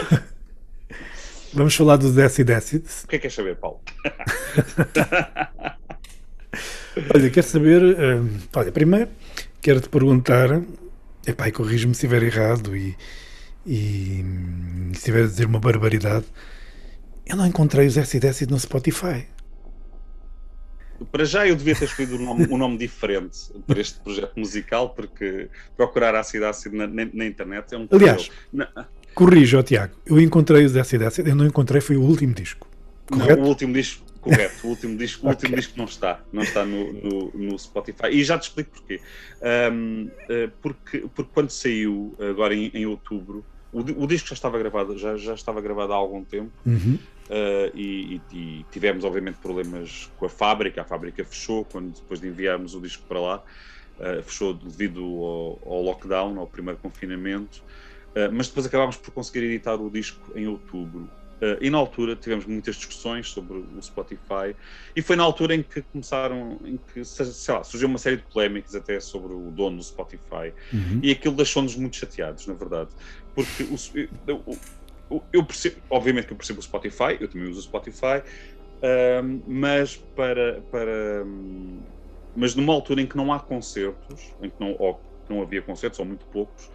Vamos 1.55 1.75
falar 1.75 1.97
do 1.97 2.13
Desce 2.13 2.43
e 2.43 2.45
O 2.45 2.47
que 2.47 2.57
é 2.57 2.81
que 3.09 3.19
queres 3.21 3.35
saber, 3.35 3.57
Paulo? 3.57 3.81
olha, 7.15 7.31
quero 7.31 7.47
saber. 7.47 7.83
Uh, 7.83 8.29
olha, 8.55 8.71
primeiro 8.71 9.09
quero 9.63 9.81
te 9.81 9.89
perguntar, 9.89 10.63
epá, 11.27 11.51
corrige-me 11.51 11.95
se 11.95 12.07
estiver 12.07 12.23
errado 12.23 12.77
e, 12.77 12.95
e, 13.67 14.23
se 14.93 14.99
estiver 14.99 15.25
a 15.25 15.27
dizer 15.27 15.47
uma 15.47 15.59
barbaridade. 15.59 16.27
Eu 17.25 17.37
não 17.37 17.47
encontrei 17.47 17.87
os 17.87 17.97
S10 17.97 18.51
no 18.51 18.61
Spotify. 18.61 19.27
Para 21.11 21.25
já 21.25 21.47
eu 21.47 21.57
devia 21.57 21.75
ter 21.75 21.85
escolhido 21.85 22.17
um 22.17 22.25
nome, 22.25 22.47
um 22.51 22.59
nome 22.59 22.79
diferente 22.79 23.39
para 23.67 23.81
este 23.81 24.01
projeto 24.01 24.33
musical, 24.37 24.91
porque 24.91 25.49
procurar 25.77 26.15
ácido 26.15 26.47
ácido 26.47 26.77
na, 26.77 26.87
na, 26.87 27.09
na 27.13 27.27
internet 27.27 27.75
é 27.75 27.79
um 27.79 27.87
Aliás, 27.91 28.31
na... 28.53 28.69
corrijo, 29.15 29.63
Tiago, 29.63 29.95
eu 30.07 30.21
encontrei 30.21 30.65
os 30.65 30.77
ácido 30.77 31.07
ácido, 31.07 31.29
eu 31.29 31.35
não 31.35 31.47
encontrei, 31.47 31.81
foi 31.81 31.97
o 31.97 32.03
último 32.03 32.35
disco. 32.35 32.69
Correto? 33.11 33.41
Não, 33.41 33.47
o 33.47 33.49
último 33.49 33.73
disco, 33.73 34.05
correto, 34.21 34.67
o 34.67 34.71
último 34.71 34.97
disco, 34.97 35.27
o 35.27 35.31
último 35.31 35.57
disco 35.57 35.75
não 35.77 35.85
está, 35.85 36.21
não 36.33 36.43
está 36.43 36.65
no, 36.65 36.93
no, 36.93 37.33
no 37.35 37.59
Spotify. 37.59 38.09
E 38.11 38.25
já 38.25 38.39
te 38.39 38.49
explico 38.49 38.71
porquê. 38.71 39.01
Um, 39.73 40.11
eh, 40.29 40.51
porque, 40.61 41.05
porque 41.15 41.31
quando 41.33 41.51
saiu, 41.51 42.17
agora 42.19 42.55
em, 42.55 42.71
em 42.75 42.87
outubro, 42.87 43.45
o, 43.73 43.81
o, 43.81 44.07
disco 44.07 44.29
já 44.29 44.35
estava 44.35 44.59
gravado, 44.59 44.97
já, 44.97 45.17
já 45.17 45.35
estava 45.35 45.61
gravado 45.61 45.93
há 45.93 45.97
algum 45.97 46.25
tempo. 46.25 46.53
Uhum. 46.65 46.99
Uh, 47.29 47.77
e, 47.77 48.21
e, 48.33 48.67
tivemos 48.71 49.05
obviamente 49.05 49.37
problemas 49.37 50.11
com 50.17 50.27
a 50.27 50.29
fábrica, 50.29 50.83
a 50.83 50.85
fábrica 50.85 51.25
fechou 51.25 51.65
quando 51.65 51.93
depois 51.93 52.21
de 52.21 52.29
enviarmos 52.29 52.75
o 52.75 52.81
disco 52.81 53.03
para 53.09 53.21
lá, 53.21 53.43
uh, 53.99 54.23
fechou 54.23 54.55
devido 54.55 55.03
ao, 55.03 55.61
ao, 55.67 55.83
lockdown, 55.83 56.39
ao 56.39 56.47
primeiro 56.47 56.79
confinamento, 56.79 57.63
uh, 58.11 58.33
mas 58.33 58.47
depois 58.47 58.67
acabámos 58.67 58.97
por 58.97 59.11
conseguir 59.11 59.45
editar 59.45 59.75
o 59.75 59.91
disco 59.91 60.33
em 60.37 60.47
outubro. 60.47 61.11
E 61.61 61.69
na 61.69 61.79
altura 61.79 62.17
tivemos 62.17 62.47
muitas 62.47 62.77
discussões 62.77 63.29
sobre 63.29 63.59
o 63.59 63.83
Spotify 63.83 64.57
e 64.95 65.03
foi 65.03 65.17
na 65.17 65.23
altura 65.23 65.55
em 65.55 65.63
que 65.63 65.83
começaram, 65.83 66.59
em 66.65 66.79
que 66.79 67.05
sei 67.05 67.55
lá, 67.55 67.63
surgiu 67.63 67.89
uma 67.89 67.99
série 67.99 68.17
de 68.17 68.23
polémicas 68.23 68.75
até 68.75 68.99
sobre 69.01 69.35
o 69.35 69.51
dono 69.51 69.77
do 69.77 69.83
Spotify 69.83 70.53
uhum. 70.73 71.01
e 71.03 71.11
aquilo 71.11 71.35
deixou-nos 71.35 71.77
muito 71.77 71.97
chateados, 71.97 72.47
na 72.47 72.55
verdade, 72.55 72.91
porque 73.35 73.65
o, 73.65 73.77
o 75.11 75.23
eu 75.33 75.45
percebo, 75.45 75.77
obviamente 75.89 76.27
que 76.27 76.33
eu 76.33 76.37
percebo 76.37 76.59
o 76.59 76.63
Spotify, 76.63 77.17
eu 77.21 77.29
também 77.29 77.49
uso 77.49 77.61
o 77.61 77.63
Spotify, 77.63 78.23
um, 79.23 79.41
mas 79.47 79.97
para, 79.97 80.61
para 80.71 81.25
um, 81.25 81.79
mas 82.35 82.55
numa 82.55 82.73
altura 82.73 83.01
em 83.01 83.07
que 83.07 83.17
não 83.17 83.33
há 83.33 83.41
concertos, 83.41 84.35
em 84.43 84.51
que 84.51 84.61
não, 84.61 84.77
ou 84.79 85.01
não 85.29 85.43
havia 85.43 85.63
concertos, 85.63 85.99
ou 85.99 86.05
muito 86.05 86.27
poucos, 86.27 86.71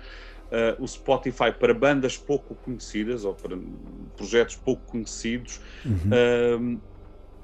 uh, 0.52 0.84
o 0.84 0.88
Spotify 0.88 1.52
para 1.58 1.74
bandas 1.74 2.18
pouco 2.18 2.56
conhecidas 2.56 3.26
ou 3.26 3.34
para 3.34 3.58
projetos 4.16 4.56
pouco 4.56 4.84
conhecidos 4.86 5.60
uhum. 5.86 6.60
um, 6.60 6.80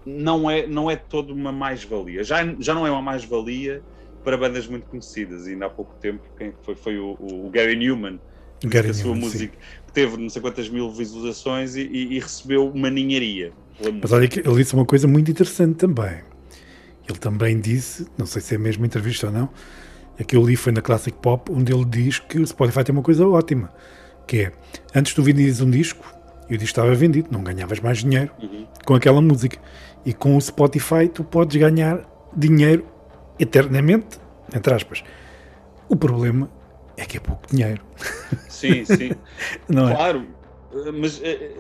não, 0.06 0.50
é, 0.50 0.66
não 0.66 0.90
é 0.90 0.96
toda 0.96 1.34
uma 1.34 1.52
mais-valia. 1.52 2.24
Já, 2.24 2.38
já 2.60 2.74
não 2.74 2.88
é 2.88 2.92
uma 2.92 3.02
mais-valia 3.02 3.82
para 4.24 4.38
bandas 4.38 4.68
muito 4.68 4.86
conhecidas. 4.88 5.48
E 5.48 5.52
ainda 5.52 5.66
há 5.66 5.70
pouco 5.70 5.94
tempo 6.00 6.24
quem 6.38 6.54
foi, 6.62 6.76
foi 6.76 6.98
o, 6.98 7.18
o 7.20 7.50
Gary 7.50 7.76
Newman 7.76 8.20
Gary 8.66 8.90
a 8.90 8.94
sua 8.94 9.12
Newman, 9.12 9.22
música 9.22 9.54
sim. 9.54 9.92
teve 9.94 10.18
não 10.18 10.30
sei 10.30 10.42
quantas 10.42 10.70
mil 10.70 10.90
visualizações 10.92 11.76
e, 11.76 11.82
e, 11.82 12.16
e 12.16 12.20
recebeu 12.20 12.68
uma 12.70 12.90
ninharia. 12.90 13.52
Mas 14.02 14.12
olha 14.12 14.28
que 14.28 14.40
ele 14.40 14.56
disse 14.56 14.74
uma 14.74 14.86
coisa 14.86 15.08
muito 15.08 15.30
interessante 15.30 15.76
também. 15.76 16.22
Ele 17.08 17.20
também 17.20 17.60
disse, 17.60 18.08
não 18.18 18.26
sei 18.26 18.42
se 18.42 18.56
é 18.56 18.58
mesmo 18.58 18.86
entrevista 18.86 19.28
ou 19.28 19.34
não, 19.34 19.50
que 20.24 20.36
eu 20.36 20.46
li 20.46 20.56
foi 20.56 20.72
na 20.72 20.82
Classic 20.82 21.16
Pop, 21.18 21.52
onde 21.52 21.74
ele 21.74 21.86
diz 21.86 22.20
que 22.20 22.40
o 22.40 22.48
Spotify 22.48 22.84
tem 22.84 22.94
uma 22.94 23.04
coisa 23.04 23.28
ótima, 23.28 23.72
que 24.26 24.42
é, 24.42 24.52
antes 24.96 25.14
tu 25.14 25.22
vendias 25.22 25.62
um 25.62 25.70
disco, 25.70 26.06
e 26.50 26.56
o 26.56 26.58
disco 26.58 26.80
estava 26.80 26.94
vendido, 26.96 27.30
não 27.32 27.44
ganhavas 27.44 27.80
mais 27.80 28.00
dinheiro 28.00 28.32
uhum. 28.42 28.66
com 28.86 28.96
aquela 28.96 29.22
música. 29.22 29.60
E 30.06 30.14
com 30.14 30.36
o 30.38 30.42
Spotify 30.42 31.08
tu 31.14 31.24
podes 31.24 31.58
ganhar 31.58 32.02
dinheiro 32.36 32.86
eternamente, 33.38 34.20
entre 34.56 34.74
aspas. 34.74 35.04
O 35.90 35.96
problema 35.96 36.50
é 36.96 37.06
que 37.06 37.18
é 37.18 37.20
pouco 37.20 37.44
dinheiro. 37.48 37.82
Sim, 38.48 38.86
sim. 38.86 39.12
Não 39.68 39.90
é? 39.90 39.96
claro, 39.96 40.26
é? 40.74 40.92
mas 40.92 41.22
eh, 41.22 41.52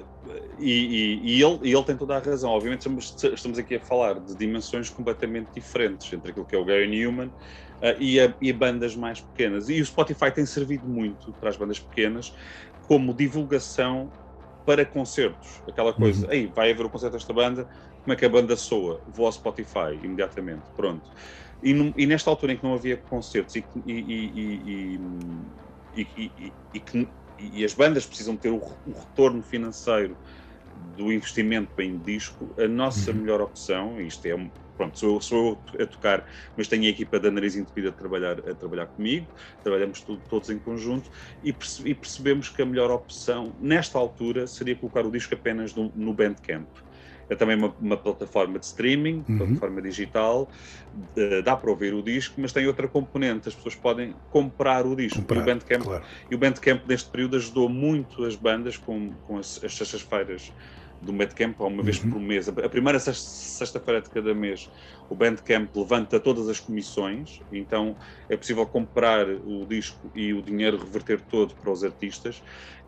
e, 0.59 0.71
e, 0.71 1.37
e, 1.37 1.43
ele, 1.43 1.59
e 1.63 1.73
ele 1.73 1.83
tem 1.83 1.95
toda 1.95 2.15
a 2.15 2.19
razão. 2.19 2.51
Obviamente, 2.51 2.79
estamos, 2.79 3.15
estamos 3.33 3.57
aqui 3.59 3.75
a 3.75 3.79
falar 3.79 4.19
de 4.19 4.35
dimensões 4.35 4.89
completamente 4.89 5.49
diferentes 5.53 6.11
entre 6.11 6.31
aquilo 6.31 6.45
que 6.45 6.55
é 6.55 6.59
o 6.59 6.65
Gary 6.65 6.87
Newman 6.87 7.27
uh, 7.27 7.33
e, 7.99 8.19
a, 8.19 8.33
e 8.41 8.51
bandas 8.53 8.95
mais 8.95 9.21
pequenas. 9.21 9.69
E 9.69 9.79
o 9.79 9.85
Spotify 9.85 10.31
tem 10.31 10.45
servido 10.45 10.85
muito 10.87 11.31
para 11.33 11.49
as 11.49 11.57
bandas 11.57 11.79
pequenas 11.79 12.33
como 12.87 13.13
divulgação 13.13 14.11
para 14.65 14.85
concertos. 14.85 15.61
Aquela 15.67 15.93
coisa, 15.93 16.25
uhum. 16.25 16.31
aí 16.31 16.45
vai 16.47 16.71
haver 16.71 16.85
o 16.85 16.89
concerto 16.89 17.15
desta 17.15 17.33
banda, 17.33 17.67
como 18.03 18.13
é 18.13 18.15
que 18.15 18.25
a 18.25 18.29
banda 18.29 18.55
soa? 18.55 19.01
Vou 19.07 19.25
ao 19.25 19.31
Spotify 19.31 19.97
imediatamente, 20.01 20.63
pronto. 20.75 21.09
E, 21.61 21.71
e, 21.97 22.05
nesta 22.05 22.29
altura 22.29 22.53
em 22.53 22.57
que 22.57 22.63
não 22.63 22.73
havia 22.73 22.97
concertos 22.97 23.55
e, 23.55 23.65
e, 23.85 24.99
e 26.73 26.79
as 27.63 27.73
bandas 27.73 28.05
precisam 28.05 28.35
ter 28.35 28.49
o, 28.49 28.57
o, 28.57 28.91
retorno 28.91 29.41
financeiro 29.41 30.17
do 30.95 31.11
investimento 31.11 31.81
em 31.81 31.97
disco, 31.97 32.53
a 32.57 32.67
nossa 32.67 33.11
uhum. 33.11 33.17
melhor 33.17 33.41
opção, 33.41 33.99
isto 34.01 34.25
é 34.25 34.49
pronto, 34.75 34.97
sou, 34.97 35.19
sou 35.19 35.59
eu 35.73 35.83
a 35.83 35.87
tocar, 35.87 36.29
mas 36.55 36.67
tenho 36.67 36.83
a 36.83 36.87
equipa 36.87 37.19
da 37.19 37.31
Nariz 37.31 37.55
Entupida 37.55 37.89
a 37.89 37.91
trabalhar, 37.91 38.39
a 38.47 38.53
trabalhar 38.53 38.85
comigo, 38.85 39.27
trabalhamos 39.63 40.01
tudo, 40.01 40.21
todos 40.29 40.49
em 40.51 40.59
conjunto 40.59 41.09
e, 41.43 41.51
perce, 41.51 41.81
e, 41.87 41.95
percebemos 41.95 42.49
que 42.49 42.61
a 42.61 42.65
melhor 42.65 42.91
opção, 42.91 43.55
nesta 43.59 43.97
altura, 43.97 44.45
seria 44.45 44.75
colocar 44.75 45.05
o 45.05 45.11
disco 45.11 45.33
apenas 45.33 45.73
no, 45.73 45.91
no 45.95 46.13
Bandcamp 46.13 46.67
é 47.29 47.35
também 47.35 47.57
uma, 47.57 47.73
uma 47.79 47.97
plataforma 47.97 48.59
de 48.59 48.65
streaming, 48.65 49.23
uhum. 49.27 49.37
plataforma 49.37 49.81
digital, 49.81 50.49
uh, 51.15 51.41
dá 51.43 51.55
para 51.55 51.69
ouvir 51.69 51.93
o 51.93 52.01
disco, 52.01 52.35
mas 52.39 52.51
tem 52.51 52.65
outra 52.67 52.87
componente, 52.87 53.49
as 53.49 53.55
pessoas 53.55 53.75
podem 53.75 54.15
comprar 54.31 54.85
o 54.85 54.95
disco. 54.95 55.19
Comprar, 55.19 55.37
e, 55.37 55.41
o 55.41 55.45
Bandcamp, 55.45 55.83
claro. 55.83 56.03
e 56.31 56.35
o 56.35 56.37
Bandcamp 56.37 56.81
neste 56.87 57.09
período 57.09 57.35
ajudou 57.37 57.69
muito 57.69 58.23
as 58.23 58.35
bandas 58.35 58.77
com, 58.77 59.11
com 59.27 59.37
as, 59.37 59.63
as 59.63 59.75
sextas-feiras 59.75 60.51
do 61.01 61.13
Bandcamp, 61.13 61.59
uma 61.59 61.83
vez 61.83 62.03
uhum. 62.03 62.11
por 62.11 62.19
mês. 62.19 62.49
A 62.49 62.69
primeira 62.69 62.99
sexta-feira 62.99 64.01
de 64.01 64.09
cada 64.09 64.33
mês, 64.33 64.69
o 65.09 65.15
Bandcamp 65.15 65.69
levanta 65.75 66.19
todas 66.19 66.49
as 66.49 66.59
comissões, 66.59 67.41
então 67.51 67.95
é 68.29 68.35
possível 68.35 68.65
comprar 68.65 69.29
o 69.29 69.65
disco 69.65 70.09
e 70.15 70.33
o 70.33 70.41
dinheiro 70.41 70.77
reverter 70.77 71.21
todo 71.21 71.53
para 71.55 71.71
os 71.71 71.83
artistas. 71.83 72.41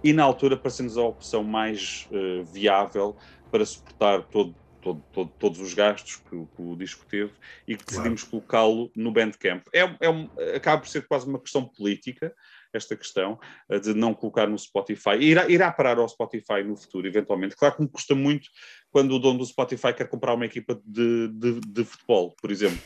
E 0.04 0.14
na 0.14 0.24
altura 0.24 0.56
pareceu-nos 0.56 0.98
a 0.98 1.04
opção 1.04 1.44
mais 1.44 2.08
uh, 2.12 2.44
viável 2.46 3.16
para 3.52 3.66
suportar 3.66 4.24
todo, 4.24 4.56
todo, 4.82 5.04
todo, 5.12 5.32
todos 5.40 5.60
os 5.60 5.74
gastos 5.74 6.18
que, 6.18 6.30
que, 6.30 6.62
o 6.62 6.76
disco 6.76 7.06
teve 7.06 7.32
e 7.68 7.76
que 7.76 7.86
decidimos 7.86 8.24
claro. 8.24 8.32
colocá-lo 8.32 8.92
no 8.96 9.12
Bandcamp. 9.12 9.66
É, 9.74 9.82
é 9.82 10.56
acaba 10.56 10.82
por 10.82 10.88
ser 10.88 11.08
quase 11.08 11.28
uma 11.28 11.40
questão 11.40 11.66
política, 11.66 12.34
esta 12.74 12.96
questão 12.96 13.40
de 13.82 13.94
não 13.94 14.14
colocar 14.14 14.48
no 14.48 14.58
Spotify. 14.58 15.18
Irá, 15.20 15.50
irá 15.50 15.72
parar 15.72 15.98
ao 15.98 16.08
Spotify 16.08 16.64
no 16.64 16.76
futuro, 16.76 17.08
eventualmente. 17.08 17.56
Claro 17.56 17.76
que 17.76 17.82
me 17.82 17.90
custa 17.90 18.14
muito 18.14 18.50
quando 18.92 19.16
o 19.16 19.20
dono 19.20 19.40
do 19.40 19.46
Spotify 19.46 19.94
quer 19.94 20.08
comprar 20.08 20.34
uma 20.34 20.46
equipa 20.46 20.80
de, 20.86 21.30
de, 21.30 21.60
de 21.60 21.84
futebol, 21.84 22.36
por 22.40 22.52
exemplo. 22.52 22.80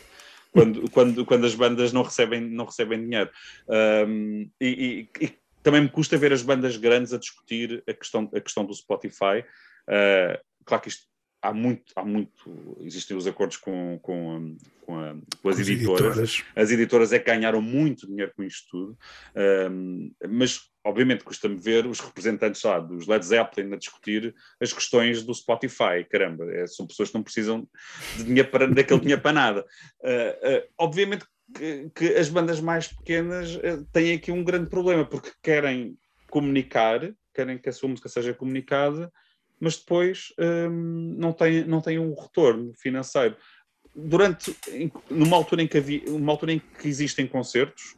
Quando, 0.51 0.89
quando, 0.91 1.25
quando 1.25 1.45
as 1.45 1.55
bandas 1.55 1.91
não 1.91 2.03
recebem, 2.03 2.41
não 2.41 2.65
recebem 2.65 3.03
dinheiro. 3.03 3.29
Um, 4.07 4.49
e, 4.61 5.09
e, 5.19 5.25
e, 5.25 5.43
também 5.61 5.81
me 5.81 5.89
custa 5.89 6.17
ver 6.17 6.33
as 6.33 6.41
bandas 6.41 6.75
grandes 6.75 7.13
a 7.13 7.17
discutir 7.17 7.83
a 7.87 7.93
questão, 7.93 8.29
a 8.33 8.39
questão 8.39 8.65
do 8.65 8.73
Spotify. 8.73 9.43
Uh, 9.87 10.39
claro 10.65 10.83
que 10.83 10.89
isto 10.89 11.03
há 11.43 11.53
muito, 11.53 11.91
há 11.93 12.05
muito, 12.05 12.77
existem 12.79 13.17
os 13.17 13.27
acordos 13.27 13.57
com, 13.57 13.99
com, 14.01 14.55
com, 14.85 14.97
a, 14.97 15.13
com 15.41 15.49
as, 15.49 15.59
editoras. 15.59 16.01
editoras. 16.01 16.43
As 16.55 16.71
editoras 16.71 17.11
é 17.11 17.19
que 17.19 17.25
ganharam 17.25 17.61
muito 17.61 18.07
dinheiro 18.07 18.31
com 18.33 18.43
isto 18.43 18.69
tudo, 18.71 18.97
um, 19.69 20.09
mas 20.29 20.61
obviamente 20.85 21.25
custa-me 21.25 21.57
ver 21.57 21.85
os 21.85 21.99
representantes 21.99 22.63
lá 22.63 22.79
dos 22.79 23.07
Led 23.07 23.25
Zeppelin 23.25 23.73
a 23.73 23.77
discutir 23.77 24.33
as 24.61 24.71
questões 24.71 25.21
do 25.23 25.33
Spotify. 25.33 26.05
Caramba, 26.09 26.49
é, 26.49 26.65
são 26.65 26.87
pessoas 26.87 27.09
que 27.09 27.15
não 27.15 27.23
precisam 27.23 27.67
de 28.15 28.23
dinheiro 28.23 28.49
para, 28.49 28.65
daquele 28.65 29.01
dinheiro 29.01 29.21
para 29.21 29.33
nada. 29.33 29.65
Uh, 30.01 30.59
uh, 30.59 30.67
obviamente 30.77 31.25
que, 31.53 31.91
que, 31.93 32.05
as 32.15 32.29
bandas 32.29 32.61
mais 32.61 32.87
pequenas 32.87 33.55
uh, 33.55 33.85
têm 33.91 34.13
aqui 34.13 34.31
um 34.31 34.45
grande 34.45 34.69
problema, 34.69 35.05
porque 35.05 35.31
querem 35.41 35.97
comunicar, 36.29 37.13
querem 37.33 37.57
que 37.57 37.67
a 37.67 37.73
sua 37.73 37.89
música 37.89 38.07
seja 38.07 38.33
comunicada, 38.33 39.11
mas 39.63 39.77
depois 39.77 40.33
um, 40.37 41.15
não, 41.17 41.31
têm, 41.31 41.63
não 41.63 41.79
têm 41.79 41.97
um 41.97 42.13
retorno 42.13 42.73
financeiro. 42.75 43.37
Durante, 43.95 44.53
numa 45.09 45.37
altura 45.37 45.61
em 45.61 45.67
que, 45.67 45.77
havia, 45.77 46.03
uma 46.09 46.33
altura 46.33 46.51
em 46.51 46.59
que 46.59 46.85
existem 46.85 47.25
concertos, 47.25 47.95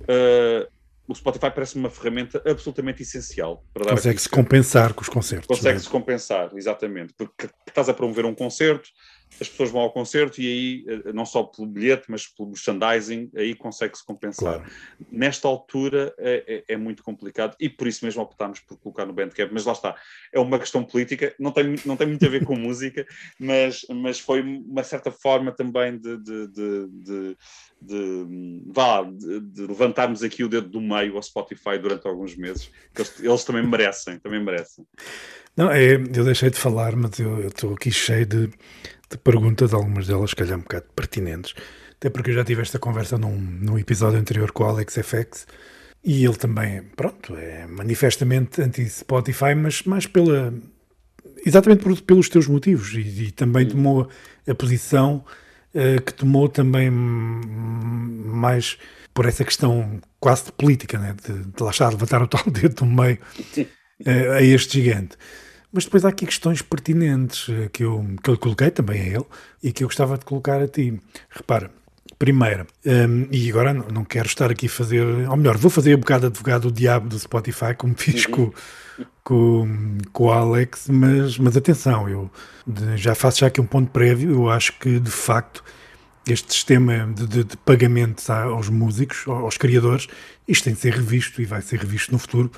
uh, 0.00 0.70
o 1.08 1.14
Spotify 1.14 1.50
parece 1.50 1.76
uma 1.76 1.88
ferramenta 1.88 2.42
absolutamente 2.44 3.00
essencial 3.00 3.64
para 3.72 3.86
dar. 3.86 3.90
Consegue-se 3.92 4.28
compensar 4.28 4.92
com 4.92 5.00
os 5.00 5.08
concertos. 5.08 5.46
Consegue-se 5.46 5.88
é? 5.88 5.90
compensar, 5.90 6.50
exatamente. 6.54 7.14
Porque 7.16 7.48
estás 7.66 7.88
a 7.88 7.94
promover 7.94 8.26
um 8.26 8.34
concerto, 8.34 8.90
as 9.40 9.48
pessoas 9.48 9.70
vão 9.70 9.80
ao 9.80 9.90
concerto 9.90 10.40
e 10.40 10.46
aí, 10.46 10.84
eh, 10.86 11.12
não 11.12 11.24
só 11.24 11.42
pelo 11.42 11.66
bilhete, 11.66 12.04
mas 12.08 12.26
pelo 12.26 12.50
merchandising, 12.50 13.30
aí 13.34 13.54
consegue-se 13.54 14.04
compensar. 14.04 14.58
Claro. 14.58 14.72
Nesta 15.10 15.48
altura 15.48 16.14
é, 16.18 16.64
é, 16.68 16.74
é, 16.74 16.76
muito 16.76 17.02
complicado 17.02 17.56
e 17.58 17.68
por 17.68 17.88
isso 17.88 18.04
mesmo 18.04 18.22
optámos 18.22 18.60
por 18.60 18.76
colocar 18.78 19.06
no 19.06 19.12
Bandcamp. 19.12 19.50
Mas 19.52 19.64
lá 19.64 19.72
está, 19.72 19.96
é 20.32 20.38
uma 20.38 20.58
questão 20.58 20.84
política, 20.84 21.34
não 21.38 21.52
tem, 21.52 21.74
não 21.86 21.96
tem 21.96 22.06
muito 22.06 22.24
a 22.24 22.28
ver 22.28 22.44
com 22.44 22.54
música, 22.56 23.06
mas, 23.38 23.86
mas 23.88 24.20
foi 24.20 24.42
uma 24.42 24.82
certa 24.82 25.10
forma 25.10 25.52
também 25.52 25.98
de, 25.98 26.18
de, 26.18 26.48
de, 26.48 26.88
de 26.88 27.36
de, 27.82 28.62
vá, 28.66 29.02
de, 29.02 29.40
de, 29.40 29.62
levantarmos 29.62 30.22
aqui 30.22 30.44
o 30.44 30.48
dedo 30.48 30.68
do 30.68 30.80
meio 30.80 31.16
ao 31.16 31.22
Spotify 31.22 31.78
durante 31.80 32.06
alguns 32.06 32.36
meses, 32.36 32.70
que 32.94 33.00
eles, 33.00 33.20
eles 33.20 33.44
também 33.44 33.66
merecem, 33.66 34.18
também 34.18 34.42
merecem. 34.42 34.84
Não, 35.56 35.70
é, 35.70 35.94
eu 35.94 36.24
deixei 36.24 36.50
de 36.50 36.58
falar, 36.58 36.94
mas 36.94 37.18
eu 37.18 37.48
estou 37.48 37.72
aqui 37.72 37.90
cheio 37.90 38.26
de, 38.26 38.50
de, 39.10 39.18
perguntas, 39.18 39.74
algumas 39.74 40.06
delas, 40.06 40.34
calhar, 40.34 40.58
um 40.58 40.62
bocado 40.62 40.86
pertinentes. 40.94 41.54
Até 41.96 42.08
porque 42.08 42.30
eu 42.30 42.34
já 42.34 42.44
tive 42.44 42.62
esta 42.62 42.78
conversa 42.78 43.18
num, 43.18 43.36
num 43.36 43.78
episódio 43.78 44.18
anterior 44.18 44.52
com 44.52 44.64
o 44.64 44.66
Alex 44.68 44.94
FX 44.94 45.46
e 46.02 46.24
ele 46.24 46.36
também, 46.36 46.82
pronto, 46.96 47.36
é 47.36 47.66
manifestamente 47.66 48.62
anti-Spotify, 48.62 49.54
mas 49.54 49.82
mais 49.82 50.06
pela. 50.06 50.54
Exatamente 51.44 51.82
por, 51.82 52.00
pelos 52.02 52.28
teus 52.28 52.46
motivos 52.46 52.92
e, 52.94 53.24
e 53.24 53.30
também 53.30 53.66
tomou 53.66 54.08
a 54.48 54.54
posição 54.54 55.24
uh, 55.74 56.02
que 56.02 56.12
tomou 56.14 56.48
também 56.48 56.90
mais 56.90 58.78
por 59.12 59.26
essa 59.26 59.44
questão 59.44 60.00
quase 60.18 60.46
de 60.46 60.52
política, 60.52 60.98
né? 60.98 61.14
de, 61.26 61.44
de 61.44 61.62
lá 61.62 61.70
estar, 61.70 61.90
levantar 61.90 62.22
o 62.22 62.28
tal 62.28 62.42
dedo 62.50 62.74
do 62.76 62.86
meio 62.86 63.18
uh, 63.58 64.32
a 64.32 64.42
este 64.42 64.80
gigante. 64.80 65.16
Mas 65.72 65.84
depois 65.84 66.04
há 66.04 66.08
aqui 66.08 66.26
questões 66.26 66.62
pertinentes 66.62 67.48
eh, 67.48 67.68
que 67.72 67.84
eu, 67.84 68.04
que 68.22 68.30
eu 68.30 68.38
coloquei 68.38 68.70
também 68.70 69.00
a 69.00 69.06
ele 69.06 69.26
e 69.62 69.72
que 69.72 69.84
eu 69.84 69.88
gostava 69.88 70.18
de 70.18 70.24
colocar 70.24 70.60
a 70.60 70.66
ti. 70.66 71.00
Repara, 71.30 71.70
primeira, 72.18 72.66
um, 72.84 73.28
e 73.30 73.48
agora 73.48 73.72
não, 73.72 73.86
não, 73.88 74.04
quero 74.04 74.26
estar 74.26 74.50
aqui 74.50 74.66
a 74.66 74.68
fazer, 74.68 75.02
ou 75.02 75.36
melhor, 75.36 75.56
vou 75.56 75.70
fazer 75.70 75.94
um 75.94 76.00
bocado 76.00 76.26
advogado 76.26 76.70
do 76.70 76.72
diabo 76.72 77.08
do 77.08 77.18
Spotify, 77.18 77.74
como 77.76 77.94
fiz 77.96 78.26
uhum. 78.26 78.32
com, 78.32 78.52
com, 79.24 79.98
com 80.12 80.24
o 80.24 80.30
Alex, 80.32 80.88
mas, 80.88 81.38
mas 81.38 81.56
atenção, 81.56 82.08
eu 82.08 82.30
já 82.96 83.14
faço 83.14 83.40
já 83.40 83.46
aqui 83.46 83.60
um 83.60 83.66
ponto 83.66 83.90
prévio, 83.90 84.32
eu 84.32 84.50
acho 84.50 84.78
que 84.78 85.00
de 85.00 85.10
facto 85.10 85.64
este 86.28 86.52
sistema 86.52 87.06
de, 87.14 87.26
de, 87.26 87.44
de 87.44 87.56
pagamentos 87.56 88.28
aos 88.28 88.68
músicos, 88.68 89.24
aos 89.26 89.56
criadores, 89.56 90.06
isto 90.46 90.64
tem 90.64 90.74
de 90.74 90.80
ser 90.80 90.92
revisto 90.92 91.40
e 91.40 91.44
vai 91.44 91.62
ser 91.62 91.78
revisto 91.80 92.12
no 92.12 92.18
futuro, 92.18 92.50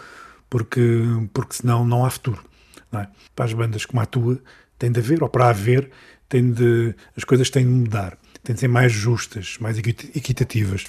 porque, 0.51 1.03
porque 1.33 1.55
senão 1.55 1.85
não 1.85 2.05
há 2.05 2.11
futuro. 2.11 2.43
É? 2.93 3.07
Para 3.35 3.45
as 3.47 3.53
bandas 3.53 3.87
como 3.87 4.03
a 4.03 4.07
tua, 4.07 4.39
tem 4.79 4.91
de 4.91 5.01
haver, 5.01 5.23
ou 5.23 5.29
para 5.29 5.49
haver, 5.49 5.91
tem 6.29 6.51
de, 6.51 6.95
as 7.17 7.25
coisas 7.25 7.49
têm 7.51 7.65
de 7.65 7.71
mudar, 7.71 8.19
têm 8.43 8.55
de 8.55 8.61
ser 8.61 8.69
mais 8.69 8.93
justas, 8.93 9.57
mais 9.61 9.79
equitativas. 9.79 10.85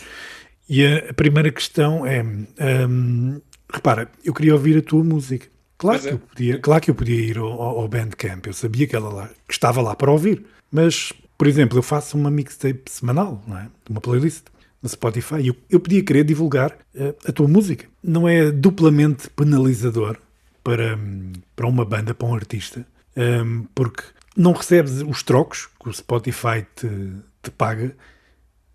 E 0.68 0.86
a, 0.86 1.10
a 1.10 1.14
primeira 1.14 1.52
questão 1.52 2.06
é: 2.06 2.24
hum, 2.24 3.42
repara, 3.72 4.10
eu 4.24 4.34
queria 4.34 4.54
ouvir 4.54 4.78
a 4.78 4.82
tua 4.82 5.04
música. 5.04 5.48
Claro, 5.78 6.00
que, 6.00 6.08
é. 6.08 6.14
eu 6.14 6.20
podia, 6.20 6.60
claro 6.60 6.82
que 6.82 6.92
eu 6.92 6.96
podia 6.96 7.20
ir 7.20 7.38
ao, 7.38 7.62
ao 7.62 7.88
Bandcamp, 7.88 8.46
eu 8.48 8.54
sabia 8.54 8.88
que 8.88 8.96
ela 8.96 9.10
lá, 9.10 9.30
que 9.48 9.54
estava 9.54 9.82
lá 9.82 9.96
para 9.96 10.12
ouvir, 10.12 10.46
mas, 10.72 11.12
por 11.38 11.46
exemplo, 11.46 11.78
eu 11.78 11.84
faço 11.84 12.18
uma 12.18 12.32
mixtape 12.32 12.84
semanal, 12.90 13.44
não 13.46 13.58
é? 13.58 13.68
uma 13.90 14.00
playlist 14.00 14.44
no 14.82 14.88
Spotify, 14.88 15.42
e 15.42 15.48
eu, 15.48 15.56
eu 15.70 15.80
podia 15.80 16.04
querer 16.04 16.24
divulgar 16.24 16.72
uh, 16.96 17.16
a 17.28 17.32
tua 17.32 17.48
música. 17.48 17.86
Não 18.02 18.28
é 18.28 18.50
duplamente 18.50 19.30
penalizador 19.30 20.18
para, 20.64 20.98
para 21.56 21.68
uma 21.68 21.86
banda, 21.86 22.14
para 22.14 22.28
um 22.28 22.36
artista, 22.36 22.86
um, 23.18 23.66
porque 23.76 24.04
não 24.36 24.54
recebes 24.54 25.02
os 25.02 25.22
trocos 25.24 25.68
que 25.82 25.90
o 25.90 25.94
Spotify 25.94 26.66
te, 26.76 26.88
te 27.42 27.52
paga, 27.52 27.96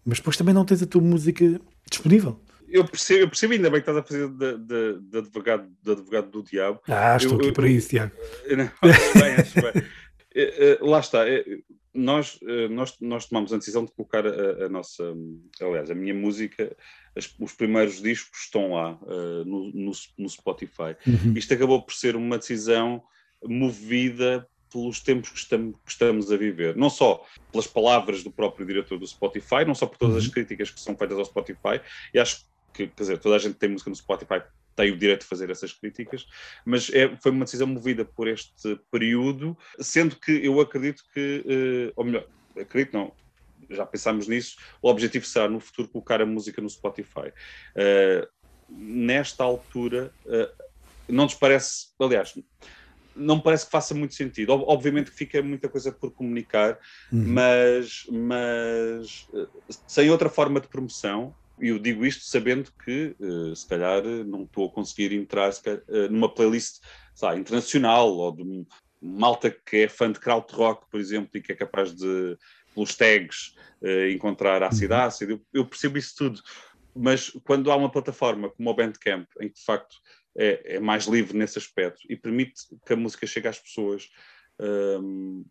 mas 0.05 0.19
depois 0.19 0.37
também 0.37 0.55
não 0.55 0.65
tens 0.65 0.83
a 0.83 0.87
tua 0.87 1.03
música 1.03 1.61
disponível. 1.91 2.41
Eu 2.69 2.85
percebo, 2.85 3.21
eu 3.21 3.29
percebo 3.29 3.55
ainda 3.55 3.71
bem 3.71 3.81
que 3.81 3.91
estás 3.91 3.97
a 3.97 4.03
fazer 4.03 4.29
de, 4.29 5.19
advogado, 5.19 5.69
de 5.83 5.93
advogado 5.93 6.31
do 6.31 6.43
diabo. 6.43 6.81
Ah, 6.87 7.17
estou 7.17 7.33
eu, 7.33 7.39
aqui 7.39 7.49
eu, 7.49 7.53
para 7.55 7.69
isso, 7.69 7.89
Tiago. 7.89 8.13
Não, 8.51 8.71
bem, 9.21 9.35
acho 9.35 9.55
bem. 9.55 9.85
Eh, 10.35 10.77
eh, 10.77 10.79
lá 10.83 11.01
está. 11.01 11.25
Eh, 11.99 12.01
nós, 12.01 12.39
nós, 12.71 12.97
nós 13.01 13.27
tomamos 13.27 13.53
a 13.53 13.57
decisão 13.57 13.85
de 13.85 13.93
colocar 13.93 14.27
a, 14.27 14.67
a 14.67 14.69
nossa, 14.69 15.05
aliás, 15.61 15.91
a 15.91 15.95
minha 15.95 16.15
música, 16.15 16.75
as, 17.17 17.35
os 17.39 17.53
primeiros 17.53 18.01
discos 18.01 18.41
estão 18.41 18.73
lá 18.73 18.99
uh, 19.03 19.45
no, 19.45 19.73
no, 19.73 19.93
no, 20.19 20.29
Spotify. 20.29 20.97
Uhum. 21.07 21.35
Isto 21.37 21.55
acabou 21.55 21.83
por 21.83 21.93
ser 21.93 22.15
uma 22.15 22.39
decisão 22.39 23.03
movida 23.45 24.49
pelos 24.71 25.01
tempos 25.01 25.31
que 25.31 25.39
estamos, 25.39 25.77
que 25.85 25.91
estamos, 25.91 26.33
a 26.33 26.37
viver. 26.37 26.77
Não 26.77 26.91
só 26.91 27.25
pelas 27.51 27.67
palavras 27.67 28.23
do 28.23 28.31
próprio 28.31 28.67
diretor 28.67 28.99
do 28.99 29.07
Spotify, 29.07 29.65
não 29.67 29.75
só 29.75 29.87
por 29.87 29.99
todas 29.99 30.17
uhum. 30.17 30.23
as 30.23 30.29
críticas 30.29 30.71
que 30.71 30.81
são 30.81 30.97
feitas 30.97 31.19
ao 31.19 31.25
Spotify, 31.25 31.81
e 32.13 32.19
acho 32.19 32.45
que, 32.73 32.87
quer 32.87 33.03
dizer, 33.03 33.19
toda 33.19 33.37
a 33.37 33.39
gente 33.39 33.55
tem 33.55 33.71
música 33.71 33.91
no 33.91 33.97
Spotify 33.97 34.43
tem 34.79 34.93
o 34.93 34.97
direito 34.97 35.23
de 35.23 35.27
fazer 35.27 35.51
essas 35.51 35.73
críticas, 35.73 36.25
mas 36.65 36.89
é, 36.95 37.17
foi 37.17 37.33
uma 37.33 37.45
decisão 37.45 37.67
movida 37.67 38.05
por 38.05 38.29
este 38.29 38.81
período, 38.93 39.59
sendo 39.81 40.15
que 40.15 40.31
eu 40.31 40.61
acredito 40.61 41.03
que, 41.13 41.45
uh, 41.45 41.93
ou 41.97 42.05
melhor, 42.05 42.25
acredito 42.57 42.93
não, 42.93 43.13
já 43.69 43.85
pensámos 43.85 44.29
nisso, 44.29 44.57
o 44.81 44.89
objetivo 44.89 45.27
será 45.27 45.49
no 45.49 45.59
futuro 45.59 45.89
colocar 45.89 46.23
a 46.23 46.27
música 46.27 46.63
no 46.63 46.71
Spotify. 46.71 47.33
Uh, 47.75 48.29
nesta 48.69 49.43
altura, 49.43 50.13
uh, 50.25 50.65
não 51.09 51.25
nos 51.25 51.35
parece, 51.35 51.89
aliás, 51.99 52.39
não 53.17 53.39
me 53.39 53.43
parece 53.43 53.65
que 53.65 53.73
faça 53.73 53.97
muito 53.97 54.15
sentido. 54.15 54.53
Obviamente 54.53 55.11
que 55.11 55.17
fica 55.17 55.43
muita 55.43 55.69
coisa 55.69 55.91
por 55.91 56.13
comunicar, 56.13 56.79
uhum. 57.13 57.25
mas, 57.27 58.07
mas 58.09 59.27
sem 59.89 60.09
outra 60.09 60.29
forma 60.29 60.61
de 60.61 60.69
promoção, 60.69 61.35
e 61.61 61.69
eu 61.69 61.79
digo 61.79 62.05
isto 62.05 62.25
sabendo 62.25 62.71
que, 62.85 63.15
uh, 63.21 63.55
se 63.55 63.67
calhar, 63.67 64.03
não 64.03 64.45
estou 64.45 64.67
a 64.67 64.71
conseguir 64.71 65.13
entrar 65.13 65.53
calhar, 65.63 65.83
uh, 65.89 66.09
numa 66.11 66.33
playlist 66.33 66.81
sabe, 67.15 67.41
internacional 67.41 68.11
ou 68.17 68.33
de 68.33 68.67
malta 69.01 69.51
que 69.51 69.79
é 69.79 69.89
fã 69.89 70.11
de 70.11 70.21
krautrock, 70.21 70.89
por 70.91 71.01
exemplo, 71.01 71.31
e 71.35 71.41
que 71.41 71.53
é 71.53 71.55
capaz 71.55 71.95
de, 71.95 72.37
pelos 72.75 72.95
tags, 72.95 73.55
uh, 73.83 74.09
encontrar 74.11 74.63
ácido 74.63 74.95
uhum. 74.95 75.01
ácido. 75.01 75.33
Eu, 75.33 75.41
eu, 75.53 75.67
percebo 75.67 75.99
isso 75.99 76.15
tudo. 76.17 76.41
Mas 76.95 77.31
quando 77.45 77.71
há 77.71 77.77
uma 77.77 77.91
plataforma 77.91 78.51
como 78.51 78.71
o 78.71 78.75
Bandcamp, 78.75 79.29
em 79.41 79.49
que 79.49 79.55
de 79.55 79.65
facto 79.65 79.97
é, 80.37 80.77
é 80.77 80.81
mais 80.81 81.07
livre 81.07 81.37
nesse 81.37 81.59
aspecto 81.59 82.01
e 82.09 82.17
permite 82.17 82.63
que 82.87 82.93
a 82.93 82.97
música 82.97 83.27
chegue 83.27 83.49
às 83.49 83.59
pessoas 83.59 84.09
ehm, 84.61 85.45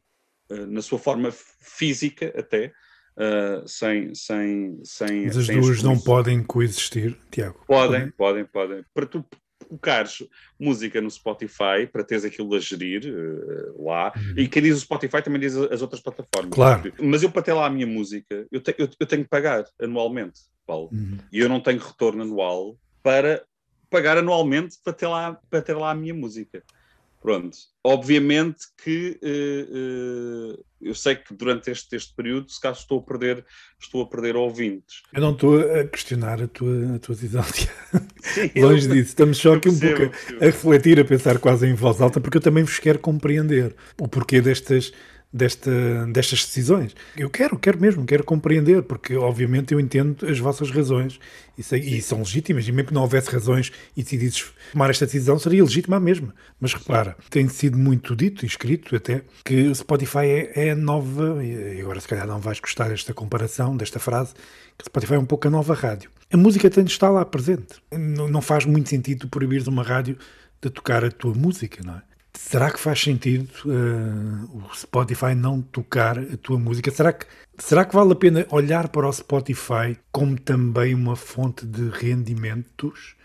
na 0.67 0.81
sua 0.81 0.97
forma 0.97 1.29
física 1.31 2.33
até, 2.37 2.73
uh, 3.17 3.67
sem, 3.67 4.13
sem, 4.13 4.79
sem. 4.83 5.25
Mas 5.25 5.37
as 5.37 5.47
sem 5.47 5.59
duas 5.59 5.83
não 5.83 5.99
podem 5.99 6.43
coexistir, 6.43 7.17
Tiago? 7.31 7.63
Podem, 7.67 8.11
podem, 8.11 8.45
podem. 8.45 8.85
Para 8.93 9.05
tu 9.05 9.25
colocares 9.67 10.23
música 10.57 11.01
no 11.01 11.11
Spotify, 11.11 11.85
para 11.91 12.03
teres 12.03 12.23
aquilo 12.23 12.55
a 12.55 12.59
gerir 12.59 13.03
uh, 13.05 13.83
lá, 13.83 14.13
uhum. 14.15 14.33
e 14.37 14.47
quem 14.47 14.61
diz 14.61 14.77
o 14.77 14.81
Spotify 14.81 15.21
também 15.21 15.41
diz 15.41 15.55
as 15.55 15.81
outras 15.81 16.01
plataformas. 16.01 16.51
Claro. 16.51 16.93
Mas 17.01 17.23
eu, 17.23 17.29
para 17.29 17.41
ter 17.41 17.53
lá 17.53 17.65
a 17.65 17.69
minha 17.69 17.87
música, 17.87 18.47
eu, 18.51 18.61
te, 18.61 18.73
eu, 18.77 18.87
eu 18.99 19.05
tenho 19.05 19.23
que 19.23 19.29
pagar 19.29 19.65
anualmente, 19.81 20.41
Paulo. 20.65 20.89
Uhum. 20.91 21.17
E 21.31 21.39
eu 21.39 21.49
não 21.49 21.59
tenho 21.59 21.79
retorno 21.79 22.23
anual 22.23 22.77
para 23.03 23.43
pagar 23.89 24.17
anualmente 24.17 24.77
para 24.83 24.93
ter 24.93 25.07
lá, 25.07 25.39
para 25.49 25.61
ter 25.61 25.73
lá 25.73 25.91
a 25.91 25.95
minha 25.95 26.13
música. 26.13 26.63
Pronto. 27.27 27.57
Obviamente 27.83 28.67
que 28.81 29.19
uh, 29.21 30.53
uh, 30.53 30.65
eu 30.79 30.95
sei 30.95 31.17
que 31.17 31.33
durante 31.33 31.69
este, 31.69 31.93
este 31.93 32.15
período, 32.15 32.49
se 32.49 32.61
caso 32.61 32.79
estou 32.79 32.99
a 32.99 33.01
perder, 33.01 33.45
estou 33.77 34.01
a 34.01 34.07
perder 34.07 34.37
ouvintes. 34.37 35.01
Eu 35.13 35.19
não 35.19 35.33
estou 35.33 35.59
a 35.59 35.83
questionar 35.83 36.41
a 36.41 36.47
tua, 36.47 36.95
a 36.95 36.99
tua 36.99 37.15
decisão. 37.15 37.43
Longe 38.55 38.87
disso, 38.87 39.09
estamos 39.09 39.39
só 39.39 39.55
aqui 39.55 39.67
um 39.67 39.77
pouco 39.77 40.03
a 40.39 40.45
refletir, 40.45 41.01
a 41.01 41.03
pensar 41.03 41.37
quase 41.37 41.67
em 41.67 41.73
voz 41.73 41.99
alta, 41.99 42.21
porque 42.21 42.37
eu 42.37 42.41
também 42.41 42.63
vos 42.63 42.79
quero 42.79 42.97
compreender 42.97 43.75
o 43.99 44.07
porquê 44.07 44.39
destas 44.39 44.93
desta, 45.31 45.71
destas 46.07 46.45
decisões. 46.45 46.95
Eu 47.15 47.29
quero, 47.29 47.57
quero 47.57 47.79
mesmo, 47.79 48.05
quero 48.05 48.23
compreender, 48.23 48.83
porque 48.83 49.15
obviamente 49.15 49.73
eu 49.73 49.79
entendo 49.79 50.25
as 50.25 50.39
vossas 50.39 50.71
razões 50.71 51.19
e, 51.57 51.63
sei, 51.63 51.81
e 51.81 52.01
são 52.01 52.19
legítimas, 52.19 52.67
e 52.67 52.71
mesmo 52.71 52.89
que 52.89 52.93
não 52.93 53.01
houvesse 53.01 53.29
razões 53.29 53.71
e 53.95 54.03
decidisses 54.03 54.51
tomar 54.71 54.89
esta 54.89 55.05
decisão, 55.05 55.37
seria 55.37 55.63
legítima 55.63 55.97
a 55.97 55.99
mesma. 55.99 56.33
Mas 56.59 56.73
repara, 56.73 57.15
tem 57.29 57.47
sido 57.47 57.77
muito 57.77 58.15
dito 58.15 58.45
e 58.45 58.47
escrito 58.47 58.95
até 58.95 59.21
que 59.43 59.73
Spotify 59.73 60.25
é, 60.25 60.69
é 60.69 60.75
nova, 60.75 61.43
e 61.43 61.81
agora 61.81 61.99
se 61.99 62.07
calhar 62.07 62.27
não 62.27 62.39
vais 62.39 62.59
gostar 62.59 62.89
desta 62.89 63.13
comparação, 63.13 63.75
desta 63.75 63.99
frase, 63.99 64.33
que 64.77 64.85
Spotify 64.85 65.15
é 65.15 65.19
um 65.19 65.25
pouco 65.25 65.47
a 65.47 65.51
nova 65.51 65.73
rádio. 65.73 66.09
A 66.31 66.37
música 66.37 66.69
tem 66.69 66.83
de 66.83 66.91
estar 66.91 67.09
lá 67.09 67.23
presente. 67.23 67.75
Não, 67.91 68.27
não 68.27 68.41
faz 68.41 68.65
muito 68.65 68.89
sentido 68.89 69.27
proibires 69.29 69.67
uma 69.67 69.81
rádio 69.81 70.17
de 70.61 70.69
tocar 70.69 71.03
a 71.05 71.11
tua 71.11 71.33
música, 71.33 71.81
não 71.83 71.95
é? 71.95 72.01
Será 72.37 72.71
que 72.71 72.79
faz 72.79 73.01
sentido 73.01 73.49
uh, 73.65 74.57
o 74.57 74.75
Spotify 74.75 75.33
não 75.33 75.59
tocar 75.59 76.19
a 76.19 76.37
tua 76.37 76.59
música? 76.59 76.91
Será 76.91 77.11
que, 77.11 77.25
será 77.57 77.83
que 77.83 77.95
vale 77.95 78.13
a 78.13 78.15
pena 78.15 78.45
olhar 78.51 78.89
para 78.89 79.07
o 79.07 79.11
Spotify 79.11 79.97
como 80.11 80.39
também 80.39 80.93
uma 80.93 81.15
fonte 81.15 81.65
de 81.65 81.89
rendimentos? 81.89 83.15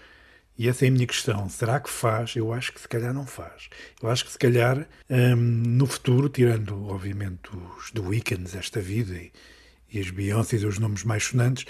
E 0.59 0.67
essa 0.67 0.87
é 0.87 0.89
a 0.89 0.91
minha 0.91 1.07
questão. 1.07 1.47
Será 1.51 1.79
que 1.79 1.91
faz? 1.91 2.35
Eu 2.37 2.55
acho 2.55 2.73
que 2.73 2.81
se 2.81 2.89
calhar 2.89 3.13
não 3.13 3.27
faz. 3.27 3.69
Eu 4.03 4.09
acho 4.09 4.25
que 4.25 4.33
se 4.33 4.39
calhar 4.39 4.79
um, 4.79 5.15
ehm, 5.15 5.37
no 5.37 5.87
futuro, 5.87 6.31
tirando 6.31 6.89
obviamente 6.89 7.51
os 7.79 7.91
The 7.91 8.01
Weekends, 8.01 8.55
esta 8.57 8.81
vida 8.81 9.15
e, 9.15 9.31
e 9.93 10.01
as 10.01 10.11
Beyoncé 10.11 10.57
os 10.57 10.79
nomes 10.79 11.05
mais 11.05 11.25
sonantes, 11.25 11.67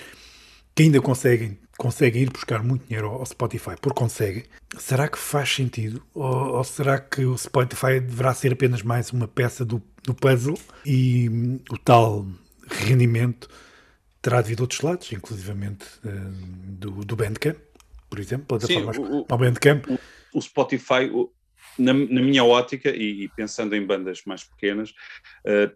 que 0.75 0.85
ainda 0.85 1.01
conseguem, 1.01 1.59
conseguem 1.77 2.23
ir 2.23 2.31
buscar 2.31 2.63
muito 2.63 2.87
dinheiro 2.87 3.09
ao 3.09 3.27
Spotify, 3.27 3.75
porque 3.81 3.99
conseguem, 3.99 4.45
será 4.79 5.09
que 5.09 5.19
faz 5.19 5.51
sentido? 5.51 6.03
Ou, 6.15 6.57
ou, 6.57 6.65
será 6.65 6.99
que 6.99 7.25
o 7.25 7.37
Spotify 7.37 8.01
deverá 8.01 8.33
ser 8.35 8.53
apenas 8.53 8.83
mais 8.83 9.11
uma 9.11 9.29
peça 9.29 9.65
do, 9.65 9.83
do 10.03 10.15
puzzle 10.15 10.59
e 10.85 11.29
hum, 11.29 11.61
o 11.71 11.79
tal 11.79 12.27
rendimento 12.69 13.49
terá 14.23 14.41
devido 14.41 14.61
a 14.61 14.65
outros 14.65 14.81
lados, 14.81 15.13
inclusivamente 15.13 15.85
uh, 16.05 16.33
do, 16.79 17.05
do 17.05 17.17
Bandcamp, 17.17 17.59
por 18.09 18.19
exemplo, 18.19 18.47
plataformas 18.47 18.97
Sim, 18.97 19.03
o, 19.03 19.37
Bandcamp? 19.37 19.87
O, 19.89 19.99
o 20.39 20.41
Spotify, 20.41 21.11
o, 21.13 21.31
na, 21.79 21.93
na, 21.93 22.23
minha 22.23 22.45
ótica, 22.45 22.91
e, 22.91 23.25
e, 23.25 23.29
pensando 23.29 23.75
em 23.75 23.85
bandas 23.85 24.23
mais 24.25 24.45
pequenas, 24.45 24.91
uh, 24.91 25.75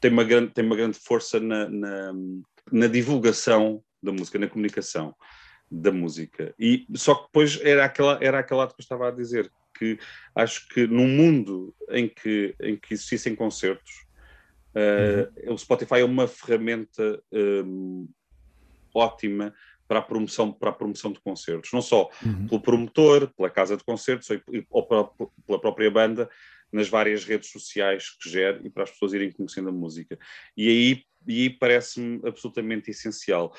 tem, 0.00 0.12
uma 0.12 0.24
grande, 0.24 0.52
tem 0.52 0.64
uma 0.64 0.76
grande 0.76 0.98
força 0.98 1.40
na, 1.40 1.68
na, 1.68 2.12
na 2.70 2.86
divulgação 2.86 3.82
da 4.02 4.12
música, 4.12 4.38
na 4.38 4.48
comunicação 4.48 5.14
da 5.70 5.92
música. 5.92 6.54
E 6.58 6.86
só 6.94 7.14
que 7.14 7.26
depois 7.26 7.60
era 7.62 7.84
aquela 7.84 8.18
era 8.22 8.38
aquela 8.38 8.66
que 8.66 8.74
eu 8.74 8.82
estava 8.82 9.08
a 9.08 9.10
dizer 9.10 9.50
que 9.78 9.98
acho 10.34 10.68
que 10.68 10.86
num 10.86 11.06
mundo 11.06 11.74
em 11.90 12.08
que 12.08 12.54
em 12.60 12.76
que 12.76 12.94
existissem 12.94 13.34
concertos, 13.34 14.06
uh, 14.74 15.52
o 15.52 15.58
Spotify 15.58 16.00
é 16.00 16.04
uma 16.04 16.26
ferramenta 16.26 17.22
um, 17.32 18.08
ótima 18.94 19.54
para 19.86 20.00
a 20.00 20.02
promoção 20.02 20.52
para 20.52 20.70
a 20.70 20.72
promoção 20.72 21.12
de 21.12 21.20
concertos, 21.20 21.70
não 21.72 21.82
só 21.82 22.10
uhum. 22.24 22.46
pelo 22.48 22.60
promotor, 22.60 23.32
pela 23.34 23.50
casa 23.50 23.76
de 23.76 23.84
concertos 23.84 24.28
ou, 24.30 24.40
ou 24.70 24.86
pela 24.86 25.60
própria 25.60 25.90
banda 25.90 26.28
nas 26.72 26.88
várias 26.88 27.24
redes 27.24 27.50
sociais 27.50 28.10
que 28.20 28.28
gera 28.28 28.60
e 28.64 28.70
para 28.70 28.84
as 28.84 28.90
pessoas 28.90 29.12
irem 29.12 29.32
conhecendo 29.32 29.68
a 29.68 29.72
música. 29.72 30.18
E 30.56 30.68
aí 30.68 31.08
e 31.26 31.50
parece-me 31.50 32.20
absolutamente 32.26 32.90
essencial. 32.90 33.54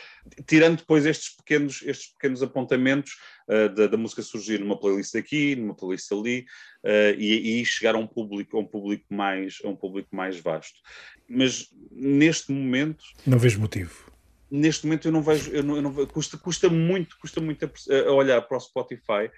Tirando 0.48 0.77
depois 0.77 1.06
estes 1.06 1.36
pequenos, 1.36 1.81
estes 1.86 2.11
pequenos 2.14 2.41
apontamentos 2.41 3.11
uh, 3.48 3.69
da, 3.69 3.88
da, 3.88 3.98
música 3.98 4.22
surgir 4.22 4.60
numa 4.60 4.80
playlist 4.80 5.15
aqui, 5.15 5.56
numa 5.56 5.76
playlist 5.76 6.11
ali, 6.11 6.45
uh, 6.84 7.18
e, 7.18 7.61
e, 7.61 7.65
chegar 7.65 7.95
a 7.95 7.98
um 7.98 8.07
público, 8.07 8.57
a 8.57 8.60
um 8.60 8.65
público 8.65 9.06
mais, 9.10 9.60
a 9.64 9.68
um 9.68 9.76
público 9.76 10.15
mais 10.15 10.40
vasto. 10.40 10.80
Mas 11.27 11.69
neste 11.91 12.52
momento 12.52 13.03
não 13.26 13.38
vejo 13.38 13.60
motivo. 13.60 14.10
Neste 14.49 14.86
momento 14.86 15.07
eu 15.07 15.11
não 15.11 15.22
vejo, 15.22 15.52
eu 15.52 15.61
não, 15.61 15.76
eu 15.76 15.81
não 15.81 15.94
custa, 16.07 16.38
custa 16.38 16.69
muito, 16.69 17.18
custa 17.19 17.40
muito 17.40 17.65
a, 17.65 18.10
a 18.10 18.14
olhar 18.14 18.41
para 18.41 18.57
o 18.57 18.60
Spotify. 18.60 19.30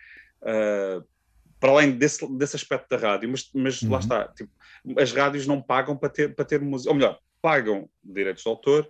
Uh, 0.41 1.05
para 1.61 1.71
além 1.71 1.91
desse, 1.91 2.27
desse 2.35 2.55
aspecto 2.55 2.89
da 2.89 2.97
rádio, 2.97 3.29
mas, 3.29 3.49
mas 3.53 3.81
uhum. 3.83 3.91
lá 3.91 3.99
está, 3.99 4.27
tipo, 4.29 4.51
as 4.99 5.13
rádios 5.13 5.45
não 5.45 5.61
pagam 5.61 5.95
para 5.95 6.09
ter, 6.09 6.33
para 6.33 6.43
ter 6.43 6.59
música, 6.59 6.89
ou 6.89 6.95
melhor, 6.95 7.19
pagam 7.39 7.87
direitos 8.03 8.41
de 8.41 8.49
autor, 8.49 8.89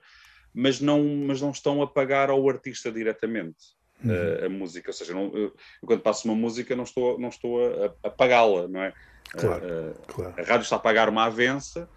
mas 0.53 0.79
não, 0.79 1.03
mas 1.03 1.41
não 1.41 1.51
estão 1.51 1.81
a 1.81 1.87
pagar 1.87 2.29
ao 2.29 2.49
artista 2.49 2.89
diretamente 2.89 3.75
uhum. 4.01 4.09
a, 4.09 4.13
eh, 4.13 4.45
a, 4.45 4.49
música. 4.49 4.89
Ou 4.89 4.93
seja, 4.93 5.13
não, 5.13 5.35
eu, 5.35 5.53
quando 5.85 6.01
passo 6.01 6.25
uma 6.25 6.35
música 6.35 6.73
não 6.73 6.85
estou, 6.85 7.19
não 7.19 7.27
estou 7.27 7.59
a, 7.83 7.93
a 8.03 8.09
pagá-la, 8.09 8.69
não 8.69 8.81
é? 8.81 8.93
Claro, 9.31 9.65
a, 9.65 9.67
eh, 9.67 9.93
claro. 10.07 10.33
a 10.37 10.41
rádio 10.41 10.63
está 10.63 10.77
a 10.77 10.79
pagar 10.79 11.09
uma 11.09 11.25
avença 11.25 11.89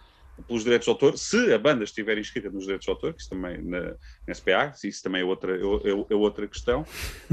pelos 0.47 0.65
direitos 0.65 0.85
de 0.85 0.91
autor, 0.91 1.17
se 1.17 1.53
a 1.53 1.59
banda 1.59 1.85
estiver 1.85 2.19
inscrita 2.19 2.51
nos 2.51 2.65
direitos 2.65 2.85
de 2.85 2.91
autor, 2.91 3.15
que 3.15 3.21
isso 3.21 3.31
também 3.31 3.63
na, 3.63 3.95
na 4.27 4.35
SPA, 4.35 4.73
isso 4.83 5.03
também 5.03 5.23
é 5.23 5.25
outra, 5.25 5.57
é, 5.57 5.61
é, 5.61 6.07
é 6.11 6.15
outra 6.15 6.47
questão. 6.47 6.85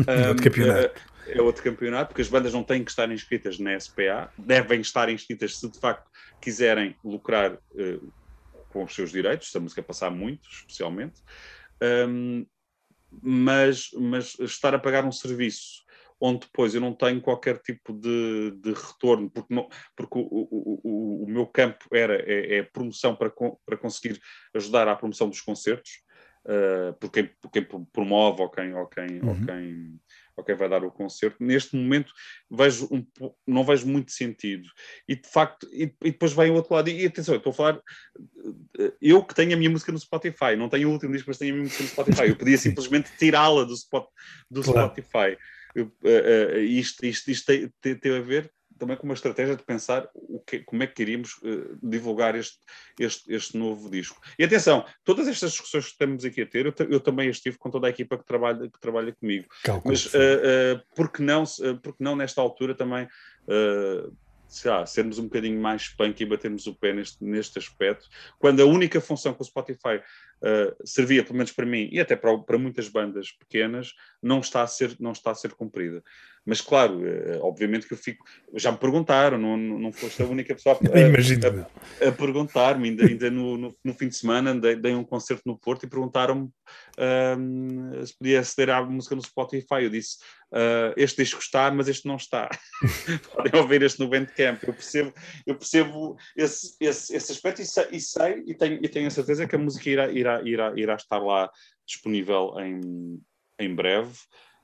é 0.07 0.27
outro 0.29 0.43
campeonato. 0.43 1.01
É, 1.27 1.37
é, 1.37 1.41
outro 1.41 1.63
campeonato, 1.63 2.07
porque 2.09 2.21
as 2.21 2.27
bandas 2.27 2.53
não 2.53 2.63
têm 2.63 2.83
que 2.83 2.91
estar 2.91 3.11
inscritas 3.11 3.59
na 3.59 3.79
SPA, 3.79 4.31
devem 4.37 4.81
estar 4.81 5.09
inscritas 5.09 5.57
se 5.57 5.69
de 5.69 5.79
facto 5.79 6.09
quiserem 6.39 6.95
lucrar 7.03 7.53
uh, 7.53 8.13
com 8.69 8.83
os 8.83 8.93
seus 8.93 9.11
direitos, 9.11 9.51
se 9.51 9.57
a 9.57 9.61
música 9.61 9.83
passar 9.83 10.09
muito, 10.09 10.47
especialmente, 10.49 11.21
um, 12.07 12.45
mas, 13.21 13.89
mas 13.93 14.39
estar 14.39 14.73
a 14.73 14.79
pagar 14.79 15.05
um 15.05 15.11
serviço 15.11 15.83
onde 16.21 16.41
depois 16.41 16.75
eu 16.75 16.79
não 16.79 16.93
tenho 16.93 17.19
qualquer 17.19 17.57
tipo 17.57 17.91
de, 17.93 18.51
de 18.51 18.73
retorno, 18.73 19.29
porque, 19.29 19.53
não, 19.53 19.67
porque 19.95 20.19
o, 20.19 20.21
o, 20.21 20.81
o, 20.83 21.23
o, 21.23 21.27
meu 21.27 21.47
campo 21.47 21.85
era 21.91 22.15
é, 22.15 22.57
é 22.57 22.63
promoção 22.63 23.15
para, 23.15 23.31
para 23.65 23.77
conseguir 23.77 24.21
ajudar 24.55 24.87
à 24.87 24.95
promoção 24.95 25.27
dos 25.27 25.41
concertos, 25.41 25.91
uh, 26.45 26.93
por, 26.99 27.11
quem, 27.11 27.29
por 27.41 27.49
quem 27.49 27.63
promove 27.91 28.41
ou 28.43 28.49
quem, 28.49 28.73
ou 28.73 28.87
quem, 28.87 29.19
uhum. 29.19 29.29
ou 29.29 29.45
quem 29.45 29.99
ok, 30.41 30.55
vai 30.55 30.69
dar 30.69 30.83
o 30.83 30.91
concerto. 30.91 31.37
Neste 31.39 31.75
momento 31.75 32.11
vejo 32.49 32.87
um, 32.91 33.05
não 33.47 33.63
vejo 33.63 33.87
muito 33.87 34.11
sentido. 34.11 34.67
E 35.07 35.15
de 35.15 35.27
facto, 35.27 35.67
e, 35.71 35.93
e 36.03 36.11
depois 36.11 36.33
vem 36.33 36.51
o 36.51 36.55
outro 36.55 36.73
lado. 36.73 36.89
E, 36.89 37.01
e 37.01 37.05
atenção, 37.05 37.35
eu 37.35 37.37
estou 37.37 37.51
a 37.51 37.53
falar, 37.53 37.81
eh, 38.79 38.93
eu 39.01 39.23
que 39.23 39.35
tenho 39.35 39.53
a 39.53 39.57
minha 39.57 39.69
música 39.69 39.91
no 39.91 39.99
Spotify, 39.99 40.55
não 40.57 40.69
tenho 40.69 40.89
o 40.89 40.91
último 40.91 41.13
disco, 41.13 41.29
mas 41.29 41.37
tenho 41.37 41.53
a 41.53 41.55
minha 41.55 41.63
música 41.63 41.83
no 41.83 41.89
Spotify. 41.89 42.29
Eu 42.29 42.35
podia 42.35 42.57
simplesmente 42.57 43.11
tirá-la 43.17 43.63
do, 43.63 43.73
spot, 43.73 44.07
do 44.49 44.61
claro. 44.61 44.87
Spotify. 44.87 45.37
Uh, 45.75 46.57
isto, 46.59 47.05
isto, 47.05 47.31
isto 47.31 47.45
tem, 47.45 47.71
tem, 47.81 47.95
tem 47.95 48.17
a 48.17 48.21
ver 48.21 48.51
também 48.81 48.97
com 48.97 49.03
uma 49.03 49.13
estratégia 49.13 49.55
de 49.55 49.63
pensar 49.63 50.09
o 50.15 50.39
que, 50.39 50.61
como 50.61 50.81
é 50.81 50.87
que 50.87 50.95
queríamos 50.95 51.37
uh, 51.43 51.77
divulgar 51.83 52.35
este, 52.35 52.57
este, 52.99 53.31
este 53.31 53.55
novo 53.55 53.87
disco. 53.91 54.19
E 54.39 54.43
atenção, 54.43 54.83
todas 55.03 55.27
estas 55.27 55.51
discussões 55.51 55.85
que 55.85 55.91
estamos 55.91 56.25
aqui 56.25 56.41
a 56.41 56.47
ter, 56.47 56.65
eu, 56.65 56.73
eu 56.89 56.99
também 56.99 57.29
estive 57.29 57.59
com 57.59 57.69
toda 57.69 57.85
a 57.85 57.91
equipa 57.91 58.17
que 58.17 58.25
trabalha, 58.25 58.67
que 58.67 58.79
trabalha 58.79 59.13
comigo. 59.13 59.45
Calculo 59.63 59.93
Mas 59.93 60.07
uh, 60.07 60.17
uh, 60.17 60.95
por, 60.95 61.11
que 61.11 61.21
não, 61.21 61.43
uh, 61.43 61.77
por 61.79 61.95
não 61.99 62.15
nesta 62.15 62.41
altura 62.41 62.73
também 62.73 63.07
lá, 64.65 64.85
sermos 64.85 65.17
um 65.17 65.23
bocadinho 65.23 65.59
mais 65.59 65.87
punk 65.89 66.21
e 66.21 66.25
batermos 66.25 66.67
o 66.67 66.75
pé 66.75 66.93
neste, 66.93 67.23
neste 67.23 67.57
aspecto, 67.57 68.07
quando 68.37 68.61
a 68.61 68.65
única 68.65 68.99
função 68.99 69.33
que 69.33 69.41
o 69.41 69.45
Spotify 69.45 69.97
uh, 69.97 70.87
servia, 70.87 71.23
pelo 71.23 71.37
menos 71.37 71.51
para 71.51 71.65
mim, 71.65 71.89
e 71.91 71.99
até 71.99 72.15
para, 72.15 72.37
para 72.39 72.57
muitas 72.57 72.89
bandas 72.89 73.31
pequenas, 73.31 73.93
não 74.21 74.39
está 74.39 74.61
a 74.61 74.67
ser, 74.67 74.95
não 74.99 75.11
está 75.11 75.31
a 75.31 75.35
ser 75.35 75.53
cumprida. 75.53 76.03
Mas 76.43 76.59
claro, 76.59 76.99
uh, 76.99 77.45
obviamente 77.45 77.87
que 77.87 77.93
eu 77.93 77.97
fico. 77.97 78.25
Já 78.55 78.71
me 78.71 78.77
perguntaram, 78.77 79.37
não, 79.37 79.55
não 79.55 79.91
foste 79.91 80.23
a 80.23 80.25
única 80.25 80.55
pessoa 80.55 80.75
a, 80.75 80.77
a, 82.05 82.09
a 82.09 82.11
perguntar-me, 82.11 82.89
ainda, 82.89 83.05
ainda 83.05 83.29
no, 83.29 83.57
no, 83.57 83.77
no, 83.83 83.93
fim 83.93 84.07
de 84.07 84.15
semana, 84.15 84.55
dei, 84.55 84.75
dei, 84.75 84.95
um 84.95 85.03
concerto 85.03 85.43
no 85.45 85.57
Porto 85.57 85.85
e 85.85 85.89
perguntaram-me 85.89 86.45
uh, 86.45 88.05
se 88.05 88.17
podia 88.17 88.39
aceder 88.39 88.71
à 88.71 88.83
música 88.83 89.15
no 89.15 89.21
Spotify. 89.21 89.83
Eu 89.83 89.89
disse: 89.91 90.17
uh, 90.51 90.93
Este 90.97 91.21
disco 91.21 91.39
está, 91.39 91.69
mas 91.69 91.87
este 91.87 92.07
não 92.07 92.15
está. 92.15 92.49
Podem 93.35 93.61
ouvir 93.61 93.83
este 93.83 93.99
no 93.99 94.09
Bandcamp. 94.09 94.63
Eu 94.63 94.73
percebo, 94.73 95.13
eu 95.45 95.55
percebo 95.55 96.17
esse, 96.35 96.75
esse, 96.79 97.15
esse 97.15 97.31
aspecto 97.31 97.61
e 97.61 97.65
sei, 97.65 97.87
e, 97.91 97.99
sei, 98.01 98.43
e, 98.47 98.55
tenho, 98.55 98.79
e 98.81 98.89
tenho 98.89 99.07
a 99.07 99.11
certeza 99.11 99.47
que 99.47 99.55
a 99.55 99.59
música 99.59 99.87
irá, 99.87 100.11
irá 100.11 100.31
irá, 100.31 100.41
irá, 100.45 100.73
irá 100.75 100.95
estar 100.95 101.19
lá 101.19 101.49
disponível 101.85 102.55
em, 102.59 103.21
em 103.59 103.75
breve, 103.75 104.13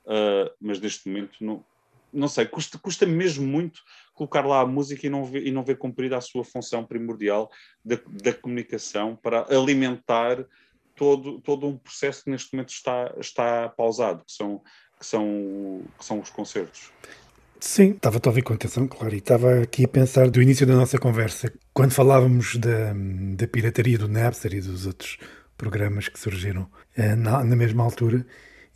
uh, 0.08 0.52
mas 0.60 0.80
neste 0.80 1.08
momento 1.08 1.38
não, 1.42 1.64
não 2.12 2.28
sei, 2.28 2.46
custa, 2.46 2.78
custa 2.80 3.06
mesmo 3.06 3.46
muito 3.46 3.82
colocar 4.14 4.46
lá 4.46 4.62
a 4.62 4.66
música 4.66 5.06
e 5.06 5.10
não 5.10 5.24
ver, 5.24 5.46
e 5.46 5.52
não 5.52 5.64
ver 5.64 5.78
cumprida 5.78 6.18
a 6.18 6.22
sua 6.22 6.44
função 6.44 6.84
primordial 6.84 7.52
da, 7.86 8.00
da 8.24 8.34
comunicação 8.34 9.16
para 9.16 9.46
alimentar 9.56 10.44
todo, 10.96 11.40
todo 11.42 11.68
um 11.68 11.78
processo 11.78 12.24
que 12.24 12.32
neste 12.32 12.54
momento 12.54 12.70
está, 12.70 13.14
está 13.20 13.70
pausado, 13.70 14.26
que 14.26 14.32
são, 14.32 14.62
que 15.00 15.06
são, 15.06 15.84
que 15.98 16.04
são 16.04 16.20
os 16.20 16.30
concertos. 16.30 16.92
Sim, 17.60 17.92
estava 17.92 18.20
a 18.24 18.28
ouvir 18.28 18.44
com 18.44 18.54
atenção, 18.54 18.88
claro, 18.88 19.14
e 19.14 19.18
estava 19.18 19.62
aqui 19.62 19.86
a 19.86 19.88
pensar 19.88 20.30
do 20.30 20.42
início 20.42 20.66
da 20.66 20.76
nossa 20.76 20.98
conversa, 21.00 21.52
quando 21.74 21.92
falávamos 21.92 22.56
da, 22.56 22.94
da 23.36 23.48
pirataria 23.48 23.98
do 23.98 24.08
Napster 24.08 24.54
e 24.54 24.62
dos 24.62 24.86
outros 24.86 25.18
programas 25.58 26.08
que 26.08 26.20
surgiram 26.20 26.70
eh, 26.96 27.16
na, 27.16 27.44
na 27.44 27.56
mesma 27.56 27.84
altura, 27.84 28.26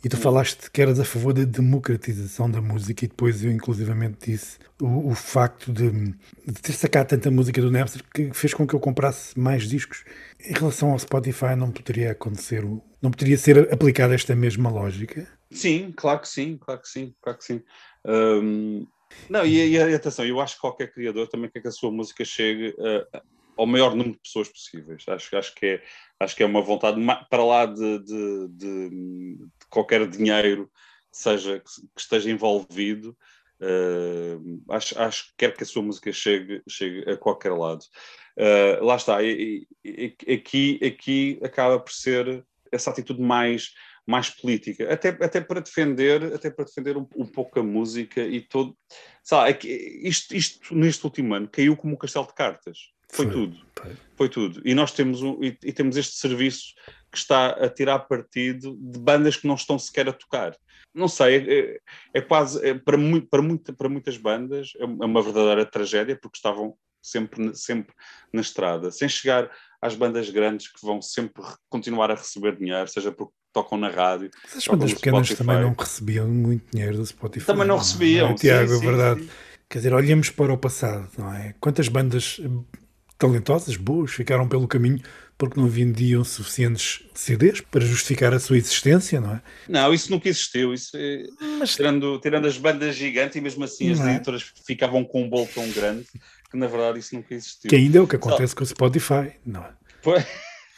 e 0.04 0.08
tu 0.08 0.16
falaste 0.16 0.70
que 0.70 0.82
eras 0.82 0.98
a 0.98 1.04
favor 1.04 1.32
da 1.32 1.44
democratização 1.44 2.50
da 2.50 2.60
música, 2.60 3.04
e 3.04 3.08
depois 3.08 3.44
eu, 3.44 3.52
inclusivamente, 3.52 4.30
disse 4.30 4.58
o, 4.80 5.10
o 5.10 5.14
facto 5.14 5.72
de, 5.72 5.90
de, 5.90 6.60
ter 6.60 6.72
sacado 6.72 7.08
tanta 7.08 7.30
música 7.30 7.60
do 7.60 7.70
Napster 7.70 8.02
que 8.12 8.32
fez 8.32 8.52
com 8.52 8.66
que 8.66 8.74
eu 8.74 8.80
comprasse 8.80 9.38
mais 9.38 9.68
discos. 9.68 10.04
Em 10.44 10.52
relação 10.52 10.90
ao 10.90 10.98
Spotify, 10.98 11.54
não 11.56 11.70
poderia 11.70 12.10
acontecer, 12.10 12.64
não 13.00 13.10
poderia 13.10 13.38
ser 13.38 13.72
aplicada 13.72 14.14
esta 14.14 14.34
mesma 14.34 14.70
lógica? 14.70 15.26
Sim, 15.50 15.92
claro 15.96 16.20
que 16.20 16.28
sim, 16.28 16.58
claro 16.58 16.80
que 16.80 16.88
sim, 16.88 17.14
claro 17.20 17.38
que 17.38 17.44
sim. 17.44 17.62
Um, 18.04 18.86
não, 19.28 19.44
e, 19.44 19.70
e, 19.70 19.94
atenção, 19.94 20.24
eu 20.24 20.40
acho 20.40 20.54
que 20.56 20.60
qualquer 20.60 20.92
criador 20.92 21.28
também 21.28 21.50
quer 21.50 21.60
que 21.60 21.68
a 21.68 21.72
sua 21.72 21.90
música 21.90 22.24
chegue 22.24 22.70
uh, 22.70 23.20
ao 23.56 23.66
maior 23.66 23.90
número 23.90 24.12
de 24.12 24.18
pessoas 24.18 24.48
possíveis. 24.48 25.04
Acho, 25.08 25.36
acho, 25.36 25.54
que, 25.54 25.66
é, 25.66 25.82
acho 26.22 26.36
que 26.36 26.42
é 26.42 26.46
uma 26.46 26.62
vontade 26.62 27.00
para 27.28 27.44
lá 27.44 27.66
de, 27.66 27.98
de, 28.00 28.48
de, 28.48 29.38
qualquer 29.68 30.08
dinheiro 30.08 30.70
seja, 31.10 31.60
que, 31.60 31.86
que 31.94 32.00
esteja 32.00 32.30
envolvido. 32.30 33.16
Uh, 33.60 34.60
acho, 34.70 34.98
acho 34.98 35.26
que 35.28 35.32
quer 35.38 35.56
que 35.56 35.62
a 35.62 35.66
sua 35.66 35.82
música 35.82 36.12
chegue, 36.12 36.62
chegue 36.68 37.08
a 37.10 37.16
qualquer 37.16 37.52
lado. 37.52 37.82
Uh, 38.36 38.84
lá 38.84 38.96
está, 38.96 39.22
e, 39.22 39.66
e, 39.84 40.16
aqui, 40.32 40.80
aqui 40.84 41.38
acaba 41.44 41.78
por 41.78 41.92
ser 41.92 42.44
essa 42.72 42.90
atitude 42.90 43.20
mais 43.20 43.72
mais 44.06 44.28
política, 44.28 44.92
até, 44.92 45.10
até 45.10 45.40
para 45.40 45.60
defender, 45.60 46.34
até 46.34 46.50
para 46.50 46.64
defender 46.64 46.96
um, 46.96 47.06
um 47.16 47.26
pouco 47.26 47.60
a 47.60 47.62
música 47.62 48.20
e 48.20 48.40
todo. 48.40 48.76
Sabe, 49.22 49.50
é 49.50 49.52
que 49.54 49.68
isto, 50.02 50.34
isto 50.34 50.74
neste 50.74 51.04
último 51.04 51.34
ano 51.34 51.48
caiu 51.48 51.76
como 51.76 51.94
um 51.94 51.96
castelo 51.96 52.26
de 52.26 52.34
cartas. 52.34 52.78
Foi, 53.12 53.26
foi 53.26 53.34
tudo. 53.34 53.56
Foi. 53.78 53.96
foi. 54.16 54.28
tudo. 54.28 54.62
E 54.64 54.74
nós 54.74 54.92
temos 54.92 55.22
um, 55.22 55.42
e, 55.42 55.56
e, 55.62 55.72
temos 55.72 55.96
este 55.96 56.16
serviço 56.16 56.74
que 57.10 57.18
está 57.18 57.48
a 57.48 57.68
tirar 57.68 58.00
partido 58.00 58.76
de 58.80 58.98
bandas 58.98 59.36
que 59.36 59.46
não 59.46 59.54
estão 59.54 59.78
sequer 59.78 60.08
a 60.08 60.12
tocar. 60.12 60.56
Não 60.94 61.08
sei, 61.08 61.36
é, 61.36 61.78
é 62.14 62.20
quase 62.20 62.66
é, 62.66 62.74
para, 62.74 62.96
muito, 62.96 63.26
para, 63.28 63.42
para 63.76 63.88
muitas 63.88 64.16
bandas 64.16 64.72
é 64.78 64.84
uma 64.84 65.22
verdadeira 65.22 65.64
tragédia 65.64 66.18
porque 66.20 66.36
estavam 66.36 66.74
sempre, 67.02 67.54
sempre 67.56 67.94
na 68.32 68.40
estrada, 68.40 68.90
sem 68.90 69.08
chegar 69.08 69.50
às 69.80 69.94
bandas 69.94 70.30
grandes 70.30 70.68
que 70.68 70.84
vão 70.84 71.02
sempre 71.02 71.42
continuar 71.68 72.10
a 72.10 72.14
receber 72.14 72.56
dinheiro, 72.56 72.88
seja 72.88 73.10
porque 73.10 73.32
tocam 73.52 73.76
na 73.76 73.88
rádio. 73.88 74.30
As 74.54 74.66
bandas 74.66 74.94
pequenas 74.94 75.26
Spotify. 75.26 75.46
também 75.46 75.62
não 75.62 75.74
recebiam 75.74 76.28
muito 76.28 76.64
dinheiro 76.70 76.96
do 76.96 77.04
Spotify. 77.04 77.46
Também 77.46 77.66
não, 77.66 77.76
recebiam. 77.76 78.28
Não, 78.28 78.34
é, 78.34 78.38
Tiago, 78.38 78.68
sim, 78.68 78.76
é 78.76 78.78
verdade. 78.86 79.20
Sim, 79.20 79.26
sim. 79.26 79.32
Quer 79.68 79.78
dizer, 79.78 79.94
olhemos 79.94 80.30
para 80.30 80.52
o 80.52 80.58
passado, 80.58 81.08
não 81.18 81.32
é? 81.34 81.54
Quantas 81.58 81.88
bandas 81.88 82.38
talentosas, 83.22 83.76
boas, 83.76 84.10
ficaram 84.10 84.48
pelo 84.48 84.66
caminho 84.66 85.00
porque 85.38 85.58
não 85.58 85.68
vendiam 85.68 86.22
suficientes 86.22 87.02
CDs 87.14 87.60
para 87.60 87.80
justificar 87.80 88.32
a 88.34 88.38
sua 88.38 88.56
existência, 88.56 89.20
não 89.20 89.34
é? 89.34 89.42
Não, 89.68 89.94
isso 89.94 90.10
nunca 90.10 90.28
existiu. 90.28 90.74
Isso 90.74 90.90
é... 90.96 91.24
Mas... 91.58 91.74
tirando, 91.74 92.18
tirando 92.20 92.46
as 92.46 92.58
bandas 92.58 92.94
gigantes, 92.94 93.36
e 93.36 93.40
mesmo 93.40 93.64
assim 93.64 93.90
as 93.90 94.00
é? 94.00 94.14
editoras 94.14 94.52
ficavam 94.66 95.04
com 95.04 95.22
um 95.22 95.28
bolo 95.28 95.48
tão 95.52 95.68
grande 95.70 96.06
que 96.50 96.56
na 96.56 96.66
verdade 96.66 96.98
isso 96.98 97.14
nunca 97.14 97.34
existiu. 97.34 97.68
Que 97.68 97.76
ainda 97.76 97.98
é 97.98 98.00
o 98.00 98.06
que 98.06 98.16
acontece 98.16 98.52
Só... 98.52 98.56
com 98.56 98.64
o 98.64 98.66
Spotify, 98.66 99.32
não 99.44 99.62
é? 99.62 99.70
Pois. 100.02 100.26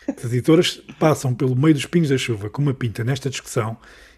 As 0.06 0.24
editoras 0.24 0.82
passam 0.98 1.34
pelo 1.34 1.56
meio 1.56 1.74
dos 1.74 1.86
pingos 1.86 2.10
da 2.10 2.18
chuva 2.18 2.50
com 2.50 2.62
uma 2.62 2.74
pinta 2.74 3.02
nesta 3.02 3.30
discussão 3.30 3.76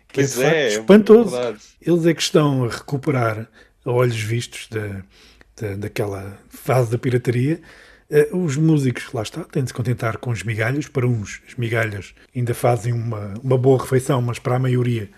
que 0.09 0.15
pois 0.15 0.39
é, 0.39 0.47
é, 0.47 0.65
é 0.65 0.69
espantoso. 0.69 1.37
É 1.37 1.57
Eles 1.81 2.07
é 2.07 2.15
que 2.15 2.23
estão 2.23 2.65
a 2.65 2.69
recuperar 2.69 3.49
a 3.85 3.91
olhos 3.91 4.21
vistos 4.21 4.69
da, 4.69 5.03
da, 5.61 5.77
daquela 5.77 6.39
fase 6.49 6.91
da 6.91 6.99
pirataria. 6.99 7.61
Uh, 8.11 8.37
os 8.37 8.57
músicos, 8.57 9.13
lá 9.13 9.23
está, 9.23 9.43
têm 9.45 9.63
de 9.63 9.71
se 9.71 9.75
contentar 9.75 10.19
com 10.19 10.31
as 10.31 10.43
migalhas. 10.43 10.87
Para 10.89 11.07
uns, 11.07 11.43
as 11.47 11.55
migalhas 11.55 12.15
ainda 12.35 12.55
fazem 12.55 12.93
uma, 12.93 13.35
uma 13.43 13.59
boa 13.59 13.81
refeição, 13.81 14.23
mas 14.23 14.39
para 14.39 14.57
a 14.57 14.59
maioria, 14.59 15.11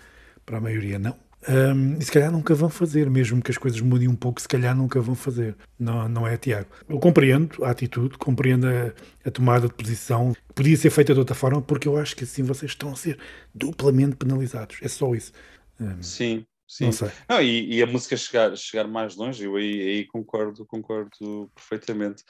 para 0.45 0.57
a 0.57 0.61
maioria 0.61 0.97
não. 0.97 1.15
Um, 1.47 1.97
e 1.97 2.03
se 2.03 2.11
calhar 2.11 2.31
nunca 2.31 2.53
vão 2.53 2.69
fazer, 2.69 3.09
mesmo 3.09 3.41
que 3.41 3.49
as 3.49 3.57
coisas 3.57 3.79
mudem 3.79 4.09
um 4.09 4.15
pouco, 4.15 4.41
se 4.41 4.47
calhar 4.47 4.75
nunca 4.75 4.99
vão 4.99 5.15
fazer. 5.15 5.55
Não, 5.79 6.09
não 6.09 6.27
é, 6.27 6.35
Tiago? 6.35 6.67
Eu 6.87 6.99
compreendo 6.99 7.63
a 7.63 7.69
atitude, 7.69 8.17
compreendo 8.17 8.67
a, 8.67 8.93
a, 9.25 9.31
tomada 9.31 9.67
de 9.67 9.73
posição. 9.73 10.35
Podia 10.53 10.75
ser 10.75 10.89
feita 10.89 11.13
de 11.13 11.19
outra 11.19 11.35
forma, 11.35 11.61
porque 11.61 11.87
eu 11.87 11.97
acho 11.97 12.15
que 12.15 12.25
assim 12.25 12.43
vocês 12.43 12.71
estão 12.71 12.91
a 12.91 12.95
ser 12.95 13.17
duplamente 13.55 14.17
penalizados. 14.17 14.77
É 14.81 14.87
só 14.89 15.15
isso. 15.15 15.31
Um, 15.79 16.03
sim, 16.03 16.45
sim. 16.67 16.85
Não 16.85 16.91
sei. 16.91 17.09
Não, 17.29 17.41
e, 17.41 17.77
e, 17.77 17.81
a 17.81 17.87
música 17.87 18.17
chegar, 18.17 18.55
chegar 18.57 18.85
mais 18.85 19.15
longe, 19.15 19.45
eu 19.45 19.55
aí, 19.55 19.81
aí 19.81 20.05
concordo, 20.07 20.65
concordo 20.65 21.49
perfeitamente. 21.55 22.23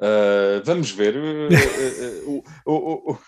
Uh, 0.00 0.64
vamos 0.64 0.90
ver. 0.90 1.14
Uh, 1.14 2.42
uh, 2.66 3.18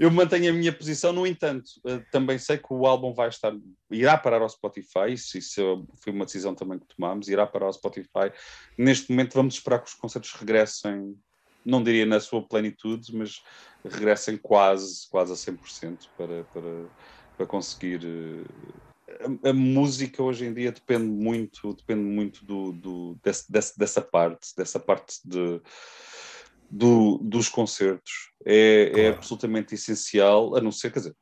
eu 0.00 0.10
mantenho 0.10 0.50
a 0.50 0.54
minha 0.54 0.72
posição, 0.72 1.12
no 1.12 1.26
entanto, 1.26 1.70
também 2.10 2.38
sei 2.38 2.56
que 2.56 2.72
o 2.72 2.86
álbum 2.86 3.12
vai 3.12 3.28
estar, 3.28 3.54
irá 3.90 4.16
parar 4.16 4.40
ao 4.40 4.48
Spotify. 4.48 5.12
Isso 5.12 5.86
foi 6.02 6.12
uma 6.12 6.24
decisão 6.24 6.54
também 6.54 6.78
que 6.78 6.86
tomámos, 6.96 7.28
irá 7.28 7.46
parar 7.46 7.66
ao 7.66 7.72
Spotify. 7.74 8.32
Neste 8.78 9.10
momento, 9.10 9.34
vamos 9.34 9.54
esperar 9.54 9.80
que 9.80 9.88
os 9.88 9.94
concertos 9.94 10.32
regressem, 10.32 11.14
não 11.62 11.82
diria 11.82 12.06
na 12.06 12.20
sua 12.20 12.42
plenitude, 12.42 13.14
mas 13.14 13.42
regressem 13.84 14.38
quase, 14.38 15.06
quase 15.10 15.32
a 15.32 15.36
100% 15.36 16.08
para, 16.16 16.44
para, 16.44 16.86
para 17.36 17.46
conseguir 17.46 18.00
a, 19.44 19.50
a, 19.50 19.52
música 19.52 20.22
hoje 20.22 20.46
em 20.46 20.52
dia 20.52 20.72
depende 20.72 21.04
muito, 21.04 21.74
depende 21.74 22.02
muito 22.02 22.44
do, 22.44 22.72
do 22.72 23.18
desse, 23.22 23.50
desse, 23.50 23.78
dessa 23.78 24.00
parte, 24.00 24.54
dessa 24.56 24.78
parte 24.78 25.18
de, 25.24 25.60
do, 26.70 27.18
dos 27.18 27.48
concertos. 27.48 28.30
É, 28.44 28.82
é 28.82 28.90
claro. 28.90 29.00
é 29.00 29.08
absolutamente 29.08 29.74
essencial, 29.74 30.56
a 30.56 30.60
não 30.60 30.72
ser, 30.72 30.92
quer 30.92 31.00
dizer, 31.00 31.16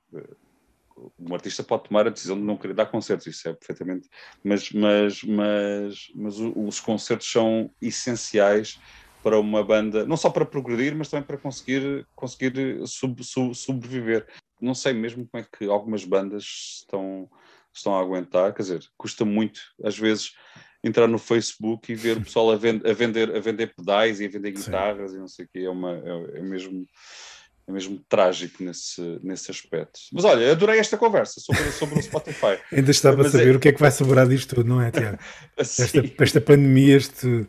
um 1.18 1.34
artista 1.34 1.62
pode 1.62 1.84
tomar 1.84 2.06
a 2.06 2.10
decisão 2.10 2.36
de 2.36 2.42
não 2.42 2.56
querer 2.56 2.74
dar 2.74 2.86
concertos, 2.86 3.26
isso 3.26 3.48
é 3.48 3.52
perfeitamente, 3.52 4.08
mas, 4.42 4.70
mas, 4.72 5.22
mas, 5.22 6.10
mas 6.14 6.38
os 6.38 6.80
concertos 6.80 7.30
são 7.30 7.70
essenciais 7.80 8.80
para 9.22 9.38
uma 9.38 9.62
banda, 9.62 10.06
não 10.06 10.16
só 10.16 10.30
para 10.30 10.46
progredir, 10.46 10.94
mas 10.94 11.08
também 11.08 11.26
para 11.26 11.36
conseguir, 11.36 12.06
conseguir 12.14 12.86
sub, 12.86 13.22
sub, 13.24 13.54
sobreviver. 13.54 14.26
Não 14.60 14.74
sei 14.74 14.92
mesmo 14.92 15.26
como 15.26 15.42
é 15.42 15.46
que 15.58 15.68
algumas 15.68 16.04
bandas 16.04 16.44
estão, 16.78 17.28
estão 17.78 17.96
a 17.96 18.00
aguentar, 18.00 18.52
quer 18.54 18.62
dizer, 18.62 18.84
custa 18.96 19.24
muito, 19.24 19.60
às 19.82 19.98
vezes, 19.98 20.32
entrar 20.82 21.06
no 21.06 21.18
Facebook 21.18 21.92
e 21.92 21.94
ver 21.94 22.18
o 22.18 22.22
pessoal 22.22 22.52
a, 22.52 22.56
vend, 22.56 22.86
a 22.86 22.92
vender, 22.92 23.34
a 23.34 23.40
vender 23.40 23.74
pedais 23.74 24.20
e 24.20 24.26
a 24.26 24.28
vender 24.28 24.52
guitarras 24.52 25.10
Sim. 25.10 25.16
e 25.16 25.20
não 25.20 25.28
sei 25.28 25.44
o 25.44 25.48
que, 25.48 25.64
é, 25.64 25.70
uma, 25.70 25.92
é, 25.92 26.38
é, 26.38 26.42
mesmo, 26.42 26.86
é 27.66 27.72
mesmo 27.72 28.00
trágico 28.08 28.62
nesse, 28.62 29.00
nesse 29.22 29.50
aspecto. 29.50 30.00
Mas 30.12 30.24
olha, 30.24 30.52
adorei 30.52 30.78
esta 30.78 30.96
conversa 30.96 31.40
sobre, 31.40 31.70
sobre 31.72 31.98
o 31.98 32.02
Spotify. 32.02 32.58
Ainda 32.72 32.90
está 32.90 33.12
para 33.12 33.28
saber 33.28 33.54
é... 33.54 33.56
o 33.56 33.60
que 33.60 33.68
é 33.68 33.72
que 33.72 33.80
vai 33.80 33.90
sobrar 33.90 34.28
disto 34.28 34.54
tudo, 34.54 34.68
não 34.68 34.80
é, 34.80 34.90
Tiago? 34.90 35.18
esta, 35.56 36.02
esta 36.20 36.40
pandemia, 36.40 36.96
este, 36.96 37.46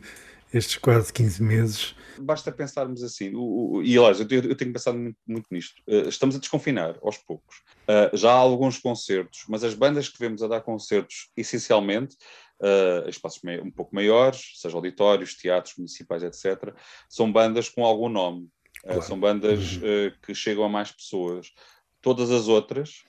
estes 0.52 0.76
quase 0.76 1.12
15 1.12 1.42
meses 1.42 1.97
basta 2.20 2.52
pensarmos 2.52 3.02
assim, 3.02 3.34
o, 3.34 3.76
o, 3.76 3.82
e 3.82 3.96
aliás, 3.96 4.20
eu, 4.20 4.26
eu, 4.30 4.56
tenho 4.56 4.72
pensado 4.72 4.98
muito, 4.98 5.18
muito 5.26 5.46
nisto. 5.50 5.80
Uh, 5.86 6.08
estamos 6.08 6.36
a 6.36 6.38
desconfinar 6.38 6.98
aos 7.02 7.18
poucos. 7.18 7.62
Uh, 7.88 8.16
já 8.16 8.30
há 8.30 8.36
alguns 8.36 8.78
concertos, 8.78 9.44
mas 9.48 9.64
as 9.64 9.74
bandas 9.74 10.08
que 10.08 10.18
vemos 10.18 10.42
a 10.42 10.48
dar 10.48 10.60
concertos, 10.60 11.30
essencialmente, 11.36 12.16
uh, 12.60 13.08
espaços 13.08 13.40
um 13.62 13.70
pouco 13.70 13.94
maiores, 13.94 14.52
seja 14.56 14.76
auditórios, 14.76 15.34
teatros 15.34 15.76
municipais, 15.76 16.22
etc., 16.22 16.74
são 17.08 17.30
bandas 17.30 17.68
com 17.68 17.84
algum 17.84 18.08
nome. 18.08 18.48
Claro. 18.82 19.02
são 19.02 19.18
bandas 19.18 19.74
uhum. 19.76 20.12
que 20.24 20.32
chegam 20.32 20.62
a 20.62 20.68
mais 20.68 20.92
pessoas. 20.92 21.52
Todas 22.00 22.30
as 22.30 22.46
outras, 22.46 23.02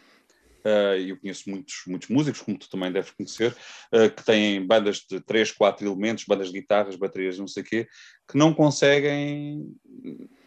Uh, 0.60 0.98
eu 0.98 1.18
conheço 1.18 1.50
muitos, 1.50 1.84
muitos 1.88 2.10
músicos, 2.10 2.42
como 2.42 2.58
tu 2.58 2.70
também 2.70 2.92
deves 2.92 3.12
conhecer, 3.12 3.56
uh, 3.94 4.10
que 4.10 4.24
têm 4.24 4.66
bandas 4.66 5.06
de 5.10 5.20
3, 5.22 5.52
4 5.52 5.88
elementos, 5.88 6.26
bandas 6.26 6.48
de 6.48 6.60
guitarras, 6.60 6.96
baterias, 6.96 7.40
não 7.40 7.48
sei 7.48 7.64
o 7.64 7.66
quê, 7.66 7.88
que 8.28 8.38
não 8.38 8.54
conseguem, 8.54 9.74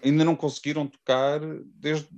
ainda 0.05 0.25
não 0.25 0.37
conseguiram 0.37 0.87
tocar 0.87 1.41
desde, 1.65 2.09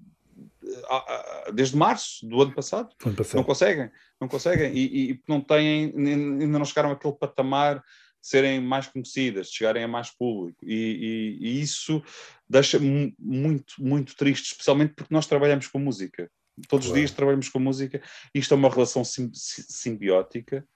desde 1.55 1.77
março 1.77 2.27
do 2.27 2.43
ano 2.43 2.53
passado. 2.53 2.89
ano 3.05 3.17
passado. 3.17 3.37
Não 3.37 3.45
conseguem, 3.45 3.91
não 4.21 4.29
conseguem, 4.29 4.73
e, 4.75 5.11
e, 5.11 5.23
não 5.29 5.41
têm, 5.41 5.93
ainda 5.97 6.59
não 6.59 6.65
chegaram 6.65 6.91
àquele 6.91 7.15
patamar 7.15 7.77
de 7.77 8.29
serem 8.29 8.61
mais 8.61 8.89
conhecidas, 8.89 9.49
de 9.49 9.57
chegarem 9.57 9.85
a 9.85 9.89
mais 9.89 10.11
público, 10.11 10.59
e, 10.65 11.39
e, 11.41 11.47
e 11.47 11.61
isso 11.61 12.03
deixa 12.49 12.79
muito, 12.79 13.75
muito 13.79 14.17
triste, 14.17 14.53
especialmente 14.53 14.95
porque 14.95 15.15
nós 15.15 15.27
trabalhamos 15.27 15.69
com 15.69 15.79
música. 15.79 16.31
Todos 16.69 16.87
claro. 16.87 16.93
os 16.93 16.93
dias 16.93 17.11
trabalhamos 17.11 17.49
com 17.49 17.59
música. 17.59 18.01
Isto 18.35 18.55
é 18.55 18.57
uma 18.57 18.69
relação 18.69 19.05
sim, 19.05 19.31
simbiótica. 19.33 20.67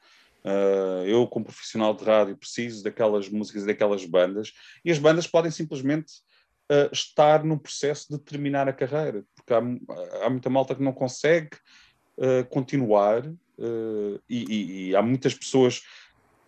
Uh, 0.44 1.04
eu, 1.06 1.26
como 1.26 1.44
profissional 1.44 1.94
de 1.94 2.04
rádio, 2.04 2.36
preciso 2.36 2.82
daquelas 2.82 3.28
músicas 3.28 3.64
e 3.64 3.66
daquelas 3.66 4.04
bandas, 4.04 4.52
e 4.84 4.90
as 4.90 4.98
bandas 4.98 5.26
podem 5.26 5.50
simplesmente 5.50 6.12
uh, 6.70 6.92
estar 6.92 7.44
no 7.44 7.58
processo 7.58 8.06
de 8.10 8.18
terminar 8.18 8.68
a 8.68 8.72
carreira, 8.72 9.24
porque 9.34 9.52
há, 9.52 9.58
há 10.24 10.30
muita 10.30 10.48
malta 10.48 10.74
que 10.74 10.82
não 10.82 10.92
consegue 10.92 11.56
uh, 12.18 12.44
continuar, 12.48 13.24
e, 14.28 14.44
e, 14.44 14.88
e, 14.90 14.96
há 14.96 15.02
muitas 15.02 15.34
pessoas 15.34 15.82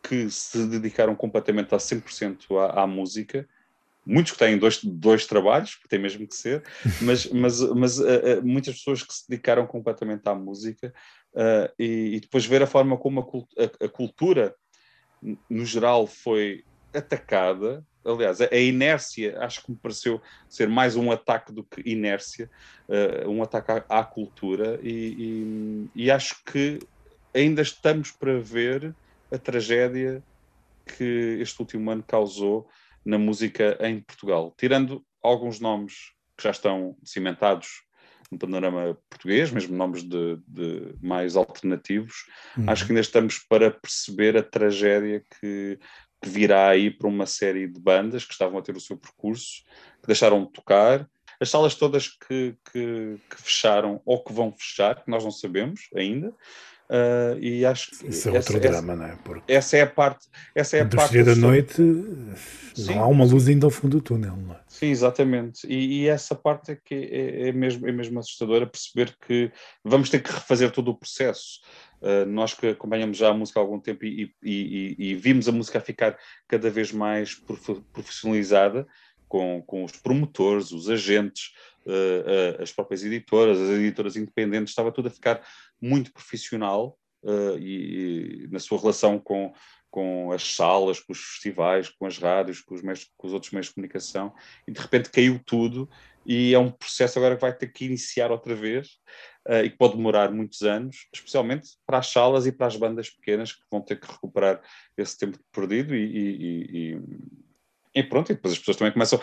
que 0.01 0.31
se 0.31 0.65
dedicaram 0.69 1.16
completamente 1.16 1.74
a 1.74 1.78
100% 1.78 2.57
à, 2.57 2.85
à 2.85 2.86
música, 2.86 3.48
muitos 4.05 4.32
que 4.32 4.39
têm 4.39 4.59
dois, 4.59 4.82
dois 4.82 5.27
trabalhos, 5.27 5.74
que 5.77 5.89
tem 5.89 5.98
mesmo 5.98 6.27
que 6.27 6.35
ser, 6.35 6.62
mas, 7.02 7.27
mas, 7.27 7.60
mas 7.60 7.98
uh, 7.98 8.05
uh, 8.05 8.43
muitas 8.47 8.77
pessoas 8.77 9.02
que 9.02 9.12
se 9.12 9.28
dedicaram 9.28 9.66
completamente 9.66 10.27
à 10.28 10.35
música 10.35 10.93
uh, 11.35 11.72
e, 11.78 12.16
e, 12.16 12.20
depois 12.20 12.47
ver 12.47 12.62
a 12.62 12.66
forma 12.66 12.97
como 12.97 13.20
a, 13.20 13.62
a, 13.62 13.86
a, 13.86 13.89
cultura, 13.89 14.55
no 15.48 15.64
geral, 15.64 16.06
foi 16.06 16.64
atacada. 16.94 17.85
Aliás, 18.05 18.40
a, 18.40 18.48
a, 18.51 18.59
inércia 18.59 19.39
acho 19.40 19.62
que 19.62 19.70
me 19.70 19.77
pareceu 19.77 20.20
ser 20.48 20.68
mais 20.68 20.97
um 20.97 21.12
ataque 21.12 21.52
do 21.52 21.62
que 21.62 21.82
inércia, 21.85 22.51
um 23.28 23.43
ataque 23.43 23.70
à, 23.70 24.01
à 24.01 24.05
cultura, 24.05 24.81
e, 24.82 25.89
e, 25.94 26.05
e 26.06 26.10
acho 26.10 26.43
que 26.44 26.81
ainda 27.35 27.60
estamos 27.60 28.10
para 28.10 28.40
ver 28.40 28.94
a 29.31 29.39
tragédia 29.39 30.22
que 30.97 31.39
este 31.40 31.60
último 31.60 31.90
ano 31.90 32.02
causou 32.02 32.66
na 33.05 33.18
música 33.18 33.77
em 33.81 34.01
Portugal. 34.01 34.55
Tirando 34.59 35.05
alguns 35.22 35.60
nomes 35.60 36.12
que 36.36 36.44
já 36.44 36.51
estão 36.51 36.97
cimentados 37.05 37.82
no 38.31 38.39
panorama 38.39 38.97
português, 39.09 39.51
mesmo 39.51 39.77
nomes 39.77 40.02
de, 40.05 40.39
de 40.47 40.94
mais 41.02 41.36
alternativos, 41.36 42.27
uhum. 42.56 42.64
acho 42.68 42.86
que 42.86 42.93
ainda 42.93 43.01
estamos 43.01 43.39
para 43.39 43.70
perceber 43.70 44.36
a 44.36 44.43
tragédia 44.43 45.24
que, 45.40 45.78
que 46.22 46.28
virá 46.28 46.68
aí 46.68 46.90
para 46.90 47.09
uma 47.09 47.27
série 47.27 47.66
de 47.66 47.81
bandas 47.81 48.24
que 48.24 48.32
estavam 48.32 48.59
a 48.59 48.62
ter 48.62 48.77
o 48.77 48.81
seu 48.81 48.97
percurso, 48.97 49.64
que 50.01 50.06
deixaram 50.06 50.44
de 50.44 50.52
tocar. 50.52 51.09
As 51.40 51.51
salas 51.51 51.74
todas 51.74 52.06
que, 52.09 52.55
que, 52.70 53.16
que 53.31 53.43
fecharam 53.43 54.01
ou 54.05 54.22
que 54.22 54.32
vão 54.32 54.52
fechar, 54.52 55.02
que 55.02 55.10
nós 55.10 55.24
não 55.24 55.31
sabemos 55.31 55.89
ainda, 55.97 56.32
Uh, 56.91 57.39
e 57.39 57.65
acho 57.65 57.93
que 57.93 58.09
Isso 58.09 58.29
é 58.29 58.33
outro 58.33 58.59
essa, 58.59 58.69
drama, 58.69 58.97
não 58.97 59.05
é? 59.05 59.17
Porque 59.23 59.53
essa 59.53 59.77
é 59.77 59.83
a 59.83 59.87
parte. 59.87 60.27
Essa 60.53 60.79
é 60.79 60.81
a 60.81 60.87
parte 60.87 61.23
da 61.23 61.37
noite 61.37 61.77
Sim. 62.75 62.95
não 62.97 63.05
há 63.05 63.07
uma 63.07 63.25
luz 63.25 63.47
ainda 63.47 63.65
ao 63.65 63.71
fundo 63.71 63.99
do 63.99 64.03
túnel, 64.03 64.37
não 64.37 64.57
é? 64.57 64.61
Sim, 64.67 64.89
exatamente. 64.89 65.69
E, 65.69 66.01
e 66.01 66.09
essa 66.09 66.35
parte 66.35 66.73
é 66.73 66.79
que 66.85 66.95
é, 66.95 67.49
é, 67.49 67.53
mesmo, 67.53 67.87
é 67.87 67.93
mesmo 67.93 68.19
assustadora 68.19 68.67
perceber 68.67 69.15
que 69.25 69.53
vamos 69.85 70.11
ter 70.11 70.21
que 70.21 70.33
refazer 70.33 70.73
todo 70.73 70.91
o 70.91 70.97
processo. 70.97 71.61
Uh, 72.01 72.27
nós 72.27 72.55
que 72.55 72.67
acompanhamos 72.67 73.17
já 73.17 73.29
a 73.29 73.35
música 73.35 73.61
há 73.61 73.62
algum 73.62 73.79
tempo 73.79 74.05
e, 74.05 74.35
e, 74.43 74.97
e, 74.99 75.15
vimos 75.15 75.49
a 75.49 75.53
música 75.53 75.79
a 75.79 75.83
ficar 75.83 76.19
cada 76.49 76.71
vez 76.71 76.91
mais 76.91 77.37
profissionalizada 77.93 78.85
com, 79.29 79.62
com 79.65 79.85
os 79.85 79.93
promotores, 79.93 80.73
os 80.73 80.91
agentes, 80.91 81.53
uh, 81.87 82.61
as 82.61 82.73
próprias 82.73 83.05
editoras, 83.05 83.61
as 83.61 83.71
editoras 83.71 84.17
independentes, 84.17 84.71
estava 84.73 84.91
tudo 84.91 85.07
a 85.07 85.11
ficar 85.11 85.41
muito 85.81 86.12
profissional 86.12 86.98
uh, 87.23 87.59
e, 87.59 88.44
e, 88.44 88.48
na 88.48 88.59
sua 88.59 88.78
relação 88.78 89.19
com, 89.19 89.52
com 89.90 90.31
as 90.32 90.55
salas, 90.55 91.01
com 91.01 91.12
os 91.12 91.19
festivais, 91.19 91.89
com 91.89 92.07
as 92.07 92.19
rádios, 92.19 92.61
com 92.61 92.74
os, 92.74 92.82
meios, 92.82 93.11
com 93.16 93.27
os 93.27 93.32
outros 93.32 93.52
meios 93.52 93.66
de 93.66 93.74
comunicação, 93.74 94.32
e 94.66 94.73
de 94.73 94.81
repente 94.81 95.11
caiu 95.11 95.40
tudo, 95.44 95.89
e 96.24 96.55
é 96.55 96.59
um 96.59 96.70
processo 96.70 97.19
agora 97.19 97.35
que 97.35 97.40
vai 97.40 97.57
ter 97.57 97.73
que 97.73 97.86
iniciar 97.86 98.31
outra 98.31 98.55
vez, 98.55 98.98
uh, 99.48 99.65
e 99.65 99.70
que 99.70 99.77
pode 99.77 99.97
demorar 99.97 100.31
muitos 100.31 100.62
anos, 100.62 101.09
especialmente 101.15 101.70
para 101.86 101.98
as 101.98 102.09
salas 102.09 102.47
e 102.47 102.52
para 102.52 102.66
as 102.66 102.77
bandas 102.77 103.11
pequenas, 103.11 103.52
que 103.52 103.62
vão 103.70 103.81
ter 103.81 103.98
que 103.98 104.11
recuperar 104.11 104.61
esse 104.97 105.19
tempo 105.19 105.39
perdido, 105.52 105.94
e, 105.94 106.05
e, 106.05 106.94
e, 106.94 107.01
e 107.94 108.02
pronto, 108.02 108.31
e 108.31 108.35
depois 108.35 108.52
as 108.52 108.59
pessoas 108.59 108.77
também 108.77 108.93
começam... 108.93 109.19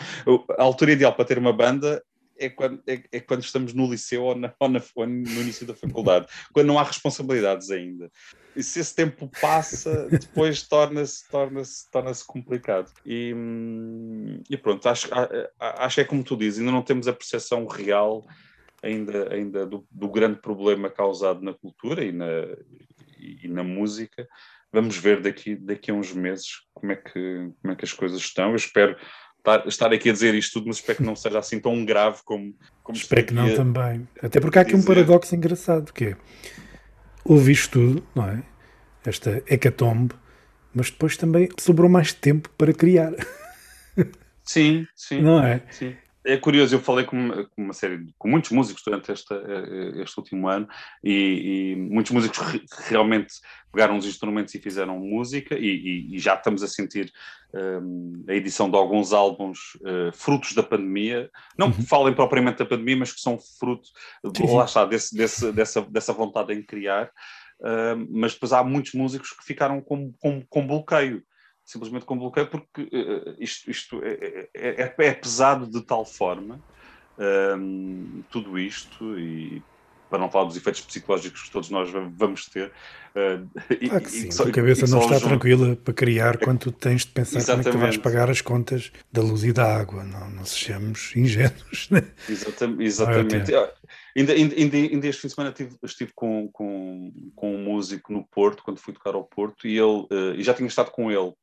A 0.58 0.62
altura 0.62 0.92
ideal 0.92 1.14
para 1.14 1.24
ter 1.24 1.38
uma 1.38 1.52
banda 1.52 2.02
é 2.38 2.48
quando, 2.48 2.82
é, 2.86 3.02
é 3.12 3.20
quando 3.20 3.42
estamos 3.42 3.74
no 3.74 3.90
liceu 3.90 4.24
ou, 4.24 4.34
na, 4.34 4.52
ou, 4.58 4.68
na, 4.68 4.82
ou, 4.94 5.06
no 5.06 5.40
início 5.40 5.66
da 5.66 5.74
faculdade, 5.74 6.26
quando 6.52 6.66
não 6.66 6.78
há 6.78 6.82
responsabilidades 6.82 7.70
ainda. 7.70 8.10
E 8.54 8.62
se 8.62 8.80
esse 8.80 8.94
tempo 8.94 9.30
passa, 9.40 10.08
depois 10.10 10.62
torna-se 10.62 11.28
torna 11.28 11.64
-se, 11.64 11.90
torna 11.90 12.12
-se 12.12 12.26
complicado. 12.26 12.92
E, 13.04 13.34
e 14.48 14.56
pronto, 14.56 14.88
acho, 14.88 15.08
acho 15.58 15.94
que 15.96 16.00
é 16.00 16.04
como 16.04 16.24
tu 16.24 16.36
dizes, 16.36 16.60
ainda 16.60 16.72
não 16.72 16.82
temos 16.82 17.08
a 17.08 17.12
percepção 17.12 17.66
real 17.66 18.26
ainda, 18.82 19.32
ainda 19.32 19.66
do, 19.66 19.86
do 19.90 20.08
grande 20.08 20.40
problema 20.40 20.90
causado 20.90 21.42
na 21.42 21.52
cultura 21.52 22.04
e 22.04 22.12
na, 22.12 22.26
e 23.18 23.48
na 23.48 23.62
música. 23.62 24.26
Vamos 24.72 24.98
ver 24.98 25.22
daqui, 25.22 25.56
daqui 25.56 25.90
a 25.90 25.94
uns 25.94 26.12
meses 26.12 26.62
como 26.74 26.92
é, 26.92 26.96
que, 26.96 27.50
como 27.60 27.72
é 27.72 27.76
que 27.76 27.84
as 27.84 27.92
coisas 27.92 28.20
estão. 28.20 28.50
Eu 28.50 28.56
espero 28.56 28.96
estar, 29.56 29.68
estar 29.68 29.92
aqui 29.92 30.10
a 30.10 30.12
dizer 30.12 30.34
isto 30.34 30.54
tudo, 30.54 30.68
mas 30.68 30.76
espero 30.76 30.98
que 30.98 31.04
não 31.04 31.16
seja 31.16 31.38
assim 31.38 31.58
tão 31.58 31.84
grave 31.84 32.18
como. 32.24 32.54
como 32.82 32.96
espero 32.96 33.26
que 33.26 33.34
não 33.34 33.54
também. 33.54 34.08
Até 34.22 34.40
porque 34.40 34.58
há 34.58 34.62
aqui 34.62 34.72
dizer. 34.74 34.82
um 34.82 34.86
paradoxo 34.86 35.34
engraçado 35.34 35.92
que 35.92 36.04
é 36.04 36.16
ouviste 37.24 37.70
tudo, 37.70 38.02
não 38.14 38.28
é? 38.28 38.42
Esta 39.04 39.42
hecatombe, 39.48 40.14
mas 40.74 40.90
depois 40.90 41.16
também 41.16 41.48
sobrou 41.58 41.88
mais 41.88 42.12
tempo 42.12 42.50
para 42.56 42.72
criar. 42.72 43.12
Sim, 44.44 44.86
sim. 44.96 45.20
Não 45.20 45.44
é? 45.44 45.62
Sim 45.70 45.94
é 46.28 46.36
curioso, 46.36 46.74
eu 46.74 46.80
falei 46.80 47.06
com, 47.06 47.30
com, 47.30 47.62
uma 47.62 47.72
série, 47.72 48.12
com 48.18 48.28
muitos 48.28 48.50
músicos 48.50 48.82
durante 48.84 49.10
esta, 49.10 49.34
eh, 49.34 50.02
este 50.02 50.18
último 50.18 50.46
ano 50.46 50.68
e, 51.02 51.72
e 51.72 51.76
muitos 51.76 52.12
músicos 52.12 52.38
re, 52.38 52.62
realmente 52.86 53.34
pegaram 53.72 53.96
os 53.96 54.04
instrumentos 54.04 54.54
e 54.54 54.60
fizeram 54.60 54.98
música 54.98 55.54
e, 55.56 55.66
e, 55.66 56.14
e 56.14 56.18
já 56.18 56.34
estamos 56.34 56.62
a 56.62 56.68
sentir 56.68 57.10
um, 57.54 58.24
a 58.28 58.34
edição 58.34 58.70
de 58.70 58.76
alguns 58.76 59.14
álbuns 59.14 59.74
uh, 59.76 60.12
frutos 60.12 60.52
da 60.52 60.62
pandemia, 60.62 61.30
não 61.56 61.72
que 61.72 61.80
uhum. 61.80 61.86
falem 61.86 62.14
propriamente 62.14 62.58
da 62.58 62.66
pandemia, 62.66 62.98
mas 62.98 63.12
que 63.12 63.20
são 63.20 63.38
fruto, 63.58 63.88
sim, 64.36 64.54
lá 64.54 64.66
está, 64.66 64.84
desse, 64.84 65.16
desse, 65.16 65.50
dessa, 65.50 65.80
dessa 65.80 66.12
vontade 66.12 66.52
em 66.52 66.62
criar, 66.62 67.06
uh, 67.60 68.06
mas 68.10 68.34
depois 68.34 68.52
há 68.52 68.62
muitos 68.62 68.92
músicos 68.92 69.32
que 69.32 69.44
ficaram 69.44 69.80
com, 69.80 70.12
com, 70.20 70.42
com 70.46 70.66
bloqueio 70.66 71.22
simplesmente 71.68 72.06
com 72.06 72.18
bloqueio, 72.18 72.46
porque 72.46 72.82
uh, 72.82 73.36
isto, 73.38 73.70
isto 73.70 74.02
é, 74.02 74.48
é, 74.54 74.70
é, 74.82 74.94
é, 74.98 75.12
pesado 75.12 75.66
de 75.66 75.82
tal 75.82 76.02
forma, 76.02 76.58
um, 77.58 78.22
tudo 78.30 78.58
isto, 78.58 79.18
e 79.18 79.62
para 80.08 80.18
não 80.18 80.30
falar 80.30 80.46
dos 80.46 80.56
efeitos 80.56 80.80
psicológicos 80.80 81.42
que 81.42 81.50
todos 81.50 81.68
nós 81.68 81.90
vamos 81.90 82.46
ter. 82.46 82.72
Uh, 83.10 83.46
claro 83.86 84.00
que 84.02 84.10
sim, 84.10 84.42
a 84.42 84.50
cabeça 84.50 84.86
não 84.86 85.00
está 85.00 85.20
tranquila 85.20 85.76
para 85.76 85.92
criar 85.92 86.38
quando 86.38 86.60
tu 86.60 86.72
tens 86.72 87.04
de 87.04 87.08
pensar 87.08 87.36
Exatamente. 87.36 87.70
como 87.70 87.84
é 87.84 87.90
que 87.90 87.98
tu 87.98 88.00
vais 88.00 88.14
pagar 88.14 88.30
as 88.30 88.40
contas 88.40 88.90
da 89.12 89.20
luz 89.20 89.44
e 89.44 89.52
da 89.52 89.76
água, 89.76 90.02
não, 90.04 90.30
não 90.30 90.46
sejamos 90.46 91.14
ingênuos. 91.14 91.90
Né? 91.90 92.02
Exatamente. 92.26 92.82
exatamente. 92.82 93.54
Ah, 93.54 93.70
ainda, 94.16 94.32
ainda, 94.32 94.76
ainda, 94.76 95.06
este 95.06 95.20
fim 95.20 95.28
de 95.28 95.34
semana 95.34 95.50
estive, 95.50 95.76
estive 95.82 96.12
com, 96.14 96.48
com, 96.50 97.12
com 97.36 97.54
um 97.54 97.64
músico 97.64 98.10
no 98.10 98.24
Porto, 98.24 98.62
quando 98.62 98.78
fui 98.78 98.94
tocar 98.94 99.14
ao 99.14 99.24
Porto, 99.24 99.68
e 99.68 99.72
ele, 99.72 100.06
uh, 100.10 100.34
e 100.34 100.42
já 100.42 100.54
tinha 100.54 100.66
estado 100.66 100.90
com 100.90 101.12
ele 101.12 101.34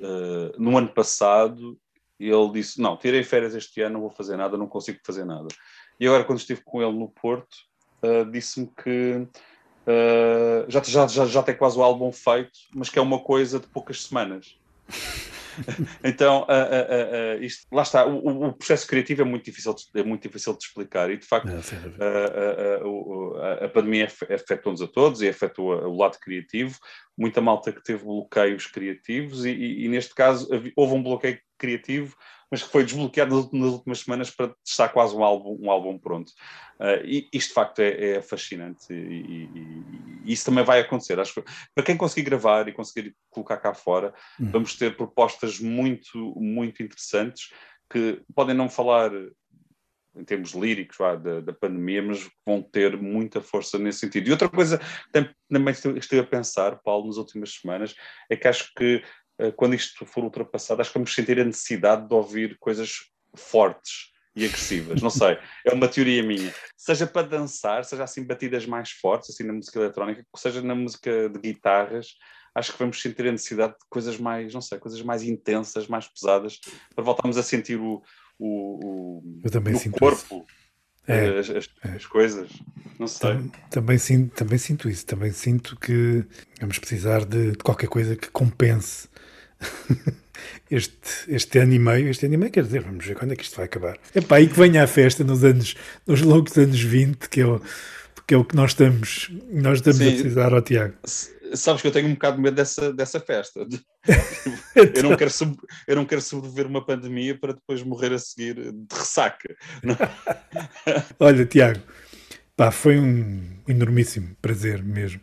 uh, 0.00 0.60
no 0.60 0.76
ano 0.76 0.88
passado, 0.88 1.78
ele 2.18 2.52
disse: 2.52 2.80
Não, 2.80 2.96
tirei 2.96 3.22
férias 3.22 3.54
este 3.54 3.80
ano, 3.80 3.94
não 3.94 4.00
vou 4.00 4.10
fazer 4.10 4.36
nada, 4.36 4.56
não 4.56 4.66
consigo 4.66 4.98
fazer 5.04 5.24
nada. 5.24 5.48
E 5.98 6.06
agora, 6.06 6.24
quando 6.24 6.38
estive 6.38 6.62
com 6.62 6.82
ele 6.82 6.98
no 6.98 7.08
Porto, 7.08 7.56
uh, 8.02 8.30
disse-me 8.30 8.70
que 8.82 9.26
uh, 9.86 10.68
já, 10.68 10.82
já, 10.82 11.06
já, 11.06 11.26
já 11.26 11.42
tem 11.42 11.56
quase 11.56 11.78
o 11.78 11.82
álbum 11.82 12.12
feito, 12.12 12.58
mas 12.74 12.88
que 12.88 12.98
é 12.98 13.02
uma 13.02 13.20
coisa 13.20 13.58
de 13.58 13.66
poucas 13.66 14.04
semanas. 14.04 14.58
então, 16.04 16.42
uh, 16.42 17.38
uh, 17.38 17.42
isto, 17.42 17.66
lá 17.72 17.82
está, 17.82 18.06
o, 18.06 18.48
o, 18.48 18.52
processo 18.52 18.86
criativo 18.86 19.22
é 19.22 19.24
muito 19.24 19.44
difícil 19.44 19.74
de, 19.74 20.00
é 20.00 20.02
muito 20.02 20.22
difícil 20.22 20.52
de 20.52 20.64
explicar 20.64 21.10
e, 21.10 21.16
de 21.16 21.26
facto, 21.26 21.48
a 23.62 23.68
pandemia 23.68 24.06
afetou-nos 24.06 24.82
a 24.82 24.86
todos 24.86 25.22
e 25.22 25.28
afetou 25.28 25.66
o 25.66 25.96
lado 25.96 26.18
criativo. 26.18 26.78
Muita 27.16 27.40
malta 27.40 27.72
que 27.72 27.82
teve 27.82 28.04
bloqueios 28.04 28.66
criativos 28.66 29.44
e, 29.44 29.50
e, 29.50 29.84
e 29.84 29.88
neste 29.88 30.14
caso, 30.14 30.48
houve 30.76 30.94
um 30.94 31.02
bloqueio 31.02 31.38
criativo 31.58 32.16
mas 32.50 32.62
que 32.62 32.70
foi 32.70 32.84
desbloqueado 32.84 33.50
nas 33.52 33.72
últimas 33.72 34.00
semanas 34.00 34.30
para 34.30 34.54
estar 34.64 34.88
quase 34.88 35.14
um 35.14 35.24
álbum, 35.24 35.58
um 35.60 35.70
álbum 35.70 35.98
pronto. 35.98 36.30
Uh, 36.78 37.04
e 37.04 37.28
isto 37.32 37.48
de 37.48 37.54
facto 37.54 37.80
é, 37.80 38.16
é 38.16 38.22
fascinante 38.22 38.92
e, 38.92 38.94
e, 38.94 40.15
isso 40.26 40.44
também 40.44 40.64
vai 40.64 40.80
acontecer. 40.80 41.18
Acho 41.18 41.34
que 41.34 41.50
para 41.74 41.84
quem 41.84 41.96
conseguir 41.96 42.28
gravar 42.28 42.68
e 42.68 42.72
conseguir 42.72 43.14
colocar 43.30 43.56
cá 43.58 43.74
fora, 43.74 44.14
hum. 44.40 44.50
vamos 44.50 44.74
ter 44.74 44.96
propostas 44.96 45.58
muito, 45.60 46.34
muito 46.36 46.82
interessantes 46.82 47.52
que 47.90 48.20
podem 48.34 48.54
não 48.54 48.68
falar 48.68 49.10
em 50.16 50.24
termos 50.24 50.52
líricos 50.52 50.96
vá, 50.96 51.14
da, 51.14 51.40
da, 51.40 51.52
pandemia, 51.52 52.02
mas 52.02 52.28
vão 52.44 52.62
ter 52.62 52.96
muita 52.96 53.40
força 53.40 53.78
nesse 53.78 54.00
sentido. 54.00 54.28
E 54.28 54.32
outra 54.32 54.48
coisa 54.48 54.78
que 54.78 55.30
também 55.50 55.74
estive 55.96 56.20
a 56.20 56.26
pensar, 56.26 56.76
Paulo, 56.82 57.06
nas 57.06 57.18
últimas 57.18 57.52
semanas, 57.52 57.94
é 58.30 58.36
que 58.36 58.48
acho 58.48 58.72
que 58.74 59.04
eh, 59.38 59.52
quando 59.52 59.74
isto 59.74 60.06
for 60.06 60.24
ultrapassado, 60.24 60.80
acho 60.80 60.90
que 60.90 60.98
vamos 60.98 61.14
sentir 61.14 61.38
a 61.38 61.44
necessidade 61.44 62.08
de 62.08 62.14
ouvir 62.14 62.56
coisas 62.58 63.10
fortes 63.34 64.15
e 64.36 64.44
agressivas. 64.44 65.00
Não 65.00 65.08
sei, 65.08 65.38
é 65.64 65.72
uma 65.72 65.88
teoria 65.88 66.22
minha. 66.22 66.52
Seja 66.76 67.06
para 67.06 67.26
dançar, 67.26 67.84
seja 67.84 68.04
assim 68.04 68.22
batidas 68.22 68.66
mais 68.66 68.90
fortes, 68.90 69.30
assim 69.30 69.44
na 69.44 69.54
música 69.54 69.80
eletrónica, 69.80 70.24
seja 70.36 70.60
na 70.60 70.74
música 70.74 71.30
de 71.30 71.38
guitarras, 71.40 72.08
acho 72.54 72.72
que 72.72 72.78
vamos 72.78 73.00
sentir 73.00 73.26
a 73.26 73.32
necessidade 73.32 73.72
de 73.72 73.86
coisas 73.88 74.18
mais, 74.18 74.52
não 74.52 74.60
sei, 74.60 74.78
coisas 74.78 75.00
mais 75.00 75.22
intensas, 75.22 75.88
mais 75.88 76.06
pesadas, 76.06 76.60
para 76.94 77.02
voltarmos 77.02 77.38
a 77.38 77.42
sentir 77.42 77.80
o, 77.80 78.02
o, 78.38 79.18
o 79.18 79.40
Eu 79.42 79.50
também 79.50 79.74
sinto 79.74 79.98
corpo. 79.98 80.46
É, 81.08 81.38
as, 81.38 81.50
as, 81.50 81.70
é. 81.84 81.88
as, 81.90 82.04
coisas. 82.04 82.50
Não 82.98 83.06
sei. 83.06 83.30
Também, 83.30 83.52
também, 83.70 83.98
sinto, 83.98 84.34
também 84.34 84.58
sinto 84.58 84.88
isso. 84.88 85.06
Também 85.06 85.30
sinto 85.30 85.76
que 85.78 86.24
vamos 86.60 86.80
precisar 86.80 87.24
de, 87.24 87.52
de 87.52 87.58
qualquer 87.58 87.88
coisa 87.88 88.16
que 88.16 88.28
compense 88.28 89.08
este, 90.70 90.94
este 91.28 91.58
ano 91.58 91.72
e 91.72 91.78
meio. 91.78 92.08
Este 92.08 92.26
ano 92.26 92.34
e 92.34 92.36
meio, 92.38 92.52
quer 92.52 92.64
dizer, 92.64 92.82
vamos 92.82 93.04
ver 93.04 93.14
quando 93.14 93.32
é 93.32 93.36
que 93.36 93.44
isto 93.44 93.56
vai 93.56 93.66
acabar. 93.66 93.98
É 94.14 94.20
para 94.20 94.38
aí 94.38 94.48
que 94.48 94.58
venha 94.58 94.82
a 94.82 94.86
festa 94.86 95.24
nos 95.24 95.44
anos, 95.44 95.74
nos 96.06 96.22
longos 96.22 96.56
anos 96.56 96.80
20, 96.80 97.28
que 97.28 97.40
é 97.40 97.46
o, 97.46 97.60
que, 98.26 98.34
é 98.34 98.36
o 98.36 98.44
que 98.44 98.56
nós 98.56 98.72
estamos, 98.72 99.30
nós 99.50 99.78
estamos 99.78 99.98
Sim. 99.98 100.08
a 100.08 100.12
precisar 100.12 100.52
ao 100.52 100.62
Tiago. 100.62 100.94
Sabes 101.54 101.80
que 101.80 101.88
eu 101.88 101.92
tenho 101.92 102.08
um 102.08 102.14
bocado 102.14 102.36
de 102.36 102.42
medo 102.42 102.54
dessa, 102.54 102.92
dessa 102.92 103.20
festa. 103.20 103.60
eu, 104.74 105.02
não 105.04 105.16
quero 105.16 105.30
sub, 105.30 105.56
eu 105.86 105.94
não 105.94 106.04
quero 106.04 106.20
sobreviver 106.20 106.66
uma 106.66 106.84
pandemia 106.84 107.38
para 107.38 107.52
depois 107.52 107.82
morrer 107.82 108.12
a 108.12 108.18
seguir 108.18 108.54
de 108.72 108.94
ressaca. 108.94 109.54
Olha, 111.20 111.46
Tiago, 111.46 111.80
pá, 112.56 112.72
foi 112.72 112.98
um 112.98 113.42
enormíssimo 113.68 114.36
prazer 114.42 114.82
mesmo 114.82 115.20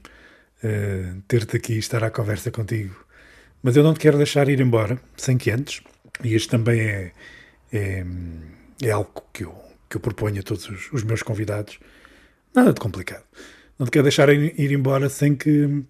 uh, 0.63 1.21
ter-te 1.27 1.57
aqui 1.57 1.73
e 1.73 1.79
estar 1.79 2.03
à 2.03 2.09
conversa 2.09 2.51
contigo. 2.51 3.02
Mas 3.63 3.75
eu 3.75 3.83
não 3.83 3.93
te 3.93 3.99
quero 4.01 4.17
deixar 4.17 4.47
ir 4.49 4.59
embora 4.59 5.01
sem 5.17 5.37
que 5.37 5.49
antes, 5.49 5.81
e 6.23 6.35
este 6.35 6.49
também 6.49 6.79
é, 6.79 7.11
é, 7.71 8.05
é 8.83 8.91
algo 8.91 9.23
que 9.33 9.45
eu, 9.45 9.55
que 9.89 9.97
eu 9.97 10.01
proponho 10.01 10.41
a 10.41 10.43
todos 10.43 10.69
os, 10.69 10.91
os 10.91 11.03
meus 11.03 11.23
convidados, 11.23 11.79
nada 12.53 12.73
de 12.73 12.79
complicado 12.79 13.23
não 13.77 13.85
te 13.85 13.91
quero 13.91 14.03
deixar 14.03 14.29
ir 14.29 14.71
embora 14.71 15.09
sem 15.09 15.35
que, 15.35 15.83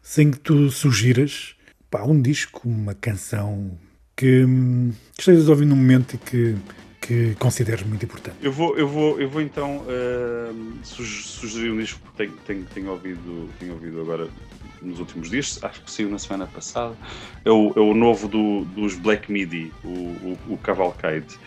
sem 0.00 0.30
que 0.30 0.38
tu 0.38 0.70
sugiras 0.70 1.54
pá, 1.90 2.02
um 2.04 2.20
disco, 2.20 2.68
uma 2.68 2.94
canção 2.94 3.78
que, 4.16 4.44
que 5.14 5.20
estejas 5.20 5.48
ouvindo 5.48 5.70
num 5.70 5.76
momento 5.76 6.14
e 6.14 6.18
que, 6.18 6.56
que 7.00 7.34
consideres 7.34 7.84
muito 7.84 8.04
importante. 8.04 8.36
Eu 8.40 8.52
vou, 8.52 8.76
eu 8.78 8.88
vou, 8.88 9.20
eu 9.20 9.28
vou 9.28 9.42
então 9.42 9.78
uh, 9.78 10.84
sugerir 10.84 11.70
um 11.70 11.78
disco 11.78 12.00
que 12.10 12.16
tenho, 12.16 12.32
tenho, 12.46 12.64
tenho, 12.72 12.90
ouvido, 12.90 13.50
tenho 13.58 13.74
ouvido 13.74 14.00
agora 14.00 14.28
nos 14.82 14.98
últimos 14.98 15.30
dias, 15.30 15.58
acho 15.62 15.80
que 15.82 15.90
saiu 15.90 16.10
na 16.10 16.18
semana 16.18 16.46
passada. 16.46 16.94
É 17.44 17.50
o, 17.50 17.72
é 17.74 17.80
o 17.80 17.94
novo 17.94 18.28
do, 18.28 18.64
dos 18.66 18.94
Black 18.94 19.30
Midi, 19.30 19.72
o, 19.84 19.88
o, 19.88 20.38
o 20.50 20.58
Cavalcade. 20.58 21.38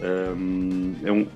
Um, 0.00 0.94
é 1.04 1.12
um, 1.12 1.26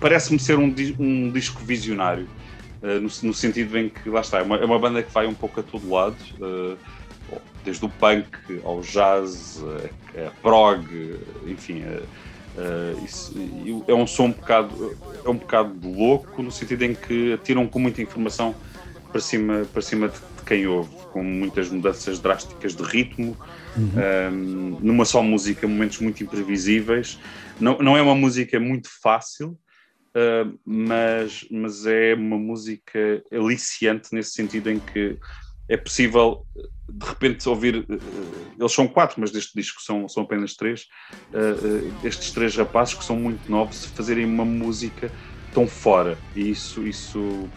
parece-me 0.00 0.38
ser 0.38 0.58
um, 0.58 0.74
um, 0.98 1.30
disco 1.30 1.62
visionário, 1.62 2.28
uh, 2.82 3.00
no, 3.00 3.10
no, 3.22 3.34
sentido 3.34 3.78
em 3.78 3.88
que, 3.88 4.08
lá 4.08 4.20
está, 4.20 4.38
é 4.38 4.42
uma, 4.42 4.56
é 4.56 4.64
uma, 4.64 4.78
banda 4.78 5.02
que 5.02 5.12
vai 5.12 5.26
um 5.26 5.34
pouco 5.34 5.60
a 5.60 5.62
todo 5.62 5.88
lado, 5.88 6.16
uh, 6.40 6.76
desde 7.64 7.84
o 7.84 7.88
punk 7.88 8.28
ao 8.62 8.80
jazz, 8.80 9.62
a, 10.16 10.26
a 10.26 10.30
prog, 10.42 10.86
enfim. 11.46 11.82
Uh, 11.82 13.04
isso, 13.04 13.34
é 13.88 13.94
um 13.94 14.06
som 14.06 14.26
um 14.26 14.32
bocado, 14.32 14.96
é 15.24 15.28
um 15.28 15.36
bocado 15.36 15.74
louco, 15.82 16.42
no 16.42 16.52
sentido 16.52 16.82
em 16.82 16.94
que 16.94 17.32
atiram 17.32 17.66
com 17.66 17.78
muita 17.78 18.00
informação 18.00 18.54
para 19.14 19.20
cima, 19.20 19.64
para 19.72 19.80
cima 19.80 20.08
de, 20.08 20.18
de 20.18 20.42
quem 20.44 20.66
ouve, 20.66 20.90
com 21.12 21.22
muitas 21.22 21.70
mudanças 21.70 22.18
drásticas 22.18 22.74
de 22.74 22.82
ritmo, 22.82 23.36
uhum. 23.76 24.32
um, 24.32 24.80
numa 24.80 25.04
só 25.04 25.22
música, 25.22 25.68
momentos 25.68 26.00
muito 26.00 26.24
imprevisíveis. 26.24 27.20
Não, 27.60 27.78
não 27.78 27.96
é 27.96 28.02
uma 28.02 28.16
música 28.16 28.58
muito 28.58 28.88
fácil, 29.00 29.50
uh, 29.50 30.58
mas, 30.66 31.46
mas 31.48 31.86
é 31.86 32.14
uma 32.14 32.36
música 32.36 33.22
aliciante 33.30 34.08
nesse 34.12 34.32
sentido 34.32 34.68
em 34.68 34.80
que 34.80 35.16
é 35.68 35.76
possível 35.76 36.44
de 36.88 37.06
repente 37.06 37.48
ouvir. 37.48 37.86
Uh, 37.88 38.00
eles 38.58 38.72
são 38.72 38.88
quatro, 38.88 39.20
mas 39.20 39.30
deste 39.30 39.52
disco 39.54 39.80
são, 39.80 40.08
são 40.08 40.24
apenas 40.24 40.56
três. 40.56 40.88
Uh, 41.32 41.94
estes 42.04 42.32
três 42.32 42.56
rapazes 42.56 42.94
que 42.94 43.04
são 43.04 43.14
muito 43.14 43.48
novos 43.48 43.84
fazerem 43.84 44.24
uma 44.24 44.44
música 44.44 45.08
tão 45.52 45.68
fora. 45.68 46.18
E 46.34 46.50
isso, 46.50 46.84
isso 46.84 47.48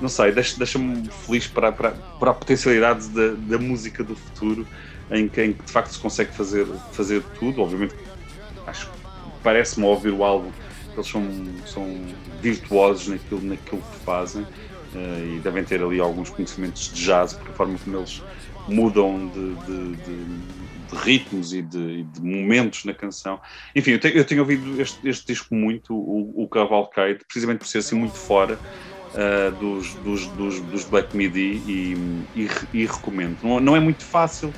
não 0.00 0.08
sei, 0.08 0.32
deixa-me 0.32 0.58
deixa 0.58 0.78
feliz 1.24 1.46
para, 1.46 1.72
para, 1.72 1.90
para 1.90 2.30
a 2.30 2.34
potencialidade 2.34 3.08
da, 3.08 3.34
da 3.34 3.58
música 3.58 4.02
do 4.02 4.16
futuro, 4.16 4.66
em 5.10 5.28
que, 5.28 5.42
em 5.42 5.52
que 5.52 5.62
de 5.62 5.72
facto 5.72 5.92
se 5.92 5.98
consegue 5.98 6.32
fazer, 6.32 6.66
fazer 6.92 7.22
tudo. 7.38 7.60
Obviamente 7.60 7.94
acho 8.66 8.90
parece-me 9.42 9.84
ouvir 9.86 10.10
o 10.10 10.24
álbum 10.24 10.50
eles 10.94 11.08
são, 11.08 11.22
são 11.66 12.00
virtuosos 12.40 13.08
naquilo, 13.08 13.42
naquilo 13.42 13.82
que 13.82 14.04
fazem 14.04 14.42
uh, 14.42 15.36
e 15.36 15.40
devem 15.40 15.64
ter 15.64 15.82
ali 15.82 16.00
alguns 16.00 16.30
conhecimentos 16.30 16.92
de 16.92 17.04
jazz, 17.04 17.32
porque 17.32 17.50
a 17.50 17.54
forma 17.54 17.78
como 17.78 17.96
eles 17.96 18.22
mudam 18.68 19.28
de, 19.28 19.54
de, 19.66 19.96
de, 19.96 20.24
de 20.90 20.96
ritmos 21.02 21.52
e 21.52 21.62
de, 21.62 22.06
momentos 22.20 22.84
na 22.84 22.94
canção. 22.94 23.40
Enfim, 23.74 23.92
eu 23.92 24.00
tenho, 24.00 24.16
eu 24.16 24.24
tenho 24.24 24.40
ouvido 24.40 24.80
este, 24.80 25.06
este, 25.08 25.26
disco 25.26 25.54
muito, 25.54 25.94
o, 25.94 26.44
o 26.44 26.48
Cavalcade, 26.48 27.20
precisamente 27.24 27.58
por 27.58 27.66
ser 27.66 27.78
assim 27.78 27.96
muito 27.96 28.16
fora. 28.16 28.58
Uh, 29.14 29.52
dos, 29.52 29.94
dos, 29.94 30.26
dos, 30.26 30.60
dos, 30.60 30.84
Black 30.86 31.16
Midi 31.16 31.62
e, 31.68 32.24
e, 32.34 32.50
e 32.72 32.84
recomendo. 32.84 33.38
Não, 33.44 33.60
não 33.60 33.76
é 33.76 33.78
muito 33.78 34.04
fácil, 34.04 34.52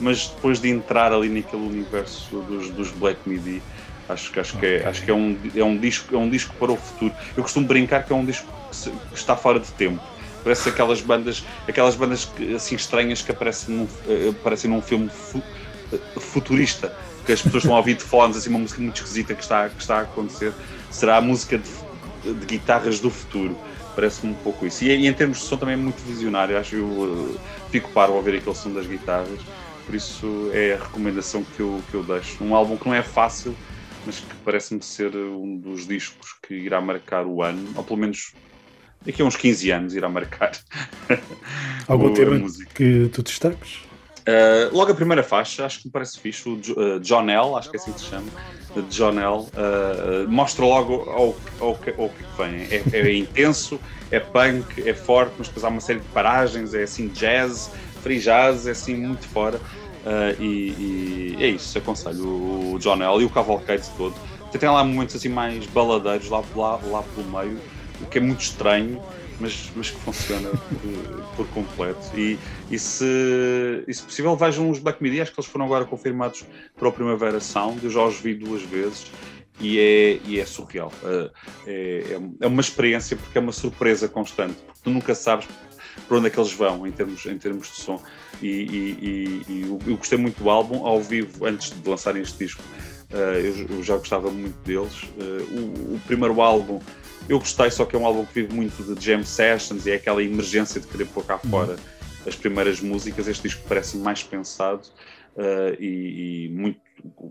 mas 0.00 0.26
depois 0.26 0.60
de 0.60 0.68
entrar 0.68 1.12
ali 1.12 1.28
naquele 1.28 1.62
universo 1.62 2.40
dos, 2.40 2.70
dos 2.70 2.90
Black 2.90 3.20
Midi, 3.24 3.62
acho, 4.08 4.40
acho, 4.40 4.58
que, 4.58 4.66
é, 4.66 4.86
acho 4.86 5.04
que 5.04 5.10
é, 5.10 5.14
um, 5.14 5.38
é, 5.54 5.62
um 5.62 5.76
disco, 5.76 6.14
é 6.14 6.18
um 6.18 6.28
disco 6.28 6.54
para 6.58 6.72
o 6.72 6.76
futuro. 6.76 7.14
Eu 7.36 7.42
costumo 7.42 7.66
brincar 7.66 8.02
que 8.04 8.12
é 8.12 8.16
um 8.16 8.24
disco 8.24 8.46
que, 8.68 8.76
se, 8.76 8.90
que 8.90 9.14
está 9.14 9.36
fora 9.36 9.60
de 9.60 9.70
tempo. 9.72 10.02
Parece 10.42 10.70
aquelas 10.70 11.00
bandas, 11.02 11.44
aquelas 11.68 11.94
bandas 11.94 12.30
assim 12.56 12.74
estranhas 12.74 13.20
que 13.22 13.30
aparecem 13.30 13.74
num, 13.74 13.84
uh, 13.84 14.30
aparecem 14.30 14.70
num 14.70 14.80
filme 14.80 15.10
fu, 15.10 15.38
uh, 15.38 16.20
futurista, 16.20 16.94
que 17.26 17.32
as 17.32 17.42
pessoas 17.42 17.66
a 17.66 17.76
ouvir 17.76 17.94
de 17.94 18.02
fones, 18.02 18.36
assim, 18.36 18.48
uma 18.48 18.58
música 18.58 18.80
muito 18.80 18.96
esquisita 18.96 19.34
que 19.34 19.42
está, 19.42 19.68
que 19.68 19.80
está 19.80 19.98
a 19.98 20.00
acontecer. 20.02 20.52
Será 20.90 21.18
a 21.18 21.20
música 21.20 21.58
de, 21.58 22.34
de 22.34 22.46
guitarras 22.46 23.00
do 23.00 23.10
futuro 23.10 23.56
parece-me 23.94 24.32
um 24.32 24.36
pouco 24.36 24.66
isso. 24.66 24.84
E, 24.84 24.88
e, 24.88 25.06
em 25.06 25.12
termos 25.12 25.38
de 25.38 25.44
som 25.44 25.56
também 25.56 25.74
é 25.74 25.76
muito 25.76 26.02
visionário, 26.04 26.56
acho 26.58 26.70
que 26.70 26.76
eu 26.76 26.86
uh, 26.86 27.40
fico 27.70 27.90
paro 27.90 28.12
ao 28.12 28.18
ouvir 28.18 28.36
aquele 28.36 28.54
som 28.54 28.72
das 28.72 28.86
guitarras 28.86 29.40
por 29.90 29.96
isso 29.96 30.50
é 30.52 30.74
a 30.74 30.84
recomendação 30.84 31.42
que 31.42 31.58
eu, 31.58 31.82
que 31.90 31.96
eu 31.96 32.04
deixo. 32.04 32.44
Um 32.44 32.54
álbum 32.54 32.76
que 32.76 32.86
não 32.86 32.94
é 32.94 33.02
fácil, 33.02 33.56
mas 34.06 34.20
que 34.20 34.34
parece-me 34.44 34.80
ser 34.80 35.16
um 35.16 35.56
dos 35.56 35.84
discos 35.84 36.36
que 36.40 36.54
irá 36.54 36.80
marcar 36.80 37.26
o 37.26 37.42
ano, 37.42 37.72
ou 37.74 37.82
pelo 37.82 37.98
menos 37.98 38.32
daqui 39.04 39.20
a 39.20 39.24
uns 39.24 39.34
15 39.34 39.70
anos 39.72 39.94
irá 39.96 40.08
marcar. 40.08 40.52
Algum 41.88 42.14
tema 42.14 42.40
que 42.72 43.10
tu 43.12 43.20
destaques? 43.24 43.80
Uh, 44.30 44.76
logo 44.76 44.92
a 44.92 44.94
primeira 44.94 45.22
faixa, 45.22 45.64
acho 45.64 45.80
que 45.80 45.86
me 45.86 45.90
parece 45.90 46.20
fixe, 46.20 46.48
o 46.48 46.52
uh, 46.52 47.00
John 47.00 47.28
L, 47.28 47.54
acho 47.56 47.68
que 47.70 47.76
é 47.76 47.80
assim 47.80 47.92
que 47.92 48.00
se 48.00 48.06
chama, 48.06 48.28
John 48.88 49.18
L, 49.18 49.46
uh, 49.46 50.28
mostra 50.28 50.64
logo 50.64 51.10
ao, 51.10 51.74
que, 51.74 51.92
que 51.92 52.24
vem. 52.36 52.62
É, 52.70 52.98
é 52.98 53.16
intenso, 53.16 53.80
é 54.10 54.20
punk, 54.20 54.88
é 54.88 54.94
forte, 54.94 55.32
mas 55.38 55.48
depois 55.48 55.64
há 55.64 55.68
uma 55.68 55.80
série 55.80 56.00
de 56.00 56.08
paragens, 56.08 56.74
é 56.74 56.82
assim 56.84 57.08
jazz, 57.08 57.70
free 58.02 58.20
jazz, 58.20 58.66
é 58.66 58.70
assim 58.70 58.94
muito 58.94 59.26
fora. 59.26 59.60
E, 60.38 60.44
e, 60.44 61.36
é 61.40 61.48
isso, 61.48 61.76
aconselho 61.76 62.24
o 62.24 62.78
John 62.78 63.02
L 63.02 63.22
e 63.22 63.24
o 63.24 63.30
Cavalcade 63.30 63.86
todo. 63.98 64.14
Tem 64.50 64.68
lá 64.68 64.82
momentos 64.82 65.14
assim 65.14 65.28
mais 65.28 65.66
baladeiros 65.66 66.28
lá, 66.30 66.42
lá, 66.56 66.80
lá 66.84 67.02
pelo 67.14 67.28
meio, 67.30 67.60
o 68.00 68.06
que 68.06 68.16
é 68.16 68.20
muito 68.20 68.40
estranho, 68.40 69.00
mas, 69.40 69.70
mas 69.74 69.90
que 69.90 69.98
funciona 70.00 70.50
por, 70.50 71.36
por 71.36 71.48
completo. 71.48 72.00
E, 72.14 72.38
e, 72.70 72.78
se, 72.78 73.84
e 73.86 73.92
se 73.92 74.02
possível, 74.02 74.36
vejam 74.36 74.70
os 74.70 74.78
Black 74.78 75.02
Midi, 75.02 75.20
acho 75.20 75.32
que 75.32 75.40
eles 75.40 75.50
foram 75.50 75.64
agora 75.64 75.84
confirmados 75.84 76.44
para 76.78 76.88
o 76.88 76.92
Primavera 76.92 77.40
Sound, 77.40 77.82
eu 77.82 77.90
já 77.90 78.04
os 78.04 78.20
vi 78.20 78.34
duas 78.34 78.62
vezes 78.62 79.10
e 79.60 79.78
é, 79.78 80.20
e 80.24 80.40
é 80.40 80.46
surreal. 80.46 80.92
Uh, 81.02 81.30
é, 81.66 82.18
é 82.40 82.46
uma 82.46 82.60
experiência 82.60 83.16
porque 83.16 83.36
é 83.38 83.40
uma 83.40 83.52
surpresa 83.52 84.08
constante, 84.08 84.54
porque 84.66 84.80
tu 84.82 84.90
nunca 84.90 85.14
sabes 85.14 85.46
para 86.08 86.16
onde 86.16 86.26
é 86.28 86.30
que 86.30 86.38
eles 86.38 86.52
vão 86.52 86.86
em 86.86 86.92
termos, 86.92 87.26
em 87.26 87.38
termos 87.38 87.68
de 87.68 87.80
som. 87.80 88.02
E, 88.42 88.46
e, 88.48 89.42
e, 89.48 89.80
eu 89.86 89.96
gostei 89.96 90.18
muito 90.18 90.42
do 90.42 90.48
álbum, 90.48 90.86
ao 90.86 91.00
vivo, 91.00 91.44
antes 91.44 91.70
de 91.70 91.88
lançarem 91.88 92.22
este 92.22 92.38
disco, 92.38 92.62
uh, 93.12 93.16
eu, 93.16 93.76
eu, 93.76 93.82
já 93.82 93.96
gostava 93.96 94.30
muito 94.30 94.56
deles. 94.64 95.02
Uh, 95.02 95.92
o, 95.92 95.94
o, 95.96 96.00
primeiro 96.06 96.40
álbum 96.40 96.80
eu 97.28 97.38
gostei, 97.38 97.70
só 97.70 97.84
que 97.84 97.94
é 97.94 97.98
um 97.98 98.06
álbum 98.06 98.24
que 98.24 98.42
vive 98.42 98.54
muito 98.54 98.94
de 98.94 99.04
jam 99.04 99.24
sessions 99.24 99.86
e 99.86 99.90
é 99.90 99.94
aquela 99.94 100.22
emergência 100.22 100.80
de 100.80 100.86
querer 100.86 101.06
pôr 101.06 101.24
cá 101.24 101.40
uhum. 101.42 101.50
fora 101.50 101.76
as 102.26 102.34
primeiras 102.34 102.80
músicas. 102.80 103.28
Este 103.28 103.44
disco 103.44 103.62
parece 103.68 103.96
mais 103.96 104.22
pensado 104.22 104.82
uh, 105.36 105.82
e, 105.82 106.50
muito, 106.52 106.80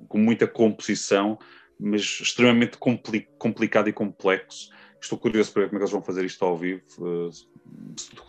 com 0.07 0.17
muita 0.17 0.47
composição, 0.47 1.37
mas 1.79 2.01
extremamente 2.01 2.77
compli 2.77 3.27
complicado 3.37 3.89
e 3.89 3.93
complexo. 3.93 4.69
Estou 5.01 5.17
curioso 5.17 5.51
para 5.53 5.63
ver 5.63 5.69
como 5.69 5.77
é 5.77 5.79
que 5.79 5.83
eles 5.83 5.91
vão 5.91 6.01
fazer 6.01 6.25
isto 6.25 6.43
ao 6.43 6.57
vivo 6.57 6.81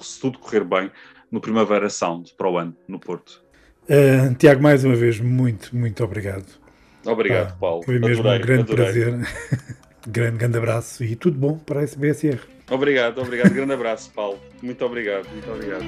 se 0.00 0.20
tudo 0.20 0.38
correr 0.38 0.64
bem, 0.64 0.90
no 1.30 1.40
Primavera 1.40 1.88
Sound 1.88 2.34
para 2.36 2.48
o 2.48 2.58
ano, 2.58 2.76
no 2.86 2.98
Porto. 2.98 3.42
Uh, 3.84 4.34
Tiago, 4.34 4.62
mais 4.62 4.84
uma 4.84 4.94
vez, 4.94 5.18
muito, 5.20 5.74
muito 5.74 6.04
obrigado. 6.04 6.46
Obrigado, 7.04 7.58
Paulo. 7.58 7.82
Foi 7.82 7.98
mesmo 7.98 8.20
adorei, 8.20 8.38
um 8.38 8.42
grande 8.42 8.72
adorei. 8.72 8.84
prazer. 8.84 9.80
grande, 10.06 10.38
grande 10.38 10.58
abraço 10.58 11.04
e 11.04 11.16
tudo 11.16 11.38
bom 11.38 11.58
para 11.58 11.80
a 11.80 11.82
SBSR. 11.82 12.40
Obrigado, 12.70 13.20
obrigado. 13.20 13.52
grande 13.52 13.72
abraço, 13.72 14.10
Paulo. 14.14 14.38
Muito 14.62 14.84
obrigado, 14.84 15.28
muito 15.30 15.50
obrigado. 15.50 15.84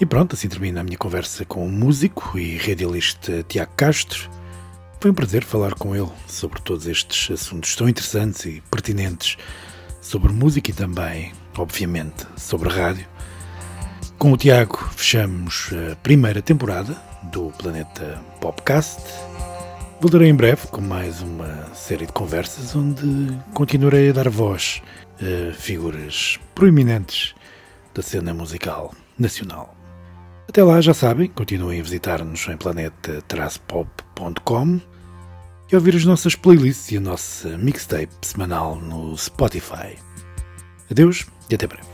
E 0.00 0.06
pronto, 0.06 0.36
assim 0.36 0.48
termina 0.48 0.80
a 0.80 0.84
minha 0.84 0.96
conversa 0.96 1.44
com 1.44 1.66
o 1.66 1.68
músico 1.68 2.38
e 2.38 2.56
radialista 2.56 3.42
Tiago 3.48 3.72
Castro. 3.76 4.30
Foi 5.00 5.10
um 5.10 5.14
prazer 5.14 5.42
falar 5.42 5.74
com 5.74 5.94
ele 5.94 6.08
sobre 6.28 6.60
todos 6.62 6.86
estes 6.86 7.28
assuntos 7.32 7.74
tão 7.74 7.88
interessantes 7.88 8.46
e 8.46 8.62
pertinentes 8.70 9.36
sobre 10.00 10.32
música 10.32 10.70
e 10.70 10.74
também, 10.74 11.32
obviamente, 11.56 12.24
sobre 12.36 12.68
rádio. 12.68 13.08
Com 14.18 14.32
o 14.32 14.36
Tiago 14.36 14.76
fechamos 14.96 15.70
a 15.72 15.96
primeira 15.96 16.40
temporada 16.40 16.96
do 17.24 17.50
Planeta 17.58 18.22
Popcast. 18.40 19.02
Voltarei 20.00 20.28
em 20.28 20.34
breve 20.34 20.68
com 20.68 20.80
mais 20.80 21.20
uma 21.22 21.74
série 21.74 22.06
de 22.06 22.12
conversas 22.12 22.76
onde 22.76 23.36
continuarei 23.52 24.10
a 24.10 24.12
dar 24.12 24.28
voz 24.28 24.80
a 25.20 25.52
figuras 25.54 26.38
proeminentes 26.54 27.34
da 27.92 28.00
cena 28.00 28.32
musical 28.32 28.94
nacional. 29.18 29.77
Até 30.48 30.64
lá, 30.64 30.80
já 30.80 30.94
sabem, 30.94 31.28
continuem 31.28 31.78
a 31.78 31.82
visitar-nos 31.82 32.48
em 32.48 32.56
planeta-pop.com 32.56 34.80
e 35.70 35.76
ouvir 35.76 35.94
as 35.94 36.06
nossas 36.06 36.34
playlists 36.34 36.90
e 36.90 36.96
a 36.96 37.00
nossa 37.00 37.58
mixtape 37.58 38.14
semanal 38.22 38.76
no 38.76 39.14
Spotify. 39.16 39.98
Adeus 40.90 41.26
e 41.50 41.54
até 41.54 41.66
breve. 41.66 41.86